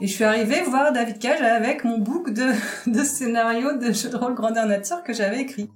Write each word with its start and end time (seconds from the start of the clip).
Et 0.00 0.06
je 0.06 0.12
suis 0.12 0.22
arrivée 0.22 0.62
voir 0.62 0.92
David 0.92 1.18
Cage 1.18 1.42
avec 1.42 1.82
mon 1.82 1.98
book 1.98 2.30
de, 2.32 2.52
de 2.86 3.02
scénario 3.02 3.76
de 3.78 3.90
jeu 3.90 4.08
de 4.08 4.16
rôle 4.16 4.34
grandeur 4.34 4.66
nature 4.66 5.02
que 5.02 5.12
j'avais 5.12 5.40
écrit. 5.40 5.68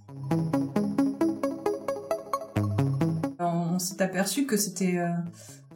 On 3.41 3.81
s'est 3.81 4.01
aperçu 4.01 4.47
que 4.47 4.57
c'était 4.57 4.99
euh, 4.99 5.09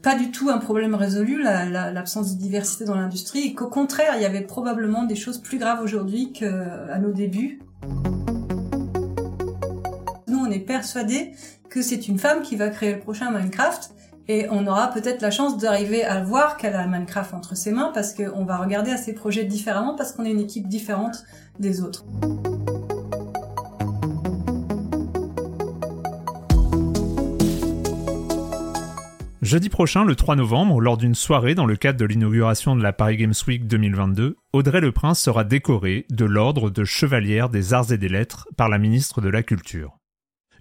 pas 0.00 0.14
du 0.14 0.30
tout 0.30 0.48
un 0.48 0.58
problème 0.58 0.94
résolu, 0.94 1.42
l'absence 1.42 2.28
la, 2.28 2.34
de 2.34 2.38
diversité 2.38 2.84
dans 2.84 2.94
l'industrie, 2.94 3.48
et 3.48 3.54
qu'au 3.54 3.66
contraire, 3.66 4.12
il 4.14 4.22
y 4.22 4.26
avait 4.26 4.42
probablement 4.42 5.02
des 5.02 5.16
choses 5.16 5.38
plus 5.38 5.58
graves 5.58 5.82
aujourd'hui 5.82 6.32
qu'à 6.32 6.98
nos 7.00 7.10
débuts. 7.10 7.58
Nous, 10.28 10.38
on 10.38 10.50
est 10.52 10.64
persuadés 10.64 11.32
que 11.68 11.82
c'est 11.82 12.06
une 12.06 12.20
femme 12.20 12.42
qui 12.42 12.54
va 12.54 12.68
créer 12.68 12.94
le 12.94 13.00
prochain 13.00 13.32
Minecraft, 13.32 13.90
et 14.28 14.46
on 14.50 14.66
aura 14.66 14.88
peut-être 14.88 15.22
la 15.22 15.30
chance 15.30 15.58
d'arriver 15.58 16.04
à 16.04 16.22
voir 16.22 16.56
qu'elle 16.56 16.74
a 16.74 16.86
Minecraft 16.86 17.34
entre 17.34 17.56
ses 17.56 17.70
mains 17.70 17.90
parce 17.94 18.12
qu'on 18.12 18.44
va 18.44 18.58
regarder 18.58 18.90
à 18.90 18.96
ses 18.96 19.14
projets 19.14 19.44
différemment 19.44 19.94
parce 19.94 20.12
qu'on 20.12 20.24
est 20.24 20.32
une 20.32 20.40
équipe 20.40 20.68
différente 20.68 21.24
des 21.58 21.82
autres. 21.82 22.04
Jeudi 29.46 29.68
prochain, 29.68 30.04
le 30.04 30.16
3 30.16 30.34
novembre, 30.34 30.80
lors 30.80 30.96
d'une 30.96 31.14
soirée 31.14 31.54
dans 31.54 31.66
le 31.66 31.76
cadre 31.76 32.00
de 32.00 32.04
l'inauguration 32.04 32.74
de 32.74 32.82
la 32.82 32.92
Paris 32.92 33.16
Games 33.16 33.34
Week 33.46 33.68
2022, 33.68 34.38
Audrey 34.52 34.80
Le 34.80 34.90
Prince 34.90 35.20
sera 35.20 35.44
décorée 35.44 36.04
de 36.10 36.24
l'ordre 36.24 36.68
de 36.68 36.82
chevalière 36.82 37.48
des 37.48 37.72
arts 37.72 37.92
et 37.92 37.98
des 37.98 38.08
lettres 38.08 38.48
par 38.56 38.68
la 38.68 38.78
ministre 38.78 39.20
de 39.20 39.28
la 39.28 39.44
Culture. 39.44 39.95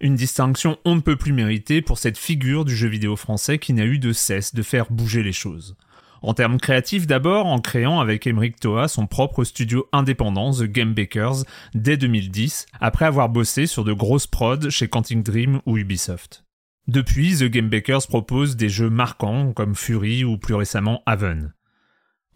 Une 0.01 0.15
distinction 0.15 0.77
on 0.85 0.95
ne 0.95 1.01
peut 1.01 1.15
plus 1.15 1.33
méritée 1.33 1.81
pour 1.81 1.97
cette 1.97 2.17
figure 2.17 2.65
du 2.65 2.75
jeu 2.75 2.87
vidéo 2.87 3.15
français 3.15 3.59
qui 3.59 3.73
n'a 3.73 3.85
eu 3.85 3.99
de 3.99 4.13
cesse 4.13 4.53
de 4.53 4.61
faire 4.61 4.91
bouger 4.91 5.23
les 5.23 5.33
choses. 5.33 5.75
En 6.21 6.33
termes 6.33 6.59
créatifs 6.59 7.07
d'abord, 7.07 7.45
en 7.45 7.59
créant 7.59 7.99
avec 7.99 8.25
Emeric 8.25 8.59
Toa 8.59 8.87
son 8.87 9.05
propre 9.05 9.43
studio 9.43 9.87
indépendant 9.91 10.51
The 10.51 10.63
Game 10.63 10.93
Bakers 10.93 11.43
dès 11.73 11.97
2010, 11.97 12.65
après 12.79 13.05
avoir 13.05 13.29
bossé 13.29 13.67
sur 13.67 13.83
de 13.83 13.93
grosses 13.93 14.27
prods 14.27 14.69
chez 14.69 14.87
Quantic 14.87 15.21
Dream 15.23 15.61
ou 15.65 15.77
Ubisoft. 15.77 16.43
Depuis, 16.87 17.37
The 17.37 17.45
Game 17.45 17.69
Bakers 17.69 18.07
propose 18.07 18.55
des 18.55 18.69
jeux 18.69 18.89
marquants 18.89 19.53
comme 19.53 19.75
Fury 19.75 20.23
ou 20.23 20.37
plus 20.37 20.53
récemment 20.53 21.01
Haven. 21.05 21.53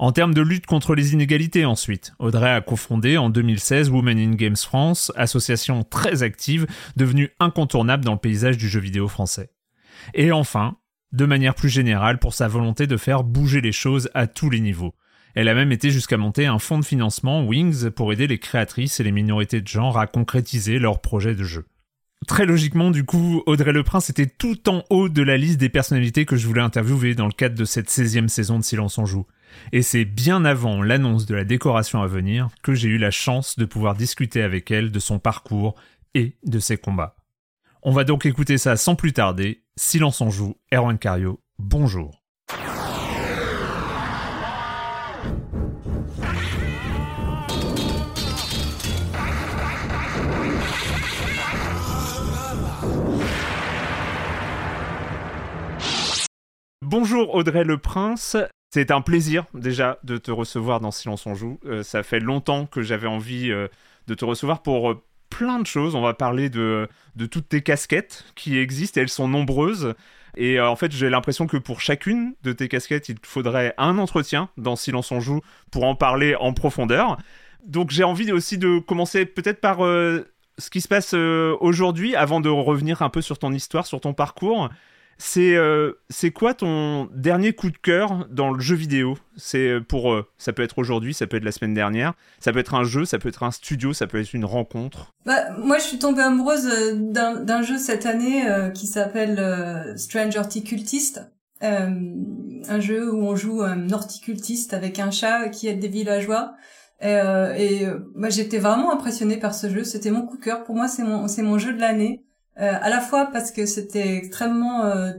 En 0.01 0.13
termes 0.13 0.33
de 0.33 0.41
lutte 0.41 0.65
contre 0.65 0.95
les 0.95 1.11
inégalités 1.11 1.65
ensuite, 1.65 2.13
Audrey 2.19 2.49
a 2.49 2.61
cofondé 2.61 3.17
en 3.17 3.29
2016 3.29 3.89
Women 3.89 4.17
in 4.17 4.31
Games 4.31 4.55
France, 4.55 5.11
association 5.17 5.83
très 5.83 6.23
active, 6.23 6.67
devenue 6.95 7.31
incontournable 7.41 8.05
dans 8.05 8.13
le 8.13 8.17
paysage 8.17 8.57
du 8.57 8.69
jeu 8.69 8.79
vidéo 8.79 9.09
français. 9.09 9.51
Et 10.13 10.31
enfin, 10.31 10.77
de 11.11 11.25
manière 11.25 11.53
plus 11.53 11.67
générale, 11.67 12.17
pour 12.17 12.33
sa 12.33 12.47
volonté 12.47 12.87
de 12.87 12.95
faire 12.95 13.25
bouger 13.25 13.59
les 13.59 13.73
choses 13.73 14.09
à 14.13 14.25
tous 14.25 14.49
les 14.49 14.61
niveaux. 14.61 14.95
Elle 15.35 15.49
a 15.49 15.53
même 15.53 15.73
été 15.73 15.91
jusqu'à 15.91 16.15
monter 16.15 16.45
un 16.45 16.59
fonds 16.59 16.79
de 16.79 16.85
financement 16.85 17.45
Wings 17.45 17.89
pour 17.89 18.13
aider 18.13 18.27
les 18.27 18.39
créatrices 18.39 19.01
et 19.01 19.03
les 19.03 19.11
minorités 19.11 19.59
de 19.59 19.67
genre 19.67 19.99
à 19.99 20.07
concrétiser 20.07 20.79
leurs 20.79 21.01
projets 21.01 21.35
de 21.35 21.43
jeu. 21.43 21.65
Très 22.25 22.45
logiquement, 22.45 22.91
du 22.91 23.03
coup, 23.03 23.43
Audrey 23.47 23.73
Le 23.73 23.83
Prince 23.83 24.09
était 24.09 24.27
tout 24.27 24.69
en 24.69 24.83
haut 24.89 25.09
de 25.09 25.21
la 25.21 25.35
liste 25.35 25.59
des 25.59 25.69
personnalités 25.69 26.25
que 26.25 26.37
je 26.37 26.47
voulais 26.47 26.61
interviewer 26.61 27.15
dans 27.15 27.27
le 27.27 27.33
cadre 27.33 27.55
de 27.55 27.65
cette 27.65 27.89
16e 27.89 28.29
saison 28.29 28.59
de 28.59 28.63
Silence 28.63 28.97
en 28.97 29.05
Joue. 29.05 29.25
Et 29.71 29.81
c'est 29.81 30.05
bien 30.05 30.45
avant 30.45 30.81
l'annonce 30.81 31.25
de 31.25 31.35
la 31.35 31.43
décoration 31.43 32.01
à 32.01 32.07
venir 32.07 32.49
que 32.63 32.73
j'ai 32.73 32.89
eu 32.89 32.97
la 32.97 33.11
chance 33.11 33.57
de 33.57 33.65
pouvoir 33.65 33.95
discuter 33.95 34.41
avec 34.41 34.71
elle 34.71 34.91
de 34.91 34.99
son 34.99 35.19
parcours 35.19 35.75
et 36.13 36.35
de 36.43 36.59
ses 36.59 36.77
combats. 36.77 37.15
On 37.81 37.91
va 37.91 38.03
donc 38.03 38.25
écouter 38.25 38.57
ça 38.57 38.75
sans 38.75 38.95
plus 38.95 39.13
tarder. 39.13 39.63
Silence 39.77 40.21
en 40.21 40.29
joue, 40.29 40.55
Erwan 40.73 40.97
Cario, 40.97 41.39
bonjour. 41.57 42.19
Bonjour 56.91 57.35
Audrey 57.35 57.63
Le 57.63 57.77
Prince, 57.77 58.35
c'est 58.71 58.91
un 58.91 59.01
plaisir 59.01 59.45
déjà 59.53 59.99
de 60.03 60.17
te 60.17 60.31
recevoir 60.31 60.79
dans 60.79 60.91
Silence 60.91 61.25
on 61.25 61.33
joue. 61.33 61.59
Euh, 61.65 61.83
ça 61.83 62.03
fait 62.03 62.19
longtemps 62.19 62.65
que 62.67 62.81
j'avais 62.81 63.07
envie 63.07 63.51
euh, 63.51 63.67
de 64.07 64.13
te 64.13 64.25
recevoir 64.25 64.61
pour 64.61 64.91
euh, 64.91 65.03
plein 65.29 65.59
de 65.59 65.65
choses. 65.65 65.95
On 65.95 66.01
va 66.01 66.13
parler 66.13 66.49
de, 66.49 66.87
de 67.15 67.25
toutes 67.25 67.49
tes 67.49 67.61
casquettes 67.61 68.25
qui 68.35 68.57
existent, 68.57 69.01
elles 69.01 69.09
sont 69.09 69.27
nombreuses. 69.27 69.95
Et 70.37 70.59
en 70.61 70.75
fait, 70.75 70.91
j'ai 70.91 71.09
l'impression 71.09 71.47
que 71.47 71.57
pour 71.57 71.81
chacune 71.81 72.35
de 72.43 72.53
tes 72.53 72.67
casquettes, 72.67 73.09
il 73.09 73.17
faudrait 73.23 73.73
un 73.77 73.97
entretien 73.97 74.49
dans 74.57 74.75
Silence 74.75 75.11
on 75.11 75.19
joue 75.19 75.41
pour 75.71 75.83
en 75.85 75.95
parler 75.95 76.35
en 76.35 76.53
profondeur. 76.53 77.17
Donc 77.65 77.89
j'ai 77.89 78.03
envie 78.03 78.31
aussi 78.31 78.59
de 78.59 78.77
commencer 78.77 79.25
peut-être 79.25 79.59
par 79.59 79.79
ce 79.79 80.69
qui 80.71 80.81
se 80.81 80.87
passe 80.87 81.13
aujourd'hui 81.15 82.15
avant 82.15 82.41
de 82.41 82.49
revenir 82.49 83.01
un 83.01 83.09
peu 83.09 83.21
sur 83.21 83.39
ton 83.39 83.51
histoire, 83.51 83.87
sur 83.87 83.99
ton 83.99 84.13
parcours. 84.13 84.69
C'est 85.21 85.57
euh, 85.57 85.91
c'est 86.09 86.31
quoi 86.31 86.53
ton 86.53 87.09
dernier 87.13 87.51
coup 87.51 87.69
de 87.69 87.77
cœur 87.77 88.25
dans 88.31 88.51
le 88.51 88.61
jeu 88.61 88.75
vidéo? 88.75 89.17
C'est 89.35 89.67
euh, 89.67 89.81
pour 89.81 90.13
euh, 90.13 90.25
ça 90.37 90.53
peut 90.53 90.63
être 90.63 90.79
aujourd'hui, 90.79 91.13
ça 91.13 91.27
peut 91.27 91.35
être 91.35 91.43
la 91.43 91.51
semaine 91.51 91.73
dernière, 91.73 92.13
ça 92.39 92.53
peut 92.53 92.59
être 92.59 92.73
un 92.73 92.85
jeu, 92.85 93.03
ça 93.03 93.19
peut 93.19 93.27
être 93.27 93.43
un 93.43 93.51
studio, 93.51 93.91
ça 93.91 94.07
peut 94.07 94.19
être 94.21 94.33
une 94.33 94.45
rencontre. 94.45 95.11
Bah, 95.25 95.51
moi, 95.57 95.77
je 95.77 95.83
suis 95.83 95.99
tombée 95.99 96.21
amoureuse 96.21 96.69
d'un 96.95 97.61
jeu 97.61 97.77
cette 97.77 98.05
année 98.05 98.45
qui 98.73 98.87
s'appelle 98.87 99.93
Strange 99.97 100.37
Horticultist. 100.37 101.21
un 101.61 102.79
jeu 102.79 103.13
où 103.13 103.21
on 103.21 103.35
joue 103.35 103.61
un 103.61 103.89
horticultiste 103.91 104.73
avec 104.73 104.99
un 104.99 105.11
chat 105.11 105.49
qui 105.49 105.67
aide 105.67 105.79
des 105.79 105.89
villageois. 105.89 106.53
et 107.01 107.85
moi, 108.15 108.29
j'étais 108.29 108.59
vraiment 108.59 108.93
impressionnée 108.93 109.37
par 109.37 109.53
ce 109.53 109.69
jeu. 109.69 109.83
C'était 109.83 110.11
mon 110.11 110.25
coup 110.25 110.37
de 110.37 110.43
cœur. 110.43 110.63
Pour 110.63 110.75
moi, 110.75 110.87
c'est 110.87 111.03
mon 111.03 111.27
c'est 111.27 111.43
mon 111.43 111.57
jeu 111.57 111.73
de 111.73 111.79
l'année. 111.79 112.23
Euh, 112.59 112.73
à 112.81 112.89
la 112.89 112.99
fois 112.99 113.27
parce 113.31 113.51
que 113.51 113.65
c'était 113.65 114.15
extrêmement 114.15 114.85
euh, 114.85 115.11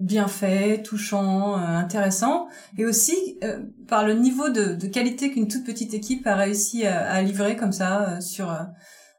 bien 0.00 0.28
fait, 0.28 0.82
touchant, 0.82 1.56
intéressant, 1.56 2.46
et 2.76 2.86
aussi 2.86 3.40
par 3.88 4.06
le 4.06 4.14
niveau 4.14 4.48
de, 4.48 4.74
de 4.74 4.86
qualité 4.86 5.32
qu'une 5.32 5.48
toute 5.48 5.66
petite 5.66 5.92
équipe 5.92 6.24
a 6.26 6.36
réussi 6.36 6.86
à, 6.86 7.10
à 7.10 7.20
livrer 7.20 7.56
comme 7.56 7.72
ça 7.72 8.20
sur 8.20 8.56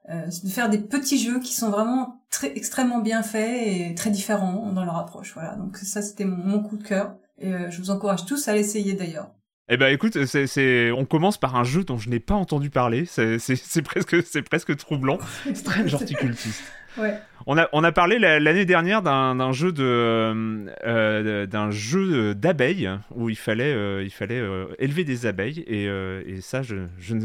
de 0.08 0.50
faire 0.50 0.70
des 0.70 0.78
petits 0.78 1.20
jeux 1.20 1.42
qui 1.42 1.54
sont 1.54 1.70
vraiment 1.70 2.24
très 2.32 2.56
extrêmement 2.56 3.00
bien 3.00 3.24
faits 3.24 3.68
et 3.68 3.94
très 3.94 4.10
différents 4.10 4.72
dans 4.72 4.86
leur 4.86 4.96
approche. 4.96 5.34
Voilà, 5.34 5.58
donc 5.58 5.76
ça 5.76 6.02
c'était 6.02 6.24
mon, 6.24 6.38
mon 6.38 6.64
coup 6.64 6.78
de 6.78 6.84
cœur 6.84 7.18
et 7.40 7.52
je 7.70 7.78
vous 7.82 7.92
encourage 7.92 8.26
tous 8.26 8.48
à 8.48 8.56
l'essayer 8.56 8.94
d'ailleurs. 8.94 9.32
Eh 9.72 9.78
ben 9.78 9.94
écoute, 9.94 10.26
c'est, 10.26 10.92
on 10.92 11.06
commence 11.06 11.38
par 11.38 11.56
un 11.56 11.64
jeu 11.64 11.84
dont 11.84 12.00
je 12.00 12.10
n'ai 12.10 12.20
pas 12.20 12.34
entendu 12.34 12.72
parler. 12.72 13.06
C'est, 13.06 13.38
presque, 13.84 14.26
c'est 14.26 14.42
presque 14.42 14.76
troublant. 14.78 15.20
Strange 15.54 15.94
Horticultist. 15.94 16.64
Ouais. 16.98 17.20
On 17.46 17.58
a, 17.58 17.68
on 17.74 17.84
a 17.84 17.92
parlé 17.92 18.20
l'année 18.20 18.66
dernière 18.66 19.02
d'un, 19.02 19.52
jeu 19.52 19.72
de, 19.72 19.84
euh, 19.84 20.66
euh, 20.86 21.46
d'un 21.46 21.72
jeu 21.72 22.36
d'abeilles 22.36 22.90
où 23.16 23.30
il 23.30 23.38
fallait, 23.38 23.74
euh, 23.74 24.04
il 24.04 24.12
fallait 24.12 24.44
élever 24.78 25.04
des 25.04 25.26
abeilles 25.26 25.60
et, 25.68 25.86
et 25.86 26.42
ça, 26.42 26.62
je, 26.62 26.76
je, 27.00 27.16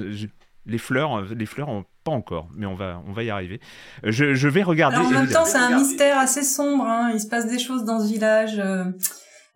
les 0.67 0.79
fleurs, 0.79 1.23
les 1.23 1.47
fleurs, 1.47 1.85
pas 2.05 2.13
encore, 2.13 2.49
mais 2.57 2.67
on 2.67 2.75
va, 2.75 3.03
on 3.07 3.13
va 3.13 3.23
y 3.23 3.31
arriver. 3.31 3.61
Je, 4.03 4.35
je 4.35 4.49
vais 4.49 4.63
regarder. 4.63 4.97
en 4.97 5.11
même 5.11 5.29
temps, 5.29 5.45
c'est 5.45 5.59
un 5.59 5.77
mystère 5.77 6.19
assez 6.19 6.43
sombre. 6.43 6.85
Hein. 6.85 7.11
Il 7.13 7.21
se 7.21 7.27
passe 7.27 7.47
des 7.47 7.59
choses 7.59 7.85
dans 7.85 8.01
ce 8.01 8.07
village. 8.07 8.61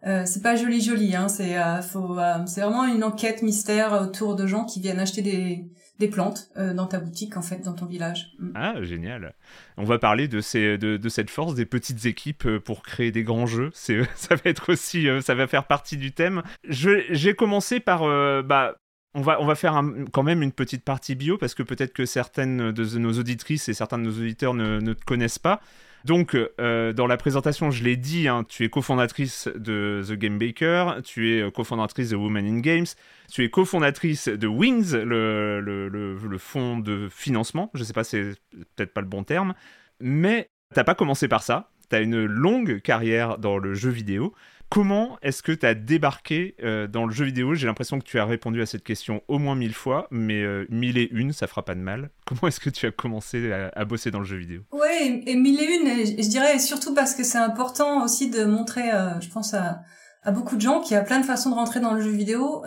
Euh, 0.07 0.23
c'est 0.27 0.43
pas 0.43 0.55
joli 0.55 0.81
joli, 0.81 1.17
hein. 1.17 1.27
Euh, 1.41 1.81
euh, 1.97 2.47
c'est 2.47 2.61
vraiment 2.61 2.85
une 2.85 3.03
enquête 3.03 3.43
mystère 3.43 4.01
autour 4.01 4.37
de 4.37 4.47
gens 4.47 4.65
qui 4.65 4.81
viennent 4.81 5.01
acheter 5.01 5.23
des 5.23 5.65
des 5.99 6.09
plantes 6.09 6.51
dans 6.57 6.87
ta 6.87 7.01
boutique 7.01 7.37
en 7.37 7.43
fait 7.43 7.59
dans 7.59 7.75
ton 7.75 7.87
village. 7.87 8.33
Mm. 8.39 8.51
Ah 8.55 8.83
génial. 8.83 9.35
On 9.77 9.85
va 9.85 9.99
parler 9.99 10.29
de 10.29 10.41
ces 10.41 10.79
de, 10.79 10.97
de, 10.97 11.09
cette 11.09 11.31
force 11.31 11.55
des 11.55 11.67
petites 11.67 12.07
équipes 12.07 12.59
pour 12.59 12.83
créer 12.83 13.11
des 13.11 13.25
grands 13.25 13.47
jeux. 13.47 13.71
Ça 13.75 14.35
va 14.35 14.41
être 14.45 14.73
aussi 14.73 15.09
ça 15.23 15.35
va 15.35 15.47
faire 15.47 15.67
partie 15.67 15.97
du 15.97 16.13
thème. 16.13 16.43
J'ai 16.69 17.35
commencé 17.35 17.81
par 17.81 18.03
bah 18.45 18.77
on 19.15 19.23
va, 19.23 19.41
on 19.41 19.47
va 19.47 19.55
faire 19.55 19.83
quand 20.13 20.23
même 20.23 20.43
une 20.43 20.53
petite 20.53 20.85
partie 20.85 21.15
bio 21.15 21.39
parce 21.39 21.55
que 21.55 21.63
peut-être 21.63 21.93
que 21.93 22.07
certaines 22.07 22.73
de 22.73 22.99
nos 22.99 23.13
auditrices 23.19 23.69
et 23.69 23.75
certains 23.75 23.99
de 23.99 24.05
nos 24.05 24.13
auditeurs 24.13 24.55
ne, 24.55 24.81
ne 24.81 24.93
te 24.93 25.05
connaissent 25.05 25.39
pas. 25.39 25.61
Donc, 26.05 26.35
euh, 26.35 26.93
dans 26.93 27.07
la 27.07 27.17
présentation, 27.17 27.71
je 27.71 27.83
l'ai 27.83 27.97
dit, 27.97 28.29
hein, 28.29 28.45
tu 28.49 28.65
es 28.65 28.69
cofondatrice 28.69 29.49
de 29.55 30.03
The 30.07 30.13
Game 30.13 30.39
Baker, 30.39 31.01
tu 31.05 31.33
es 31.33 31.43
euh, 31.43 31.51
cofondatrice 31.51 32.11
de 32.11 32.17
Women 32.17 32.47
in 32.47 32.61
Games, 32.61 32.87
tu 33.31 33.45
es 33.45 33.51
cofondatrice 33.51 34.29
de 34.29 34.47
Wings, 34.47 34.93
le, 34.95 35.61
le, 35.61 36.39
fonds 36.39 36.79
de 36.79 37.09
financement. 37.11 37.71
Je 37.75 37.81
ne 37.81 37.85
sais 37.85 37.93
pas, 37.93 38.05
c'est 38.05 38.35
peut-être 38.77 38.93
pas 38.93 39.01
le 39.01 39.09
bon 39.09 39.25
terme, 39.25 39.55
mais 40.01 40.51
t'as 40.75 40.85
pas 40.85 40.95
commencé 40.95 41.29
par 41.29 41.43
ça. 41.43 41.71
Tu 41.91 41.97
as 41.97 42.01
une 42.01 42.25
longue 42.25 42.81
carrière 42.81 43.39
dans 43.39 43.59
le 43.59 43.75
jeu 43.75 43.91
vidéo. 43.91 44.35
Comment 44.71 45.17
est-ce 45.23 45.43
que 45.43 45.53
tu 45.53 45.65
as 45.65 45.75
débarqué 45.75 46.55
euh, 46.63 46.87
dans 46.87 47.07
le 47.07 47.13
jeu 47.13 47.25
vidéo? 47.25 47.55
J'ai 47.55 47.67
l'impression 47.67 47.99
que 47.99 48.05
tu 48.05 48.19
as 48.19 48.27
répondu 48.27 48.61
à 48.61 48.67
cette 48.67 48.85
question 48.85 49.23
au 49.27 49.39
moins 49.39 49.55
mille 49.55 49.73
fois, 49.73 50.09
mais 50.11 50.43
euh, 50.43 50.67
mille 50.69 50.99
et 50.99 51.09
une, 51.11 51.33
ça 51.33 51.47
fera 51.47 51.65
pas 51.65 51.75
de 51.75 51.81
mal. 51.81 52.11
Comment 52.27 52.49
est-ce 52.49 52.61
que 52.61 52.69
tu 52.69 52.87
as 52.87 52.91
commencé 52.91 53.51
à, 53.53 53.85
bosser 53.87 54.11
dans 54.11 54.19
le 54.19 54.27
jeu 54.27 54.37
vidéo? 54.37 54.61
Oui, 54.73 55.23
et 55.27 55.37
mille 55.37 55.59
et 55.59 55.65
une, 55.65 56.23
je 56.23 56.29
dirais 56.29 56.59
surtout 56.59 56.93
parce 56.93 57.15
que 57.15 57.25
c'est 57.25 57.39
important 57.39 58.05
aussi 58.05 58.29
de 58.29 58.45
montrer, 58.45 58.93
euh, 58.93 59.19
je 59.21 59.31
pense 59.31 59.55
à, 59.55 59.81
à, 60.23 60.33
beaucoup 60.33 60.57
de 60.57 60.61
gens 60.61 60.81
qu'il 60.81 60.93
y 60.93 60.99
a 60.99 61.03
plein 61.03 61.21
de 61.21 61.25
façons 61.25 61.49
de 61.49 61.55
rentrer 61.55 61.81
dans 61.81 61.95
le 61.95 62.03
jeu 62.03 62.11
vidéo. 62.11 62.63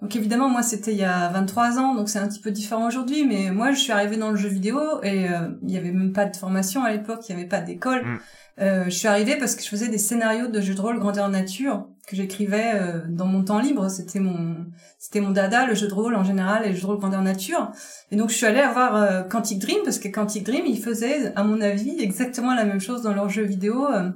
donc 0.00 0.14
évidemment, 0.14 0.48
moi 0.48 0.62
c'était 0.62 0.92
il 0.92 0.98
y 0.98 1.04
a 1.04 1.28
23 1.30 1.78
ans, 1.80 1.96
donc 1.96 2.08
c'est 2.08 2.20
un 2.20 2.28
petit 2.28 2.40
peu 2.40 2.52
différent 2.52 2.86
aujourd'hui, 2.86 3.26
mais 3.26 3.50
moi 3.50 3.72
je 3.72 3.80
suis 3.80 3.90
arrivée 3.90 4.16
dans 4.16 4.30
le 4.30 4.36
jeu 4.36 4.48
vidéo 4.48 4.78
et 5.02 5.26
il 5.62 5.66
n'y 5.66 5.76
avait 5.76 5.90
même 5.90 6.12
pas 6.12 6.26
de 6.26 6.36
formation 6.36 6.84
à 6.84 6.92
l'époque, 6.92 7.28
il 7.28 7.34
n'y 7.34 7.40
avait 7.40 7.48
pas 7.48 7.60
d'école. 7.60 8.04
Mm. 8.04 8.18
Euh, 8.60 8.84
je 8.86 8.90
suis 8.90 9.08
arrivée 9.08 9.36
parce 9.36 9.54
que 9.54 9.62
je 9.62 9.68
faisais 9.68 9.88
des 9.88 9.98
scénarios 9.98 10.48
de 10.48 10.60
jeux 10.60 10.74
de 10.74 10.80
rôle 10.80 10.98
grandeur 10.98 11.28
nature 11.28 11.86
que 12.06 12.14
j'écrivais 12.14 12.72
euh, 12.74 13.00
dans 13.08 13.26
mon 13.26 13.44
temps 13.44 13.58
libre. 13.58 13.90
C'était 13.90 14.20
mon, 14.20 14.66
c'était 14.98 15.20
mon 15.20 15.30
dada, 15.30 15.66
le 15.66 15.74
jeu 15.74 15.88
de 15.88 15.94
rôle 15.94 16.14
en 16.14 16.24
général 16.24 16.64
et 16.64 16.68
le 16.68 16.74
jeu 16.74 16.82
de 16.82 16.86
rôle 16.86 16.98
grandeur 16.98 17.22
nature. 17.22 17.72
Et 18.10 18.16
donc 18.16 18.30
je 18.30 18.36
suis 18.36 18.46
allée 18.46 18.60
avoir 18.60 18.94
euh, 18.96 19.22
Quantic 19.22 19.58
Dream 19.58 19.78
parce 19.84 19.98
que 19.98 20.08
Quantic 20.08 20.44
Dream, 20.44 20.64
ils 20.66 20.80
faisaient, 20.80 21.34
à 21.34 21.42
mon 21.42 21.60
avis, 21.60 22.00
exactement 22.00 22.54
la 22.54 22.64
même 22.64 22.80
chose 22.80 23.02
dans 23.02 23.12
leurs 23.12 23.28
jeux 23.28 23.44
vidéo, 23.44 23.86
euh, 23.88 24.10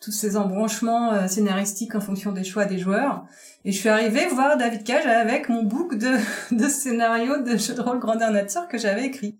tous 0.00 0.12
ces 0.12 0.36
embranchements 0.36 1.26
scénaristiques 1.26 1.94
en 1.94 2.00
fonction 2.00 2.32
des 2.32 2.44
choix 2.44 2.66
des 2.66 2.78
joueurs. 2.78 3.24
Et 3.64 3.72
je 3.72 3.78
suis 3.78 3.88
arrivée 3.88 4.26
voir 4.26 4.58
David 4.58 4.84
Cage 4.84 5.06
avec 5.06 5.48
mon 5.48 5.62
book 5.62 5.96
de, 5.96 6.16
de 6.54 6.68
scénarios 6.68 7.42
de 7.42 7.56
jeux 7.56 7.74
de 7.74 7.80
rôle 7.80 7.98
grandeur 7.98 8.30
nature 8.30 8.68
que 8.68 8.76
j'avais 8.76 9.06
écrit. 9.06 9.38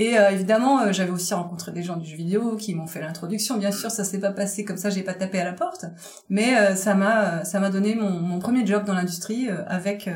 Et 0.00 0.16
euh, 0.16 0.30
évidemment, 0.30 0.80
euh, 0.80 0.92
j'avais 0.92 1.10
aussi 1.10 1.34
rencontré 1.34 1.72
des 1.72 1.82
gens 1.82 1.98
du 1.98 2.08
jeu 2.08 2.16
vidéo 2.16 2.56
qui 2.56 2.74
m'ont 2.74 2.86
fait 2.86 3.00
l'introduction. 3.00 3.58
Bien 3.58 3.70
sûr, 3.70 3.90
ça 3.90 4.02
s'est 4.02 4.18
pas 4.18 4.32
passé 4.32 4.64
comme 4.64 4.78
ça, 4.78 4.88
j'ai 4.88 5.02
pas 5.02 5.12
tapé 5.12 5.38
à 5.38 5.44
la 5.44 5.52
porte, 5.52 5.84
mais 6.30 6.56
euh, 6.56 6.74
ça 6.74 6.94
m'a 6.94 7.44
ça 7.44 7.60
m'a 7.60 7.68
donné 7.68 7.94
mon, 7.94 8.18
mon, 8.18 8.38
premier 8.38 8.66
job 8.66 8.84
dans 8.86 8.94
l'industrie 8.94 9.50
avec 9.66 10.08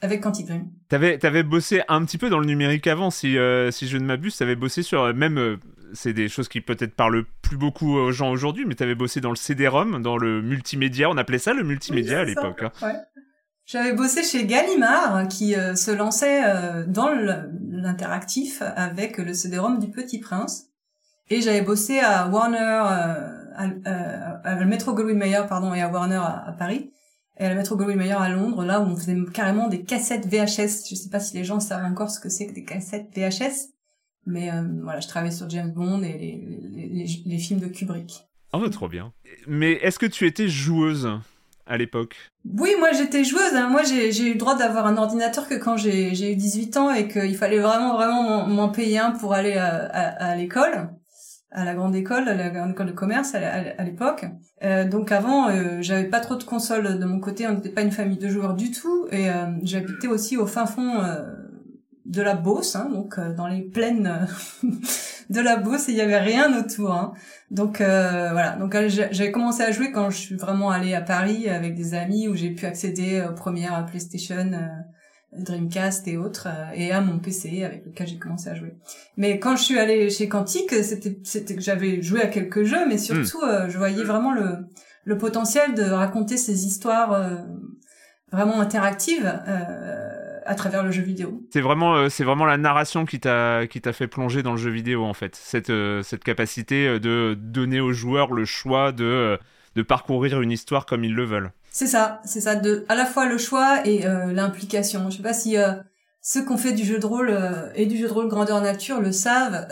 avec 0.00 0.22
Quantic 0.22 0.46
Dream. 0.46 0.70
T'avais 0.88 1.18
t'avais 1.18 1.42
bossé 1.42 1.82
un 1.88 2.02
petit 2.06 2.16
peu 2.16 2.30
dans 2.30 2.38
le 2.38 2.46
numérique 2.46 2.86
avant, 2.86 3.10
si 3.10 3.36
si 3.70 3.86
je 3.86 3.98
ne 3.98 4.04
m'abuse, 4.06 4.34
t'avais 4.34 4.56
bossé 4.56 4.82
sur 4.82 5.12
même 5.12 5.58
c'est 5.92 6.14
des 6.14 6.30
choses 6.30 6.48
qui 6.48 6.62
peut-être 6.62 6.94
parlent 6.94 7.24
plus 7.42 7.58
beaucoup 7.58 7.96
aux 7.96 8.12
gens 8.12 8.30
aujourd'hui, 8.30 8.64
mais 8.66 8.76
t'avais 8.76 8.94
bossé 8.94 9.20
dans 9.20 9.30
le 9.30 9.36
CD-ROM, 9.36 10.02
dans 10.02 10.16
le 10.16 10.40
multimédia, 10.40 11.10
on 11.10 11.18
appelait 11.18 11.38
ça 11.38 11.52
le 11.52 11.64
multimédia 11.64 12.20
à 12.20 12.24
l'époque. 12.24 12.62
Hein. 12.62 12.72
Ouais. 12.80 12.94
J'avais 13.68 13.92
bossé 13.92 14.22
chez 14.22 14.46
Gallimard, 14.46 15.28
qui 15.28 15.54
euh, 15.54 15.74
se 15.74 15.90
lançait 15.90 16.42
euh, 16.42 16.86
dans 16.86 17.10
l'interactif 17.10 18.62
avec 18.62 19.18
le 19.18 19.34
CD-ROM 19.34 19.78
du 19.78 19.90
Petit 19.90 20.20
Prince. 20.20 20.68
Et 21.28 21.42
j'avais 21.42 21.60
bossé 21.60 21.98
à 21.98 22.28
Warner, 22.28 22.56
euh, 22.58 23.44
à, 23.54 24.40
à, 24.42 24.64
Metro 24.64 24.94
Goldwyn 24.94 25.18
Mayer, 25.18 25.42
pardon, 25.46 25.74
et 25.74 25.82
à 25.82 25.90
Warner 25.90 26.16
à, 26.16 26.56
Paris, 26.58 26.90
et 27.36 27.44
à 27.44 27.50
la 27.50 27.54
Metro 27.54 27.76
Goldwyn 27.76 27.96
Mayer 27.96 28.12
à 28.12 28.30
Londres, 28.30 28.64
là 28.64 28.80
où 28.80 28.84
on 28.84 28.96
faisait 28.96 29.14
carrément 29.34 29.68
des 29.68 29.82
cassettes 29.82 30.26
VHS. 30.26 30.88
Je 30.88 30.94
sais 30.94 31.10
pas 31.10 31.20
si 31.20 31.36
les 31.36 31.44
gens 31.44 31.60
savent 31.60 31.84
encore 31.84 32.08
ce 32.08 32.20
que 32.20 32.30
c'est 32.30 32.46
que 32.46 32.54
des 32.54 32.64
cassettes 32.64 33.10
VHS, 33.14 33.68
mais 34.24 34.50
voilà, 34.82 35.00
je 35.00 35.08
travaillais 35.08 35.34
sur 35.34 35.50
James 35.50 35.72
Bond 35.72 36.02
et 36.04 36.16
les, 36.16 36.88
les, 36.88 37.22
les 37.26 37.38
films 37.38 37.60
de 37.60 37.66
Kubrick. 37.66 38.26
Oh, 38.54 38.66
trop 38.70 38.88
bien. 38.88 39.12
Mais 39.46 39.72
est-ce 39.72 39.98
que 39.98 40.06
tu 40.06 40.26
étais 40.26 40.48
joueuse? 40.48 41.20
À 41.68 41.76
l'époque 41.76 42.16
Oui, 42.58 42.70
moi 42.78 42.92
j'étais 42.92 43.24
joueuse. 43.24 43.54
Hein. 43.54 43.68
Moi 43.68 43.82
j'ai 43.84 44.26
eu 44.26 44.32
le 44.32 44.38
droit 44.38 44.56
d'avoir 44.56 44.86
un 44.86 44.96
ordinateur 44.96 45.48
que 45.48 45.54
quand 45.54 45.76
j'ai 45.76 46.32
eu 46.32 46.36
18 46.36 46.76
ans 46.76 46.90
et 46.90 47.08
qu'il 47.08 47.36
fallait 47.36 47.58
vraiment 47.58 47.94
vraiment 47.94 48.46
m'en 48.46 48.70
payer 48.70 48.98
un 48.98 49.12
pour 49.12 49.34
aller 49.34 49.54
à, 49.54 49.86
à, 49.86 50.34
l'école, 50.34 50.90
à 51.50 51.64
la 51.64 51.74
grande 51.74 51.94
école, 51.94 52.28
à 52.28 52.34
la 52.34 52.50
grande 52.50 52.70
école 52.70 52.86
de 52.86 52.92
commerce 52.92 53.34
à, 53.34 53.84
l'époque. 53.84 54.24
Euh, 54.64 54.88
donc 54.88 55.12
avant, 55.12 55.48
euh, 55.48 55.78
j'avais 55.80 56.08
pas 56.08 56.20
trop 56.20 56.36
de 56.36 56.44
consoles 56.44 56.98
de 56.98 57.04
mon 57.04 57.20
côté. 57.20 57.46
On 57.46 57.52
n'était 57.52 57.68
pas 57.68 57.82
une 57.82 57.92
famille 57.92 58.18
de 58.18 58.28
joueurs 58.28 58.54
du 58.54 58.70
tout 58.70 59.06
et 59.12 59.30
euh, 59.30 59.46
j'habitais 59.62 60.08
aussi 60.08 60.36
au 60.36 60.46
fin 60.46 60.66
fond 60.66 61.00
euh, 61.00 61.22
de 62.08 62.22
la 62.22 62.34
Beauce, 62.34 62.74
hein, 62.74 62.88
donc 62.90 63.20
dans 63.36 63.46
les 63.46 63.62
plaines 63.62 64.26
de 65.30 65.40
la 65.40 65.56
Beauce 65.56 65.88
il 65.88 65.94
y 65.94 66.00
avait 66.00 66.18
rien 66.18 66.58
autour. 66.58 66.92
Hein. 66.92 67.12
Donc 67.50 67.80
euh, 67.80 68.30
voilà, 68.32 68.56
donc 68.56 68.74
euh, 68.74 68.88
j'ai 68.88 69.30
commencé 69.30 69.62
à 69.62 69.70
jouer 69.72 69.92
quand 69.92 70.10
je 70.10 70.16
suis 70.16 70.36
vraiment 70.36 70.70
allée 70.70 70.94
à 70.94 71.02
Paris 71.02 71.48
avec 71.48 71.74
des 71.74 71.94
amis 71.94 72.26
où 72.28 72.34
j'ai 72.34 72.50
pu 72.50 72.66
accéder 72.66 73.24
aux 73.28 73.34
premières 73.34 73.84
PlayStation, 73.86 74.52
euh, 74.52 75.38
Dreamcast 75.38 76.08
et 76.08 76.16
autres 76.16 76.48
et 76.74 76.90
à 76.90 77.02
mon 77.02 77.18
PC 77.18 77.62
avec 77.62 77.84
lequel 77.84 78.06
j'ai 78.06 78.18
commencé 78.18 78.48
à 78.48 78.54
jouer. 78.54 78.74
Mais 79.18 79.38
quand 79.38 79.56
je 79.56 79.62
suis 79.62 79.78
allée 79.78 80.08
chez 80.08 80.28
Quantic, 80.28 80.70
c'était 80.82 81.18
c'était 81.22 81.54
que 81.54 81.62
j'avais 81.62 82.00
joué 82.00 82.22
à 82.22 82.28
quelques 82.28 82.64
jeux, 82.64 82.88
mais 82.88 82.96
surtout 82.96 83.44
hmm. 83.44 83.68
je 83.68 83.76
voyais 83.76 84.04
vraiment 84.04 84.32
le 84.32 84.66
le 85.04 85.18
potentiel 85.18 85.74
de 85.74 85.84
raconter 85.84 86.38
ces 86.38 86.66
histoires 86.66 87.14
vraiment 88.32 88.60
interactives. 88.60 89.30
Euh, 89.46 90.07
à 90.48 90.54
travers 90.54 90.82
le 90.82 90.90
jeu 90.90 91.02
vidéo. 91.02 91.42
C'est 91.52 91.60
vraiment, 91.60 91.94
euh, 91.94 92.08
c'est 92.08 92.24
vraiment 92.24 92.46
la 92.46 92.56
narration 92.56 93.04
qui 93.04 93.20
t'a, 93.20 93.66
qui 93.66 93.82
t'a 93.82 93.92
fait 93.92 94.08
plonger 94.08 94.42
dans 94.42 94.52
le 94.52 94.56
jeu 94.56 94.70
vidéo 94.70 95.04
en 95.04 95.12
fait. 95.12 95.36
Cette, 95.36 95.68
euh, 95.68 96.02
cette 96.02 96.24
capacité 96.24 96.88
euh, 96.88 96.98
de 96.98 97.36
donner 97.38 97.80
aux 97.80 97.92
joueurs 97.92 98.32
le 98.32 98.46
choix 98.46 98.90
de, 98.90 99.38
de 99.76 99.82
parcourir 99.82 100.40
une 100.40 100.50
histoire 100.50 100.86
comme 100.86 101.04
ils 101.04 101.14
le 101.14 101.24
veulent. 101.24 101.52
C'est 101.70 101.86
ça, 101.86 102.22
c'est 102.24 102.40
ça, 102.40 102.54
de 102.56 102.86
à 102.88 102.94
la 102.94 103.04
fois 103.04 103.26
le 103.26 103.36
choix 103.36 103.86
et 103.86 104.02
l'implication. 104.32 105.10
Je 105.10 105.18
sais 105.18 105.22
pas 105.22 105.34
si 105.34 105.54
ceux 106.22 106.44
qui 106.44 106.50
ont 106.50 106.56
fait 106.56 106.72
du 106.72 106.82
jeu 106.82 106.98
de 106.98 107.06
rôle 107.06 107.32
et 107.76 107.86
du 107.86 107.96
jeu 107.98 108.08
de 108.08 108.12
rôle 108.12 108.28
grandeur 108.28 108.60
nature 108.60 109.00
le 109.00 109.12
savent 109.12 109.68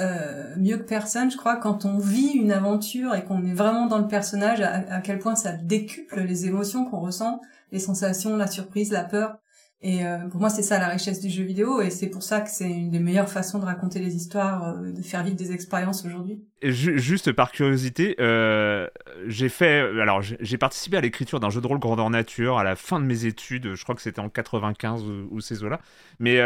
mieux 0.57 0.77
que 0.77 0.85
personne, 0.85 1.31
je 1.33 1.37
crois, 1.37 1.57
quand 1.57 1.85
on 1.85 1.99
vit 1.99 2.33
une 2.35 2.53
aventure 2.53 3.15
et 3.15 3.25
qu'on 3.25 3.45
est 3.45 3.55
vraiment 3.55 3.87
dans 3.87 3.99
le 3.99 4.07
personnage, 4.07 4.61
à, 4.61 4.85
à 4.89 5.01
quel 5.01 5.19
point 5.19 5.35
ça 5.35 5.53
décuple 5.53 6.21
les 6.21 6.47
émotions 6.47 6.85
qu'on 6.85 7.01
ressent, 7.01 7.41
les 7.73 7.81
sensations, 7.81 8.37
la 8.37 8.47
surprise, 8.47 8.93
la 8.93 9.03
peur. 9.03 9.39
Et 9.83 10.07
euh, 10.07 10.27
pour 10.31 10.41
moi, 10.41 10.49
c'est 10.49 10.63
ça 10.63 10.79
la 10.79 10.89
richesse 10.89 11.21
du 11.21 11.29
jeu 11.29 11.45
vidéo, 11.45 11.83
et 11.83 11.91
c'est 11.91 12.09
pour 12.09 12.23
ça 12.23 12.41
que 12.41 12.49
c'est 12.49 12.69
une 12.69 12.91
des 12.91 12.99
meilleures 12.99 13.29
façons 13.29 13.59
de 13.59 13.67
raconter 13.67 13.99
les 13.99 14.17
histoires, 14.17 14.69
euh, 14.69 14.91
de 14.91 15.03
faire 15.03 15.23
vivre 15.23 15.37
des 15.37 15.53
expériences 15.53 16.05
aujourd'hui. 16.07 16.41
Juste 16.63 17.31
par 17.33 17.53
curiosité, 17.53 18.17
euh, 18.19 18.89
j'ai 19.27 19.51
fait, 19.51 19.81
alors 20.01 20.23
j'ai 20.23 20.57
participé 20.57 20.97
à 20.97 21.03
l'écriture 21.03 21.41
d'un 21.41 21.51
jeu 21.51 21.61
de 21.61 21.67
rôle 21.67 21.79
grandeur 21.79 22.09
nature 22.09 22.57
à 22.59 22.65
la 22.65 22.75
fin 22.75 22.99
de 22.99 23.05
mes 23.05 23.27
études. 23.27 23.75
Je 23.75 23.83
crois 23.83 23.95
que 23.95 24.01
c'était 24.01 24.21
en 24.21 24.31
95 24.31 25.05
ou, 25.05 25.29
ou 25.31 25.41
ces 25.43 25.63
eaux-là. 25.63 25.81
Mais 26.21 26.41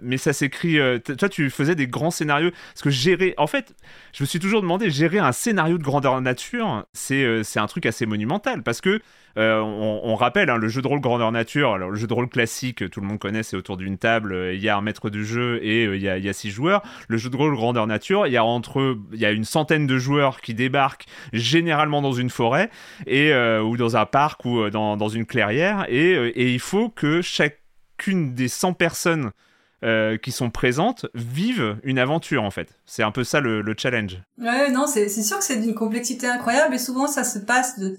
mais 0.00 0.16
ça 0.16 0.32
s'écrit. 0.32 0.78
toi, 1.18 1.28
tu 1.28 1.50
faisais 1.50 1.74
des 1.74 1.86
grands 1.86 2.10
scénarios. 2.10 2.50
Parce 2.72 2.82
que 2.82 2.90
gérer, 2.90 3.34
en 3.36 3.46
fait, 3.46 3.74
je 4.14 4.22
me 4.22 4.26
suis 4.26 4.38
toujours 4.38 4.62
demandé 4.62 4.88
gérer 4.88 5.18
un 5.18 5.32
scénario 5.32 5.76
de 5.76 5.82
grandeur 5.82 6.18
nature, 6.22 6.86
c'est 6.94 7.44
c'est 7.44 7.60
un 7.60 7.66
truc 7.66 7.84
assez 7.84 8.06
monumental 8.06 8.62
parce 8.62 8.80
que 8.80 9.00
euh, 9.38 9.60
on, 9.60 10.14
rappelle 10.14 10.50
hein, 10.50 10.56
le 10.56 10.68
jeu 10.68 10.82
de 10.82 10.88
rôle 10.88 11.00
grandeur 11.00 11.32
nature. 11.32 11.72
Alors, 11.72 11.90
le 11.90 11.96
jeu 11.96 12.06
de 12.06 12.14
rôle 12.14 12.28
classique, 12.28 12.88
tout 12.90 13.00
le 13.00 13.06
monde 13.06 13.18
connaît, 13.18 13.42
c'est 13.42 13.56
autour 13.56 13.76
d'une 13.76 13.98
table. 13.98 14.32
Euh, 14.32 14.54
il 14.54 14.60
y 14.60 14.68
a 14.68 14.76
un 14.76 14.80
maître 14.80 15.10
de 15.10 15.22
jeu 15.22 15.58
et 15.62 15.86
euh, 15.86 15.96
il 15.96 16.02
y, 16.02 16.08
a, 16.08 16.32
six 16.32 16.50
joueurs. 16.50 16.82
Le 17.08 17.16
jeu 17.16 17.30
de 17.30 17.36
rôle 17.36 17.54
grandeur 17.54 17.86
nature, 17.86 18.26
il 18.26 18.32
y 18.32 18.36
a 18.36 18.44
entre, 18.44 18.98
il 19.12 19.20
y 19.20 19.26
a 19.26 19.30
une 19.30 19.44
centaine 19.44 19.86
de 19.86 19.98
joueurs 19.98 20.40
qui 20.40 20.54
débarquent 20.54 21.06
généralement 21.32 22.02
dans 22.02 22.12
une 22.12 22.30
forêt 22.30 22.70
et 23.06 23.32
ou 23.34 23.76
dans 23.76 23.96
un 23.96 24.06
parc 24.06 24.44
ou 24.44 24.70
dans, 24.70 25.08
une 25.08 25.26
clairière 25.26 25.84
et, 25.88 26.52
il 26.52 26.60
faut 26.60 26.88
que 26.88 27.20
chacune 27.22 28.34
des 28.34 28.48
100 28.48 28.74
personnes 28.74 29.30
qui 30.22 30.32
sont 30.32 30.50
présentes 30.50 31.06
vivent 31.14 31.76
une 31.82 31.98
aventure 31.98 32.42
en 32.42 32.50
fait. 32.50 32.78
C'est 32.86 33.02
un 33.02 33.10
peu 33.10 33.24
ça 33.24 33.40
le, 33.40 33.60
le 33.60 33.74
challenge. 33.76 34.18
Ouais, 34.38 34.70
non, 34.70 34.86
c'est 34.86 35.08
sûr 35.08 35.38
que 35.38 35.44
c'est 35.44 35.60
d'une 35.60 35.74
complexité 35.74 36.26
incroyable 36.26 36.74
et 36.74 36.78
souvent 36.78 37.06
ça 37.06 37.24
se 37.24 37.38
passe 37.38 37.78
de 37.78 37.96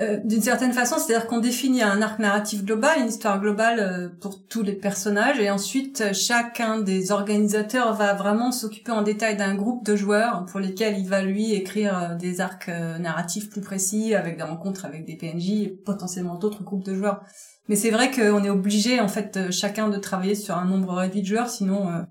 euh, 0.00 0.18
d'une 0.24 0.40
certaine 0.40 0.72
façon, 0.72 0.96
c'est-à-dire 0.98 1.26
qu'on 1.26 1.40
définit 1.40 1.82
un 1.82 2.00
arc 2.00 2.18
narratif 2.18 2.64
global, 2.64 3.00
une 3.00 3.08
histoire 3.08 3.38
globale 3.38 3.80
euh, 3.80 4.08
pour 4.20 4.46
tous 4.46 4.62
les 4.62 4.72
personnages, 4.72 5.38
et 5.38 5.50
ensuite 5.50 6.00
euh, 6.00 6.12
chacun 6.14 6.80
des 6.80 7.12
organisateurs 7.12 7.94
va 7.94 8.14
vraiment 8.14 8.50
s'occuper 8.50 8.92
en 8.92 9.02
détail 9.02 9.36
d'un 9.36 9.54
groupe 9.54 9.84
de 9.84 9.96
joueurs 9.96 10.46
pour 10.46 10.58
lesquels 10.58 10.98
il 10.98 11.06
va 11.06 11.22
lui 11.22 11.52
écrire 11.52 12.16
des 12.18 12.40
arcs 12.40 12.70
narratifs 12.98 13.50
plus 13.50 13.60
précis, 13.60 14.14
avec 14.14 14.38
des 14.38 14.42
rencontres 14.42 14.86
avec 14.86 15.04
des 15.04 15.16
PNJ 15.16 15.50
et 15.50 15.68
potentiellement 15.68 16.36
d'autres 16.36 16.64
groupes 16.64 16.84
de 16.84 16.94
joueurs. 16.94 17.22
Mais 17.68 17.76
c'est 17.76 17.90
vrai 17.90 18.10
qu'on 18.10 18.42
est 18.42 18.50
obligé 18.50 19.00
en 19.00 19.08
fait 19.08 19.50
chacun 19.50 19.88
de 19.88 19.98
travailler 19.98 20.34
sur 20.34 20.56
un 20.56 20.64
nombre 20.64 20.94
réduit 20.94 21.20
de 21.20 21.26
joueurs, 21.26 21.50
sinon 21.50 22.04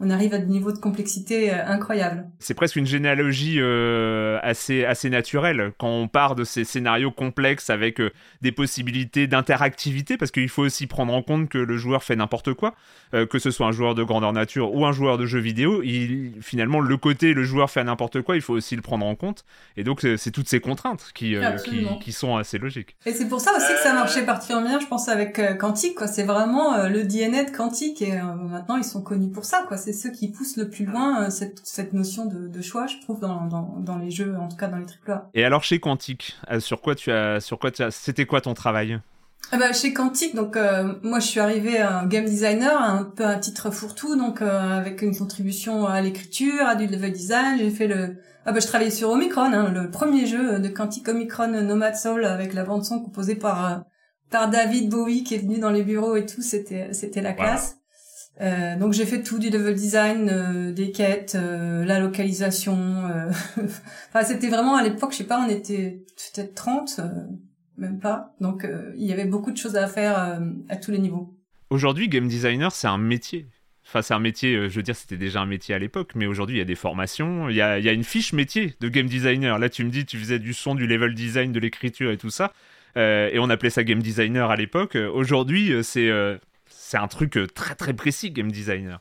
on 0.00 0.10
arrive 0.10 0.34
à 0.34 0.38
des 0.38 0.46
niveaux 0.46 0.72
de 0.72 0.78
complexité 0.78 1.52
euh, 1.52 1.66
incroyables. 1.66 2.26
C'est 2.40 2.54
presque 2.54 2.74
une 2.74 2.86
généalogie 2.86 3.56
euh, 3.60 4.40
assez, 4.42 4.84
assez 4.84 5.08
naturelle. 5.08 5.72
Quand 5.78 5.88
on 5.88 6.08
part 6.08 6.34
de 6.34 6.42
ces 6.42 6.64
scénarios 6.64 7.12
complexes 7.12 7.70
avec 7.70 8.00
euh, 8.00 8.10
des 8.42 8.50
possibilités 8.50 9.28
d'interactivité, 9.28 10.16
parce 10.16 10.32
qu'il 10.32 10.48
faut 10.48 10.62
aussi 10.62 10.88
prendre 10.88 11.14
en 11.14 11.22
compte 11.22 11.48
que 11.48 11.58
le 11.58 11.76
joueur 11.76 12.02
fait 12.02 12.16
n'importe 12.16 12.54
quoi, 12.54 12.74
que 13.30 13.38
ce 13.38 13.52
soit 13.52 13.68
un 13.68 13.72
joueur 13.72 13.94
de 13.94 14.02
grandeur 14.02 14.32
nature 14.32 14.74
ou 14.74 14.84
un 14.86 14.90
joueur 14.90 15.18
de 15.18 15.26
jeux 15.26 15.38
vidéo, 15.38 15.82
il, 15.84 16.32
finalement 16.40 16.80
le 16.80 16.96
côté 16.96 17.32
le 17.32 17.44
joueur 17.44 17.70
fait 17.70 17.84
n'importe 17.84 18.22
quoi, 18.22 18.34
il 18.34 18.42
faut 18.42 18.54
aussi 18.54 18.74
le 18.74 18.82
prendre 18.82 19.06
en 19.06 19.14
compte, 19.14 19.44
et 19.76 19.84
donc 19.84 20.04
c'est 20.16 20.30
toutes 20.32 20.48
ces 20.48 20.58
contraintes 20.58 21.12
qui, 21.14 21.36
qui, 21.64 21.86
qui, 22.00 22.12
sont 22.12 22.36
assez 22.36 22.58
logiques. 22.58 22.96
Et 23.06 23.12
c'est 23.12 23.28
pour 23.28 23.40
ça 23.40 23.52
aussi 23.56 23.72
que 23.72 23.78
ça 23.78 23.92
marchait 23.92 24.24
particulièrement 24.24 24.68
bien, 24.68 24.80
je 24.80 24.86
pense, 24.86 25.08
avec 25.08 25.40
Quantique, 25.58 25.98
c'est 26.08 26.24
vraiment 26.24 26.88
le 26.88 27.04
DNA 27.04 27.44
de 27.44 27.50
Quantique, 27.56 28.02
et 28.02 28.16
maintenant 28.16 28.76
ils 28.76 28.84
sont 28.84 29.02
connus 29.02 29.30
pour 29.30 29.44
ça, 29.44 29.64
quoi 29.68 29.76
c'est 29.84 29.92
ceux 29.92 30.10
qui 30.10 30.28
poussent 30.28 30.56
le 30.56 30.70
plus 30.70 30.86
loin 30.86 31.24
euh, 31.24 31.30
cette, 31.30 31.60
cette 31.62 31.92
notion 31.92 32.24
de, 32.24 32.48
de, 32.48 32.62
choix, 32.62 32.86
je 32.86 32.98
trouve, 33.02 33.20
dans, 33.20 33.46
dans, 33.46 33.76
dans, 33.80 33.98
les 33.98 34.10
jeux, 34.10 34.34
en 34.36 34.48
tout 34.48 34.56
cas 34.56 34.68
dans 34.68 34.78
les 34.78 34.86
AAA. 35.06 35.28
Et 35.34 35.44
alors 35.44 35.62
chez 35.62 35.78
Quantique, 35.78 36.38
euh, 36.50 36.58
sur 36.58 36.80
quoi 36.80 36.94
tu 36.94 37.12
as, 37.12 37.40
sur 37.40 37.58
quoi 37.58 37.70
tu 37.70 37.82
as, 37.82 37.90
c'était 37.90 38.24
quoi 38.24 38.40
ton 38.40 38.54
travail? 38.54 38.98
Ah 39.52 39.58
bah, 39.58 39.74
chez 39.74 39.92
Quantique, 39.92 40.34
donc 40.34 40.56
euh, 40.56 40.94
moi 41.02 41.20
je 41.20 41.26
suis 41.26 41.40
arrivée 41.40 41.78
un 41.78 42.06
game 42.06 42.24
designer, 42.24 42.80
un 42.80 43.04
peu 43.04 43.26
un 43.26 43.38
titre 43.38 43.70
fourre-tout, 43.70 44.16
donc 44.16 44.40
avec 44.40 45.02
une 45.02 45.14
contribution 45.14 45.86
à 45.86 46.00
l'écriture, 46.00 46.66
à 46.66 46.76
du 46.76 46.86
level 46.86 47.12
design. 47.12 47.58
J'ai 47.58 47.70
fait 47.70 47.86
le, 47.86 48.16
ah 48.46 48.52
bah 48.52 48.60
je 48.60 48.66
travaillais 48.66 48.90
sur 48.90 49.10
Omicron, 49.10 49.52
hein, 49.52 49.70
le 49.70 49.90
premier 49.90 50.24
jeu 50.24 50.60
de 50.60 50.68
Quantique 50.68 51.06
Omicron 51.08 51.48
Nomad 51.48 51.94
Soul 51.94 52.24
avec 52.24 52.54
la 52.54 52.64
bande 52.64 52.86
son 52.86 53.00
composée 53.00 53.34
par 53.34 53.84
par 54.30 54.48
David 54.48 54.88
Bowie 54.88 55.24
qui 55.24 55.34
est 55.34 55.38
venu 55.38 55.58
dans 55.58 55.70
les 55.70 55.82
bureaux 55.82 56.16
et 56.16 56.24
tout, 56.24 56.40
c'était 56.40 56.94
c'était 56.94 57.20
la 57.20 57.34
classe. 57.34 57.76
Euh, 58.40 58.76
donc 58.76 58.92
j'ai 58.92 59.06
fait 59.06 59.22
tout 59.22 59.38
du 59.38 59.48
level 59.50 59.74
design, 59.74 60.28
euh, 60.28 60.72
des 60.72 60.90
quêtes, 60.90 61.36
euh, 61.36 61.84
la 61.84 62.00
localisation. 62.00 62.74
enfin 64.08 64.24
c'était 64.24 64.48
vraiment 64.48 64.76
à 64.76 64.82
l'époque, 64.82 65.12
je 65.12 65.18
sais 65.18 65.24
pas, 65.24 65.44
on 65.44 65.48
était 65.48 66.02
peut-être 66.34 66.54
30, 66.54 67.00
même 67.78 68.00
pas. 68.00 68.34
Donc 68.40 68.66
il 68.96 69.04
y 69.04 69.12
avait 69.12 69.26
beaucoup 69.26 69.52
de 69.52 69.56
choses 69.56 69.76
à 69.76 69.86
faire 69.86 70.40
à 70.68 70.76
tous 70.76 70.90
les 70.90 70.98
niveaux. 70.98 71.36
Aujourd'hui, 71.70 72.08
game 72.08 72.28
designer, 72.28 72.72
c'est 72.72 72.88
un 72.88 72.98
métier. 72.98 73.46
Enfin, 73.86 74.00
c'est 74.00 74.14
un 74.14 74.20
métier, 74.20 74.68
je 74.70 74.74
veux 74.74 74.82
dire, 74.82 74.96
c'était 74.96 75.18
déjà 75.18 75.40
un 75.40 75.46
métier 75.46 75.74
à 75.74 75.78
l'époque, 75.78 76.12
mais 76.14 76.26
aujourd'hui, 76.26 76.56
il 76.56 76.58
y 76.58 76.62
a 76.62 76.66
des 76.66 76.74
formations, 76.74 77.50
il 77.50 77.56
y 77.56 77.60
a, 77.60 77.78
il 77.78 77.84
y 77.84 77.88
a 77.88 77.92
une 77.92 78.04
fiche 78.04 78.32
métier 78.32 78.74
de 78.80 78.88
game 78.88 79.06
designer. 79.06 79.58
Là, 79.58 79.68
tu 79.68 79.84
me 79.84 79.90
dis, 79.90 80.06
tu 80.06 80.16
faisais 80.16 80.38
du 80.38 80.54
son, 80.54 80.74
du 80.74 80.86
level 80.86 81.14
design, 81.14 81.52
de 81.52 81.60
l'écriture 81.60 82.10
et 82.10 82.16
tout 82.16 82.30
ça. 82.30 82.52
et 82.96 83.38
on 83.38 83.50
appelait 83.50 83.70
ça 83.70 83.84
game 83.84 84.02
designer 84.02 84.50
à 84.50 84.56
l'époque. 84.56 84.96
Aujourd'hui, 84.96 85.72
c'est 85.82 86.10
c'est 86.84 86.98
un 86.98 87.08
truc 87.08 87.38
euh, 87.38 87.46
très 87.46 87.74
très 87.74 87.94
précis, 87.94 88.30
game 88.30 88.52
designer. 88.52 89.00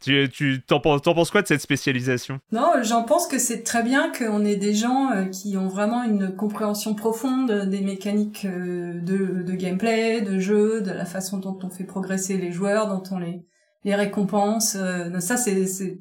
Tu, 0.00 0.28
tu 0.30 0.60
t'en, 0.60 0.80
penses 0.80 1.30
quoi 1.30 1.42
de 1.42 1.46
cette 1.46 1.60
spécialisation? 1.60 2.40
Non, 2.50 2.72
j'en 2.82 3.04
pense 3.04 3.28
que 3.28 3.38
c'est 3.38 3.62
très 3.62 3.84
bien 3.84 4.10
qu'on 4.12 4.44
ait 4.44 4.56
des 4.56 4.74
gens 4.74 5.12
euh, 5.12 5.26
qui 5.26 5.56
ont 5.56 5.68
vraiment 5.68 6.02
une 6.02 6.34
compréhension 6.34 6.94
profonde 6.94 7.68
des 7.68 7.80
mécaniques 7.80 8.44
euh, 8.44 9.00
de, 9.00 9.52
gameplay, 9.52 10.20
de 10.20 10.40
jeu, 10.40 10.82
de 10.82 10.90
la 10.90 11.04
façon 11.04 11.38
dont 11.38 11.56
on 11.62 11.70
fait 11.70 11.84
progresser 11.84 12.36
les 12.36 12.50
joueurs, 12.50 12.88
dont 12.88 13.02
on 13.12 13.18
les, 13.18 13.46
les 13.84 14.10
ça, 15.20 15.36
c'est, 15.36 15.98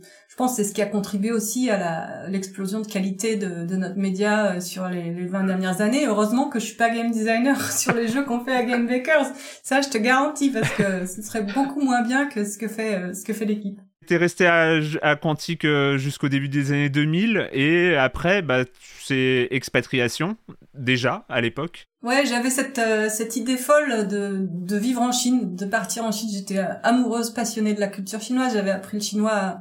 c'est 0.47 0.63
ce 0.63 0.73
qui 0.73 0.81
a 0.81 0.85
contribué 0.85 1.31
aussi 1.31 1.69
à 1.69 2.27
l'explosion 2.27 2.81
de 2.81 2.87
qualité 2.87 3.35
de, 3.35 3.65
de 3.65 3.75
notre 3.75 3.97
média 3.97 4.53
euh, 4.53 4.59
sur 4.59 4.87
les, 4.87 5.11
les 5.11 5.25
20 5.25 5.43
dernières 5.43 5.81
années. 5.81 6.05
Heureusement 6.07 6.49
que 6.49 6.59
je 6.59 6.65
suis 6.65 6.75
pas 6.75 6.89
game 6.89 7.11
designer 7.11 7.71
sur 7.71 7.93
les 7.93 8.07
jeux 8.07 8.23
qu'on 8.23 8.43
fait 8.43 8.55
à 8.55 8.63
Game 8.63 8.87
Bakers. 8.87 9.31
Ça, 9.63 9.81
je 9.81 9.89
te 9.89 9.97
garantis, 9.97 10.49
parce 10.49 10.69
que 10.71 11.05
ce 11.05 11.21
serait 11.21 11.43
beaucoup 11.43 11.81
moins 11.81 12.01
bien 12.01 12.27
que 12.27 12.45
ce 12.45 12.57
que 12.57 12.67
fait, 12.67 12.95
euh, 12.95 13.13
ce 13.13 13.23
que 13.23 13.33
fait 13.33 13.45
l'équipe. 13.45 13.79
T'es 14.07 14.17
resté 14.17 14.47
à, 14.47 14.79
à 15.03 15.15
Quantique 15.15 15.63
euh, 15.63 15.97
jusqu'au 15.97 16.27
début 16.27 16.49
des 16.49 16.71
années 16.71 16.89
2000 16.89 17.49
et 17.53 17.95
après, 17.95 18.41
bah, 18.41 18.63
c'est 19.03 19.47
expatriation 19.51 20.37
déjà 20.73 21.23
à 21.29 21.39
l'époque. 21.39 21.87
Ouais, 22.01 22.25
j'avais 22.25 22.49
cette 22.49 22.81
cette 23.09 23.35
idée 23.35 23.57
folle 23.57 24.07
de 24.07 24.47
de 24.49 24.77
vivre 24.77 25.01
en 25.01 25.11
Chine, 25.11 25.55
de 25.55 25.65
partir 25.65 26.03
en 26.03 26.11
Chine. 26.11 26.29
J'étais 26.33 26.57
amoureuse, 26.81 27.29
passionnée 27.29 27.75
de 27.75 27.79
la 27.79 27.87
culture 27.87 28.21
chinoise. 28.21 28.53
J'avais 28.53 28.71
appris 28.71 28.97
le 28.97 29.03
chinois 29.03 29.59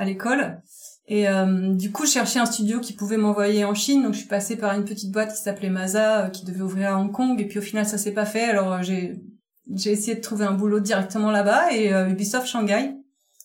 à 0.00 0.04
l'école. 0.06 0.60
Et 1.06 1.28
euh, 1.28 1.74
du 1.74 1.92
coup, 1.92 2.06
je 2.06 2.12
cherchais 2.12 2.38
un 2.38 2.46
studio 2.46 2.80
qui 2.80 2.94
pouvait 2.94 3.18
m'envoyer 3.18 3.64
en 3.64 3.74
Chine. 3.74 4.02
Donc, 4.02 4.14
je 4.14 4.20
suis 4.20 4.28
passée 4.28 4.56
par 4.56 4.72
une 4.74 4.84
petite 4.84 5.12
boîte 5.12 5.32
qui 5.34 5.42
s'appelait 5.42 5.68
Maza, 5.68 6.24
euh, 6.24 6.28
qui 6.30 6.44
devait 6.44 6.62
ouvrir 6.62 6.94
à 6.94 6.98
Hong 6.98 7.12
Kong. 7.12 7.38
Et 7.40 7.46
puis, 7.46 7.58
au 7.58 7.62
final, 7.62 7.84
ça 7.84 7.98
s'est 7.98 8.14
pas 8.14 8.24
fait. 8.24 8.44
Alors, 8.44 8.72
euh, 8.72 8.82
j'ai 8.82 9.20
j'ai 9.72 9.92
essayé 9.92 10.16
de 10.16 10.20
trouver 10.20 10.46
un 10.46 10.52
boulot 10.52 10.80
directement 10.80 11.30
là-bas. 11.30 11.72
Et 11.72 11.90
Ubisoft 12.10 12.46
Shanghai 12.46 12.96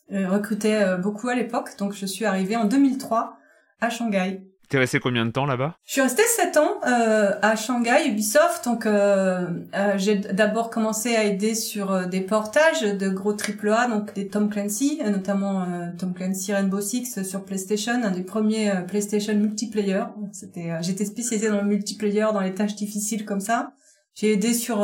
recrutait 0.10 0.98
beaucoup 0.98 1.28
à 1.28 1.36
l'époque. 1.36 1.78
Donc, 1.78 1.94
je 1.94 2.08
suis 2.08 2.26
arrivée 2.26 2.56
en 2.56 2.66
2003 2.66 3.38
à 3.80 3.92
Shanghai. 3.92 4.42
T'es 4.70 4.78
resté 4.78 5.00
combien 5.00 5.26
de 5.26 5.32
temps 5.32 5.46
là-bas? 5.46 5.76
Je 5.86 5.94
suis 5.94 6.02
restée 6.02 6.24
7 6.24 6.58
ans 6.58 6.82
euh, 6.88 7.32
à 7.42 7.56
Shanghai, 7.56 8.08
Ubisoft. 8.08 8.66
Donc, 8.66 8.86
euh, 8.86 9.48
euh, 9.76 9.94
j'ai 9.98 10.16
d'abord 10.16 10.70
commencé 10.70 11.16
à 11.16 11.24
aider 11.24 11.54
sur 11.56 11.92
euh, 11.92 12.06
des 12.06 12.22
portages 12.22 12.82
de 12.82 13.10
gros 13.10 13.34
AAA, 13.34 13.88
donc 13.88 14.14
des 14.14 14.28
Tom 14.28 14.50
Clancy, 14.50 15.00
euh, 15.04 15.10
notamment 15.10 15.68
Tom 15.98 16.14
Clancy 16.14 16.54
Rainbow 16.54 16.82
Six 16.82 17.24
sur 17.24 17.46
PlayStation, 17.46 17.94
un 18.04 18.12
des 18.12 18.24
premiers 18.24 18.72
PlayStation 18.88 19.36
multiplayer. 19.36 20.04
C'était, 20.32 20.72
j'étais 20.82 21.06
spécialisée 21.06 21.50
dans 21.50 21.62
le 21.62 21.68
multiplayer, 21.68 22.28
dans 22.34 22.42
les 22.42 22.54
tâches 22.54 22.76
difficiles 22.76 23.26
comme 23.26 23.40
ça. 23.42 23.72
J'ai 24.16 24.32
aidé 24.32 24.54
sur 24.54 24.78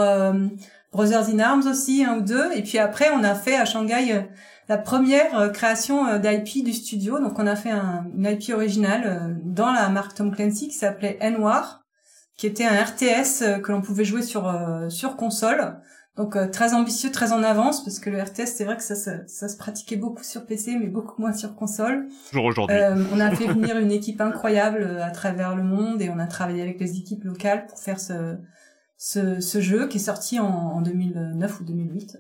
Brothers 0.92 1.30
in 1.30 1.40
Arms 1.40 1.68
aussi, 1.68 2.04
un 2.04 2.18
ou 2.18 2.22
deux. 2.22 2.52
Et 2.54 2.62
puis 2.62 2.78
après, 2.78 3.10
on 3.12 3.24
a 3.24 3.34
fait 3.34 3.56
à 3.56 3.66
Shanghai 3.66 4.26
la 4.68 4.78
première 4.78 5.38
euh, 5.38 5.50
création 5.50 6.08
euh, 6.08 6.18
d'IP 6.18 6.64
du 6.64 6.74
studio. 6.74 7.20
Donc 7.20 7.40
on 7.40 7.48
a 7.48 7.56
fait 7.56 7.72
un, 7.72 8.06
une 8.16 8.26
IP 8.26 8.54
originale 8.54 9.04
euh, 9.06 9.34
dans 9.44 9.72
la 9.72 9.90
marque 9.90 10.14
Tom 10.14 10.34
Clancy 10.34 10.68
qui 10.68 10.76
s'appelait 10.76 11.18
Noir, 11.32 11.82
qui 12.38 12.48
était 12.48 12.66
un 12.66 12.82
RTS 12.82 13.62
que 13.62 13.72
l'on 13.72 13.82
pouvait 13.82 14.06
jouer 14.06 14.22
sur 14.22 14.52
sur 14.90 15.16
console. 15.16 15.80
Donc 16.18 16.36
très 16.52 16.74
ambitieux, 16.74 17.12
très 17.12 17.32
en 17.32 17.42
avance, 17.42 17.86
parce 17.86 18.00
que 18.00 18.10
le 18.10 18.22
RTS, 18.22 18.48
c'est 18.48 18.66
vrai 18.66 18.76
que 18.76 18.84
ça, 18.84 18.96
ça, 18.96 19.26
ça, 19.28 19.48
se 19.48 19.56
pratiquait 19.56 19.96
beaucoup 19.96 20.24
sur 20.24 20.46
PC, 20.46 20.76
mais 20.78 20.88
beaucoup 20.88 21.22
moins 21.22 21.34
sur 21.34 21.56
console. 21.56 22.08
Toujours 22.30 22.46
aujourd'hui. 22.46 22.76
on 23.14 23.20
a 23.20 23.34
fait 23.34 23.48
venir 23.48 23.78
une 23.78 23.92
équipe 23.92 24.20
incroyable 24.20 25.00
à 25.02 25.12
travers 25.12 25.56
le 25.56 25.64
monde 25.64 26.02
et 26.02 26.10
on 26.10 26.20
a 26.20 26.28
travaillé 26.28 26.62
avec 26.64 26.80
les 26.80 26.98
équipes 26.98 27.24
locales 27.24 27.66
pour 27.68 27.80
faire 27.80 28.00
ce, 28.00 28.38
ce, 28.98 29.40
ce 29.40 29.62
jeu 29.62 29.88
qui 29.88 29.98
est 29.98 30.02
sorti 30.02 30.40
en, 30.40 30.48
en 30.48 30.82
2009 30.82 31.62
ou 31.62 31.64
2008. 31.64 32.18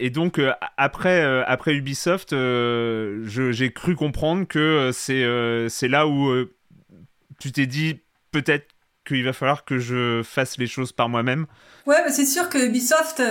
Et 0.00 0.10
donc 0.10 0.38
euh, 0.38 0.52
après 0.76 1.22
euh, 1.22 1.44
après 1.46 1.74
Ubisoft, 1.74 2.32
euh, 2.32 3.24
j'ai 3.24 3.72
cru 3.72 3.94
comprendre 3.94 4.46
que 4.46 4.90
c'est 4.92 5.88
là 5.88 6.06
où 6.06 6.32
tu 7.38 7.52
t'es 7.52 7.66
dit 7.66 8.00
peut-être 8.30 8.68
qu'il 9.06 9.22
va 9.22 9.34
falloir 9.34 9.66
que 9.66 9.78
je 9.78 10.22
fasse 10.22 10.56
les 10.56 10.66
choses 10.66 10.92
par 10.92 11.10
moi-même. 11.10 11.46
Ouais, 11.86 12.02
bah 12.02 12.10
c'est 12.10 12.24
sûr 12.24 12.48
que 12.48 12.56
Ubisoft 12.56 13.22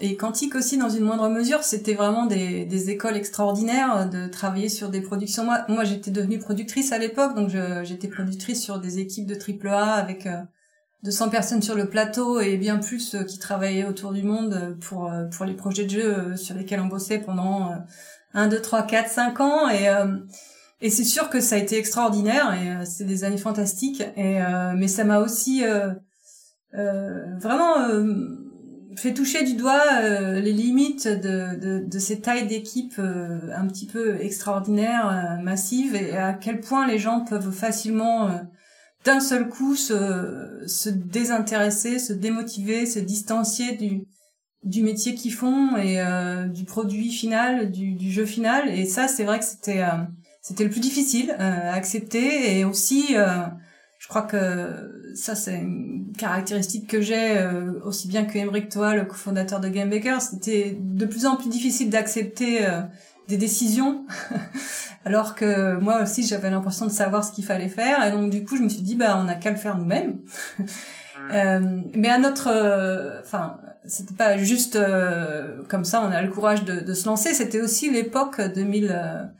et, 0.00 0.16
Quantic 0.16 0.54
aussi, 0.54 0.78
dans 0.78 0.88
une 0.88 1.04
moindre 1.04 1.28
mesure, 1.28 1.62
c'était 1.62 1.92
vraiment 1.92 2.24
des, 2.24 2.64
des, 2.64 2.88
écoles 2.88 3.14
extraordinaires 3.14 4.08
de 4.08 4.26
travailler 4.26 4.70
sur 4.70 4.88
des 4.88 5.02
productions. 5.02 5.44
Moi, 5.44 5.66
moi 5.68 5.84
j'étais 5.84 6.10
devenue 6.10 6.38
productrice 6.38 6.92
à 6.92 6.98
l'époque, 6.98 7.34
donc 7.34 7.50
j'étais 7.84 8.08
productrice 8.08 8.62
sur 8.62 8.78
des 8.78 9.00
équipes 9.00 9.26
de 9.26 9.34
AAA 9.34 9.92
avec 9.92 10.26
200 11.04 11.28
personnes 11.30 11.62
sur 11.62 11.74
le 11.74 11.88
plateau 11.88 12.40
et 12.40 12.56
bien 12.56 12.78
plus 12.78 13.16
qui 13.28 13.38
travaillaient 13.38 13.86
autour 13.86 14.12
du 14.12 14.22
monde 14.22 14.76
pour 14.80 15.12
pour 15.30 15.46
les 15.46 15.54
projets 15.54 15.84
de 15.84 15.90
jeu 15.90 16.36
sur 16.36 16.56
lesquels 16.56 16.80
on 16.80 16.86
bossait 16.86 17.18
pendant 17.18 17.72
1, 18.34 18.48
2, 18.48 18.60
3, 18.60 18.82
4, 18.82 19.08
5 19.08 19.40
ans. 19.40 19.68
Et 19.68 19.88
et 20.80 20.90
c'est 20.90 21.04
sûr 21.04 21.28
que 21.28 21.40
ça 21.40 21.56
a 21.56 21.58
été 21.58 21.76
extraordinaire 21.76 22.54
et 22.54 22.70
euh, 22.70 22.84
c'est 22.84 23.04
des 23.04 23.24
années 23.24 23.38
fantastiques. 23.38 24.02
Et 24.16 24.40
euh, 24.40 24.74
mais 24.76 24.88
ça 24.88 25.04
m'a 25.04 25.18
aussi 25.18 25.64
euh, 25.64 25.92
vraiment 27.40 27.74
fait 28.96 29.14
toucher 29.14 29.44
du 29.44 29.54
doigt 29.54 30.00
les 30.02 30.52
limites 30.52 31.06
de, 31.08 31.56
de, 31.56 31.84
de 31.86 31.98
ces 31.98 32.20
tailles 32.20 32.46
d'équipe 32.46 32.98
un 32.98 33.66
petit 33.66 33.86
peu 33.86 34.20
extraordinaires, 34.20 35.38
massives, 35.42 35.94
et 35.94 36.16
à 36.16 36.32
quel 36.32 36.60
point 36.60 36.86
les 36.86 36.98
gens 36.98 37.24
peuvent 37.24 37.52
facilement 37.52 38.28
d'un 39.04 39.20
seul 39.20 39.48
coup 39.48 39.76
se, 39.76 40.64
se 40.66 40.88
désintéresser, 40.90 41.98
se 41.98 42.12
démotiver, 42.12 42.86
se 42.86 42.98
distancier 42.98 43.76
du, 43.76 44.02
du 44.64 44.82
métier 44.82 45.14
qu'ils 45.14 45.32
font 45.32 45.76
et 45.76 45.98
du 46.48 46.64
produit 46.64 47.10
final, 47.10 47.70
du, 47.70 48.10
jeu 48.10 48.26
final. 48.26 48.68
Et 48.68 48.86
ça, 48.86 49.08
c'est 49.08 49.24
vrai 49.24 49.38
que 49.38 49.44
c'était 49.44 49.82
c'était 50.48 50.64
le 50.64 50.70
plus 50.70 50.80
difficile 50.80 51.30
euh, 51.38 51.70
à 51.70 51.74
accepter 51.74 52.58
et 52.58 52.64
aussi 52.64 53.08
euh, 53.10 53.44
je 53.98 54.08
crois 54.08 54.22
que 54.22 55.12
ça 55.14 55.34
c'est 55.34 55.58
une 55.58 56.12
caractéristique 56.16 56.88
que 56.88 57.02
j'ai 57.02 57.36
euh, 57.36 57.74
aussi 57.84 58.08
bien 58.08 58.24
que 58.24 58.38
Emmerich 58.38 58.70
Toa, 58.70 58.94
le 58.94 59.04
cofondateur 59.04 59.60
de 59.60 59.68
Gamebaker, 59.68 60.22
c'était 60.22 60.74
de 60.80 61.04
plus 61.04 61.26
en 61.26 61.36
plus 61.36 61.50
difficile 61.50 61.90
d'accepter 61.90 62.66
des 63.28 63.36
décisions. 63.36 64.04
Alors 65.04 65.34
que 65.34 65.76
moi 65.76 66.02
aussi 66.02 66.26
j'avais 66.26 66.50
l'impression 66.50 66.86
de 66.86 66.90
savoir 66.90 67.24
ce 67.24 67.32
qu'il 67.32 67.44
fallait 67.44 67.68
faire. 67.68 68.04
Et 68.04 68.10
donc 68.10 68.30
du 68.30 68.44
coup 68.44 68.56
je 68.56 68.62
me 68.62 68.68
suis 68.68 68.82
dit 68.82 68.96
bah 68.96 69.18
on 69.22 69.28
a 69.28 69.34
qu'à 69.34 69.50
le 69.50 69.56
faire 69.56 69.76
nous-mêmes. 69.76 70.18
Mais 71.30 72.08
à 72.08 72.18
notre 72.18 72.48
enfin 73.20 73.58
c'était 73.84 74.14
pas 74.14 74.36
juste 74.36 74.78
comme 75.68 75.84
ça 75.84 76.02
on 76.02 76.10
a 76.10 76.20
le 76.22 76.30
courage 76.30 76.64
de, 76.64 76.80
de 76.80 76.94
se 76.94 77.06
lancer. 77.06 77.34
C'était 77.34 77.60
aussi 77.60 77.90
l'époque 77.90 78.40
2000 78.40 79.30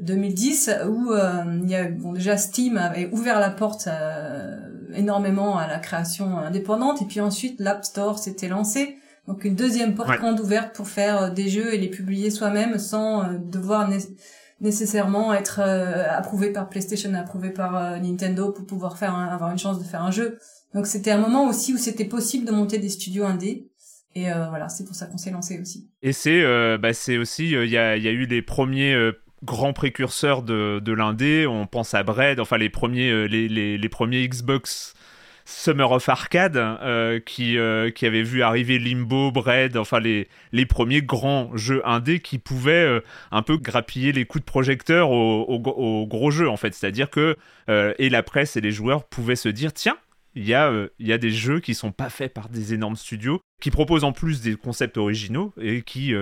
2010 0.00 0.70
où 0.88 1.12
euh, 1.12 1.60
il 1.62 1.70
y 1.70 1.74
a 1.74 1.84
bon 1.88 2.12
déjà 2.12 2.36
Steam 2.36 2.76
avait 2.76 3.08
ouvert 3.12 3.40
la 3.40 3.50
porte 3.50 3.88
euh, 3.88 4.56
énormément 4.94 5.58
à 5.58 5.66
la 5.66 5.78
création 5.78 6.38
indépendante. 6.38 7.02
Et 7.02 7.04
puis 7.04 7.20
ensuite 7.20 7.60
l'App 7.60 7.84
Store 7.84 8.18
s'était 8.18 8.48
lancé 8.48 8.96
donc 9.28 9.44
une 9.44 9.54
deuxième 9.54 9.94
porte 9.94 10.16
grande 10.18 10.40
ouverte 10.40 10.74
pour 10.74 10.88
faire 10.88 11.22
euh, 11.22 11.30
des 11.30 11.48
jeux 11.48 11.72
et 11.72 11.78
les 11.78 11.88
publier 11.88 12.30
soi-même 12.30 12.78
sans 12.78 13.34
devoir 13.34 13.88
nécessairement 14.60 15.32
être 15.32 15.60
approuvé 15.60 16.50
par 16.50 16.68
PlayStation 16.68 17.14
approuvé 17.14 17.50
par 17.50 18.00
Nintendo 18.00 18.50
pour 18.50 18.66
pouvoir 18.66 18.98
faire 18.98 19.14
avoir 19.14 19.52
une 19.52 19.58
chance 19.58 19.78
de 19.78 19.84
faire 19.84 20.02
un 20.02 20.10
jeu 20.10 20.38
donc 20.74 20.88
c'était 20.88 21.12
un 21.12 21.18
moment 21.18 21.46
aussi 21.46 21.72
où 21.72 21.76
c'était 21.76 22.04
possible 22.04 22.44
de 22.44 22.50
monter 22.50 22.78
des 22.78 22.88
studios 22.88 23.24
indés 23.24 23.68
et 24.16 24.24
voilà, 24.24 24.68
c'est 24.68 24.84
pour 24.84 24.96
ça 24.96 25.06
qu'on 25.06 25.18
s'est 25.18 25.30
lancé 25.30 25.60
aussi. 25.60 25.88
Et 26.02 26.12
c'est 26.12 26.42
bah, 26.78 26.92
c'est 26.92 27.18
aussi, 27.18 27.50
il 27.50 27.68
y, 27.70 27.78
a, 27.78 27.96
y, 27.96 28.08
a, 28.08 28.10
eu 28.10 28.26
les 28.26 28.42
premiers 28.42 29.12
grand 29.44 29.72
précurseur 29.72 30.42
de, 30.42 30.80
de 30.80 30.92
l'indé. 30.92 31.46
On 31.46 31.66
pense 31.66 31.94
à 31.94 32.02
Bread, 32.02 32.40
enfin 32.40 32.58
les 32.58 32.70
premiers, 32.70 33.10
euh, 33.10 33.24
les, 33.24 33.48
les, 33.48 33.78
les 33.78 33.88
premiers 33.88 34.26
Xbox 34.28 34.94
Summer 35.50 35.90
of 35.90 36.06
Arcade 36.10 36.58
euh, 36.58 37.20
qui, 37.20 37.56
euh, 37.56 37.90
qui 37.90 38.04
avait 38.04 38.22
vu 38.22 38.42
arriver 38.42 38.78
Limbo, 38.78 39.32
Bread, 39.32 39.78
enfin 39.78 39.98
les, 39.98 40.28
les 40.52 40.66
premiers 40.66 41.00
grands 41.00 41.50
jeux 41.56 41.80
indés 41.88 42.20
qui 42.20 42.38
pouvaient 42.38 43.02
un 43.30 43.42
peu 43.42 43.56
grappiller 43.56 44.12
les 44.12 44.26
coups 44.26 44.44
de 44.44 44.50
projecteur 44.50 45.10
aux 45.10 45.44
au, 45.44 46.06
gros 46.06 46.30
jeux 46.30 46.50
en 46.50 46.58
fait. 46.58 46.74
C'est-à-dire 46.74 47.08
que 47.08 47.36
et 47.68 48.10
la 48.10 48.22
presse 48.22 48.56
et 48.56 48.60
les 48.60 48.72
joueurs 48.72 49.04
pouvaient 49.04 49.36
se 49.36 49.48
dire 49.48 49.72
tiens, 49.72 49.96
il 50.34 50.46
y, 50.46 50.54
a, 50.54 50.70
y 50.98 51.12
a 51.12 51.18
des 51.18 51.30
jeux 51.30 51.60
qui 51.60 51.74
sont 51.74 51.92
pas 51.92 52.10
faits 52.10 52.34
par 52.34 52.50
des 52.50 52.74
énormes 52.74 52.96
studios, 52.96 53.40
qui 53.60 53.70
proposent 53.70 54.04
en 54.04 54.12
plus 54.12 54.42
des 54.42 54.54
concepts 54.54 54.98
originaux 54.98 55.54
et 55.58 55.80
qui 55.80 56.12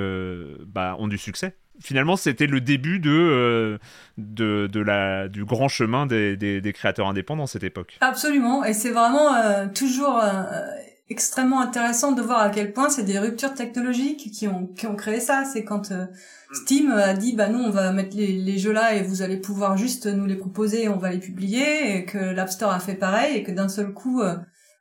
bah, 0.67 0.95
ont 0.99 1.09
du 1.09 1.19
succès 1.19 1.57
finalement, 1.81 2.17
c'était 2.17 2.47
le 2.47 2.61
début 2.61 2.99
de, 2.99 3.11
euh, 3.11 3.79
de, 4.19 4.67
de, 4.67 4.81
la, 4.81 5.29
du 5.29 5.45
grand 5.45 5.69
chemin 5.69 6.07
des, 6.07 6.37
des, 6.37 6.61
des, 6.61 6.73
créateurs 6.73 7.09
indépendants 7.09 7.47
cette 7.47 7.65
époque. 7.65 7.99
Absolument, 8.01 8.65
et 8.65 8.73
c'est 8.73 8.91
vraiment 8.91 9.35
euh, 9.35 9.67
toujours 9.73 10.19
euh, 10.23 10.43
extrêmement 11.09 11.61
intéressant 11.61 12.13
de 12.13 12.23
voir 12.23 12.41
à 12.41 12.51
quel 12.51 12.73
point 12.73 12.89
c'est 12.89 13.05
des 13.05 13.19
ruptures 13.19 13.55
technologiques 13.55 14.31
qui 14.33 14.49
ont, 14.49 14.67
qui 14.67 14.87
ont 14.87 14.97
créé 14.97 15.21
ça. 15.21 15.45
C'est 15.45 15.65
quand 15.65 15.93
Steam 16.53 16.91
a 16.91 17.15
dit, 17.15 17.35
bah 17.35 17.49
nous, 17.49 17.61
on 17.61 17.71
va 17.71 17.93
mettre 17.93 18.17
les, 18.17 18.33
les, 18.33 18.59
jeux 18.59 18.73
là 18.73 18.95
et 18.95 19.03
vous 19.03 19.23
allez 19.23 19.37
pouvoir 19.37 19.77
juste 19.77 20.07
nous 20.07 20.27
les 20.27 20.37
proposer 20.37 20.85
et 20.85 20.89
on 20.89 20.99
va 20.99 21.11
les 21.11 21.19
publier, 21.19 21.97
et 21.97 22.05
que 22.05 22.19
l'App 22.19 22.51
Store 22.51 22.73
a 22.73 22.81
fait 22.81 22.95
pareil, 22.95 23.37
et 23.37 23.43
que 23.43 23.53
d'un 23.53 23.69
seul 23.69 23.93
coup 23.93 24.23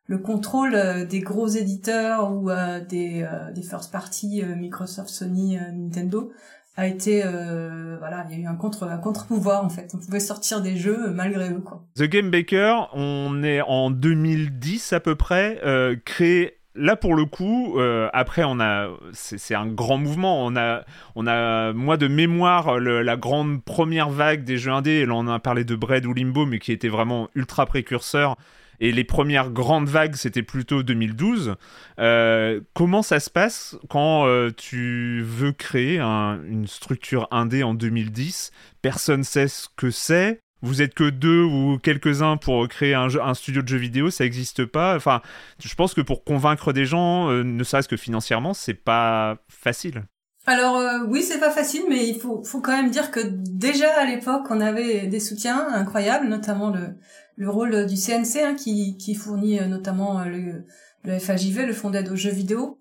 le 0.08 0.19
contrôle 0.19 1.08
des 1.08 1.19
gros 1.19 1.47
éditeurs 1.47 2.31
ou 2.31 2.49
des, 2.88 3.27
des 3.53 3.62
first 3.63 3.91
party 3.91 4.43
Microsoft, 4.43 5.10
Sony, 5.10 5.58
Nintendo 5.58 6.31
a 6.77 6.88
été 6.88 7.23
euh, 7.23 7.95
voilà 7.99 8.25
il 8.29 8.38
y 8.38 8.39
a 8.39 8.43
eu 8.43 8.47
un 8.47 8.55
contre 8.55 8.83
un 8.83 8.97
contre 8.97 9.27
pouvoir 9.27 9.63
en 9.63 9.69
fait. 9.69 9.91
On 9.93 9.97
pouvait 9.97 10.19
sortir 10.19 10.61
des 10.61 10.75
jeux 10.75 11.09
malgré 11.11 11.49
eux 11.49 11.61
quoi. 11.61 11.83
The 11.95 12.03
Game 12.03 12.31
Baker 12.31 12.88
on 12.93 13.43
est 13.43 13.61
en 13.61 13.91
2010 13.91 14.93
à 14.93 14.99
peu 14.99 15.15
près 15.15 15.59
euh, 15.63 15.95
créé 16.03 16.57
là 16.75 16.97
pour 16.97 17.15
le 17.15 17.25
coup 17.25 17.79
euh, 17.79 18.09
après 18.11 18.43
on 18.45 18.59
a 18.59 18.89
c'est 19.13 19.55
un 19.55 19.67
grand 19.67 19.97
mouvement. 19.97 20.45
On 20.45 20.55
a 20.57 20.83
on 21.15 21.27
a 21.27 21.71
moi 21.71 21.95
de 21.95 22.07
mémoire 22.07 22.79
la 22.79 23.15
grande 23.15 23.63
première 23.63 24.09
vague 24.09 24.43
des 24.43 24.57
jeux 24.57 24.71
indés 24.71 25.05
là 25.05 25.13
on 25.15 25.27
a 25.27 25.39
parlé 25.39 25.63
de 25.63 25.75
Bread 25.75 26.05
ou 26.05 26.13
Limbo 26.13 26.45
mais 26.45 26.59
qui 26.59 26.73
était 26.73 26.89
vraiment 26.89 27.29
ultra 27.35 27.65
précurseur 27.65 28.35
et 28.79 28.91
les 28.91 29.03
premières 29.03 29.51
grandes 29.51 29.89
vagues, 29.89 30.15
c'était 30.15 30.43
plutôt 30.43 30.83
2012. 30.83 31.55
Euh, 31.99 32.61
comment 32.73 33.01
ça 33.01 33.19
se 33.19 33.29
passe 33.29 33.77
quand 33.89 34.25
euh, 34.25 34.51
tu 34.55 35.21
veux 35.23 35.51
créer 35.51 35.99
une 35.99 36.67
structure 36.67 37.27
indé 37.31 37.63
en 37.63 37.73
2010 37.73 38.51
Personne 38.81 39.23
sait 39.23 39.47
ce 39.47 39.67
que 39.75 39.91
c'est. 39.91 40.39
Vous 40.61 40.81
êtes 40.81 40.93
que 40.93 41.09
deux 41.09 41.43
ou 41.43 41.77
quelques-uns 41.77 42.38
pour 42.38 42.67
créer 42.67 42.95
un, 42.95 43.33
studio 43.33 43.61
de 43.61 43.67
jeux 43.67 43.77
vidéo, 43.77 44.09
ça 44.09 44.23
n'existe 44.23 44.65
pas. 44.65 44.95
Enfin, 44.95 45.21
je 45.63 45.73
pense 45.75 45.93
que 45.93 46.01
pour 46.01 46.23
convaincre 46.23 46.73
des 46.73 46.85
gens, 46.85 47.29
euh, 47.29 47.43
ne 47.43 47.63
serait-ce 47.63 47.88
que 47.88 47.97
financièrement, 47.97 48.53
c'est 48.53 48.73
pas 48.73 49.38
facile. 49.47 50.05
Alors 50.47 50.79
oui, 51.07 51.23
c'est 51.23 51.39
pas 51.39 51.49
facile, 51.49 51.83
mais 51.89 52.07
il 52.07 52.19
faut 52.19 52.43
quand 52.61 52.71
même 52.71 52.91
dire 52.91 53.09
que 53.09 53.19
déjà 53.23 53.91
à 53.99 54.05
l'époque, 54.05 54.45
on 54.51 54.61
avait 54.61 55.07
des 55.07 55.19
soutiens 55.19 55.67
incroyables, 55.69 56.27
notamment 56.27 56.69
le, 56.69 56.95
le 57.36 57.50
rôle 57.50 57.86
du 57.86 57.95
CNC 57.95 58.38
hein, 58.43 58.56
qui, 58.56 58.98
qui 58.98 59.15
fournit 59.15 59.60
euh, 59.60 59.67
notamment 59.67 60.19
euh, 60.19 60.26
le, 60.26 60.65
le 61.04 61.19
FAJV, 61.19 61.65
le 61.65 61.74
Fonds 61.74 61.89
d'aide 61.89 62.10
aux 62.10 62.15
jeux 62.15 62.32
vidéo, 62.32 62.80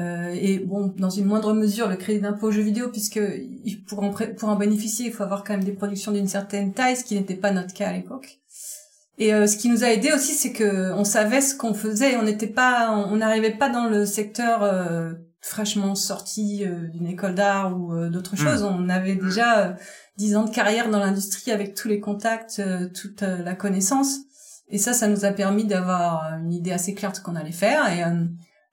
euh, 0.00 0.34
et 0.34 0.58
bon, 0.58 0.92
dans 0.98 1.10
une 1.10 1.24
moindre 1.24 1.52
mesure, 1.52 1.88
le 1.88 1.96
crédit 1.96 2.20
d'impôt 2.20 2.48
aux 2.48 2.50
jeux 2.50 2.62
vidéo, 2.62 2.88
puisque 2.88 3.20
pour 3.86 4.02
en, 4.02 4.10
pour 4.10 4.48
en 4.48 4.56
bénéficier, 4.56 5.06
il 5.06 5.12
faut 5.12 5.22
avoir 5.22 5.44
quand 5.44 5.52
même 5.52 5.64
des 5.64 5.72
productions 5.72 6.10
d'une 6.10 6.26
certaine 6.26 6.72
taille, 6.72 6.96
ce 6.96 7.04
qui 7.04 7.14
n'était 7.14 7.36
pas 7.36 7.52
notre 7.52 7.72
cas 7.72 7.88
à 7.88 7.92
l'époque. 7.92 8.40
Et 9.18 9.32
euh, 9.32 9.46
ce 9.46 9.56
qui 9.56 9.68
nous 9.68 9.84
a 9.84 9.88
aidé 9.88 10.10
aussi, 10.12 10.34
c'est 10.34 10.52
que 10.52 10.92
on 10.94 11.04
savait 11.04 11.40
ce 11.40 11.54
qu'on 11.54 11.74
faisait, 11.74 12.16
on 12.16 12.24
n'était 12.24 12.48
pas, 12.48 12.90
on 12.90 13.16
n'arrivait 13.16 13.56
pas 13.56 13.68
dans 13.68 13.88
le 13.88 14.04
secteur 14.04 14.64
euh, 14.64 15.12
fraîchement 15.40 15.94
sorti 15.94 16.64
d'une 16.92 17.06
école 17.06 17.36
d'art 17.36 17.78
ou 17.78 17.94
d'autres 18.08 18.34
mmh. 18.34 18.38
choses. 18.38 18.62
On 18.64 18.88
avait 18.88 19.14
déjà 19.14 19.76
dix 20.16 20.36
ans 20.36 20.44
de 20.44 20.50
carrière 20.50 20.90
dans 20.90 20.98
l'industrie 20.98 21.50
avec 21.50 21.74
tous 21.74 21.88
les 21.88 22.00
contacts, 22.00 22.60
euh, 22.60 22.88
toute 22.88 23.22
euh, 23.22 23.42
la 23.42 23.54
connaissance. 23.54 24.20
Et 24.68 24.78
ça, 24.78 24.92
ça 24.92 25.08
nous 25.08 25.24
a 25.24 25.32
permis 25.32 25.64
d'avoir 25.64 26.38
une 26.38 26.52
idée 26.52 26.72
assez 26.72 26.94
claire 26.94 27.10
de 27.10 27.16
ce 27.16 27.20
qu'on 27.20 27.36
allait 27.36 27.52
faire. 27.52 27.92
Et 27.92 28.02
euh, 28.02 28.24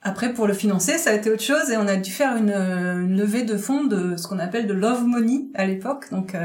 après, 0.02 0.34
pour 0.34 0.48
le 0.48 0.54
financer, 0.54 0.98
ça 0.98 1.12
a 1.12 1.14
été 1.14 1.30
autre 1.30 1.44
chose 1.44 1.70
et 1.70 1.78
on 1.78 1.88
a 1.88 1.96
dû 1.96 2.12
faire 2.12 2.36
une, 2.36 3.16
levée 3.16 3.44
de 3.44 3.58
fonds 3.58 3.84
de 3.84 4.16
ce 4.16 4.28
qu'on 4.28 4.40
appelle 4.40 4.68
de 4.68 4.74
love 4.74 5.04
money 5.04 5.50
à 5.54 5.66
l'époque. 5.66 6.10
Donc, 6.12 6.36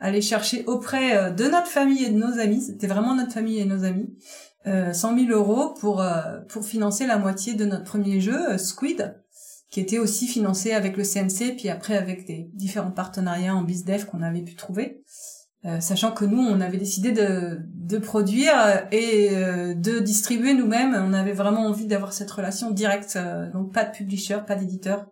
aller 0.00 0.20
chercher 0.20 0.64
auprès 0.66 1.32
de 1.32 1.44
notre 1.44 1.68
famille 1.68 2.04
et 2.04 2.10
de 2.10 2.18
nos 2.18 2.38
amis, 2.38 2.60
c'était 2.60 2.88
vraiment 2.88 3.14
notre 3.14 3.32
famille 3.32 3.60
et 3.60 3.64
nos 3.64 3.84
amis, 3.84 4.12
euh, 4.66 4.92
100 4.92 5.26
000 5.26 5.30
euros 5.30 5.74
pour 5.80 6.04
pour 6.48 6.66
financer 6.66 7.06
la 7.06 7.16
moitié 7.16 7.54
de 7.54 7.64
notre 7.64 7.84
premier 7.84 8.20
jeu, 8.20 8.58
Squid 8.58 9.14
qui 9.72 9.80
était 9.80 9.98
aussi 9.98 10.28
financé 10.28 10.72
avec 10.72 10.98
le 10.98 11.02
CNC, 11.02 11.56
puis 11.56 11.70
après 11.70 11.96
avec 11.96 12.26
des 12.26 12.50
différents 12.52 12.90
partenariats 12.90 13.56
en 13.56 13.62
BizDev 13.62 14.04
qu'on 14.04 14.22
avait 14.22 14.42
pu 14.42 14.54
trouver. 14.54 15.02
Euh, 15.64 15.80
sachant 15.80 16.12
que 16.12 16.26
nous, 16.26 16.40
on 16.40 16.60
avait 16.60 16.76
décidé 16.76 17.10
de, 17.12 17.60
de 17.72 17.98
produire 17.98 18.54
et 18.90 19.30
euh, 19.30 19.74
de 19.74 19.98
distribuer 20.00 20.52
nous-mêmes. 20.52 20.94
On 20.94 21.14
avait 21.14 21.32
vraiment 21.32 21.66
envie 21.66 21.86
d'avoir 21.86 22.12
cette 22.12 22.30
relation 22.30 22.70
directe, 22.70 23.14
euh, 23.16 23.50
donc 23.50 23.72
pas 23.72 23.84
de 23.84 23.92
publisher, 23.92 24.38
pas 24.46 24.56
d'éditeur, 24.56 25.06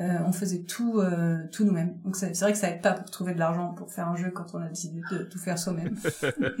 Euh, 0.00 0.18
on 0.26 0.32
faisait 0.32 0.62
tout 0.62 1.00
euh, 1.00 1.36
tout 1.52 1.64
nous-mêmes. 1.64 1.98
Donc 2.02 2.16
c'est 2.16 2.32
vrai 2.40 2.52
que 2.52 2.58
ça 2.58 2.70
aide 2.70 2.80
pas 2.80 2.92
pour 2.92 3.10
trouver 3.10 3.34
de 3.34 3.38
l'argent 3.38 3.74
pour 3.74 3.92
faire 3.92 4.08
un 4.08 4.16
jeu 4.16 4.30
quand 4.30 4.46
on 4.54 4.62
a 4.62 4.68
décidé 4.68 5.02
de 5.10 5.24
tout 5.24 5.38
faire 5.38 5.58
soi-même. 5.58 5.98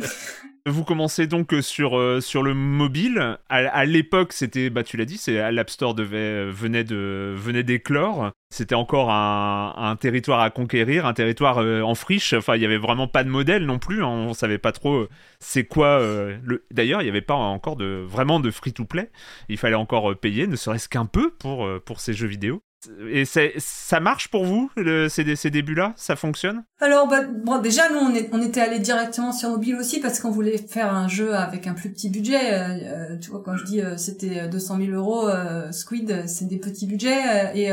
Vous 0.66 0.84
commencez 0.84 1.26
donc 1.26 1.54
sur 1.62 1.96
euh, 1.96 2.20
sur 2.20 2.42
le 2.42 2.52
mobile. 2.52 3.38
À, 3.48 3.84
l'époque, 3.86 4.34
c'était 4.34 4.68
bah 4.68 4.82
tu 4.82 4.98
l'as 4.98 5.06
dit, 5.06 5.16
c'est 5.16 5.50
l'App 5.50 5.70
Store 5.70 5.94
venait 5.96 6.84
de 6.84 7.34
venait 7.34 7.62
d'éclore. 7.62 8.32
C'était 8.50 8.74
encore 8.74 9.10
un, 9.10 9.72
un, 9.78 9.96
territoire 9.96 10.40
à 10.40 10.50
conquérir, 10.50 11.06
un 11.06 11.14
territoire 11.14 11.56
en 11.56 11.94
friche. 11.94 12.34
Enfin, 12.34 12.56
il 12.56 12.60
y 12.60 12.66
avait 12.66 12.76
vraiment 12.76 13.08
pas 13.08 13.24
de 13.24 13.30
modèle 13.30 13.64
non 13.64 13.78
plus. 13.78 14.04
Hein. 14.04 14.08
On 14.08 14.34
savait 14.34 14.58
pas 14.58 14.72
trop 14.72 15.06
c'est 15.40 15.64
quoi 15.64 16.00
le. 16.00 16.66
D'ailleurs, 16.70 17.00
il 17.00 17.06
y 17.06 17.08
avait 17.08 17.22
pas 17.22 17.34
encore 17.34 17.76
de 17.76 18.04
vraiment 18.06 18.40
de 18.40 18.50
free 18.50 18.74
to 18.74 18.84
play. 18.84 19.10
Il 19.48 19.56
fallait 19.56 19.74
encore 19.74 20.14
payer, 20.20 20.46
ne 20.46 20.56
serait-ce 20.56 20.90
qu'un 20.90 21.06
peu 21.06 21.30
pour 21.30 21.66
pour 21.86 21.98
ces 21.98 22.12
jeux 22.12 22.28
vidéo. 22.28 22.62
Et 23.10 23.24
ça 23.24 24.00
marche 24.00 24.28
pour 24.28 24.44
vous, 24.44 24.70
ces, 25.08 25.36
ces 25.36 25.50
débuts-là? 25.50 25.92
Ça 25.96 26.16
fonctionne? 26.16 26.64
Alors, 26.80 27.06
bah, 27.08 27.22
bon, 27.22 27.60
déjà, 27.60 27.88
nous, 27.90 28.00
on, 28.00 28.42
était 28.42 28.60
allé 28.60 28.78
directement 28.80 29.32
sur 29.32 29.50
mobile 29.50 29.76
aussi 29.76 30.00
parce 30.00 30.18
qu'on 30.18 30.30
voulait 30.30 30.58
faire 30.58 30.92
un 30.92 31.08
jeu 31.08 31.34
avec 31.34 31.66
un 31.66 31.74
plus 31.74 31.90
petit 31.90 32.10
budget. 32.10 32.54
Euh, 32.54 33.12
euh, 33.12 33.18
tu 33.18 33.30
vois, 33.30 33.42
quand 33.44 33.56
je 33.56 33.64
dis 33.64 33.80
euh, 33.80 33.96
c'était 33.96 34.48
200 34.48 34.78
000 34.78 34.90
euros, 34.92 35.28
Squid, 35.70 36.26
c'est 36.26 36.46
des 36.46 36.58
petits 36.58 36.86
budgets. 36.86 37.52
et 37.54 37.70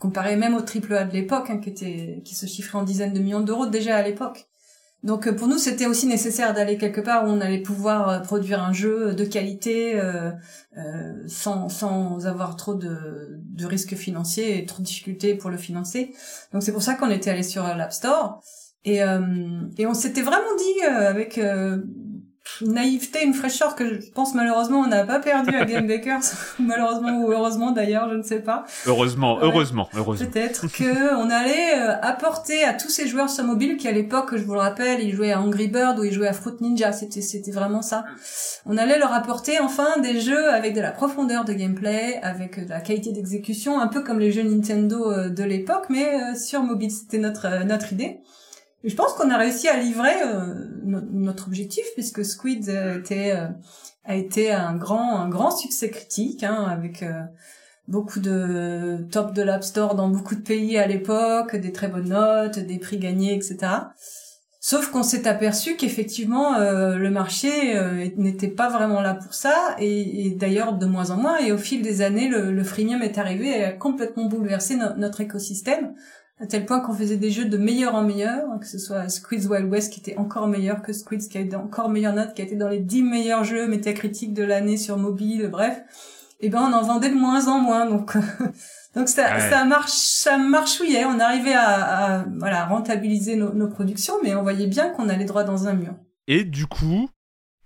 comparé 0.00 0.36
même 0.36 0.54
au 0.54 0.60
triple 0.60 0.94
A 0.94 1.04
de 1.04 1.12
l'époque, 1.12 1.50
hein, 1.50 1.58
qui, 1.58 2.22
qui 2.22 2.34
se 2.34 2.46
chiffrait 2.46 2.78
en 2.78 2.84
dizaines 2.84 3.12
de 3.12 3.18
millions 3.18 3.40
d'euros 3.40 3.66
déjà 3.66 3.96
à 3.96 4.02
l'époque. 4.02 4.47
Donc 5.04 5.26
euh, 5.26 5.32
pour 5.32 5.46
nous, 5.46 5.58
c'était 5.58 5.86
aussi 5.86 6.06
nécessaire 6.06 6.54
d'aller 6.54 6.76
quelque 6.76 7.00
part 7.00 7.24
où 7.24 7.28
on 7.28 7.40
allait 7.40 7.62
pouvoir 7.62 8.08
euh, 8.08 8.18
produire 8.18 8.62
un 8.62 8.72
jeu 8.72 9.14
de 9.14 9.24
qualité 9.24 9.98
euh, 9.98 10.32
euh, 10.76 11.14
sans, 11.26 11.68
sans 11.68 12.26
avoir 12.26 12.56
trop 12.56 12.74
de, 12.74 13.38
de 13.38 13.66
risques 13.66 13.94
financiers 13.94 14.58
et 14.58 14.66
trop 14.66 14.80
de 14.80 14.86
difficultés 14.86 15.34
pour 15.34 15.50
le 15.50 15.56
financer. 15.56 16.12
Donc 16.52 16.62
c'est 16.62 16.72
pour 16.72 16.82
ça 16.82 16.94
qu'on 16.94 17.10
était 17.10 17.30
allé 17.30 17.44
sur 17.44 17.62
l'App 17.62 17.92
Store. 17.92 18.42
Et, 18.84 19.00
et 19.76 19.86
on 19.86 19.92
s'était 19.92 20.22
vraiment 20.22 20.56
dit 20.56 20.86
avec 20.86 21.36
une 21.36 21.82
naïveté, 22.62 23.24
une 23.24 23.34
fraîcheur 23.34 23.74
que 23.74 24.00
je 24.00 24.10
pense 24.10 24.34
malheureusement 24.34 24.80
on 24.80 24.86
n'a 24.86 25.04
pas 25.04 25.18
perdu 25.18 25.54
à 25.54 25.64
Game 25.64 25.86
Bakers, 25.86 26.20
malheureusement 26.58 27.20
ou 27.20 27.32
heureusement 27.32 27.70
d'ailleurs, 27.72 28.08
je 28.10 28.16
ne 28.16 28.22
sais 28.22 28.40
pas. 28.40 28.64
Heureusement, 28.86 29.38
heureusement, 29.40 29.88
heureusement. 29.94 30.26
Peut-être 30.26 30.66
que 30.72 31.14
on 31.16 31.30
allait 31.30 31.78
euh, 31.78 32.00
apporter 32.00 32.64
à 32.64 32.74
tous 32.74 32.88
ces 32.88 33.06
joueurs 33.06 33.30
sur 33.30 33.44
mobile 33.44 33.76
qui 33.76 33.88
à 33.88 33.92
l'époque, 33.92 34.36
je 34.36 34.42
vous 34.42 34.54
le 34.54 34.60
rappelle, 34.60 35.00
ils 35.02 35.14
jouaient 35.14 35.32
à 35.32 35.40
Angry 35.40 35.68
Bird 35.68 35.98
ou 35.98 36.04
ils 36.04 36.12
jouaient 36.12 36.28
à 36.28 36.32
Fruit 36.32 36.54
Ninja, 36.60 36.92
c'était 36.92 37.20
c'était 37.20 37.52
vraiment 37.52 37.82
ça. 37.82 38.04
On 38.66 38.76
allait 38.76 38.98
leur 38.98 39.12
apporter 39.12 39.60
enfin 39.60 39.98
des 40.00 40.20
jeux 40.20 40.50
avec 40.50 40.74
de 40.74 40.80
la 40.80 40.90
profondeur 40.90 41.44
de 41.44 41.52
gameplay, 41.52 42.20
avec 42.22 42.64
de 42.64 42.68
la 42.68 42.80
qualité 42.80 43.12
d'exécution, 43.12 43.80
un 43.80 43.88
peu 43.88 44.02
comme 44.02 44.18
les 44.18 44.32
jeux 44.32 44.42
Nintendo 44.42 45.10
euh, 45.10 45.28
de 45.28 45.44
l'époque, 45.44 45.86
mais 45.90 46.14
euh, 46.14 46.34
sur 46.34 46.62
mobile, 46.62 46.90
c'était 46.90 47.18
notre 47.18 47.64
notre 47.64 47.92
idée. 47.92 48.20
Et 48.84 48.90
je 48.90 48.96
pense 48.96 49.12
qu'on 49.14 49.30
a 49.30 49.36
réussi 49.36 49.68
à 49.68 49.76
livrer 49.76 50.22
euh, 50.24 50.54
notre 50.88 51.46
objectif 51.48 51.84
puisque 51.94 52.24
Squid 52.24 52.68
a 52.70 52.96
été, 52.96 53.32
euh, 53.32 53.48
a 54.04 54.16
été 54.16 54.52
un 54.52 54.74
grand 54.76 55.16
un 55.16 55.28
grand 55.28 55.50
succès 55.50 55.90
critique 55.90 56.42
hein, 56.42 56.66
avec 56.68 57.02
euh, 57.02 57.22
beaucoup 57.86 58.20
de 58.20 59.06
top 59.10 59.32
de 59.32 59.42
l'App 59.42 59.64
Store 59.64 59.94
dans 59.94 60.08
beaucoup 60.08 60.34
de 60.34 60.42
pays 60.42 60.78
à 60.78 60.86
l'époque, 60.86 61.56
des 61.56 61.72
très 61.72 61.88
bonnes 61.88 62.10
notes, 62.10 62.58
des 62.58 62.78
prix 62.78 62.98
gagnés, 62.98 63.34
etc. 63.34 63.58
Sauf 64.60 64.90
qu'on 64.90 65.02
s'est 65.02 65.26
aperçu 65.26 65.76
qu'effectivement 65.76 66.58
le 66.58 67.08
marché 67.08 67.48
n'était 68.16 68.48
pas 68.48 68.68
vraiment 68.68 69.00
là 69.00 69.14
pour 69.14 69.32
ça 69.32 69.76
et, 69.78 70.26
et 70.26 70.30
d'ailleurs 70.32 70.74
de 70.74 70.84
moins 70.84 71.10
en 71.10 71.16
moins 71.16 71.38
et 71.38 71.52
au 71.52 71.56
fil 71.56 71.80
des 71.80 72.02
années 72.02 72.28
le, 72.28 72.52
le 72.52 72.64
freemium 72.64 73.00
est 73.00 73.16
arrivé 73.16 73.48
et 73.48 73.64
a 73.64 73.72
complètement 73.72 74.26
bouleversé 74.26 74.76
notre 74.96 75.22
écosystème 75.22 75.94
à 76.40 76.46
tel 76.46 76.66
point 76.66 76.80
qu'on 76.80 76.94
faisait 76.94 77.16
des 77.16 77.30
jeux 77.30 77.46
de 77.46 77.56
meilleur 77.56 77.94
en 77.94 78.02
meilleur, 78.02 78.48
hein, 78.50 78.58
que 78.58 78.66
ce 78.66 78.78
soit 78.78 79.08
Squid's 79.08 79.46
Wild 79.46 79.70
West 79.70 79.92
qui 79.92 80.00
était 80.00 80.16
encore 80.16 80.46
meilleur 80.46 80.82
que 80.82 80.92
Squid's, 80.92 81.26
qui 81.26 81.38
a 81.38 81.40
été 81.40 81.56
encore 81.56 81.88
meilleure 81.88 82.14
note, 82.14 82.34
qui 82.34 82.42
a 82.42 82.44
été 82.44 82.54
dans 82.54 82.68
les 82.68 82.78
10 82.78 83.02
meilleurs 83.02 83.44
jeux 83.44 83.66
métacritiques 83.66 84.34
de 84.34 84.44
l'année 84.44 84.76
sur 84.76 84.96
mobile, 84.98 85.48
bref. 85.50 85.78
Et 86.40 86.46
eh 86.46 86.48
ben 86.50 86.60
on 86.60 86.72
en 86.72 86.82
vendait 86.82 87.10
de 87.10 87.16
moins 87.16 87.48
en 87.48 87.58
moins, 87.58 87.86
donc 87.86 88.16
donc 88.94 89.08
ça 89.08 89.40
ça 89.40 89.64
marche 89.64 89.90
ça 89.90 90.38
marchouillait, 90.38 91.04
on 91.04 91.18
arrivait 91.18 91.54
à, 91.54 92.18
à 92.20 92.24
voilà 92.38 92.64
rentabiliser 92.66 93.34
nos, 93.34 93.52
nos 93.52 93.66
productions, 93.66 94.14
mais 94.22 94.36
on 94.36 94.44
voyait 94.44 94.68
bien 94.68 94.90
qu'on 94.90 95.08
allait 95.08 95.24
droit 95.24 95.42
dans 95.42 95.66
un 95.66 95.74
mur. 95.74 95.94
Et 96.28 96.44
du 96.44 96.66
coup, 96.66 97.10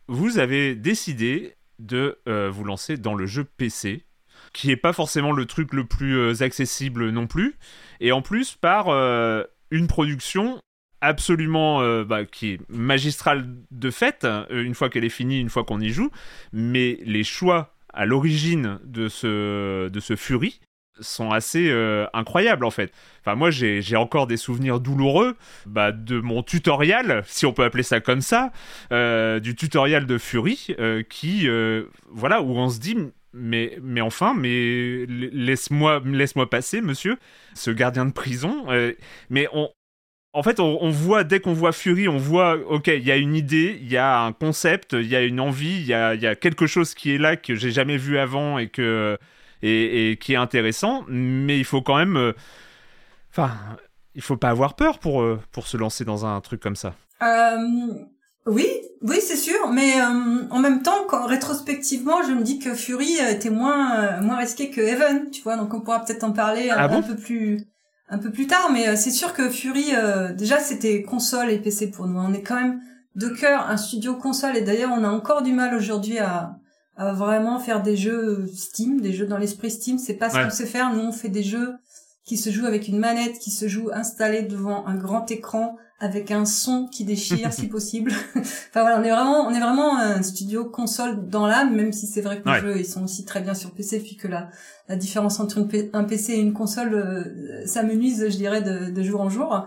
vous 0.08 0.38
avez 0.38 0.74
décidé 0.74 1.56
de 1.78 2.18
euh, 2.28 2.50
vous 2.50 2.64
lancer 2.64 2.96
dans 2.96 3.14
le 3.14 3.26
jeu 3.26 3.44
PC 3.44 4.06
qui 4.52 4.70
est 4.70 4.76
pas 4.76 4.92
forcément 4.92 5.32
le 5.32 5.46
truc 5.46 5.72
le 5.72 5.86
plus 5.86 6.16
euh, 6.16 6.42
accessible 6.42 7.10
non 7.10 7.26
plus, 7.26 7.56
et 8.02 8.12
en 8.12 8.20
plus 8.20 8.56
par 8.56 8.88
euh, 8.88 9.44
une 9.70 9.86
production 9.86 10.60
absolument 11.00 11.80
euh, 11.80 12.04
bah, 12.04 12.26
qui 12.26 12.54
est 12.54 12.60
magistrale 12.68 13.46
de 13.70 13.90
fait, 13.90 14.26
une 14.50 14.74
fois 14.74 14.90
qu'elle 14.90 15.04
est 15.04 15.08
finie, 15.08 15.40
une 15.40 15.48
fois 15.48 15.64
qu'on 15.64 15.80
y 15.80 15.88
joue, 15.88 16.10
mais 16.52 16.98
les 17.04 17.24
choix 17.24 17.74
à 17.94 18.04
l'origine 18.04 18.78
de 18.84 19.08
ce, 19.08 19.88
de 19.88 20.00
ce 20.00 20.16
Fury 20.16 20.60
sont 21.00 21.30
assez 21.30 21.72
incroyables 22.12 22.64
en 22.64 22.70
fait. 22.70 22.92
Enfin 23.20 23.34
moi 23.34 23.50
j'ai 23.50 23.96
encore 23.96 24.26
des 24.26 24.36
souvenirs 24.36 24.78
douloureux 24.78 25.36
bah, 25.66 25.90
de 25.90 26.20
mon 26.20 26.42
tutoriel, 26.42 27.22
si 27.26 27.46
on 27.46 27.52
peut 27.52 27.64
appeler 27.64 27.82
ça 27.82 28.00
comme 28.00 28.20
ça, 28.20 28.52
du 28.90 29.54
tutoriel 29.56 30.06
de 30.06 30.18
Fury, 30.18 30.76
qui 31.08 31.48
voilà 32.10 32.42
où 32.42 32.56
on 32.56 32.68
se 32.68 32.78
dit 32.78 32.96
mais, 33.32 33.78
mais 33.82 34.00
enfin, 34.00 34.34
mais 34.34 35.06
laisse-moi 35.06 36.02
laisse 36.04 36.34
passer, 36.50 36.80
monsieur, 36.80 37.16
ce 37.54 37.70
gardien 37.70 38.06
de 38.06 38.12
prison. 38.12 38.64
Euh, 38.70 38.92
mais 39.30 39.48
on, 39.52 39.70
en 40.34 40.42
fait, 40.42 40.60
on, 40.60 40.90
voit, 40.90 41.24
dès 41.24 41.40
qu'on 41.40 41.52
voit 41.52 41.72
Fury, 41.72 42.08
on 42.08 42.16
voit, 42.16 42.56
ok, 42.56 42.88
il 42.88 43.04
y 43.04 43.10
a 43.10 43.16
une 43.16 43.34
idée, 43.34 43.78
il 43.80 43.90
y 43.90 43.98
a 43.98 44.20
un 44.20 44.32
concept, 44.32 44.94
il 44.94 45.06
y 45.06 45.16
a 45.16 45.22
une 45.22 45.40
envie, 45.40 45.76
il 45.76 45.86
y 45.86 45.94
a, 45.94 46.14
y 46.14 46.26
a, 46.26 46.34
quelque 46.34 46.66
chose 46.66 46.94
qui 46.94 47.14
est 47.14 47.18
là 47.18 47.36
que 47.36 47.54
j'ai 47.54 47.70
jamais 47.70 47.98
vu 47.98 48.18
avant 48.18 48.58
et, 48.58 48.68
que, 48.68 49.18
et, 49.62 50.18
qui 50.20 50.32
est 50.32 50.36
intéressant, 50.36 51.04
mais 51.08 51.58
il 51.58 51.64
faut 51.64 51.82
quand 51.82 51.96
même. 51.96 52.16
Euh, 52.16 52.32
enfin, 53.30 53.50
il 54.14 54.22
faut 54.22 54.36
pas 54.36 54.50
avoir 54.50 54.74
peur 54.74 54.98
pour, 54.98 55.22
euh, 55.22 55.40
pour 55.52 55.66
se 55.66 55.76
lancer 55.76 56.04
dans 56.04 56.24
un 56.24 56.40
truc 56.40 56.60
comme 56.60 56.76
ça. 56.76 56.94
Oui, 58.46 58.66
oui, 59.02 59.18
c'est 59.20 59.36
sûr, 59.36 59.70
mais 59.70 60.00
euh, 60.00 60.48
en 60.50 60.58
même 60.58 60.82
temps, 60.82 61.04
quand, 61.08 61.26
rétrospectivement, 61.26 62.22
je 62.26 62.32
me 62.32 62.42
dis 62.42 62.58
que 62.58 62.74
Fury 62.74 63.18
était 63.18 63.50
moins 63.50 63.96
euh, 63.96 64.20
moins 64.20 64.36
risqué 64.36 64.70
que 64.70 64.80
Even, 64.80 65.30
tu 65.30 65.42
vois, 65.42 65.56
donc 65.56 65.72
on 65.74 65.80
pourra 65.80 66.04
peut-être 66.04 66.24
en 66.24 66.32
parler 66.32 66.70
un, 66.70 66.76
ah 66.76 66.88
peu 66.88 67.14
plus 67.14 67.68
un 68.08 68.18
peu 68.18 68.30
plus 68.30 68.48
tard, 68.48 68.70
mais 68.72 68.88
euh, 68.88 68.96
c'est 68.96 69.10
sûr 69.10 69.32
que 69.32 69.48
Fury, 69.48 69.92
déjà, 70.36 70.58
c'était 70.58 71.02
console 71.02 71.50
et 71.50 71.58
PC 71.58 71.90
pour 71.90 72.06
nous. 72.06 72.18
On 72.18 72.32
est 72.32 72.42
quand 72.42 72.56
même 72.56 72.80
de 73.14 73.28
cœur 73.28 73.68
un 73.68 73.76
studio 73.76 74.14
console, 74.14 74.56
et 74.56 74.62
d'ailleurs, 74.62 74.90
on 74.92 75.04
a 75.04 75.08
encore 75.08 75.42
du 75.42 75.52
mal 75.52 75.74
aujourd'hui 75.74 76.18
à, 76.18 76.56
à 76.96 77.12
vraiment 77.12 77.60
faire 77.60 77.82
des 77.82 77.96
jeux 77.96 78.46
Steam, 78.54 79.00
des 79.00 79.12
jeux 79.12 79.26
dans 79.26 79.38
l'esprit 79.38 79.70
Steam. 79.70 79.98
C'est 79.98 80.14
pas 80.14 80.30
ce 80.30 80.42
qu'on 80.42 80.50
sait 80.50 80.66
faire. 80.66 80.92
Nous, 80.92 81.00
on 81.00 81.12
fait 81.12 81.28
des 81.28 81.44
jeux 81.44 81.74
qui 82.24 82.36
se 82.36 82.50
jouent 82.50 82.66
avec 82.66 82.88
une 82.88 82.98
manette, 82.98 83.38
qui 83.38 83.50
se 83.50 83.68
jouent 83.68 83.90
installés 83.92 84.42
devant 84.42 84.86
un 84.86 84.96
grand 84.96 85.30
écran 85.30 85.76
avec 86.02 86.32
un 86.32 86.44
son 86.44 86.88
qui 86.88 87.04
déchire 87.04 87.52
si 87.52 87.68
possible. 87.68 88.12
enfin 88.36 88.82
voilà, 88.82 89.00
on 89.00 89.04
est 89.04 89.10
vraiment, 89.10 89.46
on 89.46 89.50
est 89.54 89.60
vraiment 89.60 89.96
un 89.96 90.20
studio 90.22 90.64
console 90.64 91.28
dans 91.28 91.46
l'âme, 91.46 91.74
même 91.74 91.92
si 91.92 92.08
c'est 92.08 92.20
vrai 92.20 92.42
que 92.42 92.48
les 92.48 92.60
jeux 92.60 92.78
ils 92.80 92.84
sont 92.84 93.04
aussi 93.04 93.24
très 93.24 93.40
bien 93.40 93.54
sur 93.54 93.70
PC, 93.70 94.00
puis 94.00 94.16
que 94.16 94.26
la, 94.26 94.50
la 94.88 94.96
différence 94.96 95.38
entre 95.38 95.64
un 95.92 96.04
PC 96.04 96.32
et 96.32 96.40
une 96.40 96.52
console, 96.52 96.94
euh, 96.94 97.64
ça 97.66 97.84
me 97.84 97.94
nuise, 97.94 98.26
je 98.28 98.36
dirais, 98.36 98.62
de, 98.62 98.90
de 98.90 99.02
jour 99.02 99.20
en 99.20 99.30
jour. 99.30 99.64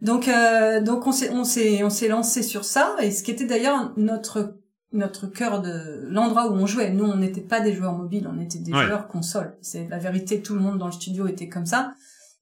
Donc 0.00 0.28
euh, 0.28 0.80
donc 0.80 1.06
on 1.06 1.12
s'est 1.12 1.30
on 1.30 1.42
s'est 1.42 1.82
on 1.82 1.90
s'est 1.90 2.08
lancé 2.08 2.42
sur 2.42 2.64
ça 2.64 2.94
et 3.00 3.10
ce 3.10 3.22
qui 3.22 3.30
était 3.30 3.46
d'ailleurs 3.46 3.92
notre 3.96 4.58
notre 4.92 5.26
cœur 5.26 5.62
de 5.62 6.06
l'endroit 6.08 6.48
où 6.48 6.54
on 6.54 6.66
jouait. 6.66 6.90
Nous 6.90 7.04
on 7.04 7.16
n'était 7.16 7.40
pas 7.40 7.60
des 7.60 7.72
joueurs 7.72 7.94
mobiles, 7.94 8.28
on 8.32 8.40
était 8.40 8.60
des 8.60 8.70
joueurs 8.70 9.08
console. 9.08 9.56
C'est 9.62 9.88
la 9.88 9.98
vérité, 9.98 10.42
tout 10.42 10.54
le 10.54 10.60
monde 10.60 10.78
dans 10.78 10.86
le 10.86 10.92
studio 10.92 11.26
était 11.26 11.48
comme 11.48 11.66
ça. 11.66 11.94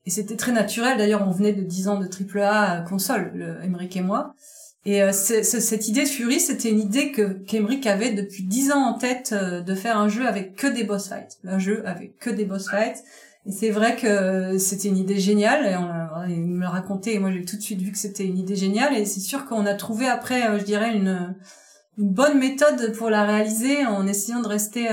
Et 0.06 0.10
c'était 0.10 0.36
très 0.36 0.52
naturel. 0.52 0.98
D'ailleurs, 0.98 1.26
on 1.26 1.30
venait 1.30 1.52
de 1.52 1.62
10 1.62 1.88
ans 1.88 1.98
de 1.98 2.06
AAA 2.06 2.82
console, 2.82 3.32
le 3.34 3.56
et 3.64 4.02
moi. 4.02 4.34
Et 4.86 5.02
euh, 5.02 5.12
cette 5.12 5.88
idée 5.88 6.02
de 6.02 6.08
Fury, 6.08 6.40
c'était 6.40 6.68
une 6.68 6.80
idée 6.80 7.10
que 7.10 7.32
qu'Emeric 7.32 7.86
avait 7.86 8.12
depuis 8.12 8.42
10 8.42 8.72
ans 8.72 8.84
en 8.84 8.98
tête 8.98 9.30
euh, 9.32 9.62
de 9.62 9.74
faire 9.74 9.96
un 9.96 10.08
jeu 10.08 10.26
avec 10.26 10.56
que 10.56 10.66
des 10.66 10.84
boss 10.84 11.08
fights, 11.08 11.38
un 11.44 11.58
jeu 11.58 11.82
avec 11.86 12.18
que 12.18 12.28
des 12.28 12.44
boss 12.44 12.68
fights. 12.68 13.02
Et 13.46 13.52
c'est 13.52 13.70
vrai 13.70 13.96
que 13.96 14.58
c'était 14.58 14.88
une 14.88 14.98
idée 14.98 15.18
géniale. 15.18 15.66
Et 15.66 15.76
on, 15.76 16.28
il 16.28 16.42
me 16.42 16.60
l'a 16.60 16.70
raconté. 16.70 17.14
Et 17.14 17.18
moi, 17.18 17.30
j'ai 17.32 17.44
tout 17.44 17.56
de 17.56 17.62
suite 17.62 17.80
vu 17.80 17.92
que 17.92 17.98
c'était 17.98 18.26
une 18.26 18.38
idée 18.38 18.56
géniale. 18.56 18.94
Et 18.94 19.06
c'est 19.06 19.20
sûr 19.20 19.46
qu'on 19.46 19.64
a 19.64 19.74
trouvé 19.74 20.06
après, 20.06 20.48
euh, 20.48 20.58
je 20.58 20.64
dirais, 20.64 20.94
une 20.94 21.34
bonne 21.96 22.38
méthode 22.38 22.92
pour 22.92 23.08
la 23.08 23.24
réaliser 23.24 23.86
en 23.86 24.06
essayant 24.06 24.42
de 24.42 24.48
rester 24.48 24.88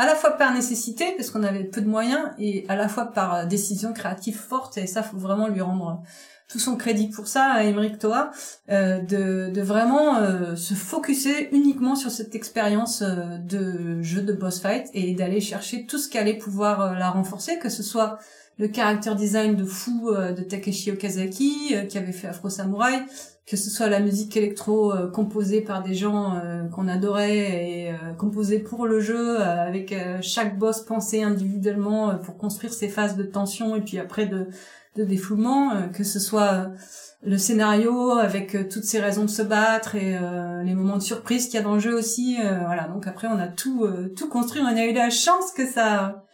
à 0.00 0.06
la 0.06 0.14
fois 0.14 0.30
par 0.30 0.54
nécessité 0.54 1.12
parce 1.14 1.30
qu'on 1.30 1.42
avait 1.42 1.64
peu 1.64 1.82
de 1.82 1.86
moyens 1.86 2.30
et 2.38 2.64
à 2.70 2.76
la 2.76 2.88
fois 2.88 3.12
par 3.12 3.34
euh, 3.34 3.44
décision 3.44 3.92
créative 3.92 4.38
forte 4.38 4.78
et 4.78 4.86
ça 4.86 5.02
faut 5.02 5.18
vraiment 5.18 5.46
lui 5.46 5.60
rendre 5.60 6.02
tout 6.50 6.58
son 6.58 6.76
crédit 6.76 7.08
pour 7.08 7.28
ça 7.28 7.44
à 7.44 7.62
Emeric 7.62 7.98
Toa, 7.98 8.32
euh, 8.70 9.00
de, 9.00 9.50
de 9.50 9.62
vraiment 9.62 10.16
euh, 10.16 10.56
se 10.56 10.74
focuser 10.74 11.48
uniquement 11.54 11.94
sur 11.94 12.10
cette 12.10 12.34
expérience 12.34 13.02
euh, 13.02 13.38
de 13.38 14.02
jeu 14.02 14.22
de 14.22 14.32
boss 14.32 14.60
fight 14.60 14.88
et 14.92 15.14
d'aller 15.14 15.40
chercher 15.40 15.86
tout 15.86 15.98
ce 15.98 16.08
qui 16.08 16.18
allait 16.18 16.38
pouvoir 16.38 16.80
euh, 16.80 16.94
la 16.94 17.10
renforcer, 17.10 17.58
que 17.58 17.68
ce 17.68 17.84
soit 17.84 18.18
le 18.58 18.68
character 18.72 19.14
design 19.14 19.54
de 19.56 19.64
fou 19.64 20.10
de 20.12 20.42
Takeshi 20.42 20.90
Okazaki 20.90 21.74
qui 21.88 21.96
avait 21.96 22.12
fait 22.12 22.26
Afro 22.26 22.50
Samurai, 22.50 22.92
que 23.46 23.56
ce 23.56 23.70
soit 23.70 23.88
la 23.88 24.00
musique 24.00 24.36
électro 24.36 24.92
composée 25.14 25.62
par 25.62 25.82
des 25.82 25.94
gens 25.94 26.38
qu'on 26.70 26.86
adorait 26.86 27.38
et 27.38 27.94
composée 28.18 28.58
pour 28.58 28.86
le 28.86 29.00
jeu 29.00 29.40
avec 29.40 29.94
chaque 30.20 30.58
boss 30.58 30.82
pensé 30.82 31.22
individuellement 31.22 32.18
pour 32.18 32.36
construire 32.36 32.74
ses 32.74 32.90
phases 32.90 33.16
de 33.16 33.22
tension 33.22 33.76
et 33.76 33.80
puis 33.80 33.98
après 33.98 34.26
de 34.26 34.48
de 34.96 35.04
défoulement, 35.04 35.72
euh, 35.72 35.86
que 35.86 36.04
ce 36.04 36.18
soit 36.18 36.52
euh, 36.52 36.68
le 37.22 37.38
scénario 37.38 38.12
avec 38.12 38.54
euh, 38.54 38.64
toutes 38.64 38.84
ces 38.84 39.00
raisons 39.00 39.24
de 39.24 39.30
se 39.30 39.42
battre 39.42 39.94
et 39.94 40.18
les 40.64 40.74
moments 40.74 40.96
de 40.96 41.02
surprise 41.02 41.46
qu'il 41.46 41.54
y 41.54 41.58
a 41.58 41.62
dans 41.62 41.74
le 41.74 41.80
jeu 41.80 41.94
aussi. 41.94 42.38
voilà, 42.64 42.88
donc 42.88 43.06
après 43.06 43.28
on 43.28 43.38
a 43.38 43.48
tout 43.48 43.86
tout 44.16 44.28
construit. 44.28 44.62
On 44.62 44.66
a 44.66 44.84
eu 44.84 44.92
la 44.92 45.10
chance 45.10 45.52
que 45.52 45.66
ça 45.66 46.24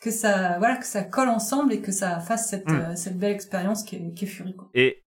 que 0.00 0.10
ça 0.10 0.58
voilà 0.58 0.76
que 0.76 0.86
ça 0.86 1.02
colle 1.02 1.28
ensemble 1.28 1.72
et 1.72 1.80
que 1.80 1.92
ça 1.92 2.20
fasse 2.20 2.48
cette, 2.48 2.68
mm. 2.68 2.94
cette 2.96 3.18
belle 3.18 3.32
expérience 3.32 3.82
qui 3.82 3.96
est, 3.96 4.14
qui 4.14 4.24
est 4.24 4.28
Fury. 4.28 4.54
Quoi. 4.54 4.68
Et 4.74 5.05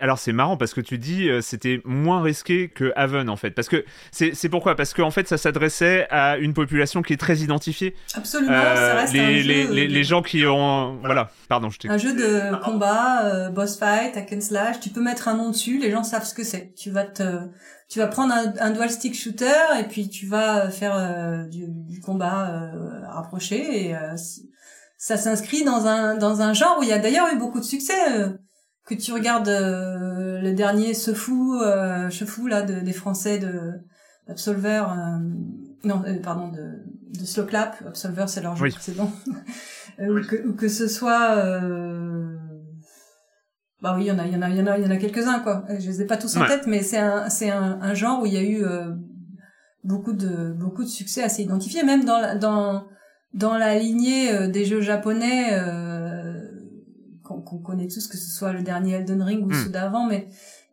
alors 0.00 0.18
c'est 0.18 0.32
marrant 0.32 0.56
parce 0.56 0.74
que 0.74 0.80
tu 0.80 0.98
dis 0.98 1.28
euh, 1.28 1.40
c'était 1.40 1.80
moins 1.84 2.22
risqué 2.22 2.68
que 2.68 2.92
Haven 2.96 3.28
en 3.28 3.36
fait 3.36 3.50
parce 3.50 3.68
que 3.68 3.84
c'est 4.10 4.48
pourquoi? 4.48 4.74
Parce 4.74 4.94
qu'en 4.94 5.06
en 5.06 5.10
fait 5.10 5.28
ça 5.28 5.36
s'adressait 5.36 6.06
à 6.10 6.38
une 6.38 6.54
population 6.54 7.02
qui 7.02 7.12
est 7.12 7.18
très 7.18 7.38
identifiée. 7.38 7.94
Absolument, 8.14 8.52
ça 8.52 8.76
euh, 8.76 8.94
reste 8.96 9.12
les, 9.12 9.20
un 9.20 9.28
les, 9.28 9.42
jeu 9.42 9.72
les, 9.72 9.88
les, 9.88 10.04
gens 10.04 10.22
qui 10.22 10.46
ont 10.46 10.98
voilà 11.04 11.30
pardon 11.48 11.68
je 11.70 11.88
Un 11.88 11.98
jeu 11.98 12.14
de 12.14 12.56
combat, 12.64 13.24
euh, 13.26 13.50
boss 13.50 13.78
fight, 13.78 14.16
hack 14.16 14.32
and 14.32 14.40
slash. 14.40 14.80
Tu 14.80 14.90
peux 14.90 15.02
mettre 15.02 15.28
un 15.28 15.36
nom 15.36 15.50
dessus, 15.50 15.78
les 15.78 15.90
gens 15.90 16.02
savent 16.02 16.24
ce 16.24 16.34
que 16.34 16.44
c'est. 16.44 16.74
Tu 16.74 16.90
vas 16.90 17.04
te 17.04 17.22
tu 17.88 17.98
vas 17.98 18.06
prendre 18.06 18.32
un, 18.32 18.70
dual 18.70 18.90
stick 18.90 19.14
shooter 19.14 19.80
et 19.80 19.84
puis 19.84 20.08
tu 20.08 20.26
vas 20.26 20.70
faire 20.70 21.46
du, 21.50 21.66
du, 21.68 22.00
combat 22.00 22.70
rapproché 23.08 23.88
et 23.88 23.96
ça 24.96 25.16
s'inscrit 25.16 25.64
dans 25.64 25.86
un 25.86 26.14
dans 26.14 26.40
un 26.40 26.52
genre 26.52 26.78
où 26.78 26.84
il 26.84 26.88
y 26.88 26.92
a 26.92 27.00
d'ailleurs 27.00 27.26
eu 27.32 27.36
beaucoup 27.36 27.58
de 27.58 27.64
succès 27.64 27.94
que 28.86 28.94
tu 28.94 29.12
regardes 29.12 29.48
euh, 29.48 30.40
le 30.40 30.52
dernier 30.52 30.94
Ce 30.94 31.14
Fou, 31.14 31.54
euh, 31.62 32.10
fou 32.10 32.46
là 32.46 32.62
de, 32.62 32.80
des 32.80 32.92
Français 32.92 33.38
de 33.38 33.72
Absolver, 34.28 34.82
euh, 34.88 35.18
non 35.84 36.02
euh, 36.06 36.20
pardon 36.22 36.48
de, 36.48 37.18
de 37.18 37.24
Slow 37.24 37.46
Clap, 37.46 37.76
Absolver 37.86 38.24
c'est 38.26 38.42
leur 38.42 38.56
jeu 38.56 38.68
précédent, 38.68 39.10
ou, 39.98 40.20
que, 40.20 40.46
ou 40.48 40.54
que 40.54 40.68
ce 40.68 40.88
soit 40.88 41.36
bah 43.82 43.94
oui 43.96 44.04
il 44.04 44.06
y 44.08 44.12
en 44.12 44.18
a 44.18 44.26
il 44.26 44.32
y 44.32 44.36
en 44.36 44.42
a 44.42 44.50
il 44.50 44.56
y 44.56 44.60
en 44.60 44.66
a 44.66 44.78
il 44.78 44.84
y 44.84 44.86
en 44.86 44.90
a 44.90 44.96
quelques 44.98 45.26
uns 45.26 45.40
quoi. 45.40 45.64
Je 45.68 45.86
les 45.86 46.02
ai 46.02 46.06
pas 46.06 46.18
tous 46.18 46.36
en 46.36 46.46
tête 46.46 46.66
mais 46.66 46.82
c'est 46.82 46.98
un 46.98 47.30
c'est 47.30 47.50
un, 47.50 47.78
un, 47.80 47.94
genre 47.94 48.22
où 48.22 48.26
il 48.26 48.34
y 48.34 48.36
a 48.36 48.42
eu 48.42 48.62
beaucoup 49.84 50.12
de 50.12 50.52
beaucoup 50.52 50.84
de 50.84 50.88
succès 50.88 51.22
assez 51.22 51.42
identifié 51.42 51.82
même 51.82 52.04
dans 52.04 52.18
la, 52.18 52.34
dans 52.34 52.86
dans 53.32 53.56
la 53.56 53.78
lignée 53.78 54.48
des 54.48 54.64
jeux 54.66 54.82
japonais 54.82 55.58
qu'on 57.40 57.58
connaît 57.58 57.88
tous, 57.88 58.06
que 58.06 58.16
ce 58.16 58.30
soit 58.30 58.52
le 58.52 58.62
dernier 58.62 58.94
Elden 58.94 59.22
Ring 59.22 59.44
ou 59.44 59.50
hmm. 59.50 59.64
ceux 59.64 59.70
d'avant, 59.70 60.06
mais 60.06 60.28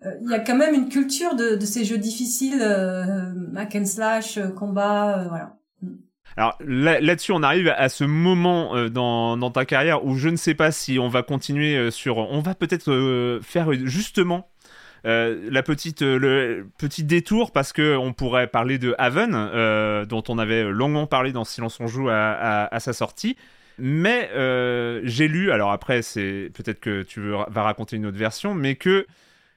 euh, 0.06 0.12
il 0.22 0.30
y 0.30 0.34
a 0.34 0.40
quand 0.40 0.56
même 0.56 0.76
une 0.76 0.90
culture 0.90 1.36
de, 1.36 1.60
ces 1.60 1.84
jeux 1.84 1.98
difficiles, 1.98 2.62
euh, 2.62 3.34
hack 3.56 3.76
and 3.76 3.86
slash, 3.86 4.38
euh, 4.38 4.50
combat, 4.50 5.26
voilà. 5.28 5.54
Alors 6.36 6.56
là-dessus, 6.60 7.32
on 7.32 7.42
arrive 7.42 7.74
à 7.76 7.90
ce 7.90 8.04
moment 8.04 8.90
dans, 8.90 9.38
dans, 9.38 9.50
ta 9.50 9.66
carrière 9.66 10.06
où 10.06 10.16
je 10.16 10.30
ne 10.30 10.36
sais 10.36 10.54
pas 10.54 10.72
si 10.72 11.00
on 11.00 11.08
va 11.08 11.24
continuer 11.24 11.90
sur. 11.90 12.18
On 12.18 12.42
va 12.42 12.54
peut-être 12.54 13.40
faire 13.42 13.74
justement 13.86 14.48
la 15.04 15.64
petite 15.64 16.04
le 16.04 16.68
petit 16.78 17.04
détour 17.04 17.52
parce 17.52 17.74
que 17.74 17.98
on 17.98 18.14
pourrait 18.14 18.46
parler 18.46 18.78
de 18.78 18.94
Haven 19.00 19.32
dont 20.06 20.24
on 20.28 20.38
avait 20.38 20.66
longuement 20.66 21.08
parlé 21.08 21.32
dans 21.32 21.44
Silence 21.44 21.80
on 21.80 21.88
joue 21.88 22.10
à, 22.10 22.68
à 22.72 22.80
sa 22.80 22.94
sortie 22.94 23.36
mais 23.80 24.30
euh, 24.34 25.02
j'ai 25.04 25.28
lu, 25.28 25.52
alors 25.52 25.72
après, 25.72 26.02
c'est 26.02 26.50
peut-être 26.54 26.80
que 26.80 27.04
tu 27.04 27.22
vas 27.30 27.64
raconter 27.64 27.96
une 27.96 28.06
autre 28.06 28.18
version, 28.18 28.56
mais 28.56 28.76
que 28.76 29.06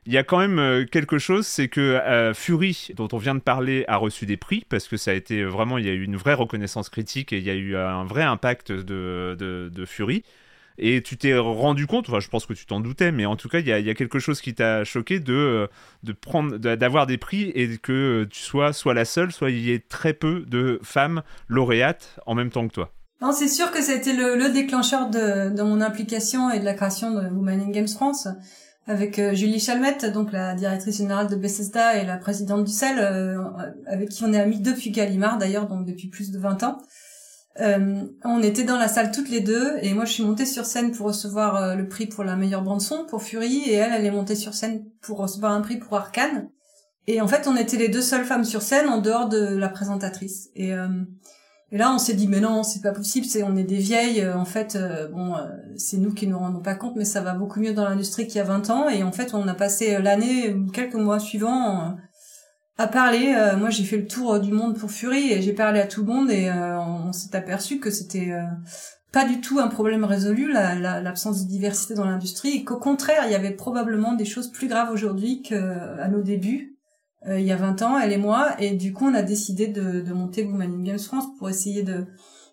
il 0.06 0.12
y 0.12 0.18
a 0.18 0.24
quand 0.24 0.38
même 0.38 0.58
euh, 0.58 0.86
quelque 0.86 1.18
chose, 1.18 1.46
c'est 1.46 1.68
que 1.68 1.80
euh, 1.80 2.32
Fury, 2.34 2.88
dont 2.96 3.08
on 3.12 3.18
vient 3.18 3.34
de 3.34 3.40
parler, 3.40 3.84
a 3.86 3.96
reçu 3.96 4.26
des 4.26 4.36
prix 4.38 4.64
parce 4.68 4.88
que 4.88 4.96
ça 4.96 5.10
a 5.10 5.14
été 5.14 5.44
vraiment, 5.44 5.78
il 5.78 5.86
y 5.86 5.90
a 5.90 5.92
eu 5.92 6.04
une 6.04 6.16
vraie 6.16 6.34
reconnaissance 6.34 6.88
critique 6.88 7.32
et 7.32 7.38
il 7.38 7.44
y 7.44 7.50
a 7.50 7.54
eu 7.54 7.76
un 7.76 8.04
vrai 8.04 8.22
impact 8.22 8.72
de, 8.72 9.84
Fury. 9.86 10.24
Et 10.78 11.02
tu 11.02 11.18
t'es 11.18 11.36
rendu 11.36 11.86
compte, 11.86 12.08
enfin, 12.08 12.20
je 12.20 12.28
pense 12.28 12.46
que 12.46 12.54
tu 12.54 12.64
t'en 12.64 12.80
doutais, 12.80 13.12
mais 13.12 13.26
en 13.26 13.36
tout 13.36 13.50
cas, 13.50 13.58
il 13.58 13.66
y 13.66 13.72
a, 13.72 13.94
quelque 13.94 14.18
chose 14.18 14.40
qui 14.40 14.54
t'a 14.54 14.84
choqué 14.84 15.20
de 15.20 15.68
prendre, 16.22 16.56
d'avoir 16.56 17.06
des 17.06 17.18
prix 17.18 17.50
et 17.54 17.76
que 17.76 18.26
tu 18.30 18.40
sois 18.40 18.72
soit 18.72 18.94
la 18.94 19.04
seule, 19.04 19.32
soit 19.32 19.50
il 19.50 19.58
y 19.58 19.70
ait 19.72 19.80
très 19.80 20.14
peu 20.14 20.44
de 20.46 20.80
femmes 20.82 21.22
lauréates 21.48 22.18
en 22.24 22.34
même 22.34 22.50
temps 22.50 22.66
que 22.66 22.72
toi. 22.72 22.92
Non, 23.20 23.32
c'est 23.32 23.48
sûr 23.48 23.70
que 23.70 23.82
c'était 23.82 24.14
le, 24.14 24.36
le 24.36 24.48
déclencheur 24.48 25.10
de, 25.10 25.50
de, 25.50 25.62
mon 25.62 25.80
implication 25.80 26.50
et 26.50 26.58
de 26.58 26.64
la 26.64 26.74
création 26.74 27.10
de 27.10 27.28
Women 27.28 27.60
in 27.60 27.70
Games 27.70 27.88
France 27.88 28.28
avec 28.86 29.18
euh, 29.18 29.34
Julie 29.34 29.60
Chalmette, 29.60 30.06
donc 30.06 30.32
la 30.32 30.54
directrice 30.54 30.96
générale 30.96 31.28
de 31.28 31.36
Bethesda 31.36 31.96
et 31.96 32.06
la 32.06 32.16
présidente 32.16 32.64
du 32.64 32.72
CEL, 32.72 32.98
euh, 32.98 33.38
avec 33.86 34.08
qui 34.08 34.24
on 34.24 34.32
est 34.32 34.40
amis 34.40 34.60
depuis 34.60 34.90
Gallimard 34.90 35.38
d'ailleurs, 35.38 35.68
donc 35.68 35.86
depuis 35.86 36.08
plus 36.08 36.30
de 36.30 36.38
20 36.38 36.62
ans. 36.62 36.78
Euh, 37.58 38.04
on 38.24 38.42
était 38.42 38.62
dans 38.62 38.78
la 38.78 38.86
salle 38.86 39.10
toutes 39.10 39.28
les 39.28 39.40
deux 39.40 39.74
et 39.82 39.92
moi 39.92 40.04
je 40.04 40.12
suis 40.12 40.22
montée 40.22 40.46
sur 40.46 40.64
scène 40.64 40.92
pour 40.92 41.08
recevoir 41.08 41.56
euh, 41.56 41.74
le 41.74 41.88
prix 41.88 42.06
pour 42.06 42.22
la 42.22 42.36
meilleure 42.36 42.62
bande 42.62 42.80
son 42.80 43.04
pour 43.06 43.22
Fury 43.24 43.64
et 43.66 43.74
elle 43.74 43.92
elle 43.92 44.06
est 44.06 44.10
montée 44.12 44.36
sur 44.36 44.54
scène 44.54 44.84
pour 45.02 45.18
recevoir 45.18 45.50
un 45.52 45.60
prix 45.60 45.76
pour 45.76 45.96
Arkane 45.96 46.48
et 47.08 47.20
en 47.20 47.26
fait 47.26 47.48
on 47.48 47.56
était 47.56 47.76
les 47.76 47.88
deux 47.88 48.02
seules 48.02 48.24
femmes 48.24 48.44
sur 48.44 48.62
scène 48.62 48.88
en 48.88 48.98
dehors 48.98 49.28
de 49.28 49.56
la 49.56 49.68
présentatrice 49.68 50.48
et 50.54 50.72
et 51.72 51.78
là, 51.78 51.92
on 51.94 51.98
s'est 51.98 52.14
dit, 52.14 52.26
mais 52.26 52.40
non, 52.40 52.64
c'est 52.64 52.82
pas 52.82 52.90
possible, 52.90 53.26
c'est, 53.26 53.44
on 53.44 53.56
est 53.56 53.62
des 53.62 53.76
vieilles, 53.76 54.22
euh, 54.22 54.36
en 54.36 54.44
fait, 54.44 54.74
euh, 54.74 55.06
bon, 55.06 55.36
euh, 55.36 55.46
c'est 55.76 55.98
nous 55.98 56.12
qui 56.12 56.26
nous 56.26 56.38
rendons 56.38 56.62
pas 56.62 56.74
compte, 56.74 56.96
mais 56.96 57.04
ça 57.04 57.20
va 57.20 57.32
beaucoup 57.34 57.60
mieux 57.60 57.72
dans 57.72 57.88
l'industrie 57.88 58.26
qu'il 58.26 58.36
y 58.36 58.40
a 58.40 58.44
20 58.44 58.70
ans, 58.70 58.88
et 58.88 59.04
en 59.04 59.12
fait, 59.12 59.34
on 59.34 59.46
a 59.46 59.54
passé 59.54 59.98
l'année, 60.02 60.56
quelques 60.72 60.94
mois 60.94 61.20
suivants, 61.20 61.96
à 62.76 62.86
parler. 62.88 63.34
moi, 63.58 63.70
j'ai 63.70 63.84
fait 63.84 63.98
le 63.98 64.06
tour 64.06 64.40
du 64.40 64.50
monde 64.50 64.76
pour 64.76 64.90
Fury, 64.90 65.32
et 65.32 65.42
j'ai 65.42 65.52
parlé 65.52 65.80
à 65.80 65.86
tout 65.86 66.00
le 66.00 66.12
monde, 66.12 66.30
et 66.30 66.50
on, 66.50 67.12
s'est 67.12 67.36
aperçu 67.36 67.78
que 67.78 67.90
c'était 67.90 68.32
pas 69.12 69.26
du 69.26 69.40
tout 69.40 69.60
un 69.60 69.68
problème 69.68 70.04
résolu, 70.04 70.50
l'absence 70.50 71.44
de 71.44 71.48
diversité 71.48 71.94
dans 71.94 72.06
l'industrie, 72.06 72.56
et 72.56 72.64
qu'au 72.64 72.78
contraire, 72.78 73.24
il 73.26 73.32
y 73.32 73.36
avait 73.36 73.50
probablement 73.52 74.14
des 74.14 74.24
choses 74.24 74.50
plus 74.50 74.66
graves 74.66 74.90
aujourd'hui 74.90 75.42
qu'à 75.42 76.08
nos 76.08 76.22
débuts, 76.22 76.79
il 77.26 77.42
y 77.42 77.52
a 77.52 77.56
20 77.56 77.82
ans, 77.82 77.98
elle 77.98 78.12
et 78.12 78.18
moi, 78.18 78.54
et 78.58 78.70
du 78.70 78.92
coup 78.92 79.06
on 79.06 79.14
a 79.14 79.22
décidé 79.22 79.66
de, 79.66 80.00
de 80.00 80.12
monter 80.12 80.42
Women 80.42 80.72
in 80.72 80.82
Games 80.82 80.98
France 80.98 81.26
pour 81.38 81.50
essayer 81.50 81.82
de 81.82 82.06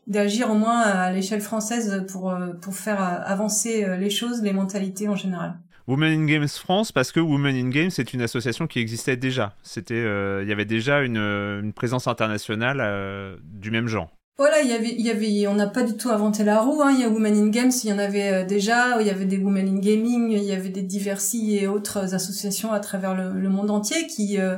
d'agir 0.08 0.50
au 0.50 0.56
moins 0.56 0.80
à 0.80 1.12
l'échelle 1.12 1.42
française 1.42 2.06
pour 2.10 2.32
euh, 2.32 2.54
pour 2.54 2.76
faire 2.76 3.02
euh, 3.02 3.20
avancer 3.24 3.86
les 3.98 4.10
choses, 4.10 4.42
les 4.42 4.54
mentalités 4.54 5.08
en 5.08 5.16
général. 5.16 5.58
Women 5.88 6.22
in 6.22 6.26
Games 6.26 6.48
France 6.48 6.92
parce 6.92 7.14
que 7.14 7.22
Women 7.22 7.56
in 7.56 7.70
Games 7.70 7.90
c'est 7.92 8.14
une 8.14 8.22
association 8.22 8.68
qui 8.68 8.80
existait 8.80 9.16
déjà. 9.16 9.56
C'était 9.64 10.02
il 10.02 10.48
y 10.48 10.52
avait 10.52 10.66
déjà 10.66 11.02
une, 11.02 11.18
une 11.18 11.72
présence 11.72 12.08
internationale 12.08 13.38
du 13.44 13.72
même 13.72 13.88
genre. 13.88 14.17
Voilà, 14.38 14.62
il 14.62 14.70
y 14.70 14.74
avait, 14.74 14.94
il 14.94 15.02
y 15.02 15.10
avait, 15.10 15.48
on 15.48 15.56
n'a 15.56 15.66
pas 15.66 15.82
du 15.82 15.98
tout 15.98 16.10
inventé 16.10 16.44
la 16.44 16.62
roue. 16.62 16.84
Hein. 16.84 16.92
Il 16.94 17.00
y 17.00 17.04
a 17.04 17.10
Women 17.10 17.36
in 17.36 17.48
Games, 17.50 17.72
il 17.84 17.90
y 17.90 17.94
en 17.94 17.98
avait 17.98 18.32
euh, 18.32 18.46
déjà. 18.46 19.02
Il 19.02 19.08
y 19.08 19.10
avait 19.10 19.26
des 19.26 19.38
Women 19.38 19.68
in 19.68 19.80
Gaming, 19.80 20.30
il 20.30 20.44
y 20.44 20.52
avait 20.52 20.70
des 20.70 20.84
Diversi 20.84 21.58
et 21.58 21.66
autres 21.66 22.14
associations 22.14 22.72
à 22.72 22.80
travers 22.80 23.16
le, 23.16 23.50
monde 23.50 23.72
entier 23.72 24.06
qui 24.06 24.40
euh, 24.40 24.58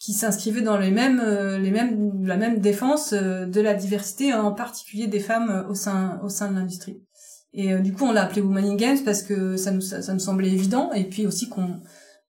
qui 0.00 0.14
s'inscrivaient 0.14 0.62
dans 0.62 0.76
les 0.78 0.90
mêmes, 0.90 1.20
euh, 1.24 1.58
les 1.58 1.70
mêmes, 1.70 2.26
la 2.26 2.36
même 2.36 2.58
défense 2.58 3.14
de 3.14 3.60
la 3.60 3.74
diversité, 3.74 4.34
en 4.34 4.52
particulier 4.52 5.06
des 5.06 5.20
femmes 5.20 5.64
au 5.68 5.74
sein 5.74 6.20
au 6.24 6.28
sein 6.28 6.50
de 6.50 6.56
l'industrie. 6.56 7.00
Et 7.52 7.78
du 7.78 7.92
coup, 7.92 8.04
on 8.04 8.12
l'a 8.12 8.24
appelé 8.24 8.40
Women 8.40 8.64
in 8.64 8.74
Games 8.74 8.98
parce 9.04 9.22
que 9.22 9.56
ça 9.56 9.70
nous 9.70 9.80
ça, 9.80 10.12
nous 10.12 10.18
semblait 10.18 10.50
évident, 10.50 10.92
et 10.92 11.04
puis 11.04 11.24
aussi 11.24 11.48
qu'on 11.48 11.80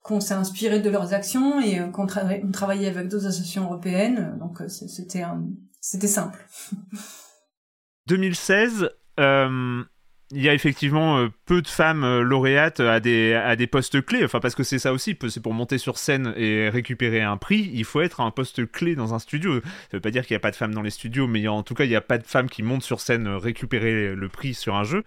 qu'on 0.04 0.20
s'est 0.20 0.36
inspiré 0.36 0.82
de 0.82 0.90
leurs 0.92 1.16
actions 1.16 1.60
et 1.60 1.80
qu'on 1.92 2.06
travaillait 2.06 2.88
avec 2.88 3.08
d'autres 3.08 3.26
associations 3.26 3.64
européennes. 3.64 4.38
Donc 4.40 4.62
c'était 4.68 5.24
un 5.24 5.44
c'était 5.86 6.08
simple. 6.08 6.40
2016, 8.08 8.90
euh, 9.20 9.84
il 10.32 10.42
y 10.42 10.50
a 10.50 10.54
effectivement 10.56 11.20
euh, 11.20 11.28
peu 11.46 11.62
de 11.62 11.68
femmes 11.68 12.04
euh, 12.04 12.22
lauréates 12.22 12.80
à 12.80 13.00
des, 13.00 13.36
à 13.36 13.56
des 13.56 13.68
postes 13.68 14.04
clés. 14.04 14.26
Enfin, 14.26 14.40
parce 14.40 14.56
que 14.56 14.64
c'est 14.64 14.80
ça 14.80 14.94
aussi, 14.94 15.16
c'est 15.30 15.42
pour 15.42 15.54
monter 15.54 15.78
sur 15.78 16.00
scène 16.00 16.34
et 16.38 16.70
récupérer 16.70 17.22
un 17.22 17.38
prix, 17.38 17.70
il 17.72 17.86
faut 17.86 18.02
être 18.02 18.22
à 18.22 18.24
un 18.24 18.32
poste 18.32 18.72
clé 18.72 18.96
dans 18.96 19.14
un 19.14 19.20
studio. 19.20 19.62
Ça 19.64 19.98
veut 19.98 20.02
pas 20.02 20.10
dire 20.10 20.26
qu'il 20.26 20.34
n'y 20.34 20.40
a 20.40 20.42
pas 20.42 20.50
de 20.52 20.56
femmes 20.56 20.74
dans 20.74 20.82
les 20.82 20.90
studios, 20.90 21.28
mais 21.28 21.48
en 21.48 21.62
tout 21.62 21.76
cas, 21.76 21.84
il 21.84 21.90
n'y 21.90 21.96
a 21.96 22.02
pas 22.02 22.18
de 22.18 22.26
femmes 22.26 22.50
qui 22.50 22.64
montent 22.64 22.84
sur 22.84 23.00
scène 23.00 23.28
récupérer 23.28 24.16
le 24.16 24.30
prix 24.30 24.56
sur 24.56 24.76
un 24.76 24.84
jeu. 24.84 25.04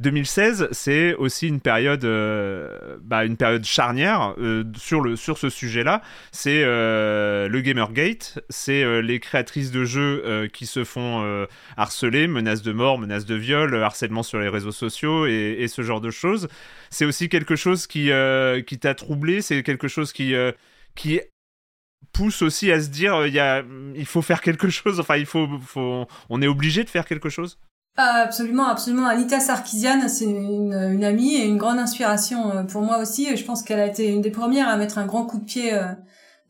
2016, 0.00 0.68
c'est 0.72 1.14
aussi 1.14 1.46
une 1.46 1.60
période, 1.60 2.04
euh, 2.04 2.96
bah, 3.00 3.24
une 3.24 3.36
période 3.36 3.64
charnière 3.64 4.34
euh, 4.38 4.64
sur, 4.76 5.00
le, 5.00 5.14
sur 5.14 5.38
ce 5.38 5.48
sujet-là. 5.48 6.02
C'est 6.32 6.62
euh, 6.64 7.48
le 7.48 7.60
Gamergate, 7.60 8.40
c'est 8.48 9.02
les 9.02 9.20
créatrices 9.20 9.70
de 9.70 9.84
jeux 9.84 10.48
qui 10.52 10.66
se 10.66 10.82
font 10.84 11.46
harceler, 11.76 12.26
menaces 12.26 12.62
de 12.62 12.72
mort, 12.72 12.98
menaces 12.98 13.24
de 13.24 13.36
viol, 13.36 13.74
harcèlement 13.82 14.22
sur 14.22 14.40
les 14.40 14.48
réseaux 14.48 14.72
sociaux 14.72 15.26
et, 15.26 15.66
ce 15.68 15.82
genre 15.82 16.00
de 16.00 16.10
choses. 16.10 16.48
C'est 16.90 17.04
aussi 17.04 17.28
quelque 17.28 17.56
chose 17.56 17.86
qui, 17.86 18.10
qui 18.66 18.78
t'a 18.78 18.94
troublé, 18.94 19.42
c'est 19.42 19.62
quelque 19.62 19.88
chose 19.88 20.12
qui, 20.12 20.34
qui 20.96 21.20
pousse 22.12 22.42
aussi 22.42 22.70
à 22.72 22.80
se 22.80 22.88
dire 22.88 23.26
il, 23.26 24.06
faut 24.06 24.22
faire 24.22 24.40
quelque 24.40 24.68
chose, 24.70 24.98
enfin 24.98 25.16
il 25.16 25.26
faut, 25.26 25.48
on 26.28 26.42
est 26.42 26.48
obligé 26.48 26.82
de 26.82 26.90
faire 26.90 27.06
quelque 27.06 27.28
chose? 27.28 27.58
Absolument, 27.96 28.66
absolument. 28.66 29.06
Anita 29.06 29.40
Sarkisian, 29.40 30.08
c'est 30.08 30.24
une, 30.24 31.04
amie 31.04 31.34
et 31.34 31.44
une 31.44 31.58
grande 31.58 31.78
inspiration 31.78 32.50
euh, 32.50 32.62
pour 32.64 32.82
moi 32.82 32.98
aussi. 32.98 33.36
Je 33.36 33.44
pense 33.44 33.62
qu'elle 33.62 33.80
a 33.80 33.86
été 33.86 34.08
une 34.08 34.20
des 34.20 34.30
premières 34.30 34.68
à 34.68 34.76
mettre 34.76 34.98
un 34.98 35.06
grand 35.06 35.24
coup 35.26 35.38
de 35.38 35.44
pied 35.44 35.74
euh, 35.74 35.86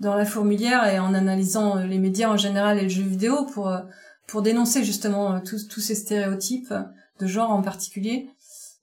dans 0.01 0.15
la 0.15 0.25
fourmilière 0.25 0.87
et 0.87 0.99
en 0.99 1.15
analysant 1.15 1.79
euh, 1.79 1.85
les 1.85 1.99
médias 1.99 2.31
en 2.31 2.37
général 2.37 2.79
et 2.79 2.83
le 2.83 2.89
jeu 2.89 3.03
vidéo 3.03 3.45
pour 3.47 3.73
pour 4.27 4.41
dénoncer 4.41 4.85
justement 4.85 5.39
tous 5.41 5.81
ces 5.81 5.95
stéréotypes 5.95 6.73
de 7.21 7.27
genre 7.27 7.51
en 7.51 7.61
particulier. 7.61 8.31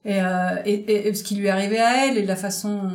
Et, 0.03 0.19
euh, 0.19 0.55
et, 0.65 1.07
et, 1.07 1.13
ce 1.13 1.23
qui 1.23 1.35
lui 1.35 1.45
est 1.45 1.51
arrivé 1.51 1.79
à 1.79 2.07
elle 2.07 2.17
et 2.17 2.25
la 2.25 2.35
façon 2.35 2.89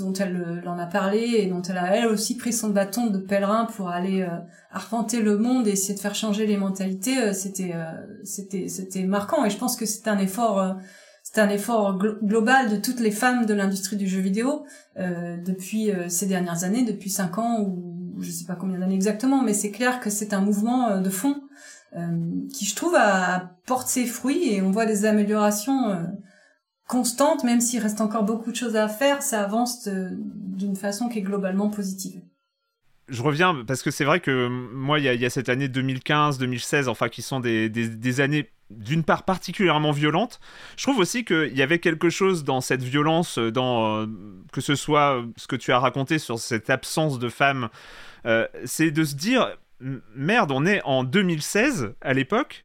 dont 0.00 0.12
elle 0.12 0.62
en 0.66 0.78
a 0.78 0.86
parlé 0.86 1.18
et 1.38 1.46
dont 1.46 1.62
elle 1.62 1.78
a 1.78 1.94
elle 1.94 2.06
aussi 2.06 2.36
pris 2.36 2.52
son 2.52 2.70
bâton 2.70 3.06
de 3.06 3.18
pèlerin 3.18 3.66
pour 3.66 3.88
aller 3.88 4.22
euh, 4.22 4.38
arpenter 4.70 5.20
le 5.20 5.38
monde 5.38 5.66
et 5.66 5.72
essayer 5.72 5.94
de 5.94 6.00
faire 6.00 6.14
changer 6.14 6.46
les 6.46 6.56
mentalités, 6.56 7.18
euh, 7.18 7.32
c'était 7.32 7.72
euh, 7.74 7.92
c'était 8.24 8.68
c'était 8.68 9.04
marquant. 9.04 9.44
Et 9.44 9.50
je 9.50 9.58
pense 9.58 9.76
que 9.76 9.86
c'est 9.86 10.08
un 10.08 10.18
effort 10.18 10.76
c'est 11.22 11.40
un 11.40 11.48
effort 11.48 11.98
global 11.98 12.70
de 12.70 12.76
toutes 12.76 13.00
les 13.00 13.10
femmes 13.10 13.46
de 13.46 13.54
l'industrie 13.54 13.96
du 13.96 14.08
jeu 14.08 14.20
vidéo 14.20 14.64
depuis 14.96 15.90
ces 16.08 16.26
dernières 16.26 16.64
années, 16.64 16.82
depuis 16.82 17.10
cinq 17.10 17.38
ans 17.38 17.60
ou 17.60 18.16
je 18.20 18.30
sais 18.30 18.46
pas 18.46 18.56
combien 18.56 18.78
d'années 18.78 18.96
exactement, 18.96 19.42
mais 19.42 19.52
c'est 19.52 19.70
clair 19.70 20.00
que 20.00 20.10
c'est 20.10 20.32
un 20.34 20.40
mouvement 20.40 21.00
de 21.00 21.10
fond 21.10 21.36
qui 22.52 22.64
je 22.64 22.74
trouve 22.74 22.96
a, 22.96 23.52
porte 23.66 23.86
ses 23.86 24.06
fruits 24.06 24.54
et 24.54 24.62
on 24.62 24.72
voit 24.72 24.86
des 24.86 25.04
améliorations 25.04 25.94
constante, 26.90 27.44
même 27.44 27.60
s'il 27.60 27.80
reste 27.80 28.00
encore 28.00 28.24
beaucoup 28.24 28.50
de 28.50 28.56
choses 28.56 28.74
à 28.74 28.88
faire, 28.88 29.22
ça 29.22 29.44
avance 29.44 29.88
d'une 29.88 30.74
façon 30.74 31.08
qui 31.08 31.20
est 31.20 31.22
globalement 31.22 31.70
positive. 31.70 32.20
Je 33.08 33.22
reviens 33.22 33.64
parce 33.64 33.82
que 33.82 33.92
c'est 33.92 34.04
vrai 34.04 34.18
que 34.18 34.48
moi, 34.48 34.98
il 34.98 35.04
y, 35.04 35.24
a 35.24 35.30
cette 35.30 35.48
année 35.48 35.68
2015-2016, 35.68 36.88
enfin, 36.88 37.08
qui 37.08 37.22
sont 37.22 37.38
des, 37.38 38.20
années 38.20 38.50
d'une 38.70 39.04
part 39.04 39.22
particulièrement 39.22 39.92
violentes. 39.92 40.40
Je 40.76 40.82
trouve 40.82 40.98
aussi 40.98 41.24
qu'il 41.24 41.56
y 41.56 41.62
avait 41.62 41.78
quelque 41.78 42.10
chose 42.10 42.42
dans 42.42 42.60
cette 42.60 42.82
violence, 42.82 43.38
dans 43.38 44.02
euh, 44.02 44.06
que 44.52 44.60
ce 44.60 44.74
soit 44.74 45.24
ce 45.36 45.46
que 45.46 45.56
tu 45.56 45.72
as 45.72 45.78
raconté 45.78 46.18
sur 46.18 46.40
cette 46.40 46.70
absence 46.70 47.20
de 47.20 47.28
femmes, 47.28 47.68
euh, 48.26 48.48
c'est 48.64 48.90
de 48.90 49.04
se 49.04 49.14
dire 49.14 49.56
merde, 50.14 50.50
on 50.50 50.66
est 50.66 50.82
en 50.84 51.04
2016 51.04 51.94
à 52.00 52.14
l'époque, 52.14 52.64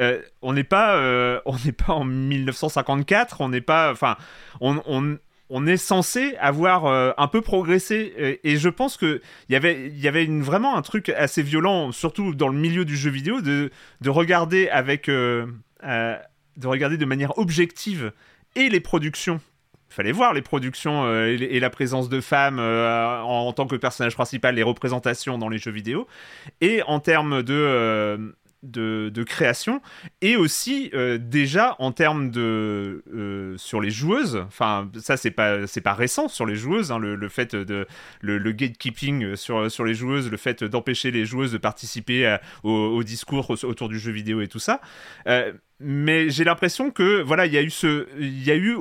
euh, 0.00 0.20
on 0.42 0.52
n'est 0.52 0.64
pas, 0.64 0.96
euh, 0.96 1.40
on 1.46 1.56
n'est 1.64 1.72
pas 1.72 1.92
en 1.92 2.04
1954, 2.04 3.40
on 3.40 3.48
n'est 3.48 3.60
pas, 3.60 3.92
enfin, 3.92 4.16
on, 4.60 5.18
est 5.66 5.76
censé 5.76 6.34
avoir 6.40 6.86
euh, 6.86 7.12
un 7.16 7.28
peu 7.28 7.40
progressé. 7.40 8.40
Et, 8.42 8.56
je 8.56 8.68
pense 8.68 8.96
que 8.96 9.20
y 9.48 9.56
avait, 9.56 9.86
il 9.88 10.00
y 10.00 10.08
avait 10.08 10.26
vraiment 10.26 10.76
un 10.76 10.82
truc 10.82 11.10
assez 11.10 11.42
violent, 11.42 11.92
surtout 11.92 12.34
dans 12.34 12.48
le 12.48 12.58
milieu 12.58 12.84
du 12.84 12.96
jeu 12.96 13.10
vidéo, 13.10 13.40
de, 13.40 13.70
de 14.00 14.10
regarder 14.10 14.68
avec, 14.68 15.08
de 15.08 15.46
regarder 16.64 16.96
de 16.96 17.04
manière 17.04 17.38
objective 17.38 18.12
et 18.56 18.68
les 18.68 18.80
productions 18.80 19.40
il 19.90 19.94
fallait 19.94 20.12
voir 20.12 20.32
les 20.32 20.42
productions 20.42 21.08
et, 21.24 21.60
la 21.60 21.70
présence 21.70 22.08
de 22.08 22.20
femmes 22.20 22.58
en, 22.58 23.52
tant 23.52 23.68
que 23.68 23.76
personnage 23.76 24.14
principal, 24.14 24.56
les 24.56 24.64
représentations 24.64 25.38
dans 25.38 25.48
les 25.48 25.58
jeux 25.58 25.70
vidéo, 25.70 26.08
et 26.60 26.82
en 26.82 26.98
termes 26.98 27.44
de, 27.44 28.34
de, 28.64 29.24
création 29.24 29.80
et 30.20 30.36
aussi 30.36 30.90
euh, 30.92 31.18
déjà 31.18 31.76
en 31.78 31.92
termes 31.92 32.30
de 32.30 33.02
euh, 33.14 33.56
sur 33.56 33.80
les 33.80 33.90
joueuses. 33.90 34.44
Enfin 34.46 34.90
ça 34.98 35.16
c'est 35.16 35.30
pas 35.30 35.66
c'est 35.66 35.80
pas 35.80 35.94
récent 35.94 36.28
sur 36.28 36.46
les 36.46 36.56
joueuses 36.56 36.92
hein, 36.92 36.98
le, 36.98 37.28
fait 37.28 37.54
de 37.54 37.86
le, 38.20 38.52
gatekeeping 38.52 39.36
sur 39.36 39.70
sur 39.70 39.84
les 39.84 39.94
joueuses 39.94 40.30
le 40.30 40.36
fait 40.36 40.64
d'empêcher 40.64 41.10
les 41.10 41.24
joueuses 41.24 41.52
de 41.52 41.58
participer 41.58 42.36
au, 42.62 43.02
discours 43.02 43.50
autour 43.50 43.88
du 43.88 43.98
jeu 43.98 44.12
vidéo 44.12 44.40
et 44.40 44.48
tout 44.48 44.58
ça. 44.58 44.80
Euh, 45.26 45.52
mais 45.80 46.30
j'ai 46.30 46.44
l'impression 46.44 46.90
que 46.90 47.20
voilà 47.20 47.46
il 47.46 47.52
y 47.52 47.58
a 47.58 47.62
eu 47.62 47.70
ce 47.70 48.06
il 48.18 48.44
y 48.44 48.50
a 48.50 48.56
eu 48.56 48.76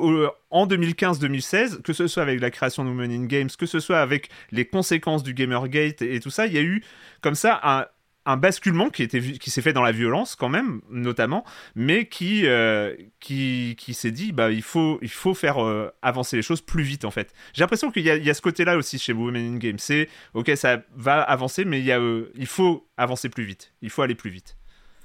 en 0.52 0.68
2015-2016 0.68 1.82
que 1.82 1.92
ce 1.92 2.08
soit 2.08 2.22
avec 2.22 2.40
la 2.40 2.52
création 2.52 2.86
de 2.86 2.90
Women 2.90 3.12
in 3.12 3.26
Games 3.26 3.50
que 3.58 3.66
ce 3.66 3.80
soit 3.80 4.00
avec 4.00 4.30
les 4.52 4.66
conséquences 4.66 5.24
du 5.24 5.34
Gamergate 5.34 6.04
et 6.04 6.20
tout 6.20 6.30
ça 6.30 6.46
il 6.46 6.54
y 6.54 6.58
a 6.58 6.62
eu 6.62 6.84
comme 7.22 7.36
ça 7.36 7.60
un 7.64 7.86
un 8.26 8.38
basculement 8.38 8.90
qui 8.90 9.04
était 9.04 9.22
qui 9.22 9.52
s'est 9.52 9.62
fait 9.62 9.74
dans 9.74 9.82
la 9.82 9.92
violence 9.92 10.36
quand 10.36 10.50
même 10.50 10.82
notamment 10.90 11.44
mais 11.76 12.08
qui 12.08 12.46
euh, 12.46 12.96
qui, 13.20 13.76
qui 13.78 13.94
s'est 13.94 14.12
dit 14.12 14.32
bah 14.32 14.52
il 14.52 14.62
faut 14.62 15.00
il 15.02 15.10
faut 15.10 15.34
faire 15.34 15.64
euh, 15.64 15.94
avancer 16.02 16.36
les 16.36 16.42
choses 16.42 16.62
plus 16.62 16.84
vite 16.84 17.06
en 17.06 17.12
fait. 17.12 17.34
J'ai 17.54 17.62
l'impression 17.62 17.92
qu'il 17.92 18.04
y, 18.04 18.10
y, 18.10 18.30
a 18.30 18.34
ce 18.34 18.42
côté 18.42 18.66
là 18.66 18.78
aussi 18.78 18.98
chez 18.98 19.14
Women 19.14 19.56
in 19.56 19.58
Game 19.58 19.78
c'est 19.78 20.10
ok 20.34 20.52
ça 20.56 20.82
va 20.96 21.22
avancer 21.22 21.66
mais 21.66 21.80
il 21.80 21.86
y 21.86 21.92
a 21.92 22.00
euh, 22.00 22.32
il 22.36 22.48
faut 22.48 22.88
avancer 22.98 23.30
plus 23.30 23.44
vite. 23.44 23.74
Il 23.82 23.90
faut 23.90 24.02
aller 24.02 24.16
plus 24.16 24.30
vite. 24.30 24.56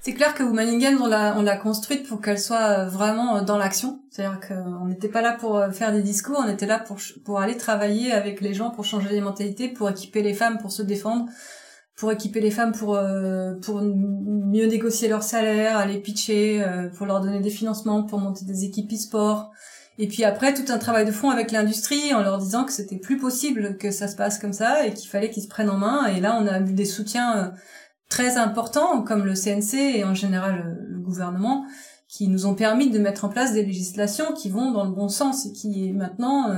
C'est 0.01 0.13
clair 0.13 0.33
que 0.33 0.43
Women 0.43 0.69
in 0.69 0.77
Games, 0.77 0.97
on 1.01 1.07
l'a, 1.07 1.35
on 1.37 1.41
l'a 1.41 1.57
construite 1.57 2.07
pour 2.07 2.21
qu'elle 2.21 2.39
soit 2.39 2.85
vraiment 2.85 3.41
dans 3.41 3.57
l'action. 3.57 4.01
C'est-à-dire 4.09 4.39
qu'on 4.39 4.85
n'était 4.85 5.09
pas 5.09 5.21
là 5.21 5.33
pour 5.33 5.61
faire 5.73 5.91
des 5.91 6.01
discours, 6.01 6.37
on 6.39 6.47
était 6.47 6.67
là 6.67 6.79
pour, 6.79 6.99
pour 7.25 7.41
aller 7.41 7.57
travailler 7.57 8.13
avec 8.13 8.39
les 8.39 8.53
gens, 8.53 8.69
pour 8.69 8.85
changer 8.85 9.09
les 9.09 9.19
mentalités, 9.19 9.67
pour 9.67 9.89
équiper 9.89 10.21
les 10.21 10.33
femmes, 10.33 10.57
pour 10.57 10.71
se 10.71 10.83
défendre, 10.83 11.25
pour 11.99 12.13
équiper 12.13 12.39
les 12.39 12.49
femmes 12.49 12.71
pour 12.71 12.95
euh, 12.95 13.55
pour 13.61 13.81
mieux 13.81 14.65
négocier 14.67 15.09
leur 15.09 15.21
salaire, 15.21 15.77
aller 15.77 15.99
pitcher, 15.99 16.63
euh, 16.63 16.87
pour 16.87 17.05
leur 17.05 17.19
donner 17.19 17.41
des 17.41 17.49
financements, 17.49 18.03
pour 18.03 18.19
monter 18.19 18.45
des 18.45 18.63
équipes 18.63 18.93
e-sport. 18.93 19.51
Et 19.97 20.07
puis 20.07 20.23
après 20.23 20.53
tout 20.53 20.71
un 20.71 20.77
travail 20.77 21.05
de 21.05 21.11
fond 21.11 21.29
avec 21.29 21.51
l'industrie 21.51 22.13
en 22.13 22.21
leur 22.21 22.37
disant 22.37 22.63
que 22.63 22.71
c'était 22.71 22.95
plus 22.95 23.17
possible 23.17 23.75
que 23.77 23.91
ça 23.91 24.07
se 24.07 24.15
passe 24.15 24.39
comme 24.39 24.53
ça 24.53 24.87
et 24.87 24.93
qu'il 24.93 25.09
fallait 25.09 25.29
qu'ils 25.29 25.43
se 25.43 25.49
prennent 25.49 25.69
en 25.69 25.77
main. 25.77 26.05
Et 26.05 26.21
là 26.21 26.39
on 26.41 26.47
a 26.47 26.61
eu 26.61 26.73
des 26.73 26.85
soutiens 26.85 27.37
euh, 27.37 27.49
très 28.07 28.37
importants 28.37 29.03
comme 29.03 29.25
le 29.25 29.33
CNC 29.33 29.97
et 29.97 30.05
en 30.05 30.13
général 30.13 30.77
le 30.87 30.99
gouvernement 30.99 31.65
qui 32.07 32.29
nous 32.29 32.45
ont 32.45 32.55
permis 32.55 32.89
de 32.89 32.97
mettre 32.97 33.25
en 33.25 33.29
place 33.29 33.51
des 33.51 33.65
législations 33.65 34.33
qui 34.33 34.49
vont 34.49 34.71
dans 34.71 34.85
le 34.85 34.91
bon 34.91 35.09
sens 35.09 35.45
et 35.45 35.51
qui 35.51 35.91
maintenant 35.91 36.49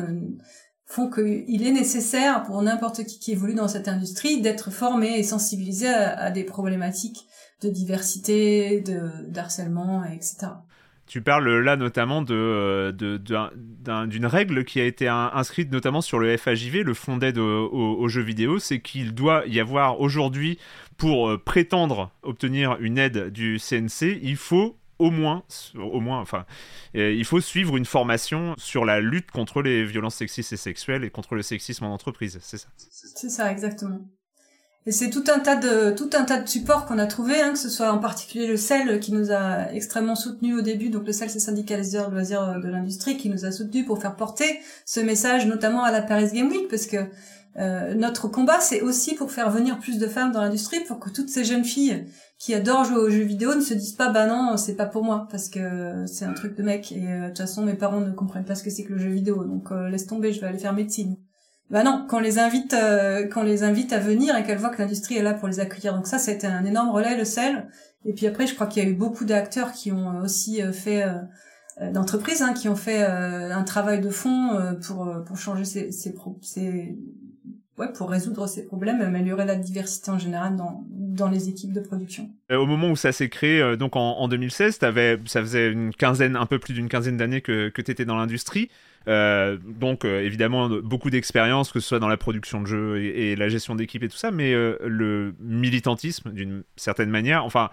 font 0.91 1.09
qu'il 1.09 1.65
est 1.65 1.71
nécessaire 1.71 2.43
pour 2.43 2.61
n'importe 2.61 3.05
qui 3.05 3.19
qui 3.19 3.31
évolue 3.31 3.53
dans 3.53 3.67
cette 3.67 3.87
industrie 3.87 4.41
d'être 4.41 4.71
formé 4.71 5.17
et 5.17 5.23
sensibilisé 5.23 5.87
à, 5.87 6.31
des 6.31 6.43
problématiques 6.43 7.25
de 7.61 7.69
diversité, 7.69 8.81
de 8.81 9.09
d'harcèlement, 9.27 10.03
etc. 10.03 10.47
Tu 11.07 11.21
parles 11.21 11.59
là 11.59 11.75
notamment 11.75 12.21
de, 12.21 12.91
d'une 12.91 14.25
règle 14.25 14.63
qui 14.63 14.79
a 14.79 14.85
été 14.85 15.07
inscrite 15.07 15.71
notamment 15.71 16.01
sur 16.01 16.19
le 16.19 16.37
FAJV, 16.37 16.83
le 16.83 16.93
Fonds 16.93 17.17
d'aide 17.17 17.37
aux, 17.37 18.07
jeux 18.07 18.21
vidéo, 18.21 18.59
c'est 18.59 18.79
qu'il 18.79 19.13
doit 19.13 19.43
y 19.47 19.59
avoir 19.59 19.99
aujourd'hui, 19.99 20.57
pour 20.97 21.29
euh, 21.29 21.37
prétendre 21.37 22.11
obtenir 22.21 22.77
une 22.79 22.97
aide 22.97 23.29
du 23.29 23.59
CNC, 23.59 24.19
il 24.21 24.35
faut 24.35 24.77
au 25.01 25.09
moins, 25.09 25.43
au 25.75 25.99
moins, 25.99 26.19
enfin, 26.21 26.45
euh, 26.95 27.11
il 27.11 27.25
faut 27.25 27.41
suivre 27.41 27.75
une 27.75 27.85
formation 27.85 28.53
sur 28.57 28.85
la 28.85 28.99
lutte 28.99 29.31
contre 29.31 29.63
les 29.63 29.83
violences 29.83 30.15
sexistes 30.15 30.53
et 30.53 30.57
sexuelles 30.57 31.03
et 31.03 31.09
contre 31.09 31.33
le 31.33 31.41
sexisme 31.41 31.85
en 31.85 31.93
entreprise. 31.93 32.37
C'est 32.41 32.57
ça? 32.57 32.67
C'est 32.77 33.29
ça, 33.29 33.51
exactement. 33.51 33.99
Et 34.87 34.91
c'est 34.91 35.09
tout 35.09 35.23
un 35.27 35.39
tas 35.39 35.55
de 35.55 35.91
tout 35.91 36.09
un 36.13 36.23
tas 36.23 36.39
de 36.39 36.47
supports 36.47 36.85
qu'on 36.85 36.97
a 36.97 37.05
trouvé, 37.05 37.39
hein, 37.39 37.53
que 37.53 37.59
ce 37.59 37.69
soit 37.69 37.91
en 37.91 37.99
particulier 37.99 38.47
le 38.47 38.57
CEL 38.57 38.99
qui 38.99 39.11
nous 39.11 39.31
a 39.31 39.71
extrêmement 39.71 40.15
soutenu 40.15 40.55
au 40.55 40.61
début. 40.61 40.89
Donc 40.89 41.05
le 41.05 41.13
CEL, 41.13 41.29
c'est 41.29 41.39
syndicat 41.39 41.77
des 41.77 41.97
loisirs 42.11 42.59
de 42.59 42.67
l'industrie 42.67 43.17
qui 43.17 43.29
nous 43.29 43.45
a 43.45 43.51
soutenu 43.51 43.85
pour 43.85 44.01
faire 44.01 44.15
porter 44.15 44.59
ce 44.85 44.99
message, 44.99 45.45
notamment 45.45 45.83
à 45.83 45.91
la 45.91 46.01
Paris 46.01 46.29
Game 46.33 46.49
Week, 46.49 46.67
parce 46.67 46.87
que 46.87 46.97
euh, 47.57 47.93
notre 47.95 48.27
combat, 48.27 48.59
c'est 48.59 48.81
aussi 48.81 49.15
pour 49.15 49.31
faire 49.31 49.49
venir 49.49 49.79
plus 49.79 49.97
de 49.99 50.07
femmes 50.07 50.31
dans 50.31 50.41
l'industrie, 50.41 50.79
pour 50.81 50.99
que 50.99 51.09
toutes 51.09 51.29
ces 51.29 51.43
jeunes 51.43 51.65
filles 51.65 52.05
qui 52.37 52.53
adorent 52.53 52.85
jouer 52.85 52.97
aux 52.97 53.09
jeux 53.09 53.23
vidéo 53.23 53.55
ne 53.55 53.61
se 53.61 53.73
disent 53.73 53.93
pas 53.93 54.09
bah 54.09 54.25
non 54.25 54.57
c'est 54.57 54.75
pas 54.75 54.87
pour 54.87 55.03
moi 55.03 55.27
parce 55.29 55.47
que 55.47 56.05
c'est 56.07 56.25
un 56.25 56.33
truc 56.33 56.57
de 56.57 56.63
mec 56.63 56.91
et 56.91 57.07
euh, 57.07 57.21
de 57.23 57.27
toute 57.27 57.37
façon 57.37 57.61
mes 57.63 57.75
parents 57.75 57.99
ne 57.99 58.11
comprennent 58.11 58.45
pas 58.45 58.55
ce 58.55 58.63
que 58.63 58.71
c'est 58.71 58.83
que 58.83 58.93
le 58.93 58.99
jeu 58.99 59.09
vidéo 59.09 59.43
donc 59.43 59.71
euh, 59.71 59.89
laisse 59.89 60.07
tomber 60.07 60.33
je 60.33 60.41
vais 60.41 60.47
aller 60.47 60.57
faire 60.57 60.73
médecine. 60.73 61.17
Bah 61.69 61.83
non 61.83 62.05
qu'on 62.09 62.19
les 62.19 62.39
invite 62.39 62.75
qu'on 63.33 63.43
les 63.43 63.63
invite 63.63 63.93
à 63.93 63.99
venir 63.99 64.35
et 64.35 64.43
qu'elles 64.43 64.57
voient 64.57 64.71
que 64.71 64.81
l'industrie 64.81 65.17
est 65.17 65.23
là 65.23 65.33
pour 65.33 65.47
les 65.47 65.59
accueillir. 65.59 65.93
Donc 65.93 66.07
ça 66.07 66.17
c'était 66.17 66.47
un 66.47 66.65
énorme 66.65 66.89
relais 66.89 67.17
le 67.17 67.25
sel. 67.25 67.67
Et 68.05 68.13
puis 68.13 68.27
après 68.27 68.47
je 68.47 68.55
crois 68.55 68.67
qu'il 68.67 68.83
y 68.83 68.85
a 68.85 68.89
eu 68.89 68.95
beaucoup 68.95 69.23
d'acteurs 69.23 69.71
qui 69.71 69.91
ont 69.91 70.19
aussi 70.19 70.61
fait 70.73 71.05
d'entreprises 71.93 72.41
hein, 72.41 72.51
qui 72.51 72.67
ont 72.67 72.75
fait 72.75 73.03
un 73.03 73.63
travail 73.63 74.01
de 74.01 74.09
fond 74.09 74.75
pour 74.85 75.09
pour 75.25 75.37
changer 75.37 75.63
ces, 75.63 75.93
ces, 75.93 76.13
ces 76.41 76.97
pour 77.87 78.09
résoudre 78.09 78.47
ces 78.47 78.65
problèmes 78.65 79.01
améliorer 79.01 79.45
la 79.45 79.55
diversité 79.55 80.11
en 80.11 80.17
général 80.19 80.55
dans 80.55 80.85
dans 80.89 81.27
les 81.27 81.49
équipes 81.49 81.73
de 81.73 81.81
production. 81.81 82.29
au 82.49 82.65
moment 82.65 82.89
où 82.89 82.95
ça 82.95 83.11
s'est 83.11 83.27
créé, 83.27 83.75
donc 83.75 83.97
en, 83.97 84.27
2016, 84.29 84.79
avais, 84.81 85.19
ça 85.25 85.41
faisait 85.41 85.69
une 85.69 85.93
quinzaine, 85.93 86.37
un 86.37 86.45
peu 86.45 86.57
plus 86.57 86.73
d'une 86.73 86.87
quinzaine 86.87 87.17
d'années 87.17 87.41
que, 87.41 87.67
que 87.67 87.81
tu 87.81 87.91
étais 87.91 88.05
dans 88.05 88.15
l'industrie. 88.15 88.69
donc 89.07 90.05
évidemment 90.05 90.69
beaucoup 90.69 91.09
d'expérience, 91.09 91.73
que 91.73 91.81
ce 91.81 91.87
soit 91.89 91.99
dans 91.99 92.07
la 92.07 92.15
production 92.15 92.61
de 92.61 92.67
jeux 92.67 93.03
et, 93.03 93.35
la 93.35 93.49
gestion 93.49 93.75
d'équipe 93.75 94.03
et 94.03 94.07
tout 94.07 94.17
ça, 94.17 94.31
mais 94.31 94.53
le 94.53 95.35
militantisme 95.39 96.31
d'une 96.31 96.63
certaine 96.77 97.09
manière, 97.09 97.43
enfin 97.43 97.69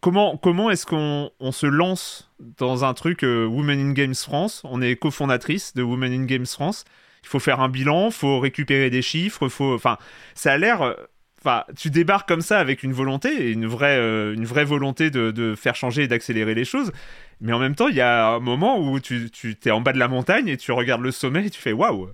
comment, 0.00 0.36
comment 0.36 0.70
est-ce 0.70 0.86
qu'on 0.86 1.52
se 1.52 1.66
lance 1.66 2.30
dans 2.58 2.84
un 2.84 2.94
truc 2.94 3.24
euh, 3.24 3.46
Women 3.46 3.90
in 3.90 3.92
Games 3.92 4.14
France? 4.14 4.62
On 4.64 4.80
est 4.80 4.96
cofondatrice 4.96 5.74
de 5.74 5.82
Women 5.82 6.12
in 6.12 6.24
Games 6.24 6.46
France. 6.46 6.84
Il 7.22 7.28
faut 7.28 7.38
faire 7.38 7.60
un 7.60 7.68
bilan, 7.68 8.06
il 8.06 8.12
faut 8.12 8.40
récupérer 8.40 8.90
des 8.90 9.02
chiffres, 9.02 9.48
faut, 9.48 9.74
enfin, 9.74 9.98
ça 10.34 10.52
a 10.52 10.58
l'air, 10.58 10.82
euh, 10.82 10.94
enfin, 11.40 11.64
tu 11.76 11.90
débarques 11.90 12.28
comme 12.28 12.40
ça 12.40 12.58
avec 12.58 12.82
une 12.82 12.92
volonté, 12.92 13.50
une 13.50 13.66
vraie, 13.66 13.98
euh, 13.98 14.34
une 14.34 14.44
vraie 14.44 14.64
volonté 14.64 15.10
de, 15.10 15.54
faire 15.54 15.74
changer 15.74 16.04
et 16.04 16.08
d'accélérer 16.08 16.54
les 16.54 16.64
choses. 16.64 16.92
Mais 17.40 17.52
en 17.52 17.58
même 17.58 17.74
temps, 17.74 17.88
il 17.88 17.96
y 17.96 18.00
a 18.00 18.28
un 18.28 18.40
moment 18.40 18.78
où 18.78 19.00
tu, 19.00 19.30
tu 19.30 19.56
es 19.64 19.70
en 19.70 19.80
bas 19.80 19.92
de 19.92 19.98
la 19.98 20.08
montagne 20.08 20.48
et 20.48 20.56
tu 20.56 20.72
regardes 20.72 21.02
le 21.02 21.10
sommet 21.10 21.46
et 21.46 21.50
tu 21.50 21.60
fais 21.60 21.72
waouh, 21.72 22.08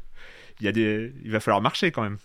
il 0.61 0.67
y 0.67 0.69
a 0.69 0.73
des, 0.73 1.13
il 1.25 1.31
va 1.31 1.41
falloir 1.41 1.61
marcher 1.61 1.91
quand 1.91 2.03
même. 2.03 2.19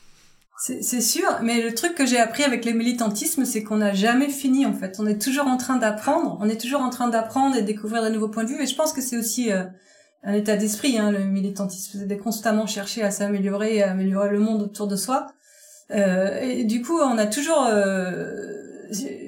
C'est 0.63 1.01
sûr, 1.01 1.27
mais 1.41 1.63
le 1.63 1.73
truc 1.73 1.95
que 1.95 2.05
j'ai 2.05 2.19
appris 2.19 2.43
avec 2.43 2.65
le 2.65 2.73
militantisme, 2.73 3.45
c'est 3.45 3.63
qu'on 3.63 3.77
n'a 3.77 3.95
jamais 3.95 4.29
fini 4.29 4.67
en 4.67 4.73
fait. 4.73 4.97
On 4.99 5.07
est 5.07 5.19
toujours 5.19 5.47
en 5.47 5.57
train 5.57 5.77
d'apprendre, 5.77 6.37
on 6.39 6.47
est 6.47 6.61
toujours 6.61 6.81
en 6.81 6.91
train 6.91 7.07
d'apprendre 7.07 7.55
et 7.55 7.63
de 7.63 7.65
découvrir 7.65 8.03
de 8.03 8.09
nouveaux 8.09 8.29
points 8.29 8.43
de 8.43 8.49
vue. 8.49 8.61
Et 8.61 8.67
je 8.67 8.75
pense 8.75 8.93
que 8.93 9.01
c'est 9.01 9.17
aussi 9.17 9.51
euh, 9.51 9.63
un 10.23 10.33
état 10.33 10.55
d'esprit, 10.55 10.97
hein, 10.97 11.11
le 11.11 11.19
militantisme, 11.19 12.05
de 12.05 12.15
constamment 12.15 12.67
chercher 12.67 13.03
à 13.03 13.11
s'améliorer 13.11 13.77
et 13.77 13.83
à 13.83 13.91
améliorer 13.91 14.29
le 14.29 14.39
monde 14.39 14.61
autour 14.61 14.87
de 14.87 14.95
soi. 14.95 15.27
Euh, 15.91 16.39
et 16.41 16.63
du 16.63 16.81
coup, 16.81 16.99
on 16.99 17.17
a 17.17 17.25
toujours. 17.25 17.67
Euh, 17.69 18.61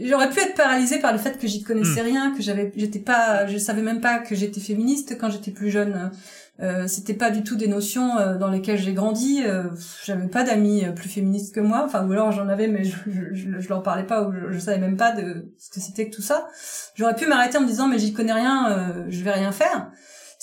j'aurais 0.02 0.30
pu 0.30 0.40
être 0.40 0.56
paralysée 0.56 1.00
par 1.00 1.12
le 1.12 1.18
fait 1.18 1.38
que 1.40 1.48
j'y 1.48 1.64
connaissais 1.64 2.02
hmm. 2.02 2.06
rien, 2.06 2.36
que 2.36 2.42
j'avais, 2.42 2.72
j'étais 2.76 3.00
pas, 3.00 3.48
je 3.48 3.58
savais 3.58 3.82
même 3.82 4.02
pas 4.02 4.20
que 4.20 4.36
j'étais 4.36 4.62
féministe 4.62 5.18
quand 5.20 5.30
j'étais 5.30 5.52
plus 5.52 5.72
jeune. 5.72 6.12
Euh, 6.60 6.88
c'était 6.88 7.16
pas 7.16 7.32
du 7.32 7.44
tout 7.44 7.56
des 7.56 7.68
notions 7.68 8.18
euh, 8.18 8.38
dans 8.38 8.50
lesquelles 8.50 8.78
j'ai 8.78 8.94
grandi. 8.94 9.42
Euh, 9.44 9.64
j'avais 10.04 10.28
pas 10.28 10.44
d'amis 10.44 10.86
plus 10.96 11.10
féministes 11.10 11.54
que 11.54 11.60
moi. 11.60 11.84
Enfin, 11.84 12.08
ou 12.08 12.12
alors 12.12 12.32
j'en 12.32 12.48
avais, 12.48 12.68
mais 12.68 12.84
je, 12.84 12.96
je, 13.08 13.60
je, 13.60 13.70
leur 13.70 13.82
parlais 13.82 14.04
pas 14.04 14.24
ou 14.24 14.34
je, 14.52 14.60
savais 14.60 14.78
même 14.78 14.96
pas 14.96 15.12
de 15.14 15.52
ce 15.58 15.70
que 15.72 15.80
c'était 15.80 16.10
que 16.10 16.16
tout 16.16 16.22
ça. 16.22 16.48
J'aurais 16.96 17.16
pu 17.16 17.26
m'arrêter 17.26 17.58
en 17.58 17.62
me 17.62 17.68
disant 17.68 17.88
mais 17.88 17.98
j'y 17.98 18.14
connais 18.14 18.34
rien, 18.34 19.06
je 19.10 19.24
vais 19.24 19.32
rien 19.32 19.52
faire. 19.52 19.92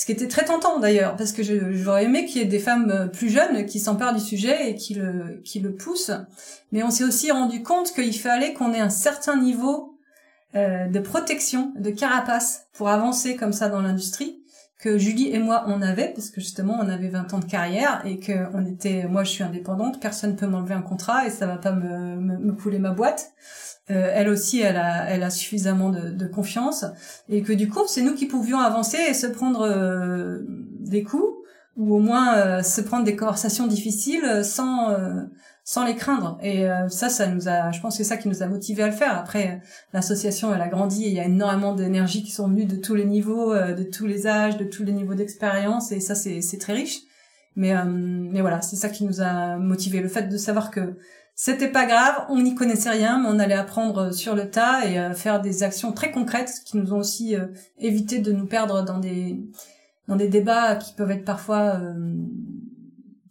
Ce 0.00 0.06
qui 0.06 0.12
était 0.12 0.28
très 0.28 0.46
tentant 0.46 0.78
d'ailleurs, 0.78 1.14
parce 1.14 1.32
que 1.32 1.42
j'aurais 1.42 2.04
aimé 2.04 2.24
qu'il 2.24 2.40
y 2.40 2.40
ait 2.40 2.48
des 2.48 2.58
femmes 2.58 3.10
plus 3.12 3.28
jeunes 3.28 3.66
qui 3.66 3.78
s'emparent 3.78 4.14
du 4.14 4.20
sujet 4.20 4.70
et 4.70 4.74
qui 4.74 4.94
le, 4.94 5.42
qui 5.44 5.60
le 5.60 5.74
poussent. 5.74 6.10
Mais 6.72 6.82
on 6.82 6.90
s'est 6.90 7.04
aussi 7.04 7.30
rendu 7.30 7.62
compte 7.62 7.92
qu'il 7.92 8.18
fallait 8.18 8.54
qu'on 8.54 8.72
ait 8.72 8.80
un 8.80 8.88
certain 8.88 9.36
niveau 9.36 9.98
de 10.54 10.98
protection, 11.00 11.74
de 11.76 11.90
carapace 11.90 12.66
pour 12.72 12.88
avancer 12.88 13.36
comme 13.36 13.52
ça 13.52 13.68
dans 13.68 13.82
l'industrie 13.82 14.39
que 14.80 14.96
Julie 14.96 15.28
et 15.28 15.38
moi 15.38 15.64
on 15.66 15.82
avait 15.82 16.08
parce 16.08 16.30
que 16.30 16.40
justement 16.40 16.78
on 16.80 16.88
avait 16.88 17.08
20 17.08 17.34
ans 17.34 17.38
de 17.38 17.44
carrière 17.44 18.02
et 18.06 18.18
que 18.18 18.32
on 18.54 18.64
était 18.64 19.06
moi 19.06 19.24
je 19.24 19.30
suis 19.30 19.44
indépendante 19.44 20.00
personne 20.00 20.36
peut 20.36 20.46
m'enlever 20.46 20.74
un 20.74 20.82
contrat 20.82 21.26
et 21.26 21.30
ça 21.30 21.46
va 21.46 21.58
pas 21.58 21.72
me, 21.72 22.16
me, 22.16 22.52
couler 22.52 22.78
ma 22.78 22.90
boîte. 22.90 23.32
Euh, 23.90 24.10
elle 24.14 24.28
aussi 24.28 24.60
elle 24.60 24.76
a 24.76 25.04
elle 25.10 25.22
a 25.22 25.30
suffisamment 25.30 25.90
de, 25.90 26.10
de 26.10 26.26
confiance 26.26 26.84
et 27.28 27.42
que 27.42 27.52
du 27.52 27.68
coup 27.68 27.80
c'est 27.86 28.02
nous 28.02 28.14
qui 28.14 28.26
pouvions 28.26 28.58
avancer 28.58 28.98
et 29.08 29.14
se 29.14 29.26
prendre 29.26 29.62
euh, 29.62 30.38
des 30.80 31.02
coups 31.02 31.28
ou 31.76 31.94
au 31.94 31.98
moins 31.98 32.36
euh, 32.36 32.62
se 32.62 32.80
prendre 32.80 33.04
des 33.04 33.16
conversations 33.16 33.66
difficiles 33.66 34.44
sans 34.44 34.96
sans 35.70 35.84
les 35.84 35.94
craindre. 35.94 36.36
Et 36.42 36.68
euh, 36.68 36.88
ça, 36.88 37.08
ça 37.08 37.28
nous 37.28 37.46
a, 37.48 37.70
je 37.70 37.80
pense 37.80 37.96
que 37.96 38.02
c'est 38.02 38.08
ça 38.08 38.16
qui 38.16 38.26
nous 38.26 38.42
a 38.42 38.46
motivé 38.46 38.82
à 38.82 38.88
le 38.88 38.92
faire. 38.92 39.16
Après, 39.16 39.60
l'association, 39.92 40.52
elle 40.52 40.62
a 40.62 40.66
grandi 40.66 41.04
et 41.04 41.08
il 41.10 41.14
y 41.14 41.20
a 41.20 41.26
énormément 41.26 41.76
d'énergie 41.76 42.24
qui 42.24 42.32
sont 42.32 42.48
venues 42.48 42.64
de 42.64 42.74
tous 42.74 42.96
les 42.96 43.04
niveaux, 43.04 43.52
euh, 43.52 43.72
de 43.72 43.84
tous 43.84 44.04
les 44.04 44.26
âges, 44.26 44.56
de 44.56 44.64
tous 44.64 44.82
les 44.82 44.90
niveaux 44.90 45.14
d'expérience, 45.14 45.92
et 45.92 46.00
ça, 46.00 46.16
c'est, 46.16 46.40
très 46.58 46.72
riche. 46.72 47.02
Mais, 47.54 47.72
euh, 47.72 47.84
mais 47.86 48.40
voilà, 48.40 48.62
c'est 48.62 48.74
ça 48.74 48.88
qui 48.88 49.04
nous 49.04 49.20
a 49.20 49.58
motivé. 49.58 50.00
Le 50.00 50.08
fait 50.08 50.24
de 50.24 50.36
savoir 50.36 50.72
que 50.72 50.96
c'était 51.36 51.70
pas 51.70 51.86
grave, 51.86 52.26
on 52.30 52.42
n'y 52.42 52.56
connaissait 52.56 52.90
rien, 52.90 53.22
mais 53.22 53.28
on 53.30 53.38
allait 53.38 53.54
apprendre 53.54 54.12
sur 54.12 54.34
le 54.34 54.50
tas 54.50 54.84
et 54.84 55.14
faire 55.14 55.40
des 55.40 55.62
actions 55.62 55.92
très 55.92 56.10
concrètes 56.10 56.62
qui 56.66 56.78
nous 56.78 56.92
ont 56.92 56.98
aussi 56.98 57.36
évité 57.78 58.18
de 58.18 58.32
nous 58.32 58.46
perdre 58.46 58.84
dans 58.84 58.98
des 58.98 59.40
dans 60.08 60.16
des 60.16 60.28
débats 60.28 60.74
qui 60.74 60.92
peuvent 60.94 61.12
être 61.12 61.24
parfois 61.24 61.80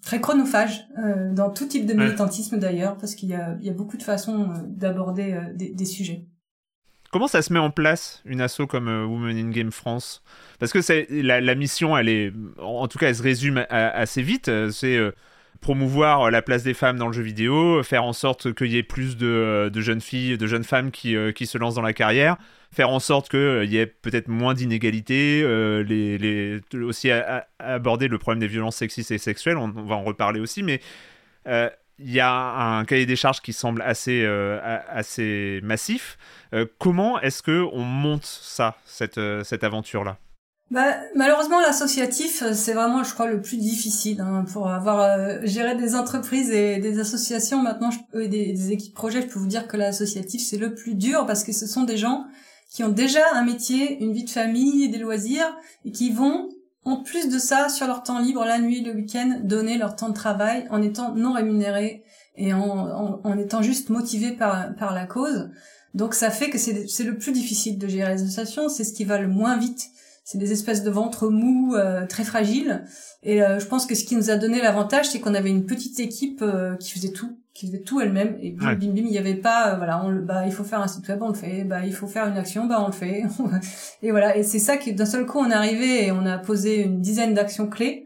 très 0.01 0.21
chronophage 0.21 0.87
euh, 0.97 1.31
dans 1.33 1.49
tout 1.49 1.65
type 1.65 1.85
de 1.85 1.93
militantisme 1.93 2.59
d'ailleurs, 2.59 2.97
parce 2.97 3.15
qu'il 3.15 3.29
y 3.29 3.33
a, 3.33 3.55
il 3.59 3.65
y 3.65 3.69
a 3.69 3.73
beaucoup 3.73 3.97
de 3.97 4.03
façons 4.03 4.49
euh, 4.49 4.53
d'aborder 4.65 5.33
euh, 5.33 5.53
des, 5.53 5.69
des, 5.69 5.85
sujets. 5.85 6.25
Comment 7.11 7.27
ça 7.27 7.41
se 7.41 7.51
met 7.51 7.59
en 7.59 7.71
place 7.71 8.21
une 8.25 8.39
asso 8.39 8.67
comme 8.67 8.87
Women 8.87 9.37
in 9.37 9.49
Game 9.49 9.71
France? 9.71 10.21
Parce 10.59 10.71
que 10.71 10.81
c'est 10.81 11.07
la, 11.09 11.41
la, 11.41 11.55
mission, 11.55 11.97
elle 11.97 12.09
est, 12.09 12.31
en 12.61 12.87
tout 12.87 12.99
cas, 12.99 13.09
elle 13.09 13.15
se 13.15 13.23
résume 13.23 13.65
assez 13.69 14.21
vite. 14.21 14.51
C'est 14.71 14.99
promouvoir 15.61 16.31
la 16.31 16.41
place 16.41 16.63
des 16.63 16.73
femmes 16.73 16.97
dans 16.97 17.07
le 17.07 17.13
jeu 17.13 17.21
vidéo, 17.21 17.83
faire 17.83 18.03
en 18.03 18.13
sorte 18.13 18.53
qu'il 18.53 18.71
y 18.71 18.77
ait 18.77 18.83
plus 18.83 19.17
de, 19.17 19.69
de, 19.71 19.81
jeunes 19.81 20.01
filles, 20.01 20.37
de 20.37 20.47
jeunes 20.47 20.63
femmes 20.63 20.91
qui, 20.91 21.15
qui 21.35 21.45
se 21.45 21.57
lancent 21.57 21.75
dans 21.75 21.81
la 21.81 21.93
carrière, 21.93 22.37
faire 22.71 22.89
en 22.89 22.99
sorte 22.99 23.29
qu'il 23.29 23.39
euh, 23.39 23.65
y 23.65 23.77
ait 23.77 23.87
peut-être 23.87 24.27
moins 24.27 24.53
d'inégalités, 24.53 25.41
euh, 25.43 25.83
les, 25.83 26.17
les, 26.17 26.61
aussi 26.81 27.09
aborder 27.59 28.07
le 28.07 28.17
problème 28.17 28.39
des 28.39 28.47
violences 28.47 28.77
sexistes 28.77 29.11
et 29.11 29.17
sexuelles, 29.17 29.57
on, 29.57 29.69
va 29.69 29.95
en 29.95 30.03
reparler 30.03 30.39
aussi, 30.39 30.63
mais 30.63 30.81
euh, 31.47 31.69
il 31.97 32.11
y 32.11 32.19
a 32.19 32.31
un 32.31 32.85
cahier 32.85 33.05
des 33.05 33.15
charges 33.15 33.41
qui 33.41 33.51
semble 33.51 33.81
assez, 33.81 34.25
assez 34.87 35.59
massif. 35.63 36.17
comment 36.77 37.19
est-ce 37.19 37.43
que 37.43 37.67
on 37.73 37.83
monte 37.83 38.23
ça, 38.23 38.77
cette, 38.85 39.19
cette 39.43 39.65
aventure-là? 39.65 40.17
Bah, 40.71 40.97
malheureusement, 41.15 41.59
l'associatif, 41.59 42.43
c'est 42.53 42.73
vraiment, 42.73 43.03
je 43.03 43.13
crois, 43.13 43.27
le 43.27 43.41
plus 43.41 43.57
difficile 43.57 44.21
hein, 44.21 44.45
pour 44.53 44.69
avoir 44.69 45.43
géré 45.45 45.75
des 45.75 45.95
entreprises 45.95 46.51
et 46.51 46.77
des 46.77 46.99
associations. 46.99 47.61
Maintenant, 47.61 47.89
je, 47.89 48.19
et 48.19 48.27
des, 48.27 48.53
des, 48.53 48.71
équipes 48.71 48.93
projets, 48.93 49.21
je 49.21 49.27
peux 49.27 49.39
vous 49.39 49.47
dire 49.47 49.67
que 49.67 49.77
l'associatif, 49.77 50.41
c'est 50.41 50.57
le 50.57 50.75
plus 50.75 50.93
dur 50.93 51.25
parce 51.25 51.43
que 51.43 51.53
ce 51.53 51.65
sont 51.65 51.83
des 51.83 51.97
gens 51.97 52.25
qui 52.69 52.83
ont 52.83 52.89
déjà 52.89 53.21
un 53.33 53.43
métier, 53.43 54.01
une 54.03 54.13
vie 54.13 54.23
de 54.23 54.29
famille, 54.29 54.89
des 54.89 54.99
loisirs, 54.99 55.57
et 55.85 55.91
qui 55.91 56.11
vont, 56.11 56.49
en 56.85 56.97
plus 56.97 57.29
de 57.29 57.39
ça, 57.39 57.67
sur 57.67 57.87
leur 57.87 58.03
temps 58.03 58.19
libre, 58.19 58.45
la 58.45 58.59
nuit, 58.59 58.81
le 58.81 58.93
week-end, 58.93 59.39
donner 59.43 59.77
leur 59.77 59.95
temps 59.95 60.09
de 60.09 60.13
travail 60.13 60.67
en 60.69 60.81
étant 60.81 61.15
non 61.15 61.33
rémunérés 61.33 62.03
et 62.35 62.53
en, 62.53 63.19
en, 63.23 63.37
étant 63.37 63.61
juste 63.61 63.89
motivés 63.89 64.31
par, 64.31 64.75
par 64.75 64.93
la 64.93 65.05
cause. 65.05 65.49
Donc 65.95 66.13
ça 66.13 66.29
fait 66.29 66.49
que 66.49 66.59
c'est 66.59 67.03
le 67.03 67.17
plus 67.17 67.31
difficile 67.31 67.79
de 67.79 67.87
gérer 67.87 68.13
les 68.13 68.21
associations, 68.21 68.69
c'est 68.69 68.83
ce 68.83 68.93
qui 68.93 69.03
va 69.03 69.17
le 69.17 69.27
moins 69.27 69.57
vite. 69.57 69.87
C'est 70.31 70.37
des 70.37 70.51
espèces 70.51 70.83
de 70.83 70.91
ventre 70.91 71.27
mou 71.29 71.73
euh, 71.73 72.05
très 72.05 72.23
fragiles. 72.23 72.83
Et 73.23 73.41
euh, 73.41 73.57
je 73.57 73.65
pense 73.65 73.87
que 73.87 73.95
ce 73.95 74.03
qui 74.03 74.15
nous 74.15 74.29
a 74.29 74.35
donné 74.35 74.61
l'avantage, 74.61 75.09
c'est 75.09 75.19
qu'on 75.19 75.33
avait 75.33 75.49
une 75.49 75.65
petite 75.65 75.99
équipe 75.99 76.43
euh, 76.43 76.75
qui 76.75 76.91
faisait 76.91 77.11
tout 77.11 77.39
qui 77.55 77.65
faisait 77.65 77.81
tout 77.81 77.99
elle-même. 77.99 78.37
Et 78.39 78.51
bim 78.51 78.75
bim 78.75 78.89
bim 78.89 79.05
il 79.07 79.11
y 79.11 79.17
avait 79.17 79.33
pas 79.33 79.73
euh, 79.73 79.77
voilà 79.77 80.05
on 80.05 80.13
bah 80.13 80.45
il 80.45 80.51
faut 80.51 80.63
faire 80.63 80.81
un 80.81 80.87
site 80.87 81.07
web 81.07 81.17
on 81.23 81.29
le 81.29 81.33
fait. 81.33 81.63
Bah 81.63 81.83
il 81.83 81.95
faut 81.95 82.05
faire 82.05 82.27
une 82.27 82.37
action 82.37 82.67
bah 82.67 82.79
on 82.79 82.85
le 82.85 82.93
fait. 82.93 83.23
Et 84.03 84.11
voilà. 84.11 84.37
Et 84.37 84.43
c'est 84.43 84.59
ça 84.59 84.77
qui 84.77 84.93
d'un 84.93 85.07
seul 85.07 85.25
coup 85.25 85.39
on 85.39 85.49
est 85.49 85.53
arrivé 85.53 86.05
et 86.05 86.11
on 86.11 86.23
a 86.27 86.37
posé 86.37 86.83
une 86.83 87.01
dizaine 87.01 87.33
d'actions 87.33 87.65
clés 87.65 88.05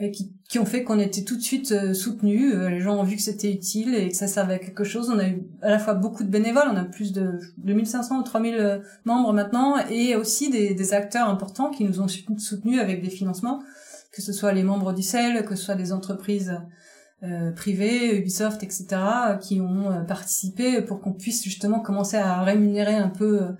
et 0.00 0.10
qui, 0.10 0.32
qui 0.48 0.58
ont 0.58 0.64
fait 0.64 0.82
qu'on 0.82 0.98
était 0.98 1.22
tout 1.22 1.36
de 1.36 1.42
suite 1.42 1.70
euh, 1.70 1.94
soutenus 1.94 2.52
euh, 2.54 2.68
les 2.68 2.80
gens 2.80 2.98
ont 2.98 3.04
vu 3.04 3.14
que 3.16 3.22
c'était 3.22 3.52
utile 3.52 3.94
et 3.94 4.08
que 4.08 4.16
ça 4.16 4.26
servait 4.26 4.54
à 4.54 4.58
quelque 4.58 4.82
chose 4.82 5.08
on 5.08 5.18
a 5.18 5.28
eu 5.28 5.46
à 5.62 5.70
la 5.70 5.78
fois 5.78 5.94
beaucoup 5.94 6.24
de 6.24 6.28
bénévoles 6.28 6.68
on 6.72 6.76
a 6.76 6.84
plus 6.84 7.12
de 7.12 7.38
2500 7.58 8.18
ou 8.18 8.22
3000 8.24 8.82
membres 9.04 9.32
maintenant 9.32 9.76
et 9.88 10.16
aussi 10.16 10.50
des, 10.50 10.74
des 10.74 10.94
acteurs 10.94 11.28
importants 11.28 11.70
qui 11.70 11.84
nous 11.84 12.00
ont 12.00 12.08
soutenus 12.08 12.80
avec 12.80 13.02
des 13.02 13.10
financements 13.10 13.62
que 14.12 14.20
ce 14.20 14.32
soit 14.32 14.52
les 14.52 14.64
membres 14.64 14.92
du 14.92 15.02
CEL 15.02 15.44
que 15.44 15.54
ce 15.54 15.64
soit 15.64 15.76
des 15.76 15.92
entreprises 15.92 16.54
euh, 17.24 17.52
privés, 17.52 18.18
Ubisoft, 18.18 18.62
etc., 18.62 18.86
qui 19.40 19.58
ont 19.58 19.90
euh, 19.90 20.00
participé 20.00 20.82
pour 20.82 21.00
qu'on 21.00 21.14
puisse 21.14 21.42
justement 21.42 21.80
commencer 21.80 22.18
à 22.18 22.42
rémunérer 22.42 22.96
un 22.96 23.08
peu 23.08 23.54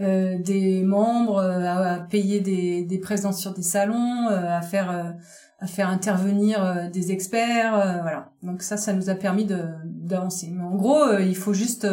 euh, 0.00 0.38
des 0.38 0.82
membres, 0.82 1.40
à, 1.40 2.00
payer 2.10 2.40
des, 2.40 2.82
des, 2.82 2.98
présences 2.98 3.40
sur 3.40 3.54
des 3.54 3.62
salons, 3.62 4.28
à 4.28 4.60
faire 4.60 5.14
à 5.58 5.66
faire 5.66 5.88
intervenir 5.88 6.90
des 6.92 7.12
experts, 7.12 7.72
voilà. 8.02 8.32
Donc 8.42 8.62
ça, 8.62 8.76
ça 8.76 8.92
nous 8.92 9.08
a 9.08 9.14
permis 9.14 9.46
d'avancer. 9.46 10.50
Mais 10.52 10.62
en 10.62 10.76
gros, 10.76 11.16
il 11.18 11.36
faut 11.36 11.54
juste 11.54 11.88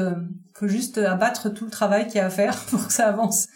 faut 0.53 0.67
juste 0.67 0.97
abattre 0.97 1.53
tout 1.53 1.65
le 1.65 1.71
travail 1.71 2.07
qu'il 2.07 2.15
y 2.15 2.19
a 2.19 2.25
à 2.25 2.29
faire 2.29 2.57
pour 2.69 2.87
que 2.87 2.93
ça 2.93 3.07
avance. 3.07 3.47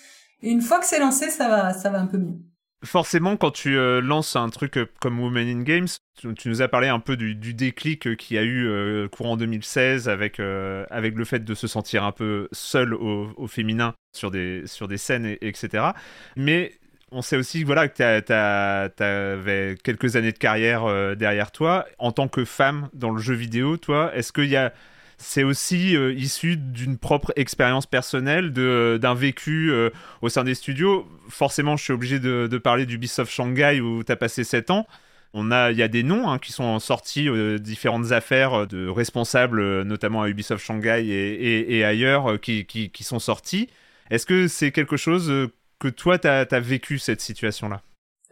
Et 0.42 0.50
une 0.50 0.62
fois 0.62 0.80
que 0.80 0.86
c'est 0.86 1.00
lancé, 1.00 1.30
ça 1.30 1.50
va 1.50 1.74
ça 1.74 1.90
va 1.90 2.00
un 2.00 2.08
peu 2.08 2.18
mieux 2.18 2.40
forcément, 2.84 3.38
quand 3.38 3.52
tu 3.52 3.78
euh, 3.78 4.02
lances 4.02 4.36
un 4.36 4.50
truc 4.50 4.78
euh, 4.78 4.86
comme 5.00 5.20
Women 5.20 5.48
in 5.48 5.62
Games, 5.62 5.88
tu, 6.18 6.50
nous 6.50 6.62
as 6.62 6.68
parlé 6.68 6.88
un 6.88 7.00
peu 7.00 7.18
du, 7.18 7.36
déclic 7.36 8.16
qu'il 8.18 8.36
y 8.36 8.40
a 8.40 8.44
eu 8.44 9.08
courant 9.10 9.38
2016 9.38 10.10
avec, 10.10 10.40
euh, 10.40 10.86
avec 10.90 11.16
le 11.16 11.26
fait 11.26 11.44
de 11.44 11.54
se 11.54 11.68
sentir 11.68 12.04
un 12.04 12.12
peu 12.12 12.48
seul 12.52 12.94
au, 12.94 13.48
féminin 13.48 13.94
sur 14.16 14.32
des, 14.32 14.66
sur 14.66 14.88
des 14.88 14.98
scènes, 14.98 15.38
etc. 15.42 15.92
Mais 16.36 16.74
on 17.12 17.22
sait 17.22 17.38
aussi 17.38 17.64
voilà, 17.64 17.88
que 17.88 18.20
tu 18.20 18.34
avais 18.34 19.78
quelques 19.84 20.16
années 20.16 20.32
de 20.32 20.38
carrière 20.38 21.16
derrière 21.16 21.52
toi. 21.52 21.86
En 22.00 22.12
tant 22.12 22.28
que 22.28 22.46
femme 22.46 22.90
dans 22.94 23.12
le 23.12 23.22
jeu 23.22 23.34
vidéo, 23.34 23.78
toi, 23.78 24.12
est-ce 24.14 24.34
qu'il 24.34 24.50
y 24.50 24.58
a 24.58 24.74
c'est 25.18 25.44
aussi 25.44 25.96
euh, 25.96 26.14
issu 26.14 26.58
d'une 26.58 26.98
propre 26.98 27.34
expérience 27.36 27.88
personnelle, 27.88 28.54
de, 28.54 29.00
d'un 29.02 29.16
vécu 29.16 29.72
euh, 29.72 29.90
au 30.22 30.30
sein 30.30 30.44
des 30.44 30.54
studios? 30.54 31.08
Forcément, 31.28 31.76
je 31.76 31.84
suis 31.84 31.94
obligé 31.94 32.20
de, 32.20 32.58
parler 32.58 32.86
d'Ubisoft 32.86 33.32
Shanghai 33.32 33.82
où 33.82 34.04
tu 34.04 34.12
as 34.12 34.16
passé 34.16 34.44
7 34.44 34.70
ans. 34.70 34.88
On 35.34 35.52
a, 35.52 35.72
il 35.72 35.78
y 35.78 35.84
a 35.84 35.88
des 35.88 36.04
noms 36.04 36.30
hein, 36.30 36.40
qui 36.40 36.52
sont 36.52 36.80
sortis 36.80 37.28
euh, 37.28 37.58
différentes 37.58 38.12
affaires 38.12 38.68
de 38.68 38.88
responsables, 38.88 39.82
notamment 39.84 40.22
à 40.22 40.30
Ubisoft 40.30 40.64
Shanghai 40.64 41.06
et, 41.08 41.84
ailleurs, 41.84 42.40
qui, 42.40 42.66
qui, 42.66 43.04
sont 43.04 43.20
sortis. 43.20 43.70
Est-ce 44.10 44.26
que 44.26 44.48
c'est 44.48 44.72
quelque 44.72 44.98
chose 44.98 45.50
que 45.80 45.88
toi, 45.88 46.18
tu 46.18 46.28
as, 46.28 46.60
vécu 46.60 47.00
cette 47.00 47.22
situation-là 47.22 47.82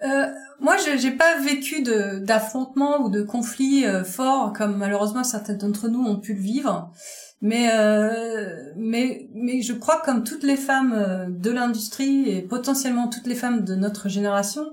euh, 0.04 0.28
moi, 0.60 0.78
j'ai 0.78 1.12
pas 1.12 1.39
vécu 1.39 1.82
d'affrontement 1.82 3.02
ou 3.02 3.10
de 3.10 3.22
conflit 3.22 3.86
euh, 3.86 4.04
fort 4.04 4.54
comme 4.54 4.78
malheureusement 4.78 5.24
certains 5.24 5.54
d'entre 5.54 5.89
nous 5.89 6.04
ont 6.04 6.20
pu 6.20 6.34
le 6.34 6.41
vivre. 6.41 6.91
Mais, 7.41 7.70
euh, 7.74 8.72
mais, 8.78 9.30
mais 9.34 9.62
je 9.62 9.74
crois 9.74 10.00
que 10.00 10.06
comme 10.06 10.24
toutes 10.24 10.43
les 10.43 10.56
femmes 10.56 10.93
euh, 10.93 11.28
de 11.30 11.52
l'industrie 11.52 12.30
et 12.30 12.41
potentiellement 12.41 13.10
toutes 13.10 13.28
les 13.28 13.36
femmes 13.36 13.66
de 13.66 13.76
notre 13.76 14.08
génération, 14.08 14.66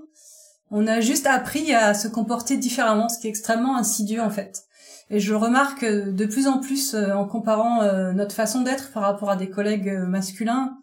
on 0.70 0.86
a 0.86 1.00
juste 1.00 1.26
appris 1.26 1.74
à 1.74 1.94
se 1.94 2.08
comporter 2.08 2.56
différemment, 2.56 3.08
ce 3.08 3.18
qui 3.18 3.26
est 3.26 3.30
extrêmement 3.30 3.76
insidieux 3.76 4.22
en 4.22 4.30
fait. 4.30 4.62
Et 5.10 5.20
je 5.20 5.34
remarque 5.34 5.84
de 5.84 6.24
plus 6.24 6.46
en 6.46 6.60
plus 6.60 6.94
en 6.94 7.26
comparant 7.26 7.82
notre 8.14 8.34
façon 8.34 8.62
d'être 8.62 8.90
par 8.92 9.02
rapport 9.02 9.28
à 9.28 9.36
des 9.36 9.50
collègues 9.50 9.92
masculins, 10.08 10.78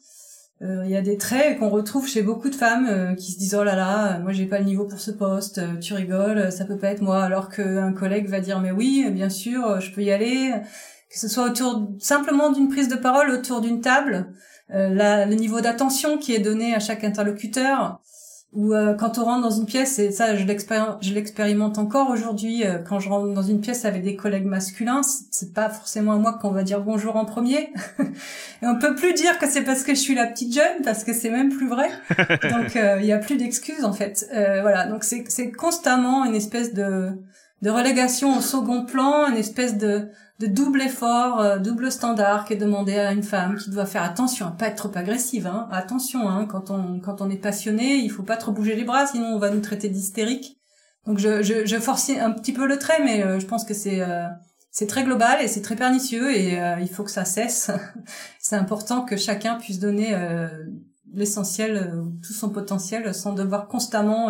euh, 0.61 0.83
il 0.83 0.91
y 0.91 0.97
a 0.97 1.01
des 1.01 1.17
traits 1.17 1.57
qu'on 1.57 1.69
retrouve 1.69 2.05
chez 2.05 2.21
beaucoup 2.21 2.49
de 2.49 2.55
femmes 2.55 2.85
euh, 2.89 3.15
qui 3.15 3.31
se 3.31 3.37
disent 3.39 3.55
oh 3.55 3.63
là 3.63 3.75
là, 3.75 4.19
moi 4.19 4.33
j'ai 4.33 4.45
pas 4.45 4.59
le 4.59 4.65
niveau 4.65 4.83
pour 4.85 4.99
ce 4.99 5.11
poste, 5.11 5.59
euh, 5.59 5.77
tu 5.77 5.93
rigoles, 5.93 6.51
ça 6.51 6.65
peut 6.65 6.77
pas 6.77 6.89
être 6.89 7.01
moi, 7.01 7.23
alors 7.23 7.47
qu'un 7.47 7.93
collègue 7.93 8.27
va 8.27 8.41
dire 8.41 8.59
mais 8.59 8.71
oui, 8.71 9.09
bien 9.09 9.29
sûr, 9.29 9.79
je 9.79 9.91
peux 9.91 10.01
y 10.01 10.11
aller, 10.11 10.51
que 11.09 11.17
ce 11.17 11.29
soit 11.29 11.45
autour 11.45 11.89
simplement 11.99 12.51
d'une 12.51 12.67
prise 12.67 12.89
de 12.89 12.97
parole 12.97 13.29
autour 13.29 13.61
d'une 13.61 13.79
table, 13.79 14.33
le 14.71 15.33
niveau 15.33 15.61
d'attention 15.61 16.17
qui 16.17 16.35
est 16.35 16.39
donné 16.39 16.75
à 16.75 16.79
chaque 16.79 17.03
interlocuteur, 17.03 18.01
ou 18.51 18.73
euh, 18.73 18.95
quand 18.95 19.19
on 19.19 19.25
rentre 19.25 19.43
dans 19.43 19.51
une 19.51 19.67
pièce, 19.67 19.99
et 19.99 20.11
ça 20.11 20.35
je 20.35 20.43
l'expérimente 21.13 21.77
encore 21.77 22.09
aujourd'hui, 22.09 22.65
euh, 22.65 22.79
quand 22.79 22.99
je 22.99 23.07
rentre 23.07 23.31
dans 23.31 23.43
une 23.43 23.61
pièce 23.61 23.85
avec 23.85 24.01
des 24.01 24.15
collègues 24.15 24.45
masculins, 24.45 25.01
c'est 25.03 25.53
pas 25.53 25.69
forcément 25.69 26.13
à 26.13 26.17
moi 26.17 26.39
qu'on 26.41 26.49
va 26.49 26.63
dire 26.63 26.81
bonjour 26.81 27.15
en 27.15 27.25
premier. 27.25 27.71
et 27.99 28.65
on 28.65 28.79
peut 28.79 28.95
plus 28.95 29.13
dire 29.13 29.37
que 29.37 29.47
c'est 29.47 29.61
parce 29.61 29.83
que 29.83 29.93
je 29.93 29.99
suis 29.99 30.15
la 30.15 30.25
petite 30.25 30.51
jeune, 30.53 30.81
parce 30.83 31.03
que 31.03 31.13
c'est 31.13 31.29
même 31.29 31.49
plus 31.49 31.67
vrai. 31.67 31.89
Donc 32.49 32.75
euh, 32.75 32.97
il 32.99 33.05
y 33.05 33.11
a 33.11 33.19
plus 33.19 33.37
d'excuses 33.37 33.85
en 33.85 33.93
fait. 33.93 34.27
voilà, 34.31 34.87
donc 34.87 35.03
c'est 35.03 35.51
constamment 35.51 36.25
une 36.25 36.35
espèce 36.35 36.73
de, 36.73 37.11
de 37.61 37.69
relégation 37.69 38.35
au 38.35 38.41
second 38.41 38.85
plan, 38.85 39.27
une 39.27 39.37
espèce 39.37 39.77
de 39.77 40.09
de 40.39 40.47
double 40.47 40.81
effort, 40.81 41.41
euh, 41.41 41.59
double 41.59 41.91
standard 41.91 42.45
qui 42.45 42.53
est 42.53 42.57
demandé 42.57 42.95
à 42.97 43.11
une 43.11 43.23
femme 43.23 43.57
qui 43.57 43.69
doit 43.69 43.85
faire 43.85 44.03
attention 44.03 44.47
à 44.47 44.51
pas 44.51 44.67
être 44.67 44.77
trop 44.77 44.97
agressive. 44.97 45.47
Hein. 45.47 45.67
Attention, 45.69 46.29
hein, 46.29 46.45
quand 46.45 46.71
on 46.71 46.99
quand 47.01 47.21
on 47.21 47.29
est 47.29 47.37
passionné, 47.37 47.97
il 47.97 48.09
faut 48.09 48.23
pas 48.23 48.37
trop 48.37 48.53
bouger 48.53 48.75
les 48.75 48.85
bras, 48.85 49.05
sinon 49.05 49.27
on 49.27 49.39
va 49.39 49.49
nous 49.49 49.59
traiter 49.59 49.89
d'hystérique. 49.89 50.57
Donc 51.05 51.19
je, 51.19 51.43
je, 51.43 51.65
je 51.65 51.75
force 51.77 52.09
un 52.09 52.31
petit 52.31 52.53
peu 52.53 52.67
le 52.67 52.77
trait, 52.77 53.03
mais 53.03 53.23
euh, 53.23 53.39
je 53.39 53.45
pense 53.45 53.65
que 53.65 53.73
c'est 53.73 54.01
euh, 54.01 54.27
c'est 54.71 54.87
très 54.87 55.03
global 55.03 55.41
et 55.41 55.47
c'est 55.47 55.61
très 55.61 55.75
pernicieux 55.75 56.31
et 56.31 56.57
il 56.79 56.89
faut 56.89 57.03
que 57.03 57.11
ça 57.11 57.25
cesse. 57.25 57.71
c'est 58.39 58.55
important 58.55 59.01
que 59.03 59.17
chacun 59.17 59.55
puisse 59.55 59.79
donner 59.79 60.15
l'essentiel, 61.11 61.91
tout 62.21 62.33
son 62.33 62.51
potentiel, 62.51 63.15
sans 63.15 63.33
devoir 63.33 63.67
constamment 63.67 64.29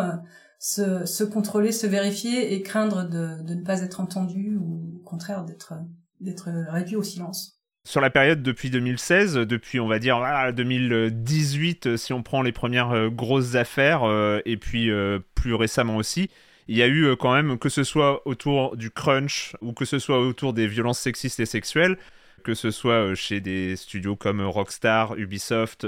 se, 0.57 1.05
se 1.05 1.26
contrôler, 1.26 1.74
se 1.74 1.88
vérifier 1.88 2.53
et 2.53 2.62
craindre 2.62 3.03
de, 3.03 3.43
de 3.43 3.53
ne 3.53 3.64
pas 3.66 3.82
être 3.82 3.99
entendu 3.99 4.57
ou 4.57 4.89
contraire 5.10 5.43
d'être 5.43 6.49
réduit 6.70 6.95
au 6.95 7.03
silence. 7.03 7.60
Sur 7.86 8.01
la 8.01 8.10
période 8.10 8.43
depuis 8.43 8.70
2016, 8.70 9.36
depuis 9.36 9.80
on 9.80 9.88
va 9.88 9.99
dire 9.99 10.20
2018, 10.53 11.88
euh, 11.88 11.97
si 11.97 12.14
on 12.14 12.22
prend 12.22 12.41
les 12.43 12.51
premières 12.51 12.91
euh, 12.91 13.10
grosses 13.10 13.55
affaires, 13.55 14.03
euh, 14.03 14.41
et 14.45 14.57
puis 14.57 14.91
plus 15.34 15.55
récemment 15.55 15.95
aussi, 15.95 16.30
il 16.68 16.78
y 16.78 16.84
a 16.84 16.88
eu 16.88 17.16
quand 17.18 17.34
même, 17.34 17.57
que 17.57 17.70
ce 17.70 17.84
soit 17.84 18.22
autour 18.28 18.78
du 18.78 18.91
crunch 18.91 19.55
ou 19.62 19.74
que 19.74 19.86
ce 19.86 19.97
soit 19.97 20.20
autour 20.20 20.53
des 20.53 20.68
violences 20.68 20.99
sexistes 20.99 21.39
et 21.39 21.47
sexuelles, 21.47 21.97
que 22.43 22.53
ce 22.53 22.70
soit 22.70 23.16
chez 23.16 23.41
des 23.41 23.76
studios 23.76 24.16
comme 24.16 24.41
Rockstar, 24.41 25.16
Ubisoft 25.18 25.88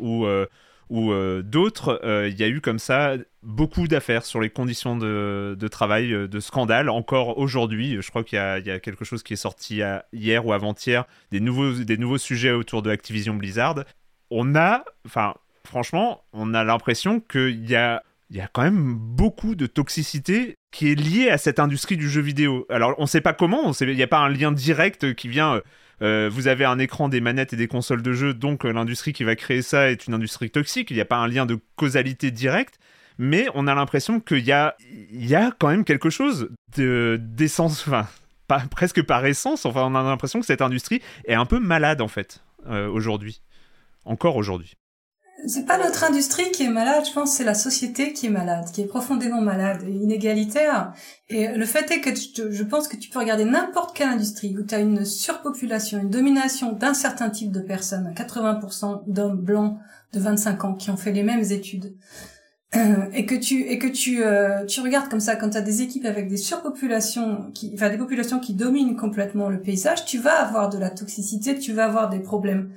ou 0.00 0.26
ou 0.88 1.10
euh, 1.10 1.42
d'autres, 1.42 2.00
euh, 2.04 2.28
il 2.28 2.38
y 2.38 2.44
a 2.44 2.48
eu 2.48 2.60
comme 2.60 2.78
ça 2.78 3.14
beaucoup 3.42 3.88
d'affaires 3.88 4.24
sur 4.24 4.40
les 4.40 4.50
conditions 4.50 4.96
de, 4.96 5.68
travail, 5.68 6.12
euh, 6.12 6.28
de 6.28 6.40
scandales. 6.40 6.88
Encore 6.88 7.38
aujourd'hui, 7.38 7.98
je 8.00 8.08
crois 8.08 8.22
qu'il 8.22 8.38
y, 8.38 8.70
a 8.70 8.80
quelque 8.80 9.04
chose 9.04 9.22
qui 9.22 9.32
est 9.32 9.36
sorti 9.36 9.80
hier 10.12 10.46
ou 10.46 10.52
avant-hier, 10.52 11.04
des 11.32 11.40
nouveaux, 11.40 11.72
des 11.72 11.96
nouveaux 11.96 12.18
sujets 12.18 12.52
autour 12.52 12.82
de 12.82 12.90
Activision 12.90 13.34
Blizzard. 13.34 13.84
On 14.30 14.54
a, 14.54 14.84
enfin, 15.06 15.34
franchement, 15.64 16.22
on 16.32 16.54
a 16.54 16.62
l'impression 16.62 17.20
qu'il 17.20 17.68
y 17.68 17.74
a, 17.74 18.02
il 18.30 18.36
y 18.36 18.40
a 18.40 18.48
quand 18.48 18.62
même 18.62 18.94
beaucoup 18.94 19.54
de 19.54 19.66
toxicité 19.66 20.54
qui 20.72 20.90
est 20.90 20.94
liée 20.94 21.30
à 21.30 21.38
cette 21.38 21.58
industrie 21.58 21.96
du 21.96 22.08
jeu 22.08 22.20
vidéo. 22.20 22.66
Alors, 22.70 22.94
on 22.98 23.02
ne 23.02 23.08
sait 23.08 23.20
pas 23.20 23.32
comment, 23.32 23.72
il 23.72 23.94
n'y 23.94 24.02
a 24.02 24.08
pas 24.08 24.18
un 24.18 24.28
lien 24.28 24.52
direct 24.52 25.14
qui 25.14 25.28
vient 25.28 25.60
euh, 26.02 26.28
vous 26.30 26.48
avez 26.48 26.64
un 26.64 26.78
écran, 26.78 27.08
des 27.08 27.20
manettes 27.20 27.52
et 27.52 27.56
des 27.56 27.68
consoles 27.68 28.02
de 28.02 28.12
jeu, 28.12 28.34
donc 28.34 28.64
euh, 28.64 28.72
l'industrie 28.72 29.12
qui 29.12 29.24
va 29.24 29.36
créer 29.36 29.62
ça 29.62 29.90
est 29.90 30.06
une 30.06 30.14
industrie 30.14 30.50
toxique. 30.50 30.90
Il 30.90 30.94
n'y 30.94 31.00
a 31.00 31.06
pas 31.06 31.16
un 31.16 31.28
lien 31.28 31.46
de 31.46 31.58
causalité 31.76 32.30
directe, 32.30 32.78
mais 33.18 33.46
on 33.54 33.66
a 33.66 33.74
l'impression 33.74 34.20
qu'il 34.20 34.44
y 34.44 34.52
a, 34.52 34.76
y 35.10 35.34
a 35.34 35.52
quand 35.58 35.68
même 35.68 35.84
quelque 35.84 36.10
chose 36.10 36.50
d'essence, 36.76 37.86
enfin, 37.86 38.06
pas, 38.46 38.60
presque 38.70 39.02
par 39.02 39.24
essence. 39.24 39.64
Enfin, 39.64 39.84
on 39.84 39.94
a 39.94 40.02
l'impression 40.02 40.40
que 40.40 40.46
cette 40.46 40.62
industrie 40.62 41.00
est 41.24 41.34
un 41.34 41.46
peu 41.46 41.58
malade 41.58 42.00
en 42.00 42.08
fait 42.08 42.42
euh, 42.66 42.88
aujourd'hui, 42.88 43.40
encore 44.04 44.36
aujourd'hui 44.36 44.76
c'est 45.46 45.64
pas 45.64 45.78
notre 45.78 46.04
industrie 46.04 46.50
qui 46.50 46.64
est 46.64 46.70
malade, 46.70 47.04
je 47.06 47.12
pense 47.12 47.36
c'est 47.36 47.44
la 47.44 47.54
société 47.54 48.12
qui 48.12 48.26
est 48.26 48.30
malade, 48.30 48.66
qui 48.72 48.80
est 48.82 48.86
profondément 48.86 49.40
malade 49.40 49.82
et 49.86 49.92
inégalitaire. 49.92 50.92
Et 51.28 51.48
le 51.48 51.64
fait 51.64 51.90
est 51.90 52.00
que 52.00 52.10
je 52.50 52.62
pense 52.64 52.88
que 52.88 52.96
tu 52.96 53.10
peux 53.10 53.18
regarder 53.18 53.44
n'importe 53.44 53.96
quelle 53.96 54.08
industrie 54.08 54.56
où 54.58 54.62
tu 54.62 54.74
as 54.74 54.80
une 54.80 55.04
surpopulation, 55.04 56.00
une 56.00 56.10
domination 56.10 56.72
d'un 56.72 56.94
certain 56.94 57.30
type 57.30 57.52
de 57.52 57.60
personnes, 57.60 58.12
80% 58.16 59.04
d'hommes 59.06 59.40
blancs 59.40 59.78
de 60.12 60.20
25 60.20 60.64
ans 60.64 60.74
qui 60.74 60.90
ont 60.90 60.96
fait 60.96 61.12
les 61.12 61.22
mêmes 61.22 61.44
études. 61.44 61.96
et 63.12 63.26
que 63.26 63.36
tu 63.36 63.62
et 63.62 63.78
que 63.78 63.86
tu 63.86 64.24
euh, 64.24 64.64
tu 64.66 64.80
regardes 64.80 65.08
comme 65.08 65.20
ça 65.20 65.36
quand 65.36 65.50
tu 65.50 65.56
as 65.56 65.62
des 65.62 65.82
équipes 65.82 66.04
avec 66.04 66.28
des 66.28 66.36
surpopulations 66.36 67.50
qui 67.54 67.70
enfin 67.72 67.90
des 67.90 67.96
populations 67.96 68.40
qui 68.40 68.54
dominent 68.54 68.96
complètement 68.96 69.48
le 69.48 69.60
paysage, 69.60 70.04
tu 70.04 70.18
vas 70.18 70.40
avoir 70.40 70.68
de 70.68 70.78
la 70.78 70.90
toxicité, 70.90 71.58
tu 71.58 71.72
vas 71.72 71.84
avoir 71.84 72.08
des 72.08 72.18
problèmes 72.18 72.72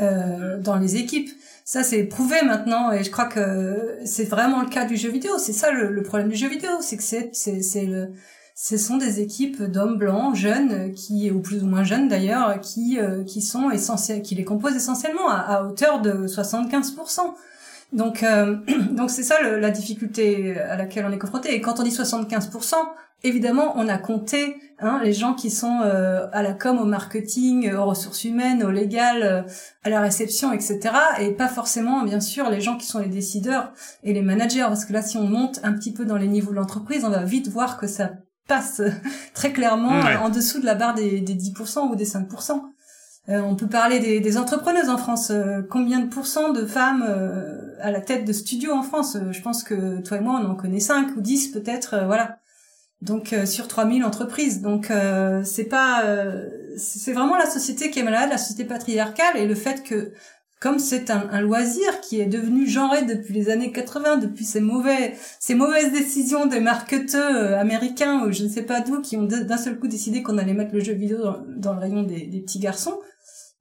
euh, 0.00 0.58
dans 0.58 0.76
les 0.76 0.96
équipes. 0.96 1.28
Ça, 1.64 1.82
c'est 1.82 2.04
prouvé 2.04 2.36
maintenant, 2.42 2.92
et 2.92 3.04
je 3.04 3.10
crois 3.10 3.26
que 3.26 3.98
c'est 4.04 4.24
vraiment 4.24 4.62
le 4.62 4.68
cas 4.68 4.84
du 4.84 4.96
jeu 4.96 5.10
vidéo. 5.10 5.38
C'est 5.38 5.52
ça 5.52 5.70
le, 5.70 6.02
problème 6.02 6.28
du 6.28 6.36
jeu 6.36 6.48
vidéo, 6.48 6.70
c'est 6.80 6.96
que 6.96 7.02
c'est, 7.02 7.30
c'est, 7.34 7.60
c'est 7.62 7.84
le, 7.84 8.12
ce 8.54 8.76
sont 8.78 8.96
des 8.96 9.20
équipes 9.20 9.62
d'hommes 9.62 9.98
blancs, 9.98 10.34
jeunes, 10.34 10.92
qui, 10.94 11.30
ou 11.30 11.40
plus 11.40 11.62
ou 11.62 11.66
moins 11.66 11.84
jeunes 11.84 12.08
d'ailleurs, 12.08 12.58
qui, 12.60 12.98
euh, 12.98 13.22
qui 13.24 13.42
sont 13.42 13.70
essentiels, 13.70 14.22
qui 14.22 14.34
les 14.34 14.44
composent 14.44 14.76
essentiellement 14.76 15.28
à, 15.28 15.62
hauteur 15.62 16.00
de 16.00 16.26
75%. 16.26 17.20
Donc, 17.92 18.22
euh, 18.22 18.56
donc 18.90 19.10
c'est 19.10 19.22
ça 19.22 19.42
la 19.42 19.70
difficulté 19.70 20.58
à 20.58 20.76
laquelle 20.76 21.04
on 21.06 21.12
est 21.12 21.18
confronté. 21.18 21.54
Et 21.54 21.60
quand 21.60 21.80
on 21.80 21.82
dit 21.82 21.90
75%, 21.90 22.74
évidemment, 23.24 23.74
on 23.76 23.88
a 23.88 23.98
compté 23.98 24.56
hein, 24.78 25.00
les 25.02 25.12
gens 25.12 25.34
qui 25.34 25.50
sont 25.50 25.80
euh, 25.82 26.26
à 26.32 26.42
la 26.42 26.52
com, 26.52 26.78
au 26.78 26.84
marketing, 26.84 27.72
aux 27.72 27.84
ressources 27.84 28.24
humaines, 28.24 28.62
au 28.62 28.70
légal, 28.70 29.22
euh, 29.22 29.42
à 29.84 29.90
la 29.90 30.00
réception, 30.00 30.52
etc. 30.52 30.80
Et 31.20 31.32
pas 31.32 31.48
forcément, 31.48 32.02
bien 32.02 32.20
sûr, 32.20 32.50
les 32.50 32.60
gens 32.60 32.76
qui 32.76 32.86
sont 32.86 32.98
les 32.98 33.08
décideurs 33.08 33.72
et 34.02 34.12
les 34.12 34.22
managers. 34.22 34.62
Parce 34.62 34.84
que 34.84 34.92
là, 34.92 35.02
si 35.02 35.16
on 35.16 35.26
monte 35.26 35.60
un 35.62 35.72
petit 35.72 35.92
peu 35.92 36.04
dans 36.04 36.16
les 36.16 36.28
niveaux 36.28 36.50
de 36.50 36.56
l'entreprise, 36.56 37.04
on 37.04 37.10
va 37.10 37.24
vite 37.24 37.48
voir 37.48 37.78
que 37.78 37.86
ça 37.86 38.12
passe 38.48 38.82
très 39.34 39.52
clairement 39.52 40.00
en 40.20 40.28
dessous 40.28 40.60
de 40.60 40.66
la 40.66 40.74
barre 40.74 40.94
des, 40.94 41.20
des 41.20 41.34
10% 41.34 41.90
ou 41.90 41.96
des 41.96 42.06
5%. 42.06 42.60
Euh, 43.28 43.40
on 43.40 43.54
peut 43.54 43.68
parler 43.68 44.00
des, 44.00 44.18
des, 44.18 44.36
entrepreneuses 44.36 44.88
en 44.88 44.98
France. 44.98 45.30
combien 45.70 46.00
de 46.00 46.08
pourcents 46.08 46.50
de 46.50 46.66
femmes 46.66 47.04
à 47.80 47.92
la 47.92 48.00
tête 48.00 48.24
de 48.24 48.32
studio 48.32 48.72
en 48.72 48.82
France? 48.82 49.16
Je 49.30 49.40
pense 49.42 49.62
que 49.62 50.00
toi 50.00 50.16
et 50.16 50.20
moi, 50.20 50.40
on 50.42 50.50
en 50.50 50.56
connaît 50.56 50.80
5 50.80 51.16
ou 51.16 51.20
10 51.20 51.52
peut-être. 51.52 52.02
voilà 52.06 52.38
donc 53.02 53.32
euh, 53.32 53.44
sur 53.44 53.68
3000 53.68 54.04
entreprises. 54.04 54.62
Donc 54.62 54.90
euh, 54.90 55.42
c'est 55.44 55.64
pas 55.64 56.04
euh, 56.04 56.48
c'est 56.76 57.12
vraiment 57.12 57.36
la 57.36 57.46
société 57.46 57.90
qui 57.90 57.98
est 57.98 58.02
malade, 58.02 58.30
la 58.30 58.38
société 58.38 58.64
patriarcale 58.64 59.36
et 59.36 59.46
le 59.46 59.54
fait 59.54 59.82
que 59.82 60.12
comme 60.60 60.78
c'est 60.78 61.10
un, 61.10 61.40
loisir 61.40 62.00
qui 62.00 62.20
est 62.20 62.26
devenu 62.26 62.68
genré 62.68 63.04
depuis 63.04 63.34
les 63.34 63.50
années 63.50 63.72
80, 63.72 64.18
depuis 64.18 64.44
ces 64.44 64.60
mauvais 64.60 65.14
ces 65.40 65.56
mauvaises 65.56 65.90
décisions 65.90 66.46
des 66.46 66.60
marketeurs 66.60 67.58
américains 67.58 68.24
ou 68.24 68.30
je 68.30 68.44
ne 68.44 68.48
sais 68.48 68.62
pas 68.62 68.80
d'où 68.80 69.00
qui 69.00 69.16
ont 69.16 69.24
d'un 69.24 69.56
seul 69.56 69.76
coup 69.76 69.88
décidé 69.88 70.22
qu'on 70.22 70.38
allait 70.38 70.54
mettre 70.54 70.72
le 70.72 70.80
jeu 70.80 70.92
vidéo 70.92 71.18
dans, 71.48 71.72
le 71.72 71.80
rayon 71.80 72.04
des, 72.04 72.40
petits 72.46 72.60
garçons. 72.60 73.00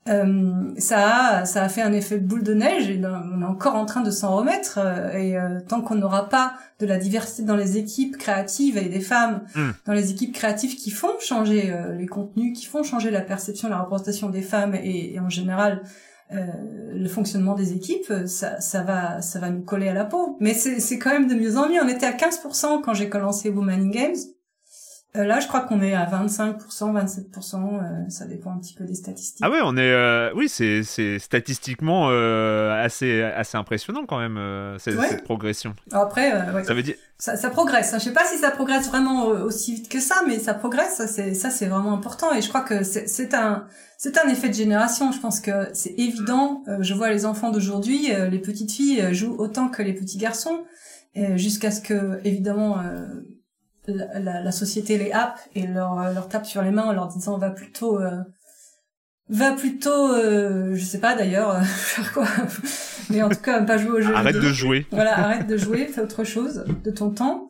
Euh, 0.09 0.73
ça 0.79 1.41
a 1.41 1.45
ça 1.45 1.61
a 1.61 1.69
fait 1.69 1.83
un 1.83 1.93
effet 1.93 2.17
boule 2.17 2.41
de 2.41 2.55
neige 2.55 2.89
et 2.89 2.99
on 3.05 3.41
est 3.41 3.45
encore 3.45 3.75
en 3.75 3.85
train 3.85 4.01
de 4.01 4.09
s'en 4.09 4.35
remettre 4.35 4.79
euh, 4.79 5.11
et 5.11 5.37
euh, 5.37 5.59
tant 5.67 5.81
qu'on 5.81 5.93
n'aura 5.93 6.27
pas 6.27 6.55
de 6.79 6.87
la 6.87 6.97
diversité 6.97 7.43
dans 7.43 7.55
les 7.55 7.77
équipes 7.77 8.17
créatives 8.17 8.77
et 8.77 8.89
des 8.89 8.99
femmes 8.99 9.41
Hmm. 9.53 9.71
dans 9.85 9.93
les 9.93 10.09
équipes 10.09 10.33
créatives 10.33 10.75
qui 10.75 10.89
font 10.89 11.19
changer 11.19 11.71
euh, 11.71 11.95
les 11.95 12.07
contenus 12.07 12.57
qui 12.57 12.65
font 12.65 12.81
changer 12.81 13.11
la 13.11 13.21
perception 13.21 13.69
la 13.69 13.79
représentation 13.79 14.29
des 14.29 14.41
femmes 14.41 14.73
et, 14.73 15.13
et 15.13 15.19
en 15.19 15.29
général 15.29 15.83
euh, 16.33 16.47
le 16.93 17.07
fonctionnement 17.07 17.53
des 17.53 17.73
équipes 17.73 18.11
ça 18.25 18.59
ça 18.59 18.81
va 18.81 19.21
ça 19.21 19.39
va 19.39 19.51
nous 19.51 19.61
coller 19.61 19.89
à 19.89 19.93
la 19.93 20.05
peau. 20.05 20.37
Mais 20.39 20.53
c'est 20.55 20.79
c'est 20.79 20.97
quand 20.97 21.11
même 21.11 21.27
de 21.27 21.35
mieux 21.35 21.57
en 21.57 21.69
mieux. 21.69 21.79
On 21.83 21.87
était 21.87 22.05
à 22.05 22.13
15% 22.13 22.81
quand 22.81 22.93
j'ai 22.93 23.09
commencé 23.09 23.49
Women 23.49 23.81
in 23.81 23.89
Games 23.89 24.15
euh, 25.16 25.26
là, 25.26 25.39
je 25.41 25.47
crois 25.47 25.62
qu'on 25.62 25.82
est 25.82 25.93
à 25.93 26.05
25%, 26.05 26.57
27%, 26.93 27.55
euh, 27.84 28.09
ça 28.09 28.26
dépend 28.26 28.51
un 28.53 28.57
petit 28.59 28.74
peu 28.74 28.86
des 28.86 28.95
statistiques. 28.95 29.43
Ah 29.45 29.49
ouais, 29.49 29.59
on 29.64 29.76
est. 29.76 29.91
euh, 29.91 30.32
oui, 30.36 30.47
c'est 30.47 30.84
c'est 30.84 31.20
statistiquement 31.20 32.07
euh, 32.12 32.72
assez 32.84 33.22
assez 33.22 33.57
impressionnant 33.57 34.05
quand 34.07 34.20
même 34.20 34.38
euh, 34.38 34.78
cette, 34.78 34.97
Ouais. 34.97 35.07
cette 35.09 35.24
progression. 35.24 35.74
Après, 35.91 36.34
euh, 36.34 36.53
ouais, 36.53 36.64
Ça 36.64 36.74
veut 36.74 36.84
dire. 36.84 36.95
ça, 37.18 37.36
ça 37.36 37.49
progresse. 37.49 37.93
hein. 37.93 37.99
Je 37.99 38.05
sais 38.05 38.14
pas 38.14 38.26
si 38.26 38.38
ça 38.38 38.51
progresse 38.51 38.88
vraiment 38.88 39.26
aussi 39.26 39.76
vite 39.76 39.89
que 39.89 39.99
ça, 39.99 40.16
mais 40.28 40.39
ça 40.39 40.53
progresse. 40.53 40.95
Ça, 40.95 41.07
c'est 41.07 41.34
ça, 41.34 41.49
c'est 41.49 41.68
vraiment 41.68 41.93
important. 41.93 42.34
Et 42.34 42.41
je 42.41 42.47
crois 42.49 42.62
que 42.62 42.84
c'est 42.84 43.07
c'est 43.07 43.34
un 43.34 43.66
c'est 43.97 44.18
un 44.18 44.28
effet 44.30 44.47
de 44.49 44.53
génération. 44.53 45.12
Je 45.12 45.20
pense 45.20 45.39
que 45.41 45.68
c'est 45.74 45.93
évident. 45.97 46.64
Je 46.80 46.93
vois 46.93 47.09
les 47.09 47.26
enfants 47.26 47.51
d'aujourd'hui, 47.51 48.09
les 48.32 48.39
petites 48.39 48.72
filles 48.72 49.14
jouent 49.14 49.36
autant 49.38 49.68
que 49.68 49.82
les 49.84 49.93
petits 49.93 50.18
garçons, 50.18 50.64
jusqu'à 51.36 51.70
ce 51.72 51.82
que 51.82 52.20
évidemment 52.24 52.80
euh, 52.80 53.05
la, 53.88 54.19
la- 54.19 54.41
la 54.43 54.51
société 54.51 54.97
les 54.97 55.11
happe 55.11 55.39
et 55.55 55.67
leur 55.67 55.99
euh, 55.99 56.13
leur 56.13 56.27
tape 56.29 56.45
sur 56.45 56.61
les 56.61 56.71
mains 56.71 56.84
en 56.86 56.93
leur 56.93 57.07
disant 57.07 57.38
va 57.38 57.49
plutôt 57.49 57.99
euh, 57.99 58.17
va 59.29 59.53
plutôt 59.53 60.13
euh, 60.13 60.75
je 60.75 60.84
sais 60.84 60.99
pas 60.99 61.15
d'ailleurs 61.15 61.51
euh, 61.55 61.61
faire 61.65 62.13
quoi 62.13 62.27
mais 63.09 63.21
en 63.23 63.29
tout 63.29 63.39
cas 63.41 63.61
pas 63.63 63.77
jouer 63.77 63.91
aux 63.91 64.01
jeux 64.01 64.13
Arrête 64.15 64.36
vidéo. 64.36 64.49
de 64.49 64.53
jouer. 64.53 64.86
Voilà, 64.91 65.17
arrête 65.19 65.47
de 65.47 65.57
jouer, 65.57 65.88
fais 65.88 66.01
autre 66.01 66.23
chose 66.23 66.63
de 66.84 66.91
ton 66.91 67.09
temps. 67.09 67.49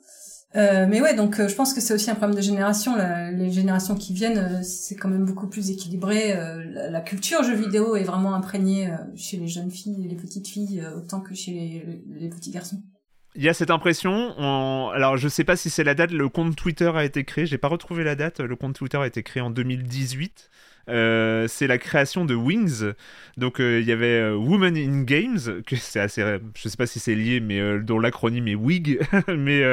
Euh, 0.58 0.86
mais 0.90 1.00
ouais, 1.02 1.14
donc 1.16 1.40
euh, 1.40 1.48
je 1.48 1.56
pense 1.56 1.74
que 1.74 1.80
c'est 1.80 1.94
aussi 1.94 2.10
un 2.12 2.16
problème 2.16 2.36
de 2.36 2.42
génération. 2.42 2.96
La- 2.96 3.32
les 3.32 3.52
générations 3.52 3.96
qui 3.96 4.14
viennent, 4.14 4.38
euh, 4.38 4.62
c'est 4.64 4.96
quand 4.96 5.08
même 5.08 5.24
beaucoup 5.26 5.48
plus 5.48 5.70
équilibré. 5.70 6.34
Euh, 6.36 6.90
la, 6.90 7.00
culture 7.00 7.42
jeux 7.44 7.56
vidéo 7.56 7.96
est 7.96 8.04
vraiment 8.04 8.34
imprégnée 8.34 8.92
chez 9.16 9.38
les 9.38 9.48
jeunes 9.48 9.72
filles 9.72 10.04
et 10.06 10.10
les 10.10 10.16
petites 10.18 10.48
filles 10.48 10.82
euh, 10.82 10.98
autant 10.98 11.22
que 11.22 11.34
chez 11.36 11.52
les, 11.52 12.04
les 12.20 12.30
petits 12.30 12.52
garçons. 12.52 12.82
Il 13.36 13.44
y 13.44 13.50
a 13.50 13.54
cette 13.54 13.72
impression. 13.72 14.34
on- 14.38 14.90
Alors, 14.94 15.16
je 15.18 15.28
sais 15.30 15.44
pas 15.46 15.56
si 15.56 15.70
c'est 15.70 15.84
la 15.86 15.94
date. 15.94 16.12
Le 16.12 16.28
compte 16.28 16.56
Twitter 16.56 16.92
a 16.94 17.06
été 17.06 17.24
créé. 17.24 17.46
J'ai 17.46 17.58
pas 17.58 17.70
retrouvé 17.70 18.04
la 18.04 18.16
date. 18.16 18.42
Le 18.42 18.56
compte 18.58 18.76
Twitter 18.76 18.98
a 18.98 19.08
été 19.08 19.24
créé 19.24 19.42
en 19.42 19.50
2018. 19.50 20.50
Euh, 20.90 21.48
c'est 21.48 21.68
la 21.68 21.78
création 21.78 22.26
de 22.26 22.36
Wings. 22.36 22.92
Donc, 23.38 23.62
euh, 23.62 23.80
il 23.80 23.88
y 23.88 23.92
avait 23.94 24.20
euh, 24.20 24.36
Women 24.36 24.76
in 24.76 25.04
Games, 25.04 25.62
que 25.66 25.78
c'est 25.78 26.00
assez. 26.02 26.22
Je 26.56 26.68
sais 26.68 26.76
pas 26.76 26.88
si 26.88 27.00
c'est 27.00 27.16
lié, 27.16 27.40
mais 27.40 27.60
euh, 27.62 27.80
dont 27.80 28.00
l'acronyme 28.00 28.50
est 28.50 28.56
WIG. 28.56 29.00
mais 29.30 29.64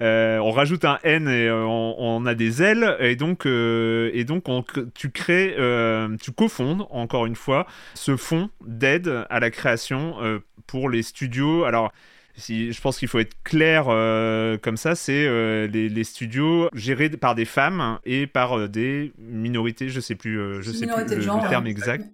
on 0.00 0.50
rajoute 0.50 0.86
un 0.86 0.98
N 1.02 1.28
et 1.28 1.50
on, 1.50 2.24
a 2.24 2.34
des 2.34 2.62
L. 2.62 2.96
Et 3.00 3.16
donc, 3.16 3.44
et 3.44 4.24
donc 4.24 4.44
tu 4.94 5.10
crées, 5.10 5.54
tu 6.22 6.32
cofondes 6.32 6.86
encore 6.88 7.26
une 7.26 7.36
fois 7.36 7.66
ce 7.94 8.16
fonds 8.16 8.48
d'aide 8.64 9.26
à 9.28 9.40
la 9.40 9.50
création 9.50 10.16
pour 10.66 10.88
les 10.88 11.02
studios. 11.02 11.64
Alors 11.64 11.92
si, 12.36 12.72
je 12.72 12.80
pense 12.80 12.98
qu'il 12.98 13.08
faut 13.08 13.20
être 13.20 13.36
clair 13.44 13.86
euh, 13.88 14.58
comme 14.58 14.76
ça, 14.76 14.94
c'est 14.94 15.26
euh, 15.26 15.66
les, 15.68 15.88
les 15.88 16.04
studios 16.04 16.68
gérés 16.74 17.08
par 17.10 17.34
des 17.34 17.44
femmes 17.44 17.98
et 18.04 18.26
par 18.26 18.58
euh, 18.58 18.68
des 18.68 19.12
minorités, 19.18 19.88
je 19.88 20.00
sais 20.00 20.16
plus, 20.16 20.62
je 20.62 20.72
sais 20.72 20.86
plus 20.86 20.96
le, 20.96 21.16
le 21.16 21.48
terme 21.48 21.64
ouais. 21.64 21.70
exact. 21.70 22.04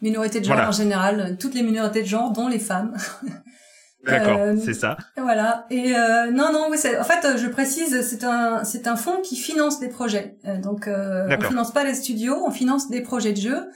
Minorités 0.00 0.40
de 0.40 0.44
genre 0.44 0.54
Voilà. 0.54 0.68
en 0.68 0.72
général, 0.72 1.36
toutes 1.38 1.54
les 1.54 1.62
minorités 1.62 2.02
de 2.02 2.08
genre, 2.08 2.32
dont 2.32 2.48
les 2.48 2.58
femmes. 2.58 2.96
D'accord, 4.06 4.38
c'est 4.64 4.74
ça. 4.74 4.96
Voilà. 5.16 5.66
Et 5.70 5.90
non, 6.32 6.52
non, 6.52 6.68
oui, 6.70 6.78
en 6.98 7.04
fait, 7.04 7.36
je 7.36 7.46
précise, 7.48 8.00
c'est 8.02 8.24
un, 8.24 8.62
c'est 8.62 8.86
un 8.86 8.96
fonds 8.96 9.20
qui 9.22 9.36
finance 9.36 9.80
des 9.80 9.88
projets. 9.88 10.36
Donc, 10.62 10.86
on 10.86 11.28
D'accord. 11.28 11.50
finance 11.50 11.72
pas 11.72 11.82
les 11.84 11.94
studios, 11.94 12.36
on 12.46 12.52
finance 12.52 12.88
des 12.88 13.02
projets 13.02 13.32
de 13.32 13.40
jeux. 13.40 13.68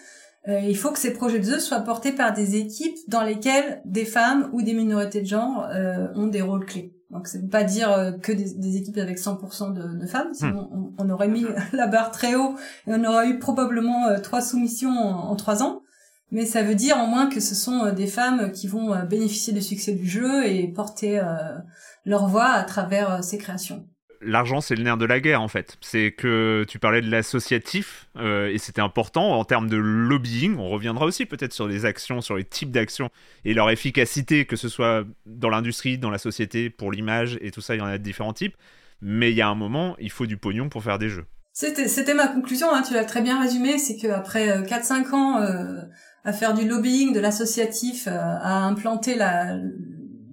Euh, 0.48 0.60
il 0.60 0.76
faut 0.76 0.90
que 0.90 0.98
ces 0.98 1.12
projets 1.12 1.38
de 1.38 1.44
jeux 1.44 1.60
soient 1.60 1.80
portés 1.80 2.12
par 2.12 2.32
des 2.32 2.56
équipes 2.56 2.96
dans 3.08 3.22
lesquelles 3.22 3.80
des 3.84 4.04
femmes 4.04 4.50
ou 4.52 4.62
des 4.62 4.74
minorités 4.74 5.20
de 5.20 5.26
genre 5.26 5.68
euh, 5.70 6.08
ont 6.14 6.26
des 6.26 6.42
rôles 6.42 6.66
clés. 6.66 6.94
Donc, 7.12 7.28
ça 7.28 7.38
veut 7.38 7.48
pas 7.48 7.62
dire 7.62 7.92
euh, 7.92 8.12
que 8.12 8.32
des, 8.32 8.54
des 8.54 8.76
équipes 8.78 8.96
avec 8.96 9.18
100% 9.18 9.74
de, 9.74 10.00
de 10.00 10.06
femmes, 10.06 10.32
sinon 10.32 10.70
on, 10.72 10.94
on 10.98 11.10
aurait 11.10 11.28
mis 11.28 11.44
la 11.72 11.86
barre 11.86 12.10
très 12.10 12.34
haut 12.34 12.56
et 12.86 12.92
on 12.94 13.04
aurait 13.04 13.28
eu 13.28 13.38
probablement 13.38 14.06
euh, 14.08 14.18
trois 14.18 14.40
soumissions 14.40 14.90
en, 14.90 15.30
en 15.30 15.36
trois 15.36 15.62
ans. 15.62 15.82
Mais 16.30 16.46
ça 16.46 16.62
veut 16.62 16.74
dire 16.74 16.96
au 16.96 17.06
moins 17.06 17.28
que 17.28 17.40
ce 17.40 17.54
sont 17.54 17.92
des 17.92 18.06
femmes 18.06 18.52
qui 18.52 18.66
vont 18.66 19.04
bénéficier 19.04 19.52
du 19.52 19.60
succès 19.60 19.92
du 19.92 20.08
jeu 20.08 20.46
et 20.46 20.66
porter 20.72 21.18
euh, 21.18 21.58
leur 22.06 22.26
voix 22.26 22.48
à 22.48 22.64
travers 22.64 23.22
ces 23.22 23.36
créations. 23.36 23.86
L'argent, 24.24 24.60
c'est 24.60 24.74
le 24.74 24.82
nerf 24.82 24.96
de 24.96 25.04
la 25.04 25.20
guerre, 25.20 25.42
en 25.42 25.48
fait. 25.48 25.76
C'est 25.80 26.12
que 26.12 26.64
tu 26.68 26.78
parlais 26.78 27.00
de 27.00 27.10
l'associatif, 27.10 28.08
euh, 28.16 28.48
et 28.48 28.58
c'était 28.58 28.80
important 28.80 29.38
en 29.38 29.44
termes 29.44 29.68
de 29.68 29.76
lobbying. 29.76 30.56
On 30.56 30.68
reviendra 30.68 31.06
aussi 31.06 31.26
peut-être 31.26 31.52
sur 31.52 31.66
les 31.66 31.84
actions, 31.84 32.20
sur 32.20 32.36
les 32.36 32.44
types 32.44 32.70
d'actions 32.70 33.10
et 33.44 33.54
leur 33.54 33.70
efficacité, 33.70 34.44
que 34.44 34.56
ce 34.56 34.68
soit 34.68 35.04
dans 35.26 35.48
l'industrie, 35.48 35.98
dans 35.98 36.10
la 36.10 36.18
société, 36.18 36.70
pour 36.70 36.92
l'image, 36.92 37.38
et 37.40 37.50
tout 37.50 37.60
ça, 37.60 37.74
il 37.74 37.78
y 37.78 37.82
en 37.82 37.86
a 37.86 37.98
de 37.98 38.02
différents 38.02 38.32
types. 38.32 38.56
Mais 39.00 39.30
il 39.30 39.36
y 39.36 39.42
a 39.42 39.48
un 39.48 39.56
moment, 39.56 39.96
il 39.98 40.10
faut 40.10 40.26
du 40.26 40.36
pognon 40.36 40.68
pour 40.68 40.84
faire 40.84 40.98
des 40.98 41.08
jeux. 41.08 41.26
C'était, 41.52 42.14
ma 42.14 42.28
conclusion, 42.28 42.72
hein, 42.72 42.82
tu 42.82 42.94
l'as 42.94 43.04
très 43.04 43.20
bien 43.20 43.40
résumé, 43.40 43.76
c'est 43.76 43.96
qu'après 43.96 44.50
euh, 44.50 44.62
4-5 44.62 45.14
ans 45.14 45.42
euh, 45.42 45.82
à 46.24 46.32
faire 46.32 46.54
du 46.54 46.66
lobbying, 46.66 47.12
de 47.12 47.20
l'associatif, 47.20 48.06
euh, 48.06 48.10
à 48.10 48.64
implanter 48.64 49.14
la, 49.14 49.58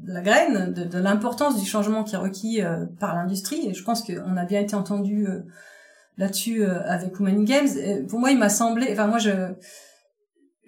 la 0.10 0.22
graine 0.22 0.74
de, 0.74 0.84
de 0.84 1.00
l'importance 1.00 1.60
du 1.60 1.66
changement 1.66 2.04
qui 2.04 2.16
est 2.16 2.20
requis 2.20 2.62
euh, 2.62 2.86
par 3.00 3.16
l'industrie, 3.16 3.68
et 3.70 3.74
je 3.74 3.84
pense 3.84 4.04
qu'on 4.04 4.38
a 4.38 4.46
bien 4.46 4.60
été 4.60 4.76
entendu 4.76 5.28
euh, 5.28 5.42
là-dessus 6.18 6.64
euh, 6.64 6.82
avec 6.86 7.20
Women 7.20 7.42
in 7.42 7.44
Games. 7.44 8.08
Pour 8.08 8.20
moi, 8.20 8.32
il 8.32 8.38
m'a 8.38 8.50
semblé, 8.50 8.90
enfin 8.92 9.08
moi 9.08 9.20
je 9.20 9.32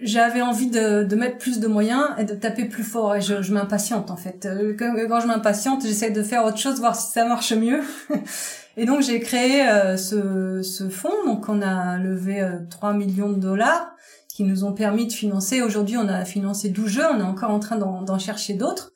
j'avais 0.01 0.41
envie 0.41 0.69
de, 0.69 1.03
de 1.03 1.15
mettre 1.15 1.37
plus 1.37 1.59
de 1.59 1.67
moyens 1.67 2.03
et 2.17 2.23
de 2.23 2.33
taper 2.33 2.65
plus 2.65 2.83
fort 2.83 3.15
et 3.15 3.21
je, 3.21 3.41
je 3.41 3.53
m'impatiente 3.53 4.11
en 4.11 4.17
fait. 4.17 4.45
Euh, 4.45 4.75
Quand, 4.77 4.93
quand 5.07 5.21
je 5.21 5.27
m'impatiente, 5.27 5.83
j'essaie 5.83 6.11
de 6.11 6.23
faire 6.23 6.43
autre 6.43 6.57
chose, 6.57 6.79
voir 6.79 6.95
si 6.95 7.11
ça 7.11 7.25
marche 7.25 7.53
mieux. 7.53 7.81
et 8.77 8.85
donc 8.85 9.01
j'ai 9.01 9.19
créé 9.19 9.67
euh, 9.67 9.97
ce, 9.97 10.61
ce 10.63 10.89
fonds, 10.89 11.25
donc 11.25 11.47
on 11.49 11.61
a 11.61 11.97
levé 11.97 12.41
euh, 12.41 12.57
3 12.69 12.93
millions 12.93 13.29
de 13.29 13.39
dollars 13.39 13.91
qui 14.27 14.43
nous 14.43 14.63
ont 14.63 14.73
permis 14.73 15.07
de 15.07 15.13
financer. 15.13 15.61
Aujourd'hui, 15.61 15.97
on 15.97 16.07
a 16.07 16.25
financé 16.25 16.69
12 16.69 16.87
jeux, 16.89 17.05
on 17.13 17.19
est 17.19 17.23
encore 17.23 17.51
en 17.51 17.59
train 17.59 17.77
d'en 17.77 18.17
chercher 18.19 18.53
d'autres. 18.53 18.90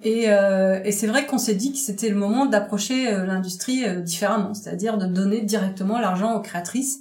Et, 0.00 0.30
euh, 0.30 0.80
et 0.84 0.92
c'est 0.92 1.06
vrai 1.06 1.26
qu'on 1.26 1.38
s'est 1.38 1.54
dit 1.54 1.72
que 1.72 1.78
c'était 1.78 2.08
le 2.08 2.16
moment 2.16 2.46
d'approcher 2.46 3.12
euh, 3.12 3.26
l'industrie 3.26 3.84
euh, 3.84 4.00
différemment, 4.00 4.54
c'est-à-dire 4.54 4.96
de 4.96 5.06
donner 5.06 5.42
directement 5.42 5.98
l'argent 5.98 6.34
aux 6.34 6.40
créatrices 6.40 7.00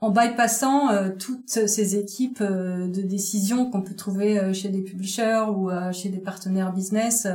en 0.00 0.10
bypassant 0.10 0.90
euh, 0.90 1.10
toutes 1.10 1.50
ces 1.50 1.96
équipes 1.96 2.42
de 2.42 3.02
décision 3.02 3.70
qu'on 3.70 3.82
peut 3.82 3.94
trouver 3.94 4.54
chez 4.54 4.70
des 4.70 4.80
publishers 4.80 5.44
ou 5.54 5.68
chez 5.92 6.08
des 6.08 6.20
partenaires 6.20 6.72
business 6.72 7.28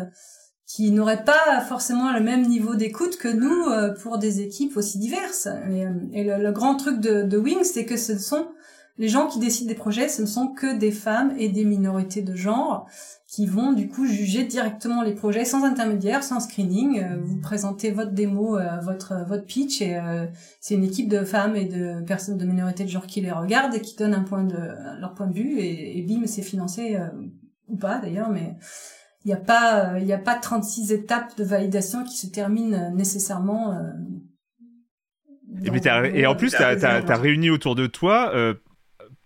qui 0.66 0.90
n'auraient 0.90 1.24
pas 1.24 1.62
forcément 1.68 2.12
le 2.12 2.22
même 2.22 2.48
niveau 2.48 2.74
d'écoute 2.74 3.18
que 3.18 3.28
nous 3.28 3.94
pour 4.02 4.18
des 4.18 4.42
équipes 4.42 4.78
aussi 4.78 4.98
diverses. 4.98 5.48
Et, 6.12 6.24
le, 6.24 6.52
grand 6.52 6.76
truc 6.76 7.00
de, 7.00 7.22
de 7.22 7.38
Wings, 7.38 7.64
c'est 7.66 7.86
que 7.86 7.98
ce 7.98 8.18
sont 8.18 8.48
les 8.98 9.10
gens 9.10 9.28
qui 9.28 9.40
décident 9.40 9.68
des 9.68 9.76
projets, 9.76 10.08
ce 10.08 10.22
ne 10.22 10.28
sont 10.28 10.48
que 10.48 10.78
des 10.78 10.92
femmes 10.92 11.34
et 11.38 11.50
des 11.50 11.66
minorités 11.66 12.22
de 12.22 12.36
genre 12.36 12.88
qui 13.28 13.46
vont 13.46 13.74
du 13.74 13.90
coup 13.90 14.06
juger 14.06 14.46
directement 14.46 15.02
les 15.02 15.14
projets 15.14 15.44
sans 15.44 15.66
intermédiaire, 15.66 16.24
sans 16.24 16.40
screening. 16.40 17.04
Euh, 17.04 17.18
vous 17.22 17.42
présentez 17.42 17.92
votre 17.92 18.12
démo, 18.12 18.58
euh, 18.58 18.80
votre 18.82 19.26
votre 19.28 19.46
pitch 19.46 19.82
et 19.82 19.98
euh, 19.98 20.26
c'est 20.62 20.76
une 20.76 20.86
équipe 20.86 21.10
de 21.10 21.26
femmes 21.26 21.58
et 21.58 21.66
de 21.66 22.02
personnes 22.06 22.38
de 22.38 22.46
minorité 22.46 22.86
de 22.86 22.90
genre 22.90 23.08
qui 23.08 23.20
les 23.20 23.32
regardent 23.32 23.76
et 23.76 23.82
qui 23.82 23.98
donnent 23.98 24.14
un 24.14 24.24
point 24.24 24.46
de 24.46 24.58
leur 25.00 25.14
point 25.14 25.28
de 25.28 25.34
vue 25.34 25.60
et, 25.60 25.98
et 25.98 26.02
bim 26.04 26.26
c'est 26.26 26.44
financé 26.44 26.96
euh, 26.96 27.08
ou 27.68 27.76
pas 27.76 28.00
d'ailleurs 28.00 28.30
mais 28.30 28.56
il 29.26 29.30
n'y 29.30 29.34
a 29.34 29.38
pas 29.38 30.00
il 30.00 30.06
y 30.06 30.14
a 30.14 30.18
pas 30.18 30.36
36 30.36 30.94
étapes 30.94 31.36
de 31.38 31.44
validation 31.44 32.06
qui 32.06 32.16
se 32.16 32.28
terminent 32.28 32.92
nécessairement 32.92 33.74
euh, 33.74 33.92
Et, 35.64 35.72
mais 35.72 36.26
en 36.26 36.36
plus, 36.36 36.54
as, 36.56 37.18
réuni 37.18 37.50
autour 37.50 37.76
de 37.76 37.88
toi, 37.88 38.32
euh, 38.34 38.54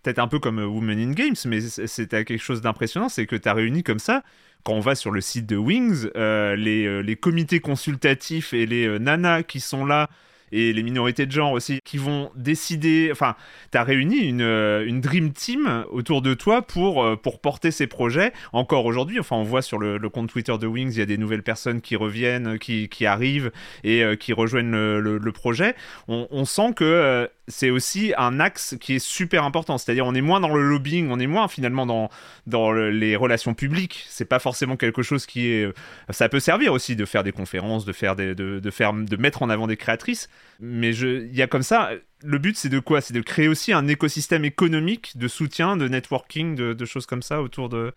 peut-être 0.03 0.19
un 0.19 0.27
peu 0.27 0.39
comme 0.39 0.59
euh, 0.59 0.67
Women 0.67 0.99
in 0.99 1.11
Games, 1.11 1.35
mais 1.45 1.61
c'était 1.61 2.25
quelque 2.25 2.41
chose 2.41 2.61
d'impressionnant, 2.61 3.09
c'est 3.09 3.25
que 3.25 3.35
tu 3.35 3.47
as 3.47 3.53
réuni 3.53 3.83
comme 3.83 3.99
ça, 3.99 4.23
quand 4.63 4.73
on 4.73 4.79
va 4.79 4.95
sur 4.95 5.11
le 5.11 5.21
site 5.21 5.45
de 5.45 5.55
Wings, 5.57 6.09
euh, 6.15 6.55
les, 6.55 6.85
euh, 6.85 6.99
les 6.99 7.15
comités 7.15 7.59
consultatifs 7.59 8.53
et 8.53 8.65
les 8.65 8.99
nanas 8.99 9.43
qui 9.43 9.59
sont 9.59 9.85
là 9.85 10.09
et 10.51 10.73
les 10.73 10.83
minorités 10.83 11.25
de 11.25 11.31
genre 11.31 11.51
aussi 11.51 11.79
qui 11.83 11.97
vont 11.97 12.31
décider. 12.35 13.09
Enfin, 13.11 13.35
tu 13.71 13.77
as 13.77 13.83
réuni 13.83 14.17
une, 14.17 14.41
euh, 14.41 14.85
une 14.85 15.01
dream 15.01 15.31
team 15.31 15.85
autour 15.89 16.21
de 16.21 16.33
toi 16.33 16.61
pour, 16.61 17.03
euh, 17.03 17.15
pour 17.15 17.39
porter 17.39 17.71
ces 17.71 17.87
projets 17.87 18.33
encore 18.53 18.85
aujourd'hui. 18.85 19.19
Enfin, 19.19 19.35
on 19.35 19.43
voit 19.43 19.61
sur 19.61 19.77
le, 19.77 19.99
compte 20.09 20.29
Twitter 20.29 20.57
de 20.57 20.65
Wings, 20.65 20.91
il 20.93 20.99
y 20.99 21.01
a 21.01 21.05
des 21.05 21.17
nouvelles 21.17 21.43
personnes 21.43 21.81
qui 21.81 21.95
reviennent, 21.95 22.57
qui, 22.57 22.89
qui 22.89 23.05
arrivent 23.05 23.51
et 23.83 24.03
euh, 24.03 24.15
qui 24.15 24.33
rejoignent 24.33 24.71
le, 24.71 25.17
le, 25.17 25.31
projet. 25.31 25.75
On, 26.07 26.45
sent 26.45 26.73
que 26.75 27.29
c'est 27.47 27.69
aussi 27.69 28.13
un 28.17 28.39
axe 28.39 28.75
qui 28.81 28.95
est 28.95 28.99
super 28.99 29.43
important. 29.43 29.77
C'est-à-dire, 29.77 30.05
on 30.07 30.15
est 30.15 30.21
moins 30.21 30.39
dans 30.39 30.53
le 30.53 30.67
lobbying, 30.67 31.09
on 31.11 31.19
est 31.19 31.27
moins 31.27 31.47
finalement 31.47 31.85
dans, 31.85 32.09
dans 32.47 32.71
les 32.71 33.15
relations 33.15 33.53
publiques. 33.53 34.05
C'est 34.09 34.25
pas 34.25 34.39
forcément 34.39 34.75
quelque 34.75 35.03
chose 35.03 35.27
qui 35.27 35.47
est. 35.47 35.71
Ça 36.09 36.27
peut 36.29 36.39
servir 36.39 36.73
aussi 36.73 36.95
de 36.95 37.05
faire 37.05 37.23
des 37.23 37.31
conférences, 37.31 37.85
de 37.85 37.93
faire 37.93 38.15
de, 38.15 38.33
de 38.33 38.71
faire, 38.71 38.93
de 38.93 39.15
mettre 39.17 39.43
en 39.43 39.49
avant 39.49 39.67
des 39.67 39.77
créatrices. 39.77 40.29
Mais 40.59 40.95
il 40.95 41.35
y 41.35 41.41
a 41.41 41.47
comme 41.47 41.63
ça. 41.63 41.91
Le 42.21 42.37
but, 42.37 42.57
c'est 42.57 42.69
de 42.69 42.79
quoi? 42.79 43.01
C'est 43.01 43.13
de 43.13 43.21
créer 43.21 43.47
aussi 43.47 43.71
un 43.71 43.87
écosystème 43.87 44.43
économique 44.43 45.17
de 45.17 45.27
soutien, 45.27 45.77
de 45.77 45.87
networking, 45.87 46.55
de, 46.55 46.85
choses 46.85 47.05
comme 47.05 47.21
ça 47.21 47.41
autour 47.41 47.69
de, 47.69 47.93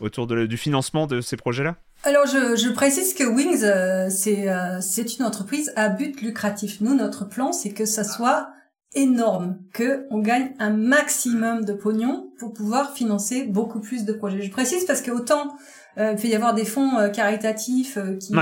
autour 0.00 0.26
de, 0.26 0.46
du 0.46 0.56
financement 0.56 1.06
de 1.06 1.20
ces 1.20 1.36
projets-là? 1.36 1.76
Alors 2.04 2.26
je, 2.26 2.72
précise 2.72 3.14
que 3.14 3.24
Wings, 3.24 3.62
euh, 3.62 4.08
c'est 4.10 4.48
euh, 4.48 4.80
c'est 4.80 5.16
une 5.16 5.24
entreprise 5.24 5.72
à 5.76 5.88
but 5.88 6.20
lucratif. 6.20 6.80
Nous, 6.80 6.94
notre 6.94 7.24
plan, 7.28 7.52
c'est 7.52 7.72
que 7.72 7.84
ça 7.84 8.02
soit 8.02 8.50
énorme, 8.94 9.58
que 9.72 10.06
on 10.10 10.18
gagne 10.18 10.52
un 10.58 10.70
maximum 10.70 11.64
de 11.64 11.72
pognon 11.72 12.30
pour 12.38 12.52
pouvoir 12.52 12.92
financer 12.92 13.44
beaucoup 13.44 13.80
plus 13.80 14.04
de 14.04 14.12
projets. 14.12 14.42
Je 14.42 14.50
précise 14.50 14.84
parce 14.84 15.00
que 15.00 15.10
autant 15.10 15.56
il 15.96 16.16
peut 16.16 16.28
y 16.28 16.34
avoir 16.34 16.54
des 16.54 16.64
fonds 16.64 16.98
euh, 16.98 17.08
caritatifs 17.08 17.98
euh, 17.98 18.16
qui 18.16 18.34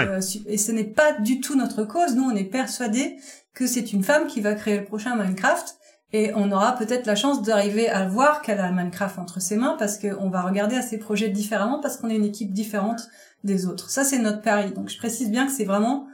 et 0.46 0.59
ce 0.59 0.72
n'est 0.72 0.84
pas 0.84 1.12
du 1.12 1.40
tout 1.40 1.57
notre 1.57 1.84
cause. 1.84 2.14
Nous, 2.14 2.24
on 2.24 2.34
est 2.34 2.44
persuadés 2.44 3.16
que 3.55 3.66
c'est 3.66 3.92
une 3.92 4.05
femme 4.05 4.26
qui 4.26 4.40
va 4.40 4.55
créer 4.55 4.78
le 4.78 4.84
prochain 4.84 5.16
Minecraft 5.16 5.76
et 6.12 6.32
on 6.34 6.51
aura 6.51 6.76
peut-être 6.76 7.07
la 7.07 7.14
chance 7.14 7.42
d'arriver 7.42 7.88
à 7.88 8.07
voir 8.07 8.42
qu'elle 8.42 8.61
a 8.61 8.70
Minecraft 8.70 9.18
entre 9.18 9.40
ses 9.40 9.57
mains 9.57 9.76
parce 9.78 9.98
qu'on 9.98 10.30
va 10.30 10.42
regarder 10.42 10.76
à 10.76 10.82
ses 10.82 10.98
projets 10.98 11.28
différemment 11.28 11.80
parce 11.80 11.96
qu'on 11.96 12.09
est 12.09 12.16
une 12.16 12.24
équipe 12.24 12.53
différente 12.53 13.09
des 13.44 13.66
autres. 13.66 13.90
Ça, 13.90 14.05
c'est 14.05 14.18
notre 14.18 14.42
pari. 14.42 14.72
Donc, 14.72 14.88
je 14.88 14.98
précise 14.98 15.30
bien 15.30 15.46
que 15.46 15.53
c'est 15.53 15.64
vraiment 15.64 16.07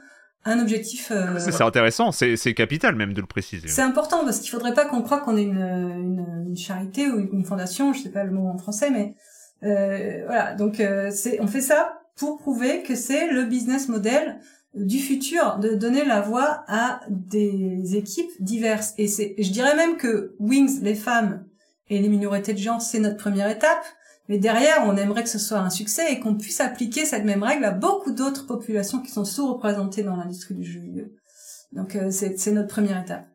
un 0.45 0.59
objectif. 0.59 1.11
Euh, 1.11 1.37
c'est 1.39 1.61
intéressant, 1.61 2.11
c'est 2.11 2.53
capital 2.53 2.95
même 2.95 3.13
de 3.13 3.21
le 3.21 3.27
préciser. 3.27 3.67
C'est 3.67 3.81
important 3.81 4.23
parce 4.23 4.39
qu'il 4.39 4.49
faudrait 4.49 4.73
pas 4.73 4.85
qu'on 4.85 5.01
croie 5.01 5.19
qu'on 5.19 5.35
est 5.35 5.43
une, 5.43 5.57
une, 5.57 6.45
une, 6.47 6.57
charité 6.57 7.09
ou 7.09 7.19
une 7.19 7.43
fondation, 7.43 7.91
je 7.93 8.03
sais 8.03 8.11
pas 8.11 8.23
le 8.23 8.31
mot 8.31 8.47
en 8.47 8.57
français, 8.57 8.89
mais 8.89 9.15
euh, 9.63 10.23
voilà. 10.25 10.53
Donc 10.55 10.79
euh, 10.79 11.11
on 11.39 11.47
fait 11.47 11.61
ça 11.61 12.01
pour 12.15 12.37
prouver 12.37 12.83
que 12.83 12.95
c'est 12.95 13.31
le 13.31 13.45
business 13.45 13.89
model 13.89 14.39
du 14.73 14.99
futur 14.99 15.57
de 15.59 15.69
donner 15.69 16.05
la 16.05 16.21
voix 16.21 16.63
à 16.67 17.01
des 17.09 17.95
équipes 17.95 18.31
diverses. 18.39 18.93
Et 18.97 19.07
c'est, 19.07 19.35
je 19.37 19.51
dirais 19.51 19.75
même 19.75 19.97
que 19.97 20.35
Wings, 20.39 20.81
les 20.81 20.95
femmes 20.95 21.45
et 21.89 21.99
les 21.99 22.09
minorités 22.09 22.53
de 22.53 22.59
genre, 22.59 22.81
c'est 22.81 22.99
notre 22.99 23.17
première 23.17 23.49
étape. 23.49 23.85
Mais 24.29 24.37
derrière, 24.37 24.83
on 24.85 24.97
aimerait 24.97 25.23
que 25.23 25.29
ce 25.29 25.39
soit 25.39 25.59
un 25.59 25.69
succès 25.69 26.11
et 26.11 26.19
qu'on 26.19 26.35
puisse 26.35 26.59
appliquer 26.59 27.05
cette 27.05 27.23
même 27.23 27.43
règle 27.43 27.63
à 27.63 27.71
beaucoup 27.71 28.11
d'autres 28.11 28.45
populations 28.45 29.01
qui 29.01 29.09
sont 29.09 29.23
sous-représentées 29.23 30.03
dans 30.03 30.17
l'industrie 30.17 30.55
du 30.55 30.65
jeu 30.65 30.81
vidéo. 30.81 31.05
Donc 31.71 31.95
euh, 31.95 32.11
c'est 32.11 32.51
notre 32.51 32.67
première 32.67 33.01
étape. 33.01 33.25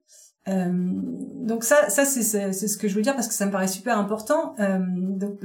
Euh, 0.49 0.71
donc 0.73 1.65
ça, 1.65 1.89
ça 1.89 2.05
c'est 2.05 2.53
ce 2.53 2.77
que 2.77 2.89
je 2.89 2.95
veux 2.95 3.03
dire 3.03 3.15
parce 3.15 3.29
que 3.29 3.35
ça 3.35 3.47
me 3.47 3.53
paraît 3.53 3.69
super 3.69 3.99
important. 3.99 4.55
Euh, 4.59 4.79
donc 4.81 5.39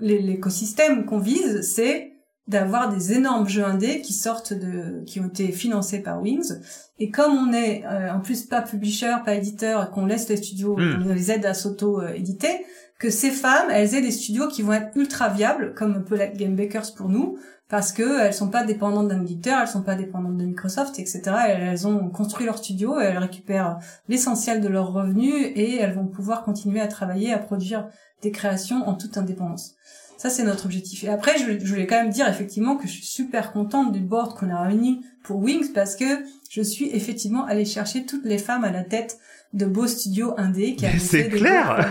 l'écosystème 0.00 1.04
qu'on 1.04 1.18
vise, 1.18 1.62
c'est 1.62 2.12
d'avoir 2.46 2.88
des 2.92 3.12
énormes 3.12 3.46
jeux 3.46 3.64
indés 3.64 4.00
qui 4.00 4.14
sortent 4.14 4.54
de, 4.54 5.04
qui 5.04 5.20
ont 5.20 5.28
été 5.28 5.52
financés 5.52 6.02
par 6.02 6.22
Wings. 6.22 6.54
Et 6.98 7.10
comme 7.10 7.32
on 7.36 7.52
est 7.52 7.84
euh, 7.84 8.10
en 8.10 8.20
plus 8.20 8.46
pas 8.46 8.62
publisher, 8.62 9.14
pas 9.24 9.34
éditeur, 9.34 9.84
et 9.84 9.94
qu'on 9.94 10.06
laisse 10.06 10.28
les 10.30 10.38
studios, 10.38 10.76
hmm. 10.76 11.04
on 11.04 11.12
les 11.12 11.30
aide 11.30 11.44
à 11.44 11.52
s'auto-éditer, 11.52 12.64
que 12.98 13.10
ces 13.10 13.30
femmes, 13.30 13.68
elles 13.70 13.94
aient 13.94 14.00
des 14.00 14.10
studios 14.10 14.48
qui 14.48 14.62
vont 14.62 14.72
être 14.72 14.96
ultra 14.96 15.28
viables, 15.28 15.74
comme 15.74 16.04
peut 16.04 16.16
l'être 16.16 16.38
Game 16.38 16.56
Bakers 16.56 16.94
pour 16.96 17.10
nous, 17.10 17.38
parce 17.68 17.92
que 17.92 18.20
elles 18.20 18.34
sont 18.34 18.48
pas 18.48 18.64
dépendantes 18.64 19.08
d'un 19.08 19.20
éditeur, 19.20 19.60
elles 19.60 19.68
sont 19.68 19.82
pas 19.82 19.94
dépendantes 19.94 20.38
de 20.38 20.44
Microsoft, 20.44 20.98
etc. 20.98 21.22
Elles, 21.48 21.86
ont 21.86 22.08
construit 22.08 22.46
leur 22.46 22.58
studio, 22.58 22.98
elles 22.98 23.18
récupèrent 23.18 23.78
l'essentiel 24.08 24.60
de 24.60 24.68
leurs 24.68 24.92
revenus 24.92 25.34
et 25.54 25.76
elles 25.76 25.94
vont 25.94 26.06
pouvoir 26.06 26.42
continuer 26.42 26.80
à 26.80 26.88
travailler, 26.88 27.32
à 27.32 27.38
produire 27.38 27.88
des 28.22 28.30
créations 28.30 28.88
en 28.88 28.94
toute 28.94 29.18
indépendance. 29.18 29.74
Ça, 30.16 30.30
c'est 30.30 30.42
notre 30.42 30.64
objectif. 30.64 31.04
Et 31.04 31.08
après, 31.08 31.38
je, 31.38 31.64
je 31.64 31.70
voulais 31.70 31.86
quand 31.86 32.02
même 32.02 32.10
dire 32.10 32.26
effectivement 32.26 32.76
que 32.76 32.88
je 32.88 32.92
suis 32.92 33.06
super 33.06 33.52
contente 33.52 33.92
du 33.92 34.00
board 34.00 34.36
qu'on 34.36 34.50
a 34.50 34.62
réuni 34.62 35.04
pour 35.22 35.38
Wings 35.38 35.72
parce 35.72 35.94
que 35.94 36.24
je 36.50 36.62
suis 36.62 36.88
effectivement 36.90 37.44
allée 37.44 37.66
chercher 37.66 38.04
toutes 38.04 38.24
les 38.24 38.38
femmes 38.38 38.64
à 38.64 38.72
la 38.72 38.82
tête 38.82 39.18
de 39.52 39.66
beaux 39.66 39.86
studios 39.86 40.34
indés 40.36 40.74
qui 40.74 40.86
avaient 40.86 40.98
C'est 40.98 41.28
clair. 41.28 41.88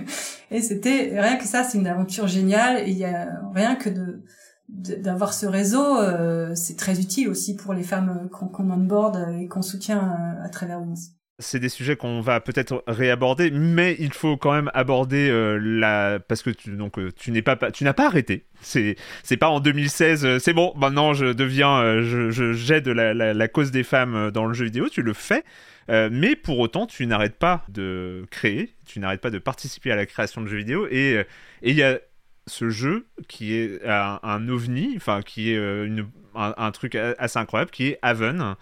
et 0.50 0.62
c'était 0.62 1.12
rien 1.20 1.36
que 1.36 1.44
ça, 1.44 1.62
c'est 1.62 1.76
une 1.76 1.86
aventure 1.86 2.26
géniale. 2.26 2.88
Et 2.88 2.92
il 2.92 2.98
y 2.98 3.04
a 3.04 3.28
rien 3.54 3.74
que 3.74 3.90
de 3.90 4.22
d'avoir 4.68 5.32
ce 5.32 5.46
réseau, 5.46 5.98
euh, 5.98 6.54
c'est 6.54 6.76
très 6.76 7.00
utile 7.00 7.28
aussi 7.28 7.56
pour 7.56 7.72
les 7.72 7.82
femmes 7.82 8.28
qu'on 8.30 8.48
qu 8.48 8.62
onboard 8.62 9.34
et 9.40 9.48
qu'on 9.48 9.62
soutient 9.62 9.98
euh, 9.98 10.44
à 10.44 10.48
travers 10.50 10.80
Wings 10.80 11.10
c'est 11.40 11.60
des 11.60 11.68
sujets 11.68 11.96
qu'on 11.96 12.20
va 12.20 12.40
peut-être 12.40 12.82
réaborder, 12.88 13.50
mais 13.50 13.96
il 14.00 14.12
faut 14.12 14.36
quand 14.36 14.52
même 14.52 14.70
aborder 14.74 15.30
euh, 15.30 15.56
la 15.56 16.18
parce 16.18 16.42
que 16.42 16.50
tu 16.50 16.70
donc 16.70 16.98
euh, 16.98 17.12
tu 17.16 17.30
n'es 17.30 17.42
pas 17.42 17.56
tu 17.70 17.84
n'as 17.84 17.92
pas 17.92 18.06
arrêté. 18.06 18.44
C'est 18.60 18.96
c'est 19.22 19.36
pas 19.36 19.48
en 19.48 19.60
2016. 19.60 20.24
Euh, 20.24 20.38
c'est 20.40 20.52
bon, 20.52 20.72
maintenant 20.76 21.14
je 21.14 21.26
deviens 21.26 22.02
je, 22.02 22.30
je 22.30 22.90
la, 22.90 23.14
la, 23.14 23.48
cause 23.48 23.70
des 23.70 23.84
femmes 23.84 24.30
dans 24.32 24.46
le 24.46 24.54
jeu 24.54 24.64
vidéo. 24.64 24.88
Tu 24.88 25.02
le 25.02 25.12
fais, 25.12 25.44
mais 25.88 26.34
pour 26.34 26.58
autant 26.58 26.86
tu 26.86 27.06
n'arrêtes 27.06 27.38
pas 27.38 27.64
de 27.68 28.24
créer, 28.30 28.74
tu 28.84 28.98
n'arrêtes 28.98 29.20
pas 29.20 29.30
de 29.30 29.38
participer 29.38 29.92
à 29.92 29.96
la 29.96 30.06
création 30.06 30.40
de 30.40 30.48
jeux 30.48 30.58
vidéo 30.58 30.88
et 30.90 31.24
et 31.62 31.70
il 31.70 31.76
y 31.76 31.84
a 31.84 32.00
ce 32.48 32.70
jeu 32.70 33.06
qui 33.28 33.54
est 33.54 33.80
un, 33.86 34.48
ovni, 34.48 34.94
enfin 34.96 35.22
qui 35.22 35.52
est 35.52 35.56
une, 35.56 36.08
un, 36.34 36.70
truc 36.70 36.94
assez 36.94 37.38
incroyable, 37.38 37.70
qui 37.70 37.88
est 37.88 37.98
Haven. 38.02 38.56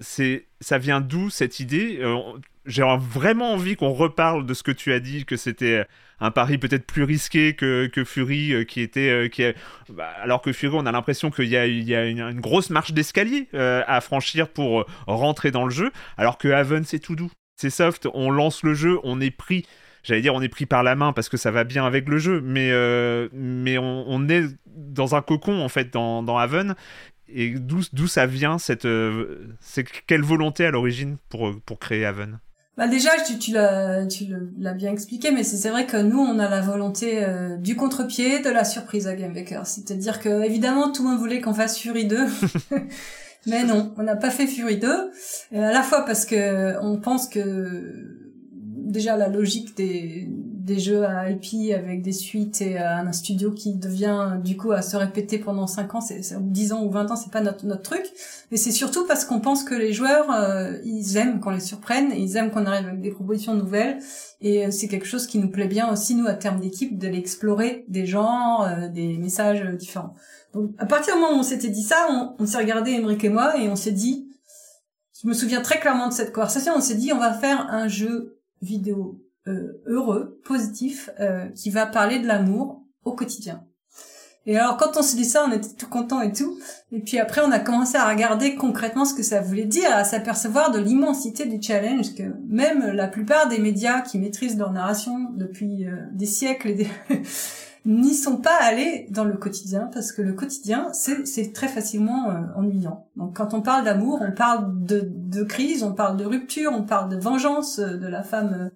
C'est 0.00 0.46
ça 0.60 0.78
vient 0.78 1.00
d'où 1.00 1.30
cette 1.30 1.60
idée? 1.60 1.98
Euh, 2.00 2.18
J'ai 2.66 2.84
vraiment 2.98 3.52
envie 3.52 3.76
qu'on 3.76 3.92
reparle 3.92 4.46
de 4.46 4.54
ce 4.54 4.62
que 4.62 4.70
tu 4.70 4.92
as 4.92 5.00
dit, 5.00 5.24
que 5.24 5.36
c'était 5.36 5.84
un 6.20 6.30
pari 6.30 6.58
peut-être 6.58 6.86
plus 6.86 7.04
risqué 7.04 7.54
que, 7.54 7.90
Fury, 8.04 8.52
euh, 8.52 8.64
qui 8.64 8.80
était, 8.80 9.10
euh, 9.10 9.28
qui 9.28 9.44
bah, 9.90 10.10
alors 10.20 10.42
que 10.42 10.52
Fury, 10.52 10.76
on 10.76 10.86
a 10.86 10.92
l'impression 10.92 11.30
qu'il 11.30 11.46
y 11.46 11.56
a, 11.56 11.62
a 11.62 12.04
une, 12.04 12.40
grosse 12.40 12.70
marche 12.70 12.92
d'escalier 12.92 13.48
à 13.52 14.00
franchir 14.00 14.48
pour 14.48 14.86
rentrer 15.06 15.50
dans 15.50 15.64
le 15.64 15.70
jeu, 15.70 15.92
alors 16.16 16.38
que 16.38 16.48
Haven 16.48 16.84
c'est 16.84 16.98
tout 16.98 17.16
doux, 17.16 17.30
c'est 17.56 17.70
soft, 17.70 18.08
on 18.14 18.30
lance 18.30 18.62
le 18.62 18.74
jeu, 18.74 18.98
on 19.02 19.20
est 19.20 19.30
pris 19.30 19.66
j'allais 20.08 20.22
dire 20.22 20.34
on 20.34 20.40
est 20.40 20.48
pris 20.48 20.66
par 20.66 20.82
la 20.82 20.96
main 20.96 21.12
parce 21.12 21.28
que 21.28 21.36
ça 21.36 21.50
va 21.50 21.64
bien 21.64 21.84
avec 21.84 22.08
le 22.08 22.18
jeu, 22.18 22.40
mais, 22.40 22.72
mais 23.32 23.78
on, 23.78 24.28
est 24.28 24.44
dans 24.66 25.14
un 25.14 25.22
cocon 25.22 25.60
en 25.60 25.68
fait 25.68 25.92
dans, 25.92 26.22
dans 26.22 26.38
Haven. 26.38 26.74
Et 27.28 27.50
d'où 27.50 28.06
ça 28.06 28.26
vient 28.26 28.58
cette 28.58 28.86
euh, 28.86 29.48
quelle 30.06 30.22
volonté 30.22 30.64
à 30.64 30.70
l'origine 30.70 31.18
pour 31.28 31.54
pour 31.66 31.78
créer 31.78 32.06
Haven? 32.06 32.38
Bah 32.78 32.86
déjà 32.86 33.10
tu, 33.38 33.52
l'as 33.52 34.72
bien 34.74 34.92
expliqué 34.92 35.32
mais 35.32 35.42
c'est 35.42 35.68
vrai 35.68 35.84
que 35.84 35.96
nous 35.96 36.20
on 36.20 36.38
a 36.38 36.48
la 36.48 36.60
volonté 36.60 37.24
euh, 37.24 37.56
du 37.56 37.74
contre-pied 37.74 38.38
de 38.38 38.50
la 38.50 38.64
surprise 38.64 39.08
à 39.08 39.16
Gamebaker 39.16 39.66
c'est-à-dire 39.66 40.20
que 40.20 40.44
évidemment 40.44 40.92
tout 40.92 41.02
le 41.02 41.10
monde 41.10 41.18
voulait 41.18 41.40
qu'on 41.40 41.54
fasse 41.54 41.76
Fury 41.76 42.06
2 42.06 42.16
mais 43.46 43.64
non 43.64 43.92
on 43.98 44.04
n'a 44.04 44.14
pas 44.14 44.30
fait 44.30 44.46
Fury 44.46 44.78
2 44.78 45.10
et 45.50 45.58
à 45.58 45.72
la 45.72 45.82
fois 45.82 46.04
parce 46.04 46.24
que 46.24 46.80
on 46.80 47.00
pense 47.00 47.28
que 47.28 48.17
déjà 48.88 49.16
la 49.16 49.28
logique 49.28 49.76
des 49.76 50.28
des 50.68 50.78
jeux 50.78 51.04
à 51.04 51.30
IP 51.30 51.74
avec 51.74 52.02
des 52.02 52.12
suites 52.12 52.60
et 52.60 52.78
un 52.78 53.10
studio 53.12 53.52
qui 53.52 53.74
devient 53.74 54.38
du 54.44 54.56
coup 54.56 54.70
à 54.72 54.82
se 54.82 54.96
répéter 54.96 55.38
pendant 55.38 55.66
5 55.66 55.94
ans, 55.94 56.00
c'est 56.02 56.20
10 56.38 56.72
ans 56.74 56.84
ou 56.84 56.90
20 56.90 57.10
ans, 57.10 57.16
c'est 57.16 57.32
pas 57.32 57.40
notre 57.40 57.64
notre 57.64 57.82
truc. 57.82 58.04
Mais 58.50 58.58
c'est 58.58 58.70
surtout 58.70 59.06
parce 59.06 59.24
qu'on 59.24 59.40
pense 59.40 59.64
que 59.64 59.74
les 59.74 59.92
joueurs 59.92 60.30
euh, 60.30 60.76
ils 60.84 61.16
aiment 61.16 61.40
qu'on 61.40 61.50
les 61.50 61.60
surprenne, 61.60 62.12
ils 62.14 62.36
aiment 62.36 62.50
qu'on 62.50 62.66
arrive 62.66 62.86
avec 62.86 63.00
des 63.00 63.10
propositions 63.10 63.54
nouvelles 63.54 63.98
et 64.40 64.66
euh, 64.66 64.70
c'est 64.70 64.88
quelque 64.88 65.06
chose 65.06 65.26
qui 65.26 65.38
nous 65.38 65.50
plaît 65.50 65.68
bien 65.68 65.90
aussi 65.90 66.14
nous 66.14 66.26
à 66.26 66.34
terme 66.34 66.60
d'équipe 66.60 66.98
de 66.98 67.08
l'explorer 67.08 67.84
des 67.88 68.04
genres, 68.04 68.62
euh, 68.62 68.88
des 68.88 69.16
messages 69.16 69.64
différents. 69.78 70.14
Donc 70.52 70.72
à 70.78 70.86
partir 70.86 71.14
du 71.14 71.20
moment 71.20 71.34
où 71.34 71.40
on 71.40 71.42
s'était 71.42 71.70
dit 71.70 71.82
ça, 71.82 72.08
on, 72.10 72.34
on 72.38 72.46
s'est 72.46 72.58
regardé 72.58 72.92
Emric 72.92 73.24
et 73.24 73.30
moi 73.30 73.58
et 73.58 73.68
on 73.68 73.76
s'est 73.76 73.92
dit 73.92 74.28
je 75.22 75.26
me 75.26 75.32
souviens 75.32 75.62
très 75.62 75.80
clairement 75.80 76.08
de 76.08 76.12
cette 76.12 76.32
conversation, 76.32 76.74
on 76.76 76.80
s'est 76.80 76.94
dit 76.94 77.12
on 77.12 77.18
va 77.18 77.32
faire 77.32 77.68
un 77.70 77.88
jeu 77.88 78.37
vidéo 78.62 79.20
euh, 79.46 79.82
heureux, 79.86 80.40
positif, 80.44 81.10
euh, 81.20 81.48
qui 81.50 81.70
va 81.70 81.86
parler 81.86 82.18
de 82.18 82.26
l'amour 82.26 82.82
au 83.04 83.12
quotidien. 83.12 83.64
Et 84.46 84.56
alors 84.56 84.76
quand 84.78 84.96
on 84.96 85.02
s'est 85.02 85.16
dit 85.16 85.24
ça, 85.24 85.44
on 85.46 85.52
était 85.52 85.74
tout 85.76 85.88
content 85.88 86.22
et 86.22 86.32
tout. 86.32 86.58
Et 86.90 87.00
puis 87.00 87.18
après, 87.18 87.42
on 87.42 87.50
a 87.50 87.58
commencé 87.58 87.96
à 87.96 88.08
regarder 88.08 88.54
concrètement 88.54 89.04
ce 89.04 89.14
que 89.14 89.22
ça 89.22 89.40
voulait 89.40 89.66
dire, 89.66 89.90
à 89.92 90.04
s'apercevoir 90.04 90.70
de 90.70 90.78
l'immensité 90.78 91.44
du 91.44 91.60
challenge 91.60 92.14
que 92.14 92.22
même 92.46 92.86
la 92.92 93.08
plupart 93.08 93.48
des 93.48 93.58
médias 93.58 94.00
qui 94.00 94.18
maîtrisent 94.18 94.56
leur 94.56 94.72
narration 94.72 95.30
depuis 95.36 95.86
euh, 95.86 95.96
des 96.12 96.26
siècles 96.26 96.68
et 96.68 96.74
des 96.74 96.88
n'y 97.88 98.14
sont 98.14 98.36
pas 98.36 98.56
allés 98.60 99.06
dans 99.10 99.24
le 99.24 99.36
quotidien 99.36 99.88
parce 99.92 100.12
que 100.12 100.20
le 100.20 100.34
quotidien 100.34 100.90
c'est 100.92 101.52
très 101.54 101.68
facilement 101.68 102.30
euh, 102.30 102.34
ennuyant. 102.54 103.08
Donc 103.16 103.36
quand 103.36 103.54
on 103.54 103.62
parle 103.62 103.84
d'amour, 103.84 104.20
on 104.20 104.32
parle 104.32 104.84
de, 104.84 105.02
de, 105.04 105.42
crise, 105.42 105.82
on 105.82 105.94
parle 105.94 106.18
de 106.18 106.26
rupture, 106.26 106.72
on 106.74 106.82
parle 106.82 107.08
de 107.08 107.16
vengeance 107.16 107.78
euh, 107.78 107.96
de 107.96 108.06
la 108.06 108.22
femme 108.22 108.54
euh, 108.60 108.68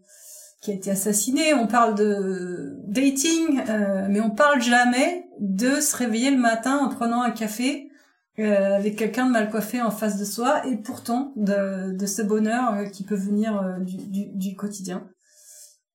qui 0.63 0.71
a 0.71 0.75
été 0.75 0.91
assassinée, 0.91 1.53
on 1.53 1.67
parle 1.67 1.95
de 1.97 2.77
dating, 2.87 3.61
mais 4.09 4.21
on 4.21 4.31
parle 4.31 4.63
jamais 4.63 5.27
de 5.41 5.81
se 5.81 5.97
réveiller 5.97 6.31
le 6.31 6.37
matin 6.37 6.79
en 6.79 6.89
prenant 6.89 7.21
un 7.21 7.33
café 7.33 7.91
avec 8.39 8.95
quelqu'un 8.95 9.27
de 9.27 9.33
mal 9.33 9.51
coiffé 9.51 9.83
en 9.83 9.91
face 9.91 10.19
de 10.21 10.25
soi 10.25 10.65
et 10.69 10.77
pourtant 10.77 11.33
de, 11.35 11.91
de 11.97 12.07
ce 12.07 12.23
bonheur 12.23 12.89
qui 12.93 13.03
peut 13.03 13.17
venir 13.17 13.61
du, 13.81 13.97
du, 13.97 14.27
du 14.37 14.55
quotidien 14.55 15.05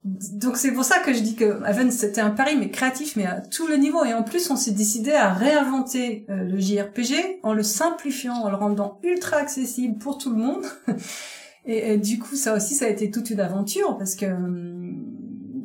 donc 0.03 0.57
c'est 0.57 0.71
pour 0.71 0.85
ça 0.85 0.99
que 0.99 1.13
je 1.13 1.19
dis 1.19 1.35
que 1.35 1.61
Aven 1.63 1.91
c'était 1.91 2.21
un 2.21 2.29
pari 2.29 2.55
mais 2.55 2.69
créatif 2.69 3.15
mais 3.15 3.25
à 3.25 3.41
tous 3.41 3.67
les 3.67 3.77
niveaux. 3.77 4.05
Et 4.05 4.13
en 4.13 4.23
plus 4.23 4.49
on 4.49 4.55
s'est 4.55 4.71
décidé 4.71 5.11
à 5.11 5.33
réinventer 5.33 6.25
euh, 6.29 6.43
le 6.43 6.57
JRPG 6.57 7.39
en 7.43 7.53
le 7.53 7.63
simplifiant 7.63 8.35
en 8.35 8.49
le 8.49 8.55
rendant 8.55 8.99
ultra 9.03 9.37
accessible 9.37 9.97
pour 9.97 10.17
tout 10.17 10.31
le 10.31 10.37
monde. 10.37 10.65
Et, 11.69 11.97
du 11.97 12.17
coup 12.17 12.37
ça 12.37 12.55
aussi 12.55 12.75
ça 12.75 12.85
a 12.85 12.87
été 12.87 13.11
toute 13.11 13.29
une 13.29 13.41
aventure 13.41 13.97
parce 13.97 14.15
que 14.15 14.25
hum, 14.25 15.03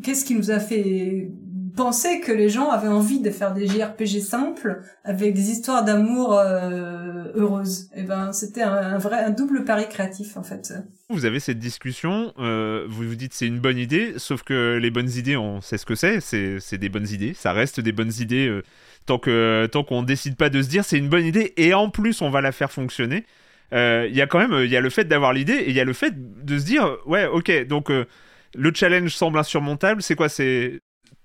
qu'est-ce 0.03 0.25
qui 0.25 0.35
nous 0.35 0.51
a 0.51 0.59
fait 0.59 1.31
penser 1.77 2.21
que 2.21 2.33
les 2.33 2.49
gens 2.49 2.71
avaient 2.71 2.89
envie 2.89 3.21
de 3.21 3.31
faire 3.31 3.55
des 3.55 3.67
JRPG 3.67 4.21
simples 4.21 4.83
avec 5.05 5.35
des 5.35 5.51
histoires 5.51 5.85
d'amour 5.85 6.39
euh, 6.39 7.33
heureuses 7.35 7.89
et 7.95 8.01
eh 8.01 8.03
ben 8.03 8.33
c'était 8.33 8.63
un, 8.63 8.99
vrai 8.99 9.25
un 9.25 9.31
double 9.31 9.65
pari 9.65 9.89
créatif 9.89 10.37
en 10.37 10.43
fait 10.43 10.73
vous 11.09 11.27
avez 11.27 11.41
cette 11.41 11.59
discussion, 11.59 12.33
euh, 12.39 12.87
vous 12.89 13.07
vous 13.07 13.17
dites 13.17 13.35
c'est 13.35 13.47
une 13.47 13.59
bonne 13.59 13.77
idée, 13.77 14.15
sauf 14.17 14.43
que 14.43 14.79
les 14.81 14.91
bonnes 14.91 15.11
idées, 15.11 15.37
on 15.37 15.61
sait 15.61 15.77
ce 15.77 15.85
que 15.85 15.95
c'est, 15.95 16.21
c'est 16.21 16.79
des 16.79 16.89
bonnes 16.89 17.09
idées, 17.09 17.35
ça 17.35 17.53
reste 17.53 17.81
des 17.81 17.93
bonnes 17.93 18.13
idées 18.19 18.49
euh, 18.49 18.63
tant 19.05 19.19
que 19.19 19.69
tant 19.71 19.85
qu'on 19.85 20.03
décide 20.03 20.37
pas 20.37 20.49
de 20.49 20.63
se 20.63 20.69
dire 20.69 20.87
c'est 20.87 20.97
une 20.97 21.11
bonne 21.11 21.27
idée 21.27 21.53
et 21.59 21.75
en 21.75 21.91
plus 21.91 22.23
on 22.23 22.31
va 22.31 22.41
la 22.41 22.53
faire 22.53 22.73
fonctionner. 22.73 23.27
Il 23.73 24.15
y 24.15 24.21
a 24.21 24.27
quand 24.27 24.39
même 24.39 24.65
il 24.65 24.71
y 24.71 24.77
a 24.77 24.81
le 24.81 24.91
fait 24.91 25.05
d'avoir 25.05 25.33
l'idée 25.33 25.55
et 25.55 25.71
il 25.71 25.75
y 25.75 25.81
a 25.81 25.85
le 25.85 25.95
fait 25.95 26.13
de 26.17 26.59
se 26.59 26.65
dire 26.65 26.97
ouais 27.07 27.27
ok 27.27 27.67
donc 27.67 27.91
le 27.91 28.73
challenge 28.75 29.15
semble 29.15 29.39
insurmontable, 29.39 30.03
c'est 30.03 30.15
quoi 30.15 30.29
c'est 30.29 30.81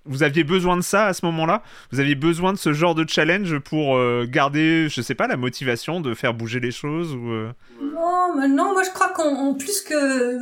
vous 0.08 0.22
aviez 0.22 0.44
besoin 0.44 0.76
de 0.76 0.82
ça 0.82 1.06
à 1.06 1.12
ce 1.12 1.24
moment-là? 1.26 1.62
Vous 1.92 2.00
aviez 2.00 2.14
besoin 2.14 2.52
de 2.52 2.58
ce 2.58 2.72
genre 2.72 2.94
de 2.94 3.04
challenge 3.08 3.58
pour 3.58 3.96
euh, 3.96 4.26
garder, 4.28 4.88
je 4.88 5.00
sais 5.00 5.14
pas, 5.14 5.26
la 5.26 5.36
motivation 5.36 6.00
de 6.00 6.14
faire 6.14 6.34
bouger 6.34 6.60
les 6.60 6.70
choses 6.70 7.14
ou 7.14 7.30
euh? 7.30 7.52
Non, 7.80 8.48
non, 8.48 8.72
moi 8.72 8.82
je 8.82 8.90
crois 8.90 9.08
qu'on 9.08 9.54
plus 9.54 9.82
que 9.82 10.38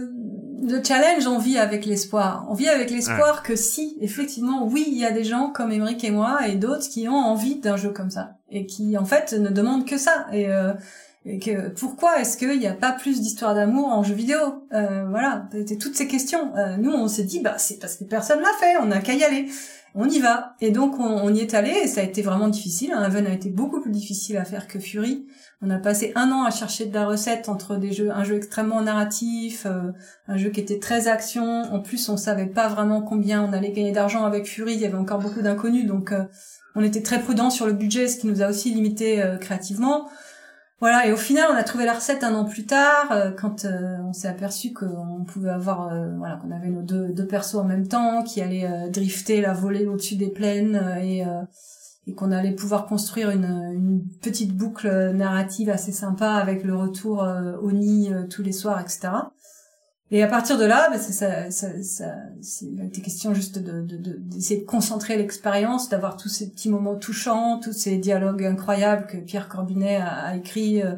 le 0.68 0.82
challenge, 0.82 1.26
on 1.26 1.38
vit 1.38 1.58
avec 1.58 1.86
l'espoir. 1.86 2.46
On 2.48 2.54
vit 2.54 2.68
avec 2.68 2.90
l'espoir 2.90 3.42
que 3.42 3.56
si, 3.56 3.96
effectivement, 4.00 4.66
oui, 4.66 4.84
il 4.86 4.98
y 4.98 5.04
a 5.04 5.10
des 5.10 5.24
gens 5.24 5.50
comme 5.50 5.70
Émeric 5.70 6.02
et 6.04 6.10
moi 6.10 6.48
et 6.48 6.56
d'autres 6.56 6.88
qui 6.88 7.08
ont 7.08 7.14
envie 7.14 7.56
d'un 7.56 7.76
jeu 7.76 7.90
comme 7.90 8.10
ça 8.10 8.36
et 8.50 8.66
qui 8.66 8.96
en 8.96 9.04
fait 9.04 9.32
ne 9.32 9.50
demandent 9.50 9.86
que 9.86 9.98
ça. 9.98 10.26
Et 10.32 10.48
euh, 10.48 10.72
et 11.28 11.40
que 11.40 11.70
pourquoi 11.70 12.20
est-ce 12.20 12.36
qu'il 12.36 12.56
n'y 12.58 12.68
a 12.68 12.72
pas 12.72 12.92
plus 12.92 13.20
d'histoires 13.20 13.56
d'amour 13.56 13.88
en 13.88 14.04
jeu 14.04 14.14
vidéo? 14.14 14.38
Euh, 14.72 15.06
Voilà, 15.10 15.48
c'était 15.52 15.76
toutes 15.76 15.96
ces 15.96 16.06
questions. 16.06 16.56
Euh, 16.56 16.76
nous, 16.76 16.92
on 16.92 17.08
s'est 17.08 17.24
dit, 17.24 17.40
bah 17.40 17.56
c'est 17.58 17.80
parce 17.80 17.96
que 17.96 18.04
personne 18.04 18.40
l'a 18.40 18.52
fait, 18.60 18.76
on 18.80 18.86
n'a 18.86 19.00
qu'à 19.00 19.14
y 19.14 19.24
aller. 19.24 19.46
On 19.96 20.08
y 20.08 20.20
va. 20.20 20.54
Et 20.60 20.70
donc, 20.70 21.00
on, 21.00 21.34
y 21.34 21.40
est 21.40 21.54
allé, 21.54 21.70
et 21.70 21.86
ça 21.86 22.02
a 22.02 22.04
été 22.04 22.22
vraiment 22.22 22.48
difficile. 22.48 22.92
Haven 22.92 23.26
a 23.26 23.32
été 23.32 23.48
beaucoup 23.48 23.80
plus 23.80 23.90
difficile 23.90 24.36
à 24.36 24.44
faire 24.44 24.68
que 24.68 24.78
Fury. 24.78 25.26
On 25.62 25.70
a 25.70 25.78
passé 25.78 26.12
un 26.14 26.30
an 26.30 26.44
à 26.44 26.50
chercher 26.50 26.84
de 26.84 26.94
la 26.94 27.06
recette 27.06 27.48
entre 27.48 27.76
des 27.76 27.92
jeux, 27.92 28.10
un 28.12 28.22
jeu 28.22 28.36
extrêmement 28.36 28.82
narratif, 28.82 29.64
euh, 29.64 29.90
un 30.28 30.36
jeu 30.36 30.50
qui 30.50 30.60
était 30.60 30.78
très 30.78 31.08
action. 31.08 31.62
En 31.72 31.80
plus, 31.80 32.08
on 32.10 32.18
savait 32.18 32.46
pas 32.46 32.68
vraiment 32.68 33.00
combien 33.00 33.42
on 33.42 33.52
allait 33.52 33.72
gagner 33.72 33.92
d'argent 33.92 34.24
avec 34.26 34.46
Fury. 34.46 34.74
Il 34.74 34.80
y 34.80 34.84
avait 34.84 34.98
encore 34.98 35.18
beaucoup 35.18 35.40
d'inconnus, 35.40 35.86
donc 35.86 36.12
euh, 36.12 36.24
on 36.76 36.84
était 36.84 37.02
très 37.02 37.18
prudent 37.18 37.48
sur 37.48 37.66
le 37.66 37.72
budget, 37.72 38.06
ce 38.06 38.18
qui 38.18 38.26
nous 38.26 38.42
a 38.42 38.50
aussi 38.50 38.70
limité 38.70 39.24
créativement. 39.40 40.08
Voilà, 40.78 41.06
et 41.06 41.12
au 41.12 41.16
final, 41.16 41.46
on 41.50 41.54
a 41.54 41.62
trouvé 41.62 41.86
la 41.86 41.94
recette 41.94 42.22
un 42.22 42.34
an 42.34 42.44
plus 42.44 42.66
tard, 42.66 43.10
euh, 43.10 43.30
quand 43.30 43.64
euh, 43.64 43.96
on 44.06 44.12
s'est 44.12 44.28
aperçu 44.28 44.74
qu'on 44.74 45.24
pouvait 45.24 45.48
avoir, 45.48 45.90
euh, 45.90 46.14
voilà, 46.18 46.36
qu'on 46.36 46.50
avait 46.50 46.68
nos 46.68 46.82
deux, 46.82 47.14
deux 47.14 47.26
persos 47.26 47.54
en 47.54 47.64
même 47.64 47.88
temps, 47.88 48.22
qui 48.22 48.42
allaient 48.42 48.90
drifter 48.90 49.40
la 49.40 49.54
volée 49.54 49.86
au-dessus 49.86 50.16
des 50.16 50.28
plaines, 50.28 50.76
et, 51.02 51.24
qu'on 52.14 52.30
allait 52.30 52.52
pouvoir 52.52 52.86
construire 52.86 53.30
une, 53.30 54.04
petite 54.22 54.54
boucle 54.54 54.88
narrative 55.12 55.70
assez 55.70 55.92
sympa 55.92 56.32
avec 56.32 56.62
le 56.62 56.76
retour 56.76 57.26
au 57.62 57.72
nid 57.72 58.12
tous 58.30 58.42
les 58.42 58.52
soirs, 58.52 58.80
etc. 58.80 59.08
Et 60.12 60.22
à 60.22 60.28
partir 60.28 60.56
de 60.56 60.64
là, 60.64 60.88
bah, 60.90 60.98
ça, 60.98 61.50
ça, 61.50 61.82
ça, 61.82 62.14
il 62.62 62.80
a 62.80 62.84
été 62.84 63.02
question 63.02 63.34
juste 63.34 63.58
de, 63.58 63.80
d'essayer 63.80 64.60
de, 64.60 64.64
de 64.64 64.66
concentrer 64.66 65.16
l'expérience, 65.16 65.88
d'avoir 65.88 66.16
tous 66.16 66.28
ces 66.28 66.50
petits 66.50 66.68
moments 66.68 66.94
touchants, 66.94 67.58
tous 67.58 67.72
ces 67.72 67.96
dialogues 67.96 68.44
incroyables 68.44 69.06
que 69.06 69.16
Pierre 69.16 69.48
Corbinet 69.48 69.96
a, 69.96 70.36
écrit. 70.36 70.82
Euh, 70.82 70.94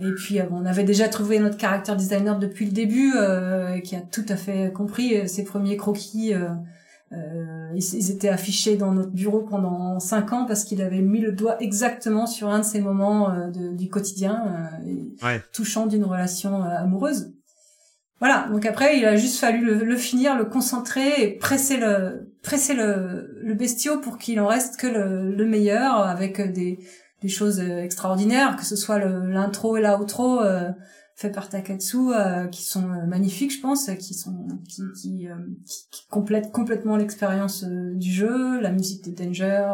et 0.00 0.10
puis 0.12 0.40
euh, 0.40 0.44
on 0.50 0.66
avait 0.66 0.84
déjà 0.84 1.08
trouvé 1.08 1.38
notre 1.38 1.56
caractère 1.56 1.96
designer 1.96 2.38
depuis 2.38 2.66
le 2.66 2.72
début, 2.72 3.12
euh, 3.16 3.80
qui 3.80 3.94
a 3.96 4.00
tout 4.00 4.24
à 4.28 4.36
fait 4.36 4.72
compris 4.72 5.16
euh, 5.16 5.26
ses 5.26 5.44
premiers 5.44 5.76
croquis. 5.76 6.34
Euh, 6.34 6.48
ils, 7.76 8.10
étaient 8.10 8.28
affichés 8.28 8.76
dans 8.76 8.92
notre 8.92 9.12
bureau 9.12 9.42
pendant 9.42 10.00
cinq 10.00 10.32
ans 10.32 10.46
parce 10.46 10.64
qu'il 10.64 10.82
avait 10.82 11.00
mis 11.00 11.20
le 11.20 11.30
doigt 11.30 11.56
exactement 11.62 12.26
sur 12.26 12.48
un 12.48 12.58
de 12.58 12.64
ces 12.64 12.80
moments 12.80 13.32
du 13.52 13.88
quotidien 13.88 14.68
touchant 15.52 15.86
d'une 15.86 16.02
relation 16.04 16.60
amoureuse. 16.64 17.33
Voilà, 18.20 18.48
donc 18.50 18.64
après 18.64 18.98
il 18.98 19.04
a 19.04 19.16
juste 19.16 19.38
fallu 19.38 19.64
le, 19.84 19.96
finir, 19.96 20.36
le 20.36 20.44
concentrer 20.44 21.22
et 21.22 21.36
presser 21.36 21.76
le 21.76 22.32
presser 22.42 22.74
le, 22.74 23.40
le 23.42 24.00
pour 24.00 24.18
qu'il 24.18 24.38
en 24.40 24.46
reste 24.46 24.78
que 24.78 24.86
le, 24.86 25.46
meilleur 25.46 25.98
avec 25.98 26.40
des, 26.52 26.78
des 27.22 27.28
choses 27.28 27.58
extraordinaires, 27.58 28.56
que 28.56 28.64
ce 28.64 28.76
soit 28.76 28.98
l'intro 28.98 29.76
et 29.76 29.82
l'outro 29.82 30.40
euh, 30.40 30.70
fait 31.16 31.30
par 31.30 31.48
Takatsu 31.48 32.12
euh, 32.12 32.46
qui 32.46 32.62
sont 32.62 32.90
euh, 32.90 33.06
magnifiques 33.06 33.52
je 33.52 33.60
pense, 33.60 33.90
qui 33.98 34.14
sont 34.14 34.46
qui, 34.68 34.82
qui, 35.00 35.28
qui, 35.90 36.06
complètent 36.08 36.52
complètement 36.52 36.96
l'expérience 36.96 37.64
du 37.64 38.12
jeu, 38.12 38.60
la 38.60 38.70
musique 38.70 39.04
de 39.04 39.10
Danger 39.10 39.66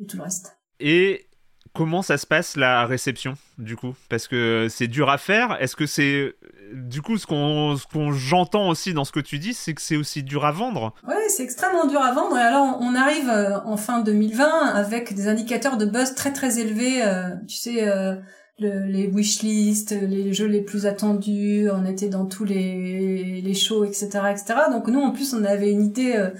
et 0.00 0.06
tout 0.06 0.16
le 0.16 0.22
reste. 0.22 0.58
Et 0.78 1.26
comment 1.74 2.02
ça 2.02 2.18
se 2.18 2.26
passe 2.26 2.56
la 2.56 2.86
réception 2.86 3.34
du 3.56 3.76
coup? 3.76 3.94
Parce 4.08 4.28
que 4.28 4.68
c'est 4.68 4.88
dur 4.88 5.08
à 5.10 5.18
faire. 5.18 5.60
Est-ce 5.60 5.76
que 5.76 5.86
c'est 5.86 6.34
du 6.72 7.02
coup 7.02 7.18
ce 7.18 7.26
qu'on 7.26 7.76
qu'on 7.92 8.12
j'entends 8.12 8.68
aussi 8.68 8.94
dans 8.94 9.04
ce 9.04 9.12
que 9.12 9.20
tu 9.20 9.38
dis, 9.38 9.54
c'est 9.54 9.74
que 9.74 9.82
c'est 9.82 9.96
aussi 9.96 10.22
dur 10.22 10.44
à 10.44 10.52
vendre. 10.52 10.94
Oui, 11.06 11.14
c'est 11.28 11.42
extrêmement 11.42 11.86
dur 11.86 12.00
à 12.00 12.12
vendre. 12.12 12.36
Et 12.36 12.42
alors 12.42 12.78
on 12.80 12.94
arrive 12.94 13.28
euh, 13.28 13.58
en 13.64 13.76
fin 13.76 14.00
2020 14.00 14.44
avec 14.74 15.14
des 15.14 15.28
indicateurs 15.28 15.76
de 15.76 15.86
buzz 15.86 16.14
très 16.14 16.32
très 16.32 16.58
élevés. 16.58 17.02
Euh, 17.02 17.34
tu 17.46 17.56
sais. 17.56 17.88
Euh, 17.88 18.16
les 18.60 19.06
wishlists, 19.06 19.92
les 19.92 20.32
jeux 20.32 20.48
les 20.48 20.62
plus 20.62 20.84
attendus, 20.84 21.68
on 21.72 21.86
était 21.86 22.08
dans 22.08 22.26
tous 22.26 22.42
les, 22.42 23.40
les 23.40 23.54
shows, 23.54 23.84
etc., 23.84 24.08
etc. 24.32 24.54
Donc 24.72 24.88
nous, 24.88 24.98
en 24.98 25.12
plus, 25.12 25.32
on 25.32 25.44
avait 25.44 25.70
une 25.70 25.84
idée 25.84 26.32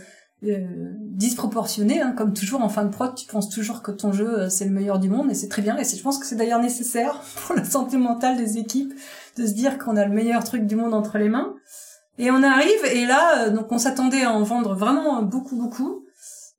euh, 0.44 0.60
disproportionné, 1.00 2.00
hein, 2.00 2.14
comme 2.16 2.32
toujours 2.32 2.62
en 2.62 2.68
fin 2.68 2.84
de 2.84 2.90
prod, 2.90 3.12
tu 3.12 3.26
penses 3.26 3.48
toujours 3.48 3.82
que 3.82 3.90
ton 3.90 4.12
jeu 4.12 4.42
euh, 4.42 4.48
c'est 4.48 4.66
le 4.66 4.70
meilleur 4.70 5.00
du 5.00 5.08
monde 5.08 5.28
et 5.32 5.34
c'est 5.34 5.48
très 5.48 5.62
bien 5.62 5.76
et 5.76 5.82
je 5.82 6.00
pense 6.00 6.16
que 6.16 6.24
c'est 6.24 6.36
d'ailleurs 6.36 6.62
nécessaire 6.62 7.20
pour 7.46 7.56
la 7.56 7.64
santé 7.64 7.96
mentale 7.96 8.36
des 8.36 8.56
équipes 8.56 8.94
de 9.38 9.46
se 9.46 9.52
dire 9.52 9.78
qu'on 9.78 9.96
a 9.96 10.04
le 10.04 10.12
meilleur 10.12 10.44
truc 10.44 10.66
du 10.66 10.76
monde 10.76 10.94
entre 10.94 11.18
les 11.18 11.28
mains. 11.28 11.54
Et 12.18 12.30
on 12.30 12.42
arrive 12.42 12.84
et 12.92 13.06
là 13.06 13.46
euh, 13.46 13.50
donc 13.50 13.70
on 13.70 13.78
s'attendait 13.78 14.24
à 14.24 14.32
en 14.32 14.42
vendre 14.42 14.74
vraiment 14.74 15.22
beaucoup 15.22 15.56
beaucoup 15.56 16.04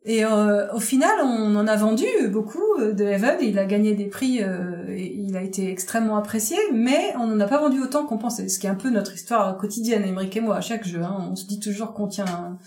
et 0.05 0.25
au 0.25 0.79
final 0.79 1.11
on 1.21 1.57
en 1.57 1.67
a 1.67 1.75
vendu 1.75 2.05
beaucoup 2.31 2.63
de 2.79 3.03
Heaven, 3.03 3.35
il 3.41 3.59
a 3.59 3.65
gagné 3.65 3.93
des 3.93 4.05
prix 4.05 4.39
et 4.39 5.13
il 5.13 5.35
a 5.35 5.41
été 5.41 5.69
extrêmement 5.69 6.15
apprécié 6.15 6.55
mais 6.71 7.13
on 7.19 7.27
n'en 7.27 7.39
a 7.41 7.47
pas 7.47 7.59
vendu 7.59 7.81
autant 7.81 8.05
qu'on 8.05 8.17
pensait, 8.17 8.47
ce 8.47 8.59
qui 8.59 8.67
est 8.67 8.69
un 8.69 8.75
peu 8.75 8.89
notre 8.89 9.13
histoire 9.13 9.57
quotidienne, 9.57 10.05
Emmerich 10.05 10.37
et 10.37 10.41
moi 10.41 10.55
à 10.55 10.61
chaque 10.61 10.87
jeu, 10.87 11.01
hein. 11.03 11.27
on 11.29 11.35
se 11.35 11.45
dit 11.45 11.59
toujours 11.59 11.93
qu'on 11.93 12.07
tient 12.07 12.57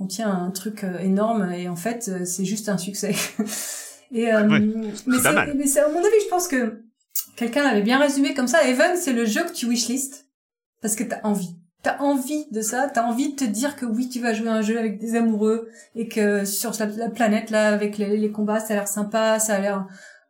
contient 0.00 0.30
un 0.30 0.50
truc 0.50 0.82
euh, 0.82 0.98
énorme 0.98 1.52
et 1.52 1.68
en 1.68 1.76
fait 1.76 2.08
euh, 2.08 2.24
c'est 2.24 2.46
juste 2.46 2.70
un 2.70 2.78
succès. 2.78 3.14
et 4.12 4.32
euh, 4.32 4.48
mais 5.06 5.18
c'est 5.66 5.80
à 5.80 5.88
mon 5.90 5.98
avis, 5.98 6.20
je 6.24 6.28
pense 6.30 6.48
que 6.48 6.82
quelqu'un 7.40 7.64
l'avait 7.64 7.80
bien 7.80 7.98
résumé 7.98 8.34
comme 8.34 8.46
ça. 8.46 8.68
Evan, 8.68 8.96
c'est 8.96 9.14
le 9.14 9.24
jeu 9.24 9.42
que 9.44 9.52
tu 9.52 9.66
wishlist 9.66 10.26
parce 10.82 10.94
que 10.94 11.04
t'as 11.04 11.20
envie. 11.24 11.56
T'as 11.82 11.98
envie 12.00 12.44
de 12.50 12.60
ça, 12.60 12.90
t'as 12.92 13.04
envie 13.04 13.30
de 13.30 13.36
te 13.36 13.44
dire 13.44 13.76
que 13.76 13.86
oui, 13.86 14.10
tu 14.10 14.20
vas 14.20 14.34
jouer 14.34 14.50
un 14.50 14.60
jeu 14.60 14.78
avec 14.78 14.98
des 14.98 15.16
amoureux 15.16 15.70
et 15.94 16.06
que 16.06 16.44
sur 16.44 16.72
la, 16.78 17.08
planète 17.08 17.48
là, 17.48 17.72
avec 17.72 17.96
les, 17.96 18.30
combats, 18.30 18.60
ça 18.60 18.74
a 18.74 18.76
l'air 18.76 18.88
sympa, 18.88 19.38
ça 19.38 19.54
a 19.54 19.60
l'air 19.60 19.86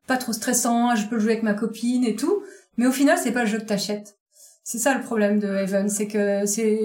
pas 0.06 0.16
trop 0.16 0.32
stressant, 0.32 0.94
je 0.94 1.08
peux 1.08 1.16
le 1.16 1.20
jouer 1.20 1.32
avec 1.32 1.42
ma 1.42 1.54
copine 1.54 2.04
et 2.04 2.14
tout. 2.14 2.44
Mais 2.76 2.86
au 2.86 2.92
final, 2.92 3.18
c'est 3.18 3.32
pas 3.32 3.42
le 3.42 3.50
jeu 3.50 3.58
que 3.58 3.64
t'achètes. 3.64 4.16
C'est 4.62 4.78
ça 4.78 4.94
le 4.94 5.02
problème 5.02 5.40
de 5.40 5.48
Heaven, 5.48 5.88
c'est 5.88 6.06
que 6.06 6.46
c'est 6.46 6.78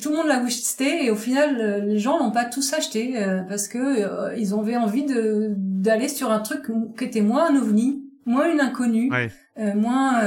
tout 0.00 0.10
le 0.10 0.16
monde 0.16 0.26
l'a 0.26 0.42
wishlisté 0.42 1.04
et 1.04 1.10
au 1.12 1.14
final 1.14 1.84
les 1.86 1.98
gens 2.00 2.18
n'ont 2.18 2.32
pas 2.32 2.46
tous 2.46 2.72
acheté 2.72 3.22
euh, 3.22 3.42
parce 3.48 3.68
que 3.68 3.78
euh, 3.78 4.34
ils 4.36 4.54
avaient 4.54 4.76
envie 4.76 5.06
d'aller 5.06 6.08
sur 6.08 6.32
un 6.32 6.40
truc 6.40 6.64
qui 6.98 7.04
était 7.04 7.20
moins 7.20 7.48
un 7.50 7.56
ovni, 7.56 8.01
moins 8.24 8.50
une 8.50 8.60
inconnue, 8.60 9.10
euh, 9.58 9.74
moins 9.74 10.20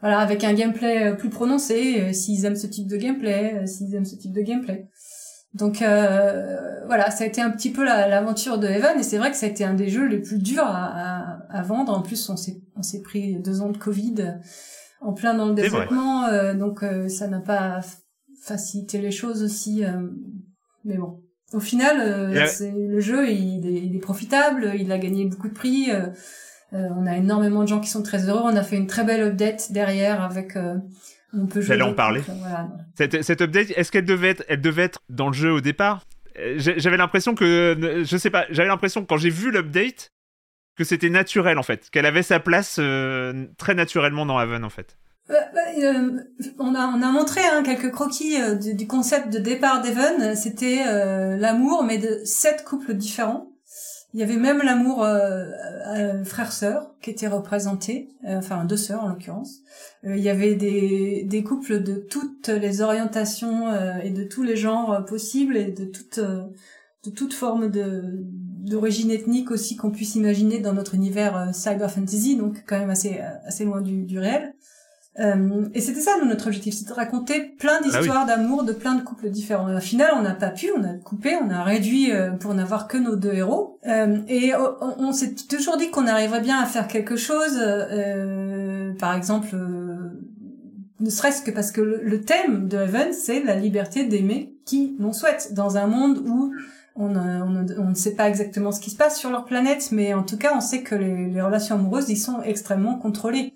voilà 0.00 0.18
avec 0.18 0.44
un 0.44 0.54
gameplay 0.54 1.16
plus 1.16 1.30
prononcé 1.30 2.12
s'ils 2.12 2.44
aiment 2.44 2.56
ce 2.56 2.66
type 2.66 2.88
de 2.88 2.96
gameplay, 2.96 3.66
s'ils 3.66 3.94
aiment 3.94 4.04
ce 4.04 4.16
type 4.16 4.32
de 4.32 4.42
gameplay. 4.42 4.88
Donc 5.54 5.82
euh, 5.82 6.80
voilà, 6.86 7.10
ça 7.10 7.24
a 7.24 7.26
été 7.26 7.42
un 7.42 7.50
petit 7.50 7.70
peu 7.70 7.84
l'aventure 7.84 8.58
de 8.58 8.66
Evan 8.66 8.98
et 8.98 9.02
c'est 9.02 9.18
vrai 9.18 9.30
que 9.30 9.36
ça 9.36 9.46
a 9.46 9.48
été 9.48 9.64
un 9.64 9.74
des 9.74 9.88
jeux 9.88 10.06
les 10.06 10.18
plus 10.18 10.38
durs 10.38 10.64
à, 10.64 11.40
à, 11.50 11.62
vendre. 11.62 11.92
En 11.92 12.00
plus, 12.00 12.30
on 12.30 12.36
s'est 12.36 12.62
on 12.74 12.82
s'est 12.82 13.02
pris 13.02 13.36
deux 13.36 13.60
ans 13.60 13.68
de 13.68 13.76
Covid 13.76 14.38
en 15.02 15.12
plein 15.12 15.34
dans 15.34 15.46
le 15.46 15.54
développement, 15.54 16.26
euh, 16.26 16.54
donc 16.54 16.82
euh, 16.82 17.08
ça 17.08 17.26
n'a 17.26 17.40
pas 17.40 17.80
facilité 18.40 18.98
les 18.98 19.10
choses 19.10 19.42
aussi. 19.42 19.84
Euh, 19.84 20.08
mais 20.84 20.96
bon, 20.96 21.20
au 21.52 21.60
final, 21.60 22.32
le 22.32 23.00
jeu 23.00 23.30
il 23.30 23.66
est, 23.66 23.84
il 23.84 23.94
est, 23.94 24.00
profitable, 24.00 24.72
il 24.74 24.90
a 24.90 24.98
gagné 24.98 25.26
beaucoup 25.26 25.48
de 25.48 25.54
prix. 25.54 25.90
On 26.72 27.06
a 27.06 27.16
énormément 27.16 27.62
de 27.62 27.68
gens 27.68 27.80
qui 27.80 27.90
sont 27.90 28.02
très 28.02 28.28
heureux. 28.28 28.40
On 28.44 28.56
a 28.56 28.62
fait 28.62 28.76
une 28.76 28.86
très 28.86 29.04
belle 29.04 29.22
update 29.22 29.72
derrière 29.72 30.22
avec 30.22 30.56
on 31.34 31.46
peut 31.46 31.60
J'allais 31.60 31.82
en 31.82 31.94
parler. 31.94 32.22
Cette, 32.96 33.22
cette, 33.22 33.40
update, 33.40 33.70
est-ce 33.76 33.90
qu'elle 33.90 34.04
devait 34.04 34.30
être, 34.30 34.44
elle 34.48 34.60
devait 34.60 34.82
être 34.82 35.00
dans 35.08 35.28
le 35.28 35.32
jeu 35.32 35.50
au 35.50 35.60
départ? 35.60 36.04
Euh, 36.38 36.54
J'avais 36.58 36.96
l'impression 36.96 37.34
que, 37.34 38.02
je 38.04 38.16
sais 38.16 38.30
pas, 38.30 38.46
j'avais 38.50 38.68
l'impression 38.68 39.04
quand 39.04 39.16
j'ai 39.16 39.30
vu 39.30 39.50
l'update 39.50 40.12
que 40.76 40.84
c'était 40.84 41.10
naturel 41.10 41.58
en 41.58 41.62
fait, 41.62 41.90
qu'elle 41.90 42.06
avait 42.06 42.22
sa 42.22 42.40
place 42.40 42.76
euh, 42.78 43.46
très 43.58 43.74
naturellement 43.74 44.26
dans 44.26 44.38
Haven 44.38 44.64
en 44.64 44.70
fait. 44.70 44.96
Euh, 45.30 45.34
bah, 45.54 46.22
on, 46.58 46.74
a, 46.74 46.86
on 46.86 47.02
a 47.02 47.12
montré 47.12 47.40
hein, 47.40 47.62
quelques 47.62 47.90
croquis 47.92 48.36
du, 48.60 48.74
du, 48.74 48.86
concept 48.86 49.32
de 49.32 49.38
départ 49.38 49.80
d'Evan. 49.80 50.34
C'était 50.34 50.84
l'amour, 51.38 51.84
mais 51.84 51.98
de 51.98 52.20
sept 52.24 52.64
couples 52.64 52.94
différents. 52.94 53.51
Il 54.14 54.20
y 54.20 54.22
avait 54.22 54.36
même 54.36 54.60
l'amour 54.62 55.04
euh, 55.04 55.46
euh, 55.96 56.24
frère-sœur 56.24 56.94
qui 57.00 57.10
était 57.10 57.28
représenté, 57.28 58.10
euh, 58.26 58.36
enfin 58.38 58.64
deux 58.66 58.76
sœurs 58.76 59.02
en 59.02 59.08
l'occurrence. 59.08 59.60
il 60.04 60.18
y 60.18 60.28
avait 60.28 60.54
des, 60.54 61.24
des 61.24 61.42
couples 61.42 61.82
de 61.82 61.94
toutes 61.94 62.48
les 62.48 62.82
orientations 62.82 63.72
et 64.02 64.10
de 64.10 64.24
tous 64.24 64.42
les 64.42 64.56
genres 64.56 65.04
possibles 65.06 65.56
et 65.56 65.72
de 65.72 65.86
toute 65.86 66.20
de 66.20 67.10
toute 67.10 67.34
forme 67.34 67.70
de 67.70 68.02
d'origine 68.62 69.10
ethnique 69.10 69.50
aussi 69.50 69.76
qu'on 69.76 69.90
puisse 69.90 70.14
imaginer 70.14 70.60
dans 70.60 70.72
notre 70.72 70.94
univers 70.94 71.52
cyber 71.52 71.90
fantasy, 71.90 72.36
donc 72.36 72.62
quand 72.66 72.78
même 72.78 72.90
assez 72.90 73.18
assez 73.46 73.64
loin 73.64 73.80
du, 73.80 74.04
du 74.04 74.18
réel. 74.18 74.54
Euh, 75.20 75.68
et 75.74 75.80
c'était 75.82 76.00
ça 76.00 76.12
notre 76.24 76.46
objectif, 76.46 76.74
c'était 76.74 76.90
de 76.90 76.94
raconter 76.94 77.40
plein 77.58 77.78
ah 77.80 77.82
d'histoires 77.82 78.24
d'amour 78.24 78.62
de 78.62 78.72
plein 78.72 78.94
de 78.94 79.02
couples 79.02 79.28
différents. 79.28 79.74
Au 79.76 79.80
final, 79.80 80.12
on 80.16 80.22
n'a 80.22 80.34
pas 80.34 80.48
pu, 80.48 80.70
on 80.74 80.82
a 80.84 80.94
coupé, 80.94 81.36
on 81.36 81.50
a 81.50 81.62
réduit 81.62 82.12
euh, 82.12 82.30
pour 82.30 82.54
n'avoir 82.54 82.88
que 82.88 82.96
nos 82.96 83.16
deux 83.16 83.34
héros. 83.34 83.78
Euh, 83.86 84.18
et 84.28 84.52
on, 84.56 85.12
s'est 85.12 85.34
toujours 85.34 85.76
dit 85.76 85.90
qu'on 85.90 86.06
arriverait 86.06 86.40
bien 86.40 86.58
à 86.58 86.66
faire 86.66 86.88
quelque 86.88 87.16
chose, 87.16 87.58
par 88.98 89.14
exemple, 89.14 89.54
ne 91.00 91.10
serait-ce 91.10 91.42
que 91.42 91.50
parce 91.50 91.72
que 91.72 91.80
le, 91.80 92.20
thème 92.22 92.68
de 92.68 92.78
Heaven, 92.78 93.12
c'est 93.12 93.42
la 93.42 93.56
liberté 93.56 94.04
d'aimer 94.04 94.54
qui 94.64 94.96
l'on 94.98 95.12
souhaite 95.12 95.52
dans 95.52 95.76
un 95.76 95.88
monde 95.88 96.22
où 96.26 96.54
on, 96.94 97.16
on, 97.16 97.66
on, 97.78 97.90
ne 97.90 97.94
sait 97.94 98.14
pas 98.14 98.28
exactement 98.28 98.70
ce 98.70 98.80
qui 98.80 98.90
se 98.90 98.96
passe 98.96 99.18
sur 99.18 99.30
leur 99.30 99.44
planète, 99.44 99.90
mais 99.92 100.14
en 100.14 100.22
tout 100.22 100.36
cas, 100.38 100.52
on 100.54 100.60
sait 100.60 100.82
que 100.82 100.94
les, 100.94 101.26
les 101.26 101.42
relations 101.42 101.74
amoureuses, 101.74 102.08
y 102.08 102.16
sont 102.16 102.40
extrêmement 102.42 102.96
contrôlées. 102.98 103.54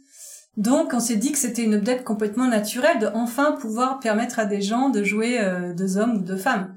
Donc 0.56 0.94
on 0.94 1.00
s'est 1.00 1.16
dit 1.16 1.32
que 1.32 1.38
c'était 1.38 1.64
une 1.64 1.74
update 1.74 2.02
complètement 2.02 2.48
naturelle 2.48 2.98
de 2.98 3.08
enfin 3.14 3.52
pouvoir 3.52 4.00
permettre 4.00 4.38
à 4.38 4.46
des 4.46 4.62
gens 4.62 4.88
de 4.88 5.04
jouer 5.04 5.38
euh, 5.38 5.74
deux 5.74 5.98
hommes 5.98 6.16
ou 6.16 6.20
deux 6.20 6.36
femmes. 6.36 6.74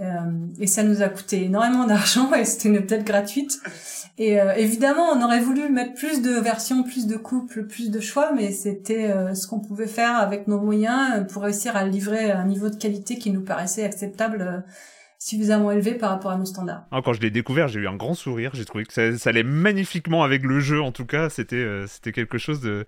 Euh, 0.00 0.04
et 0.58 0.66
ça 0.66 0.82
nous 0.82 1.02
a 1.02 1.08
coûté 1.08 1.44
énormément 1.44 1.86
d'argent 1.86 2.32
et 2.34 2.44
c'était 2.44 2.68
une 2.68 2.76
update 2.76 3.04
gratuite. 3.04 3.58
Et 4.18 4.38
euh, 4.38 4.52
évidemment, 4.54 5.04
on 5.14 5.22
aurait 5.22 5.40
voulu 5.40 5.70
mettre 5.70 5.94
plus 5.94 6.20
de 6.20 6.32
versions, 6.32 6.82
plus 6.82 7.06
de 7.06 7.16
couples, 7.16 7.66
plus 7.66 7.90
de 7.90 8.00
choix, 8.00 8.32
mais 8.34 8.50
c'était 8.52 9.10
ce 9.34 9.46
qu'on 9.46 9.60
pouvait 9.60 9.86
faire 9.86 10.16
avec 10.16 10.46
nos 10.46 10.60
moyens 10.60 11.26
pour 11.32 11.42
réussir 11.42 11.74
à 11.76 11.84
livrer 11.84 12.30
un 12.30 12.44
niveau 12.44 12.68
de 12.68 12.76
qualité 12.76 13.16
qui 13.16 13.30
nous 13.30 13.42
paraissait 13.42 13.84
acceptable 13.84 14.64
suffisamment 15.18 15.70
élevé 15.70 15.94
par 15.94 16.10
rapport 16.10 16.32
à 16.32 16.36
nos 16.36 16.44
standards. 16.44 16.84
Ah, 16.90 17.00
quand 17.02 17.14
je 17.14 17.20
l'ai 17.20 17.30
découvert, 17.30 17.68
j'ai 17.68 17.80
eu 17.80 17.88
un 17.88 17.96
grand 17.96 18.14
sourire. 18.14 18.50
J'ai 18.54 18.64
trouvé 18.64 18.84
que 18.84 18.92
ça, 18.92 19.16
ça, 19.16 19.30
allait 19.30 19.44
magnifiquement 19.44 20.24
avec 20.24 20.42
le 20.42 20.60
jeu. 20.60 20.82
En 20.82 20.92
tout 20.92 21.06
cas, 21.06 21.30
c'était 21.30 21.64
c'était 21.86 22.12
quelque 22.12 22.38
chose 22.38 22.60
de 22.60 22.84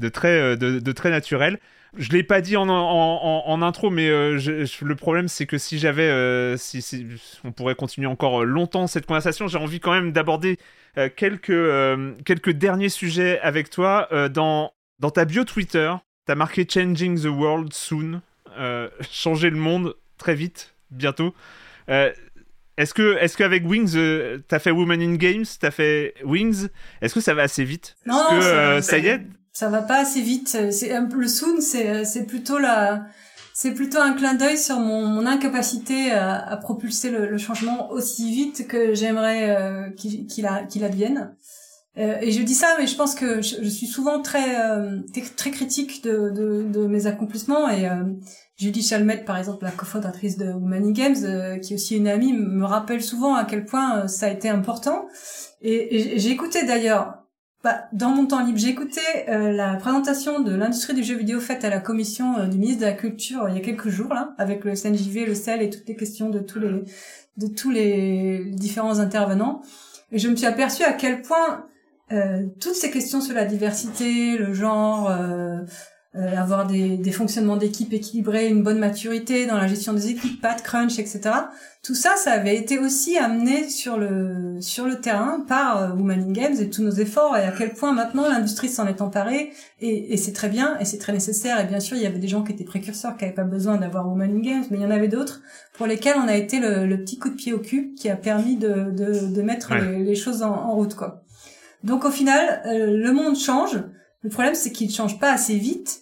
de 0.00 0.08
très, 0.08 0.40
euh, 0.40 0.56
de, 0.56 0.92
très 0.92 1.10
naturel. 1.10 1.58
Je 1.96 2.10
l'ai 2.10 2.22
pas 2.22 2.40
dit 2.40 2.56
en, 2.56 2.68
en, 2.68 3.62
intro, 3.62 3.90
mais 3.90 4.08
euh, 4.08 4.38
le 4.82 4.94
problème 4.94 5.26
c'est 5.26 5.46
que 5.46 5.56
si 5.56 5.78
j'avais, 5.78 6.08
euh, 6.08 6.56
si, 6.58 7.06
on 7.44 7.52
pourrait 7.52 7.74
continuer 7.74 8.06
encore 8.06 8.44
longtemps 8.44 8.86
cette 8.86 9.06
conversation, 9.06 9.48
j'ai 9.48 9.58
envie 9.58 9.80
quand 9.80 9.92
même 9.92 10.12
d'aborder 10.12 10.58
quelques, 11.16 12.24
quelques 12.24 12.50
derniers 12.50 12.90
sujets 12.90 13.40
avec 13.40 13.70
toi. 13.70 14.08
dans, 14.30 14.72
dans 14.98 15.10
ta 15.10 15.24
bio 15.24 15.44
Twitter, 15.44 15.94
tu 16.26 16.32
as 16.32 16.34
marqué 16.34 16.66
Changing 16.68 17.18
the 17.20 17.26
World 17.26 17.72
Soon, 17.72 18.20
changer 19.10 19.48
le 19.48 19.56
monde 19.56 19.94
très 20.18 20.34
vite, 20.34 20.74
bientôt. 20.90 21.34
Est-ce 21.88 22.94
que, 22.94 23.16
est-ce 23.16 23.36
qu'avec 23.36 23.66
Wings, 23.66 23.96
t'as 24.46 24.58
fait 24.58 24.70
Woman 24.70 25.00
in 25.00 25.14
Games, 25.14 25.46
t'as 25.58 25.70
fait 25.70 26.14
Wings, 26.22 26.68
est-ce 27.00 27.14
que 27.14 27.20
ça 27.20 27.32
va 27.32 27.42
assez 27.42 27.64
vite? 27.64 27.96
Non, 28.04 28.26
que 28.30 28.80
ça 28.82 28.98
y 28.98 29.06
est, 29.06 29.22
ça 29.58 29.68
va 29.68 29.82
pas 29.82 30.02
assez 30.02 30.20
vite. 30.20 30.56
Le 30.56 31.26
soon, 31.26 31.60
c'est 31.60 32.04
c'est 32.04 32.26
plutôt 32.26 32.58
la 32.60 33.06
c'est 33.54 33.72
plutôt 33.72 33.98
un 33.98 34.12
clin 34.12 34.34
d'œil 34.34 34.56
sur 34.56 34.78
mon, 34.78 35.26
incapacité 35.26 36.12
à, 36.12 36.56
propulser 36.58 37.10
le, 37.10 37.36
changement 37.38 37.90
aussi 37.90 38.32
vite 38.32 38.68
que 38.68 38.94
j'aimerais 38.94 39.50
euh, 39.50 39.90
qu'il 39.90 40.28
qu'il 40.28 40.84
advienne. 40.84 41.34
Euh, 41.96 42.18
et 42.20 42.30
je 42.30 42.40
dis 42.44 42.54
ça, 42.54 42.76
mais 42.78 42.86
je 42.86 42.94
pense 42.94 43.16
que 43.16 43.42
je, 43.42 43.68
suis 43.68 43.88
souvent 43.88 44.22
très 44.22 44.60
euh, 44.60 45.00
très 45.36 45.50
critique 45.50 46.04
de, 46.04 46.86
mes 46.86 47.06
accomplissements 47.06 47.68
et 47.68 47.88
Julie 48.56 48.82
Chalmette, 48.84 49.24
par 49.24 49.38
exemple, 49.38 49.64
la 49.64 49.72
cofondatrice 49.72 50.36
de 50.36 50.52
Woman 50.52 50.92
Games, 50.92 51.60
qui 51.62 51.72
est 51.72 51.74
aussi 51.74 51.96
une 51.96 52.06
amie, 52.06 52.32
me 52.32 52.64
rappelle 52.64 53.02
souvent 53.02 53.34
à 53.34 53.44
quel 53.44 53.64
point 53.64 54.06
ça 54.06 54.26
a 54.26 54.28
été 54.28 54.48
important. 54.48 55.08
Et, 55.62 56.14
et 56.14 56.18
j'ai 56.20 56.30
écouté 56.30 56.64
d'ailleurs 56.64 57.17
bah, 57.68 57.86
dans 57.92 58.08
mon 58.08 58.24
temps 58.24 58.42
libre, 58.42 58.58
j'ai 58.58 58.70
écouté 58.70 59.02
euh, 59.28 59.52
la 59.52 59.74
présentation 59.74 60.40
de 60.40 60.54
l'industrie 60.54 60.94
du 60.94 61.04
jeu 61.04 61.16
vidéo 61.16 61.38
faite 61.38 61.66
à 61.66 61.68
la 61.68 61.80
commission 61.80 62.38
euh, 62.38 62.46
du 62.46 62.56
ministre 62.56 62.80
de 62.80 62.86
la 62.86 62.94
Culture 62.94 63.42
euh, 63.42 63.50
il 63.50 63.56
y 63.56 63.58
a 63.58 63.60
quelques 63.60 63.90
jours 63.90 64.14
là, 64.14 64.34
avec 64.38 64.64
le 64.64 64.74
SNJV, 64.74 65.26
le 65.26 65.34
CEL 65.34 65.60
et 65.60 65.68
toutes 65.68 65.86
les 65.86 65.94
questions 65.94 66.30
de 66.30 66.38
tous 66.38 66.60
les 66.60 66.84
de 67.36 67.46
tous 67.46 67.70
les 67.70 68.46
différents 68.52 69.00
intervenants. 69.00 69.60
Et 70.12 70.18
je 70.18 70.28
me 70.28 70.36
suis 70.36 70.46
aperçue 70.46 70.82
à 70.82 70.94
quel 70.94 71.20
point 71.20 71.66
toutes 72.58 72.74
ces 72.74 72.90
questions 72.90 73.20
sur 73.20 73.34
la 73.34 73.44
diversité, 73.44 74.38
le 74.38 74.54
genre, 74.54 75.14
euh, 76.18 76.36
avoir 76.36 76.66
des, 76.66 76.96
des 76.96 77.12
fonctionnements 77.12 77.56
d'équipe 77.56 77.92
équilibrés, 77.92 78.48
une 78.48 78.62
bonne 78.62 78.78
maturité 78.78 79.46
dans 79.46 79.56
la 79.56 79.68
gestion 79.68 79.92
des 79.92 80.08
équipes, 80.08 80.40
pas 80.40 80.54
de 80.54 80.60
crunch, 80.60 80.98
etc. 80.98 81.20
Tout 81.82 81.94
ça, 81.94 82.16
ça 82.16 82.32
avait 82.32 82.56
été 82.56 82.78
aussi 82.78 83.16
amené 83.16 83.68
sur 83.68 83.96
le 83.96 84.56
sur 84.60 84.86
le 84.86 85.00
terrain 85.00 85.44
par 85.46 85.80
euh, 85.80 85.88
Women 85.90 86.24
in 86.28 86.32
Games 86.32 86.56
et 86.60 86.68
tous 86.70 86.82
nos 86.82 86.90
efforts 86.90 87.36
et 87.36 87.44
à 87.44 87.52
quel 87.52 87.72
point 87.72 87.92
maintenant 87.92 88.28
l'industrie 88.28 88.68
s'en 88.68 88.86
est 88.86 89.00
emparée 89.00 89.52
et, 89.80 90.12
et 90.12 90.16
c'est 90.16 90.32
très 90.32 90.48
bien 90.48 90.76
et 90.80 90.84
c'est 90.84 90.98
très 90.98 91.12
nécessaire 91.12 91.60
et 91.60 91.64
bien 91.64 91.78
sûr 91.78 91.96
il 91.96 92.02
y 92.02 92.06
avait 92.06 92.18
des 92.18 92.28
gens 92.28 92.42
qui 92.42 92.52
étaient 92.52 92.64
précurseurs 92.64 93.16
qui 93.16 93.24
n'avaient 93.24 93.36
pas 93.36 93.44
besoin 93.44 93.76
d'avoir 93.76 94.08
Women 94.08 94.38
in 94.38 94.40
Games 94.40 94.64
mais 94.70 94.78
il 94.78 94.82
y 94.82 94.86
en 94.86 94.90
avait 94.90 95.08
d'autres 95.08 95.40
pour 95.74 95.86
lesquels 95.86 96.16
on 96.16 96.26
a 96.26 96.36
été 96.36 96.58
le, 96.58 96.86
le, 96.86 96.98
petit 96.98 97.18
coup 97.18 97.28
de 97.28 97.36
pied 97.36 97.52
au 97.52 97.60
cul 97.60 97.94
qui 97.96 98.10
a 98.10 98.16
permis 98.16 98.56
de, 98.56 98.90
de, 98.90 99.32
de 99.32 99.42
mettre 99.42 99.74
les, 99.74 100.16
choses 100.16 100.42
en, 100.42 100.52
en, 100.52 100.74
route 100.74 100.94
quoi. 100.94 101.22
Donc 101.84 102.04
au 102.04 102.10
final, 102.10 102.62
euh, 102.66 102.96
le 102.96 103.12
monde 103.12 103.36
change. 103.36 103.78
Le 104.22 104.30
problème, 104.30 104.54
c'est 104.54 104.72
qu'il 104.72 104.88
ne 104.88 104.92
change 104.92 105.18
pas 105.18 105.32
assez 105.32 105.56
vite. 105.56 106.00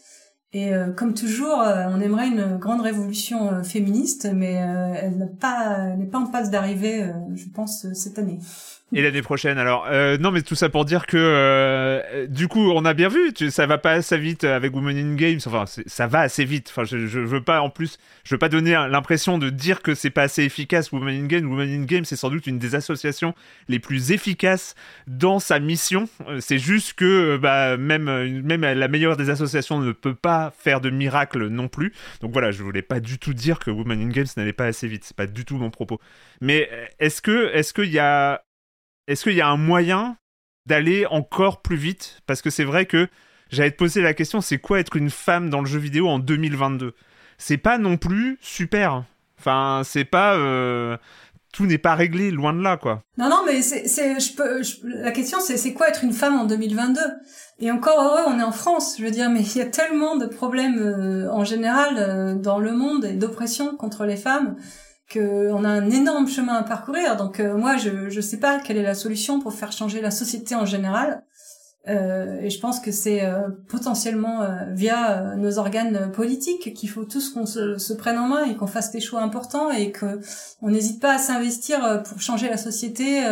Et 0.52 0.72
euh, 0.72 0.92
comme 0.92 1.14
toujours, 1.14 1.60
euh, 1.60 1.86
on 1.90 2.00
aimerait 2.00 2.28
une 2.28 2.56
grande 2.56 2.80
révolution 2.80 3.52
euh, 3.52 3.62
féministe, 3.62 4.28
mais 4.32 4.52
elle 4.52 5.18
n'est 5.18 5.26
pas, 5.26 5.94
pas 6.10 6.18
en 6.18 6.26
passe 6.26 6.50
d'arriver, 6.50 7.10
je 7.34 7.46
pense, 7.48 7.92
cette 7.92 8.18
année. 8.18 8.38
Et 8.94 9.02
l'année 9.02 9.22
prochaine, 9.22 9.58
alors 9.58 9.88
euh, 9.90 10.16
non, 10.16 10.30
mais 10.30 10.42
tout 10.42 10.54
ça 10.54 10.68
pour 10.68 10.84
dire 10.84 11.06
que 11.06 11.16
euh, 11.16 12.28
du 12.28 12.46
coup, 12.46 12.70
on 12.70 12.84
a 12.84 12.94
bien 12.94 13.08
vu, 13.08 13.32
tu, 13.32 13.50
ça 13.50 13.66
va 13.66 13.78
pas 13.78 13.90
assez 13.90 14.16
vite 14.16 14.44
avec 14.44 14.72
Women 14.72 14.96
in 14.96 15.14
Games. 15.16 15.40
Enfin, 15.44 15.64
ça 15.86 16.06
va 16.06 16.20
assez 16.20 16.44
vite. 16.44 16.68
Enfin, 16.70 16.84
je, 16.84 17.08
je 17.08 17.18
veux 17.18 17.42
pas 17.42 17.62
en 17.62 17.68
plus, 17.68 17.98
je 18.22 18.32
veux 18.32 18.38
pas 18.38 18.48
donner 18.48 18.74
l'impression 18.88 19.38
de 19.38 19.50
dire 19.50 19.82
que 19.82 19.96
c'est 19.96 20.10
pas 20.10 20.22
assez 20.22 20.44
efficace. 20.44 20.92
Women 20.92 21.24
in 21.24 21.26
Games, 21.26 21.50
Women 21.50 21.82
in 21.82 21.84
Games, 21.84 22.04
c'est 22.04 22.14
sans 22.14 22.30
doute 22.30 22.46
une 22.46 22.60
des 22.60 22.76
associations 22.76 23.34
les 23.66 23.80
plus 23.80 24.12
efficaces 24.12 24.76
dans 25.08 25.40
sa 25.40 25.58
mission. 25.58 26.08
Euh, 26.28 26.38
c'est 26.38 26.60
juste 26.60 26.92
que 26.92 27.38
bah, 27.38 27.76
même 27.76 28.04
même 28.44 28.62
la 28.62 28.86
meilleure 28.88 29.16
des 29.16 29.30
associations 29.30 29.80
ne 29.80 29.90
peut 29.90 30.14
pas 30.14 30.52
faire 30.56 30.80
de 30.80 30.90
miracle 30.90 31.48
non 31.48 31.66
plus. 31.66 31.92
Donc 32.20 32.32
voilà, 32.32 32.52
je 32.52 32.62
voulais 32.62 32.82
pas 32.82 33.00
du 33.00 33.18
tout 33.18 33.34
dire 33.34 33.58
que 33.58 33.72
Women 33.72 34.00
in 34.00 34.08
Games 34.10 34.26
n'allait 34.36 34.52
pas 34.52 34.66
assez 34.66 34.86
vite. 34.86 35.02
C'est 35.04 35.16
pas 35.16 35.26
du 35.26 35.44
tout 35.44 35.56
mon 35.56 35.70
propos. 35.70 35.98
Mais 36.40 36.70
est-ce 37.00 37.20
que 37.20 37.50
est-ce 37.52 37.74
qu'il 37.74 37.90
y 37.90 37.98
a 37.98 38.42
est-ce 39.06 39.24
qu'il 39.24 39.34
y 39.34 39.40
a 39.40 39.48
un 39.48 39.56
moyen 39.56 40.16
d'aller 40.66 41.06
encore 41.06 41.62
plus 41.62 41.76
vite? 41.76 42.20
Parce 42.26 42.42
que 42.42 42.50
c'est 42.50 42.64
vrai 42.64 42.86
que 42.86 43.08
j'allais 43.50 43.70
te 43.70 43.76
poser 43.76 44.02
la 44.02 44.14
question, 44.14 44.40
c'est 44.40 44.58
quoi 44.58 44.80
être 44.80 44.96
une 44.96 45.10
femme 45.10 45.50
dans 45.50 45.60
le 45.60 45.66
jeu 45.66 45.78
vidéo 45.78 46.08
en 46.08 46.18
2022 46.18 46.94
C'est 47.38 47.58
pas 47.58 47.78
non 47.78 47.96
plus 47.96 48.38
super. 48.40 49.04
Enfin, 49.38 49.82
c'est 49.84 50.04
pas... 50.04 50.36
Euh, 50.36 50.96
tout 51.52 51.64
n'est 51.64 51.78
pas 51.78 51.94
réglé, 51.94 52.30
loin 52.30 52.52
de 52.52 52.60
là, 52.60 52.76
quoi. 52.76 53.00
Non, 53.16 53.30
non, 53.30 53.42
mais 53.46 53.60
la 54.84 55.10
question, 55.10 55.38
c'est, 55.40 55.56
c'est 55.56 55.72
quoi 55.72 55.88
être 55.88 56.04
une 56.04 56.12
femme 56.12 56.38
en 56.38 56.44
2022 56.44 57.00
Et 57.60 57.70
encore 57.70 57.98
heureux, 57.98 58.24
on 58.26 58.38
est 58.38 58.42
en 58.42 58.52
France, 58.52 58.96
je 58.98 59.04
veux 59.04 59.10
dire, 59.10 59.30
mais 59.30 59.40
il 59.40 59.56
y 59.56 59.62
a 59.62 59.66
tellement 59.66 60.16
de 60.16 60.26
problèmes 60.26 60.78
euh, 60.78 61.30
en 61.32 61.44
général 61.44 61.96
euh, 61.96 62.34
dans 62.34 62.58
le 62.58 62.72
monde 62.72 63.06
et 63.06 63.14
d'oppression 63.14 63.74
contre 63.74 64.04
les 64.04 64.16
femmes 64.16 64.56
qu'on 65.12 65.64
a 65.64 65.68
un 65.68 65.90
énorme 65.90 66.28
chemin 66.28 66.54
à 66.54 66.62
parcourir. 66.62 67.16
Donc 67.16 67.40
moi, 67.40 67.76
je 67.76 68.08
je 68.08 68.20
sais 68.20 68.38
pas 68.38 68.58
quelle 68.60 68.76
est 68.76 68.82
la 68.82 68.94
solution 68.94 69.40
pour 69.40 69.52
faire 69.52 69.72
changer 69.72 70.00
la 70.00 70.10
société 70.10 70.54
en 70.54 70.66
général. 70.66 71.22
Euh, 71.88 72.40
et 72.40 72.50
je 72.50 72.58
pense 72.58 72.80
que 72.80 72.90
c'est 72.90 73.24
euh, 73.24 73.48
potentiellement 73.68 74.42
euh, 74.42 74.72
via 74.72 75.36
nos 75.36 75.58
organes 75.58 76.10
politiques 76.10 76.74
qu'il 76.74 76.88
faut 76.88 77.04
tous 77.04 77.30
qu'on 77.30 77.46
se, 77.46 77.78
se, 77.78 77.92
prenne 77.92 78.18
en 78.18 78.26
main 78.26 78.44
et 78.44 78.56
qu'on 78.56 78.66
fasse 78.66 78.90
des 78.90 79.00
choix 79.00 79.22
importants 79.22 79.70
et 79.70 79.92
que 79.92 80.20
on 80.62 80.70
n'hésite 80.70 81.00
pas 81.00 81.14
à 81.14 81.18
s'investir 81.18 82.02
pour 82.02 82.20
changer 82.20 82.48
la 82.48 82.56
société, 82.56 83.22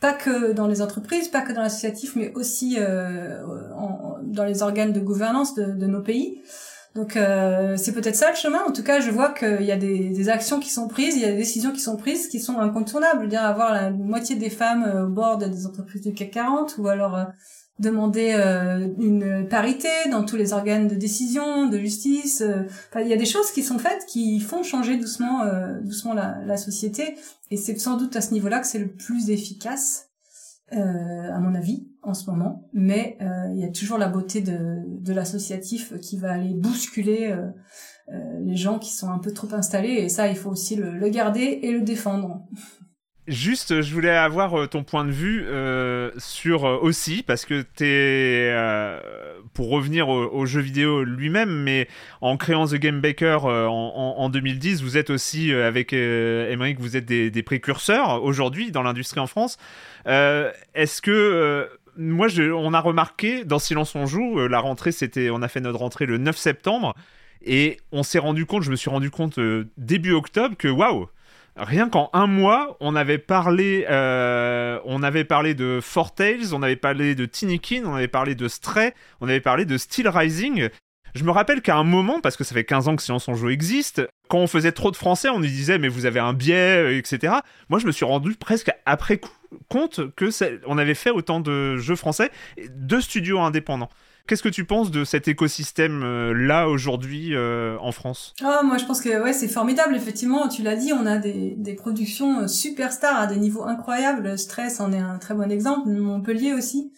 pas 0.00 0.12
que 0.12 0.52
dans 0.52 0.66
les 0.66 0.80
entreprises, 0.80 1.28
pas 1.28 1.42
que 1.42 1.52
dans 1.52 1.62
l'associatif, 1.62 2.16
mais 2.16 2.32
aussi 2.34 2.78
en, 2.80 4.16
dans 4.22 4.44
les 4.44 4.62
organes 4.62 4.92
de 4.92 5.00
gouvernance 5.00 5.54
de, 5.54 5.64
de 5.72 5.86
nos 5.86 6.02
pays. 6.02 6.40
Donc 6.94 7.12
c'est 7.76 7.92
peut-être 7.92 8.16
ça 8.16 8.30
le 8.30 8.36
chemin. 8.36 8.64
En 8.66 8.72
tout 8.72 8.82
cas, 8.82 8.98
je 9.00 9.10
vois 9.10 9.30
qu'il 9.30 9.62
y 9.62 9.70
a 9.70 9.76
des, 9.76 10.10
des, 10.10 10.28
actions 10.28 10.58
qui 10.58 10.70
sont 10.70 10.88
prises, 10.88 11.14
il 11.14 11.22
y 11.22 11.24
a 11.24 11.30
des 11.30 11.36
décisions 11.36 11.70
qui 11.70 11.80
sont 11.80 11.96
prises 11.96 12.28
qui 12.28 12.40
sont 12.40 12.58
incontournables. 12.58 13.28
Dire 13.28 13.44
avoir 13.44 13.72
la 13.72 13.90
moitié 13.90 14.34
des 14.34 14.50
femmes 14.50 15.04
au 15.04 15.08
bord 15.08 15.38
des 15.38 15.66
entreprises 15.66 16.02
du 16.02 16.12
CAC 16.12 16.32
40 16.32 16.76
ou 16.78 16.88
alors 16.88 17.16
demander 17.78 18.32
euh, 18.34 18.88
une 18.98 19.46
parité 19.48 19.88
dans 20.10 20.24
tous 20.24 20.36
les 20.36 20.52
organes 20.52 20.88
de 20.88 20.94
décision, 20.94 21.68
de 21.68 21.78
justice. 21.78 22.40
Euh, 22.40 22.64
il 23.00 23.06
y 23.06 23.12
a 23.12 23.16
des 23.16 23.24
choses 23.24 23.50
qui 23.52 23.62
sont 23.62 23.78
faites 23.78 24.04
qui 24.06 24.40
font 24.40 24.62
changer 24.62 24.96
doucement, 24.96 25.42
euh, 25.42 25.80
doucement 25.80 26.14
la, 26.14 26.38
la, 26.44 26.56
société. 26.56 27.16
Et 27.50 27.56
c'est 27.56 27.78
sans 27.78 27.96
doute 27.96 28.16
à 28.16 28.20
ce 28.20 28.32
niveau-là 28.32 28.58
que 28.60 28.66
c'est 28.66 28.80
le 28.80 28.88
plus 28.88 29.30
efficace, 29.30 30.07
à 30.70 31.38
mon 31.40 31.54
avis, 31.54 31.88
en 32.02 32.14
ce 32.14 32.30
moment. 32.30 32.68
Mais 32.72 33.16
il 33.20 33.60
y 33.60 33.64
a 33.64 33.70
toujours 33.70 33.98
la 33.98 34.08
beauté 34.08 34.40
de, 34.40 35.12
l'associatif 35.12 35.98
qui 36.00 36.18
va 36.18 36.32
aller 36.32 36.54
bousculer 36.54 37.36
les 38.40 38.56
gens 38.56 38.78
qui 38.78 38.92
sont 38.92 39.10
un 39.10 39.18
peu 39.18 39.32
trop 39.32 39.52
installés. 39.52 39.94
Et 39.94 40.08
ça, 40.08 40.28
il 40.28 40.36
faut 40.36 40.50
aussi 40.50 40.76
le, 40.76 40.92
le 40.92 41.08
garder 41.08 41.60
et 41.62 41.72
le 41.72 41.82
défendre. 41.82 42.46
Juste, 43.28 43.82
je 43.82 43.92
voulais 43.92 44.16
avoir 44.16 44.58
euh, 44.58 44.66
ton 44.66 44.84
point 44.84 45.04
de 45.04 45.10
vue 45.10 45.44
euh, 45.46 46.10
sur 46.16 46.64
euh, 46.64 46.78
aussi, 46.80 47.22
parce 47.22 47.44
que 47.44 47.60
t'es, 47.60 48.50
euh, 48.50 48.98
pour 49.58 49.70
revenir 49.70 50.08
au, 50.08 50.46
jeu 50.46 50.60
vidéo 50.60 51.02
lui-même, 51.02 51.50
mais 51.50 51.88
en 52.20 52.36
créant 52.36 52.68
The 52.68 52.76
Game 52.76 53.00
Baker 53.00 53.38
en, 53.42 54.14
en, 54.16 54.28
2010, 54.28 54.84
vous 54.84 54.96
êtes 54.96 55.10
aussi, 55.10 55.52
avec 55.52 55.92
Emmerich, 55.92 56.78
vous 56.78 56.96
êtes 56.96 57.06
des, 57.06 57.42
précurseurs 57.42 58.22
aujourd'hui 58.22 58.70
dans 58.70 58.84
l'industrie 58.84 59.18
en 59.18 59.26
France. 59.26 59.58
Est-ce 60.06 61.02
que 61.02 61.68
moi, 61.96 62.28
je, 62.28 62.44
on 62.44 62.72
a 62.72 62.78
remarqué 62.78 63.44
dans 63.44 63.58
Silence 63.58 63.96
on 63.96 64.06
joue, 64.06 64.46
la 64.46 64.60
rentrée, 64.60 64.92
c'était, 64.92 65.28
on 65.28 65.42
a 65.42 65.48
fait 65.48 65.60
notre 65.60 65.80
rentrée 65.80 66.06
le 66.06 66.18
9 66.18 66.36
septembre, 66.36 66.94
et 67.44 67.78
on 67.90 68.04
s'est 68.04 68.20
rendu 68.20 68.46
compte, 68.46 68.62
je 68.62 68.70
me 68.70 68.76
suis 68.76 68.90
rendu 68.90 69.10
compte 69.10 69.40
début 69.76 70.12
octobre 70.12 70.54
que 70.56 70.68
waouh, 70.68 71.08
rien 71.58 71.88
qu'en 71.88 72.10
un 72.12 72.26
mois, 72.26 72.76
on 72.80 72.96
avait 72.96 73.18
parlé, 73.18 73.86
euh, 73.90 74.78
on 74.84 75.02
avait 75.02 75.24
parlé 75.24 75.54
de 75.54 75.80
Four 75.82 76.14
Tales, 76.14 76.54
on 76.54 76.62
avait 76.62 76.76
parlé 76.76 77.14
de 77.14 77.26
Tinikin, 77.26 77.82
on 77.84 77.94
avait 77.94 78.08
parlé 78.08 78.34
de 78.34 78.48
Stray, 78.48 78.94
on 79.20 79.28
avait 79.28 79.40
parlé 79.40 79.64
de 79.64 79.76
Steel 79.76 80.08
Rising. 80.08 80.68
Je 81.14 81.24
me 81.24 81.30
rappelle 81.30 81.62
qu'à 81.62 81.76
un 81.76 81.84
moment, 81.84 82.20
parce 82.20 82.36
que 82.36 82.44
ça 82.44 82.54
fait 82.54 82.64
15 82.64 82.88
ans 82.88 82.96
que 82.96 83.02
Silence 83.02 83.28
en 83.28 83.34
Jeu 83.34 83.50
existe, 83.50 84.02
quand 84.28 84.38
on 84.38 84.46
faisait 84.46 84.72
trop 84.72 84.90
de 84.90 84.96
français, 84.96 85.28
on 85.28 85.38
nous 85.38 85.46
disait 85.46 85.78
mais 85.78 85.88
vous 85.88 86.06
avez 86.06 86.20
un 86.20 86.32
biais, 86.32 86.76
euh, 86.76 86.98
etc. 86.98 87.34
Moi, 87.68 87.78
je 87.78 87.86
me 87.86 87.92
suis 87.92 88.04
rendu 88.04 88.34
presque 88.34 88.70
après 88.86 89.20
compte 89.68 90.14
que 90.14 90.28
on 90.66 90.78
avait 90.78 90.94
fait 90.94 91.10
autant 91.10 91.40
de 91.40 91.76
jeux 91.76 91.96
français, 91.96 92.30
de 92.68 93.00
studios 93.00 93.40
indépendants. 93.40 93.90
Qu'est-ce 94.28 94.42
que 94.42 94.50
tu 94.50 94.66
penses 94.66 94.90
de 94.90 95.06
cet 95.06 95.26
écosystème 95.26 96.02
euh, 96.02 96.34
là 96.34 96.68
aujourd'hui 96.68 97.34
euh, 97.34 97.78
en 97.80 97.92
France? 97.92 98.34
Ah 98.44 98.60
moi 98.62 98.76
je 98.76 98.84
pense 98.84 99.00
que 99.00 99.32
c'est 99.32 99.48
formidable 99.48 99.96
effectivement. 99.96 100.48
Tu 100.48 100.62
l'as 100.62 100.76
dit 100.76 100.92
on 100.92 101.06
a 101.06 101.16
des, 101.16 101.74
productions 101.78 102.40
euh, 102.40 102.46
superstars 102.46 103.18
à 103.18 103.26
des 103.26 103.36
niveaux 103.36 103.64
incroyables. 103.64 104.38
Stress 104.38 104.80
en 104.80 104.92
est 104.92 104.98
un 104.98 105.16
très 105.16 105.32
bon 105.32 105.50
exemple 105.50 105.88
Montpellier 105.88 106.52
aussi. 106.52 106.92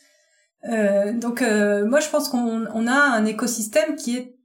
Donc 0.64 1.41
moi 1.41 2.01
je 2.01 2.09
pense 2.11 2.28
qu'on 2.28 2.66
on 2.74 2.87
a 2.87 2.93
un 2.93 3.24
écosystème 3.24 3.95
qui 3.95 4.16
est 4.16 4.37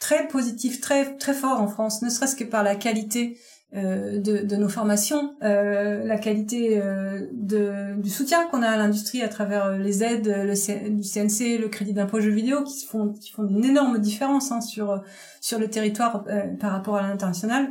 très 0.00 0.26
positif 0.26 0.80
très 0.80 1.16
très 1.18 1.34
fort 1.34 1.60
en 1.60 1.68
France 1.68 2.02
ne 2.02 2.08
serait-ce 2.08 2.34
que 2.34 2.42
par 2.42 2.64
la 2.64 2.74
qualité 2.74 3.38
de, 3.72 4.44
de, 4.44 4.56
nos 4.56 4.68
formations, 4.68 5.36
euh, 5.44 6.04
la 6.04 6.18
qualité 6.18 6.80
euh, 6.82 7.28
de, 7.32 8.00
du 8.00 8.10
soutien 8.10 8.46
qu'on 8.48 8.62
a 8.62 8.68
à 8.68 8.76
l'industrie 8.76 9.22
à 9.22 9.28
travers 9.28 9.78
les 9.78 10.02
aides 10.02 10.26
le 10.26 10.88
du 10.88 11.04
CNC, 11.04 11.60
le 11.60 11.68
crédit 11.68 11.92
d'impôt 11.92 12.20
jeux 12.20 12.30
vidéo, 12.30 12.64
qui 12.64 12.84
font, 12.84 13.12
qui 13.12 13.30
font 13.30 13.46
une 13.46 13.64
énorme 13.64 13.98
différence 14.00 14.50
hein, 14.50 14.60
sur, 14.60 15.00
sur 15.40 15.60
le 15.60 15.68
territoire 15.68 16.24
par 16.58 16.72
rapport 16.72 16.96
à 16.96 17.02
l'international. 17.02 17.70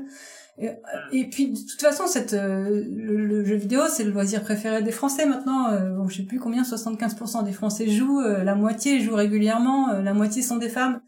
Et, 1.12 1.30
puis 1.30 1.52
de 1.52 1.60
toute 1.60 1.82
façon, 1.82 2.08
cette, 2.08 2.34
le, 2.34 3.44
jeu 3.46 3.56
vidéo, 3.56 3.82
c'est 3.90 4.04
le 4.04 4.12
loisir 4.12 4.42
préféré 4.42 4.82
des 4.82 4.92
Français 4.92 5.26
maintenant. 5.26 5.70
bon, 5.98 6.08
je 6.08 6.18
sais 6.18 6.24
plus 6.24 6.40
combien, 6.40 6.64
75% 6.64 7.44
des 7.44 7.54
Français 7.54 7.88
jouent, 7.90 8.22
la 8.22 8.56
moitié 8.56 9.02
jouent 9.02 9.16
régulièrement, 9.16 9.94
la 9.94 10.14
moitié 10.14 10.42
sont 10.42 10.58
des 10.58 10.70
femmes. 10.70 11.02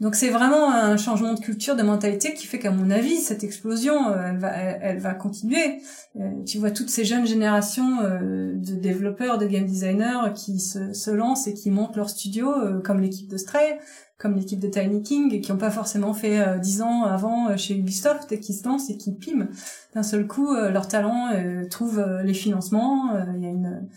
Donc 0.00 0.14
c'est 0.14 0.30
vraiment 0.30 0.72
un 0.72 0.96
changement 0.96 1.34
de 1.34 1.40
culture, 1.40 1.76
de 1.76 1.82
mentalité 1.82 2.32
qui 2.32 2.46
fait 2.46 2.58
qu'à 2.58 2.70
mon 2.70 2.90
avis, 2.90 3.16
cette 3.16 3.44
explosion, 3.44 4.08
euh, 4.08 4.30
elle 4.30 4.38
va, 4.38 4.48
elle, 4.50 4.98
va 4.98 5.12
continuer. 5.12 5.82
Euh, 6.16 6.42
tu 6.46 6.56
vois 6.58 6.70
toutes 6.70 6.88
ces 6.88 7.04
jeunes 7.04 7.26
générations 7.26 8.00
euh, 8.00 8.54
de 8.54 8.74
développeurs, 8.76 9.36
de 9.36 9.46
game 9.46 9.66
designers 9.66 10.32
qui 10.34 10.58
se, 10.58 11.10
lancent 11.10 11.46
et 11.48 11.54
qui 11.54 11.70
montent 11.70 11.96
leur 11.96 12.08
studio, 12.08 12.50
comme 12.82 13.00
l'équipe 13.00 13.28
de 13.28 13.36
Stray, 13.36 13.78
comme 14.16 14.36
l'équipe 14.36 14.58
de 14.58 14.68
Tiny 14.68 15.02
King, 15.02 15.40
qui 15.42 15.52
n'ont 15.52 15.58
pas 15.58 15.70
forcément 15.70 16.14
fait 16.14 16.58
dix 16.60 16.80
ans 16.80 17.04
avant 17.04 17.54
chez 17.58 17.76
Ubisoft, 17.76 18.32
et 18.32 18.40
qui 18.40 18.54
se 18.54 18.66
lancent 18.66 18.88
et 18.88 18.96
qui 18.96 19.12
piment. 19.12 19.48
D'un 19.94 20.02
seul 20.02 20.26
coup, 20.26 20.54
leur 20.54 20.88
talent 20.88 21.30
trouve 21.68 22.02
les 22.24 22.34
financements. 22.34 23.10
Il 23.36 23.42
y 23.42 23.46
a 23.46 23.50
une, 23.50 23.88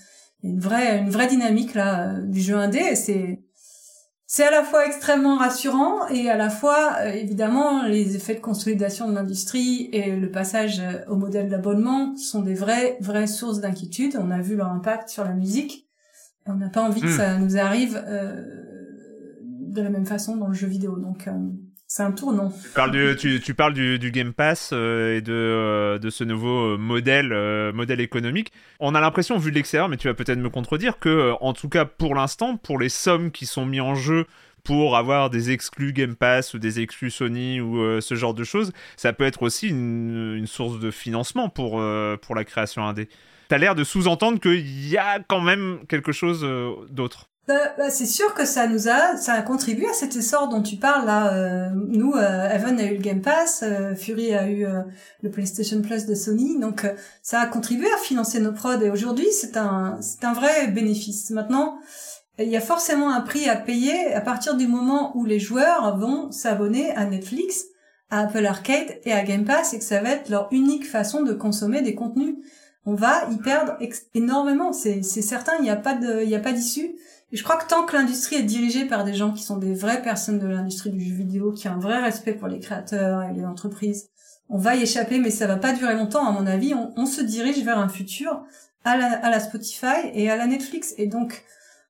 une 0.43 0.60
vraie, 0.60 0.99
une 0.99 1.10
vraie 1.10 1.28
dynamique 1.28 1.74
là 1.76 2.20
du 2.20 2.41
jeu 2.41 2.56
indé. 2.56 2.80
Et 2.80 3.39
c'est 4.36 4.45
à 4.45 4.49
la 4.49 4.63
fois 4.63 4.88
extrêmement 4.88 5.38
rassurant 5.38 6.07
et 6.07 6.27
à 6.27 6.36
la 6.36 6.49
fois, 6.49 6.95
euh, 7.01 7.11
évidemment, 7.11 7.84
les 7.84 8.15
effets 8.15 8.34
de 8.34 8.39
consolidation 8.39 9.07
de 9.07 9.13
l'industrie 9.13 9.91
et 9.93 10.15
le 10.15 10.31
passage 10.31 10.79
euh, 10.79 11.05
au 11.07 11.15
modèle 11.15 11.49
d'abonnement 11.49 12.17
sont 12.17 12.41
des 12.41 12.55
vraies, 12.55 12.97
vraies 12.99 13.27
sources 13.27 13.59
d'inquiétude. 13.59 14.17
On 14.19 14.31
a 14.31 14.41
vu 14.41 14.55
leur 14.55 14.69
impact 14.69 15.09
sur 15.09 15.23
la 15.23 15.34
musique. 15.34 15.88
Et 16.47 16.49
on 16.49 16.55
n'a 16.55 16.69
pas 16.69 16.81
envie 16.81 17.01
que 17.01 17.13
hmm. 17.13 17.17
ça 17.17 17.38
nous 17.38 17.59
arrive 17.59 18.03
euh, 18.07 18.43
de 19.43 19.81
la 19.84 19.91
même 19.91 20.07
façon 20.07 20.36
dans 20.36 20.47
le 20.47 20.55
jeu 20.55 20.65
vidéo. 20.65 20.97
Donc, 20.97 21.29
c'est 21.95 22.01
un 22.01 22.11
tournant. 22.11 22.49
Tu 22.49 22.69
parles 22.69 22.89
du, 22.89 23.39
tu, 23.39 23.53
parles 23.53 23.73
du, 23.75 24.11
Game 24.11 24.33
Pass 24.33 24.71
euh, 24.73 25.15
et 25.15 25.21
de, 25.21 25.31
euh, 25.31 25.99
de 25.99 26.09
ce 26.09 26.23
nouveau 26.23 26.73
euh, 26.73 26.77
modèle, 26.79 28.01
économique. 28.01 28.51
On 28.79 28.95
a 28.95 28.99
l'impression, 28.99 29.37
vu 29.37 29.51
de 29.51 29.55
l'extérieur, 29.57 29.89
mais 29.89 29.97
tu 29.97 30.07
vas 30.07 30.15
peut-être 30.15 30.39
me 30.39 30.49
contredire, 30.49 30.97
que, 30.97 31.33
en 31.39 31.53
tout 31.53 31.69
cas 31.69 31.85
pour 31.85 32.15
l'instant, 32.15 32.57
pour 32.57 32.79
les 32.79 32.89
sommes 32.89 33.29
qui 33.29 33.45
sont 33.45 33.67
mises 33.67 33.81
en 33.81 33.93
jeu 33.93 34.25
pour 34.63 34.97
avoir 34.97 35.29
des 35.29 35.51
exclus 35.51 35.93
Game 35.93 36.15
Pass 36.15 36.55
ou 36.55 36.57
des 36.57 36.79
exclus 36.79 37.11
Sony 37.11 37.61
ou 37.61 38.01
ce 38.01 38.15
genre 38.15 38.33
de 38.33 38.43
choses, 38.43 38.71
ça 38.97 39.13
peut 39.13 39.25
être 39.25 39.43
aussi 39.43 39.67
une, 39.67 40.47
source 40.47 40.79
de 40.79 40.89
financement 40.89 41.47
pour, 41.47 41.83
pour 42.21 42.35
la 42.35 42.43
création 42.43 42.87
indé. 42.87 43.07
T'as 43.49 43.59
l'air 43.59 43.75
de 43.75 43.83
sous-entendre 43.83 44.39
qu'il 44.39 44.89
y 44.89 44.97
a 44.97 45.19
quand 45.19 45.41
même 45.41 45.81
quelque 45.87 46.11
chose 46.11 46.47
d'autre. 46.89 47.29
Bah, 47.45 47.73
bah, 47.77 47.89
c'est 47.89 48.05
sûr 48.05 48.33
que 48.33 48.45
ça 48.45 48.67
nous 48.67 48.87
a, 48.87 49.17
ça 49.17 49.33
a 49.33 49.41
contribué 49.41 49.85
à 49.89 49.93
cet 49.93 50.15
essor 50.15 50.47
dont 50.47 50.61
tu 50.61 50.77
parles 50.77 51.05
là. 51.05 51.33
Euh, 51.33 51.69
nous, 51.73 52.13
euh, 52.13 52.49
Evan 52.49 52.79
a 52.79 52.85
eu 52.85 52.95
le 52.95 53.01
Game 53.01 53.21
Pass, 53.21 53.63
euh, 53.63 53.95
Fury 53.95 54.33
a 54.33 54.49
eu 54.49 54.65
le 55.21 55.29
PlayStation 55.29 55.81
Plus 55.81 56.05
de 56.05 56.15
Sony, 56.15 56.57
donc 56.57 56.85
ça 57.21 57.41
a 57.41 57.45
contribué 57.47 57.87
à 57.93 57.97
financer 57.97 58.39
nos 58.39 58.53
prods. 58.53 58.81
Et 58.81 58.89
aujourd'hui, 58.89 59.27
c'est 59.33 59.57
un, 59.57 59.97
c'est 59.99 60.23
un 60.23 60.31
vrai 60.31 60.67
bénéfice. 60.67 61.31
Maintenant, 61.31 61.79
il 62.39 62.47
y 62.47 62.55
a 62.55 62.61
forcément 62.61 63.11
un 63.11 63.19
prix 63.19 63.49
à 63.49 63.57
payer 63.57 64.13
à 64.13 64.21
partir 64.21 64.55
du 64.55 64.67
moment 64.67 65.15
où 65.17 65.25
les 65.25 65.39
joueurs 65.39 65.97
vont 65.97 66.31
s'abonner 66.31 66.91
à 66.91 67.05
Netflix, 67.05 67.65
à 68.09 68.21
Apple 68.21 68.45
Arcade 68.45 68.99
et 69.03 69.11
à 69.11 69.21
Game 69.23 69.43
Pass, 69.43 69.73
et 69.73 69.79
que 69.79 69.83
ça 69.83 69.99
va 69.99 70.11
être 70.11 70.29
leur 70.29 70.47
unique 70.51 70.89
façon 70.89 71.23
de 71.23 71.33
consommer 71.33 71.81
des 71.81 71.93
contenus. 71.93 72.35
On 72.85 72.95
va 72.95 73.29
y 73.31 73.37
perdre 73.37 73.77
énormément. 74.13 74.71
C'est, 74.71 75.03
c'est 75.03 75.21
certain. 75.21 75.53
Il 75.59 75.63
n'y 75.63 75.69
a 75.69 75.75
pas 75.75 75.93
de, 75.93 76.21
il 76.21 76.27
n'y 76.27 76.35
a 76.35 76.39
pas 76.39 76.53
d'issue. 76.53 76.95
Et 77.34 77.38
je 77.38 77.43
crois 77.43 77.57
que 77.57 77.67
tant 77.67 77.84
que 77.84 77.95
l'industrie 77.95 78.36
est 78.36 78.43
dirigée 78.43 78.86
par 78.86 79.03
des 79.03 79.15
gens 79.15 79.34
qui 79.34 79.41
sont 79.41 79.57
des 79.57 79.73
vraies 79.73 80.03
personnes 80.03 80.38
de 80.38 80.45
l'industrie 80.45 80.91
du 80.91 81.03
jeu 81.03 81.15
vidéo, 81.15 81.51
qui 81.51 81.67
ont 81.67 81.71
un 81.71 81.79
vrai 81.79 81.99
respect 81.99 82.34
pour 82.34 82.47
les 82.47 82.59
créateurs 82.59 83.23
et 83.23 83.34
les 83.34 83.43
entreprises, 83.43 84.11
on 84.49 84.59
va 84.59 84.75
y 84.75 84.84
échapper, 84.84 85.17
mais 85.17 85.31
ça 85.31 85.47
va 85.47 85.57
pas 85.57 85.73
durer 85.73 85.95
longtemps, 85.95 86.27
à 86.27 86.31
mon 86.31 86.45
avis. 86.45 86.75
On, 86.75 87.05
se 87.07 87.21
dirige 87.21 87.63
vers 87.65 87.79
un 87.79 87.89
futur 87.89 88.43
à 88.84 88.97
la, 88.97 89.39
Spotify 89.39 90.11
et 90.13 90.29
à 90.29 90.38
la 90.38 90.45
Netflix. 90.45 90.93
Et 90.99 91.07
donc, 91.07 91.43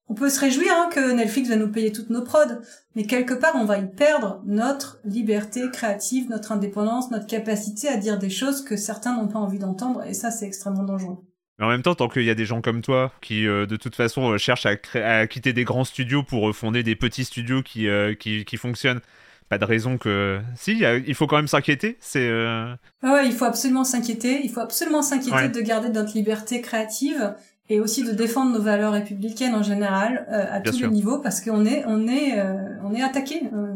on 0.08 0.14
peut 0.14 0.30
se 0.30 0.40
réjouir 0.40 0.72
hein, 0.78 0.88
que 0.90 1.12
Netflix 1.12 1.50
va 1.50 1.58
nous 1.58 1.70
payer 1.70 1.92
toutes 1.92 2.10
nos 2.10 2.22
prods, 2.22 2.62
mais 2.96 3.04
quelque 3.04 3.34
part, 3.34 3.56
on 3.56 3.66
va 3.66 3.80
y 3.80 3.88
perdre 3.88 4.42
notre 4.46 5.02
liberté 5.04 5.70
créative, 5.74 6.30
notre 6.30 6.54
indépendance, 6.54 7.12
notre 7.12 7.28
capacité 7.28 7.90
à 7.90 7.98
dire 7.98 8.18
des 8.18 8.30
choses 8.30 8.64
que 8.64 8.78
certains 8.78 9.18
n'ont 9.18 9.28
pas 9.28 9.40
envie 9.40 9.60
d'entendre, 9.60 10.04
et 10.04 10.14
ça, 10.14 10.32
c'est 10.32 10.46
extrêmement 10.46 10.84
dangereux. 10.84 11.18
Mais 11.60 11.66
en 11.66 11.70
même 11.70 11.84
temps, 11.84 11.96
tant 11.96 12.10
qu'il 12.10 12.24
y 12.24 12.30
a 12.30 12.36
des 12.36 12.46
gens 12.46 12.62
comme 12.62 12.82
toi 12.82 13.12
qui, 13.22 13.48
euh, 13.48 13.66
de 13.66 13.76
toute 13.76 13.96
façon, 13.96 14.32
euh, 14.32 14.38
cherchent 14.38 14.66
à, 14.66 15.28
quitter 15.28 15.54
des 15.54 15.64
grands 15.64 15.84
studios 15.84 16.24
pour 16.24 16.56
fonder 16.56 16.84
des 16.84 16.96
petits 16.96 17.26
studios 17.26 17.62
qui, 17.62 17.88
euh, 17.88 18.16
qui, 18.16 18.44
qui, 18.44 18.58
fonctionnent, 18.58 19.02
pas 19.50 19.58
de 19.58 19.66
raison 19.66 19.98
que. 19.98 20.40
Si, 20.56 20.84
il 21.06 21.16
faut 21.16 21.28
quand 21.28 21.38
même 21.38 21.48
s'inquiéter. 21.48 21.98
C'est. 22.00 22.28
Euh... 22.28 22.74
ouais, 23.04 23.28
il 23.28 23.34
faut 23.34 23.46
absolument 23.46 23.84
s'inquiéter. 23.84 24.42
Il 24.44 24.50
faut 24.50 24.62
absolument 24.62 25.02
s'inquiéter 25.02 25.50
de 25.50 25.62
garder 25.62 25.90
notre 25.90 26.14
liberté 26.16 26.62
créative 26.62 27.36
et 27.70 27.80
aussi 27.80 28.04
de 28.04 28.12
défendre 28.12 28.52
nos 28.52 28.62
valeurs 28.62 28.94
républicaines 28.94 29.56
en 29.56 29.64
général 29.64 30.28
euh, 30.32 30.46
à 30.52 30.60
tous 30.60 30.82
les 30.82 30.90
niveaux 30.90 31.20
parce 31.20 31.42
qu'on 31.42 31.66
est 31.66 31.84
on 31.88 32.08
est 32.08 32.40
euh, 32.40 32.56
on 32.84 32.94
est 32.94 33.02
attaqué. 33.02 33.44
Euh, 33.54 33.74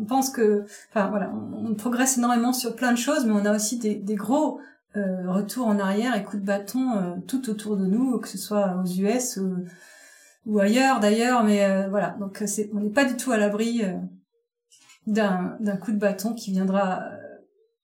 on 0.00 0.06
pense 0.06 0.28
que, 0.28 0.66
enfin 0.90 1.08
voilà, 1.08 1.32
on, 1.56 1.74
progresse 1.74 2.18
énormément 2.18 2.52
sur 2.52 2.76
plein 2.76 2.92
de 2.92 2.98
choses, 2.98 3.24
mais 3.24 3.32
on 3.32 3.46
a 3.46 3.54
aussi 3.54 3.78
des, 3.78 3.94
des 3.94 4.16
gros 4.16 4.60
retours 4.94 5.66
en 5.66 5.78
arrière 5.78 6.14
et 6.14 6.22
coups 6.22 6.42
de 6.42 6.46
bâton 6.46 7.22
tout 7.26 7.50
autour 7.50 7.76
de 7.76 7.86
nous, 7.86 8.18
que 8.18 8.28
ce 8.28 8.38
soit 8.38 8.80
aux 8.82 8.86
US 8.86 9.38
ou, 9.38 9.64
ou 10.46 10.58
ailleurs 10.60 11.00
d'ailleurs, 11.00 11.42
mais 11.44 11.88
voilà. 11.88 12.16
Donc 12.20 12.42
on 12.72 12.80
n'est 12.80 12.90
pas 12.90 13.04
du 13.04 13.16
tout 13.16 13.32
à 13.32 13.36
l'abri 13.36 13.82
d'un 15.06 15.76
coup 15.80 15.92
de 15.92 15.98
bâton 15.98 16.34
qui 16.34 16.52
viendra 16.52 17.02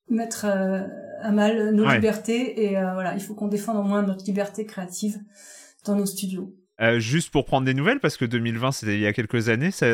mettre 0.09 0.47
à 1.23 1.31
mal 1.31 1.74
nos 1.74 1.91
libertés 1.91 2.65
et 2.65 2.78
euh, 2.78 2.93
voilà, 2.95 3.15
il 3.15 3.20
faut 3.20 3.35
qu'on 3.35 3.49
défende 3.49 3.77
au 3.77 3.82
moins 3.82 4.03
notre 4.03 4.24
liberté 4.24 4.66
créative 4.66 5.19
dans 5.85 5.95
nos 5.95 6.07
studios. 6.07 6.55
Euh, 6.81 6.99
juste 6.99 7.31
pour 7.31 7.45
prendre 7.45 7.66
des 7.66 7.74
nouvelles, 7.74 8.01
parce 8.01 8.16
que 8.16 8.24
2020 8.24 8.73
c'était 8.73 8.95
il 8.95 9.01
y 9.01 9.07
a 9.07 9.12
quelques 9.12 9.49
années, 9.49 9.70
ça, 9.70 9.87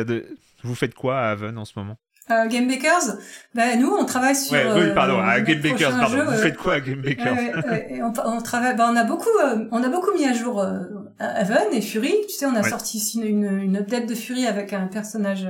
vous 0.63 0.75
faites 0.75 0.93
quoi 0.93 1.19
à 1.19 1.31
Haven 1.31 1.57
en 1.57 1.65
ce 1.65 1.77
moment? 1.77 1.97
Euh, 2.31 2.47
Game 2.47 2.67
Bakers, 2.67 3.17
ben 3.55 3.79
nous 3.79 3.89
on 3.89 4.05
travaille 4.05 4.35
sur. 4.35 4.53
Ouais, 4.53 4.65
oui, 4.75 4.93
pardon, 4.93 5.19
à 5.19 5.39
Game 5.41 5.61
Bakers, 5.61 5.91
pardon. 5.91 6.25
vous 6.25 6.37
faites 6.37 6.57
quoi 6.57 6.75
à 6.75 6.79
Game 6.79 7.01
Bakers 7.01 7.35
on, 8.01 8.13
on, 8.25 8.41
travaille, 8.41 8.75
ben, 8.75 8.89
on 8.91 8.95
a 8.95 9.03
beaucoup, 9.03 9.29
on 9.71 9.83
a 9.83 9.89
beaucoup 9.89 10.13
mis 10.13 10.25
à 10.25 10.33
jour 10.33 10.65
Haven 11.19 11.67
et 11.71 11.81
Fury. 11.81 12.13
Tu 12.27 12.35
sais, 12.35 12.45
on 12.45 12.55
a 12.55 12.63
sorti 12.63 12.99
une, 13.15 13.23
une, 13.23 13.59
une, 13.59 13.77
update 13.77 14.07
de 14.07 14.15
Fury 14.15 14.45
avec 14.45 14.73
un 14.73 14.87
personnage 14.87 15.47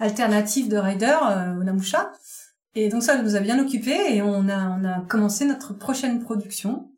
alternatif 0.00 0.68
de 0.68 0.76
Rider, 0.76 1.16
Onamusha. 1.60 2.12
Et 2.74 2.88
donc 2.88 3.02
ça 3.02 3.20
nous 3.20 3.34
a 3.34 3.40
bien 3.40 3.58
occupé 3.58 3.96
et 4.10 4.22
on 4.22 4.48
a, 4.48 4.78
on 4.78 4.84
a 4.84 5.00
commencé 5.08 5.44
notre 5.44 5.74
prochaine 5.74 6.22
production 6.22 6.88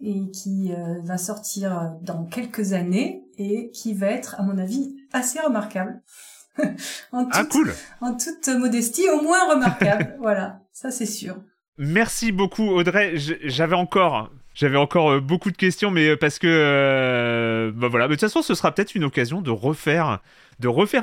et 0.00 0.30
qui 0.30 0.72
euh, 0.72 1.00
va 1.02 1.16
sortir 1.16 1.94
dans 2.02 2.24
quelques 2.24 2.72
années 2.72 3.24
et 3.38 3.70
qui 3.70 3.94
va 3.94 4.08
être, 4.08 4.38
à 4.38 4.42
mon 4.42 4.58
avis, 4.58 4.96
assez 5.12 5.40
remarquable. 5.40 6.02
en 7.12 7.18
ah, 7.18 7.24
toute, 7.24 7.34
ah 7.34 7.44
cool 7.44 7.74
En 8.00 8.16
toute 8.16 8.48
modestie, 8.48 9.08
au 9.10 9.22
moins 9.22 9.52
remarquable. 9.52 10.16
voilà, 10.20 10.60
ça 10.72 10.90
c'est 10.90 11.06
sûr. 11.06 11.36
Merci 11.78 12.32
beaucoup 12.32 12.68
Audrey. 12.68 13.14
J'avais 13.16 13.74
encore 13.74 14.30
j'avais 14.56 14.78
encore 14.78 15.10
euh, 15.10 15.20
beaucoup 15.20 15.50
de 15.50 15.56
questions, 15.56 15.90
mais 15.90 16.08
euh, 16.08 16.16
parce 16.16 16.38
que 16.38 16.46
euh, 16.48 17.70
bah 17.72 17.88
voilà. 17.88 18.08
De 18.08 18.14
toute 18.14 18.22
façon, 18.22 18.40
ce 18.40 18.54
sera 18.54 18.72
peut-être 18.72 18.94
une 18.94 19.04
occasion 19.04 19.42
de 19.42 19.50
refaire, 19.50 20.18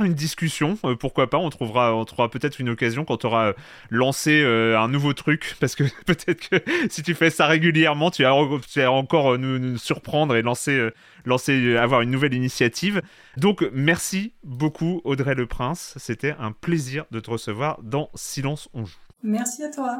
une 0.04 0.16
discussion. 0.16 0.76
pourquoi 1.00 1.30
pas 1.30 1.38
On 1.38 1.52
trouvera, 1.52 2.04
peut-être 2.32 2.60
une 2.60 2.70
occasion 2.70 3.06
quand 3.06 3.18
tu 3.18 3.28
auras 3.28 3.54
lancé 3.92 4.44
un 4.44 4.88
nouveau 4.88 5.14
truc, 5.14 5.56
parce 5.60 5.76
que 5.76 5.84
peut-être 6.06 6.50
que 6.50 6.64
si 6.90 7.04
tu 7.04 7.14
fais 7.14 7.30
ça 7.30 7.46
régulièrement, 7.46 8.10
tu 8.10 8.24
vas, 8.24 8.34
encore 8.34 9.38
nous, 9.38 9.60
nous, 9.60 9.78
surprendre 9.78 10.36
et 10.36 10.42
lancer, 10.42 10.90
lancer, 11.24 11.78
avoir 11.78 12.02
une 12.02 12.10
nouvelle 12.10 12.34
initiative. 12.34 13.04
Donc 13.38 13.64
merci 13.72 14.34
beaucoup 14.44 15.02
Audrey 15.04 15.36
Le 15.36 15.46
Prince. 15.46 15.94
C'était 15.98 16.34
un 16.40 16.52
plaisir 16.52 17.06
de 17.12 17.20
te 17.20 17.30
recevoir 17.30 17.80
dans 17.84 18.10
Silence 18.16 18.68
on 18.74 18.86
joue. 18.86 18.98
Merci 19.22 19.64
à 19.64 19.70
toi. 19.70 20.00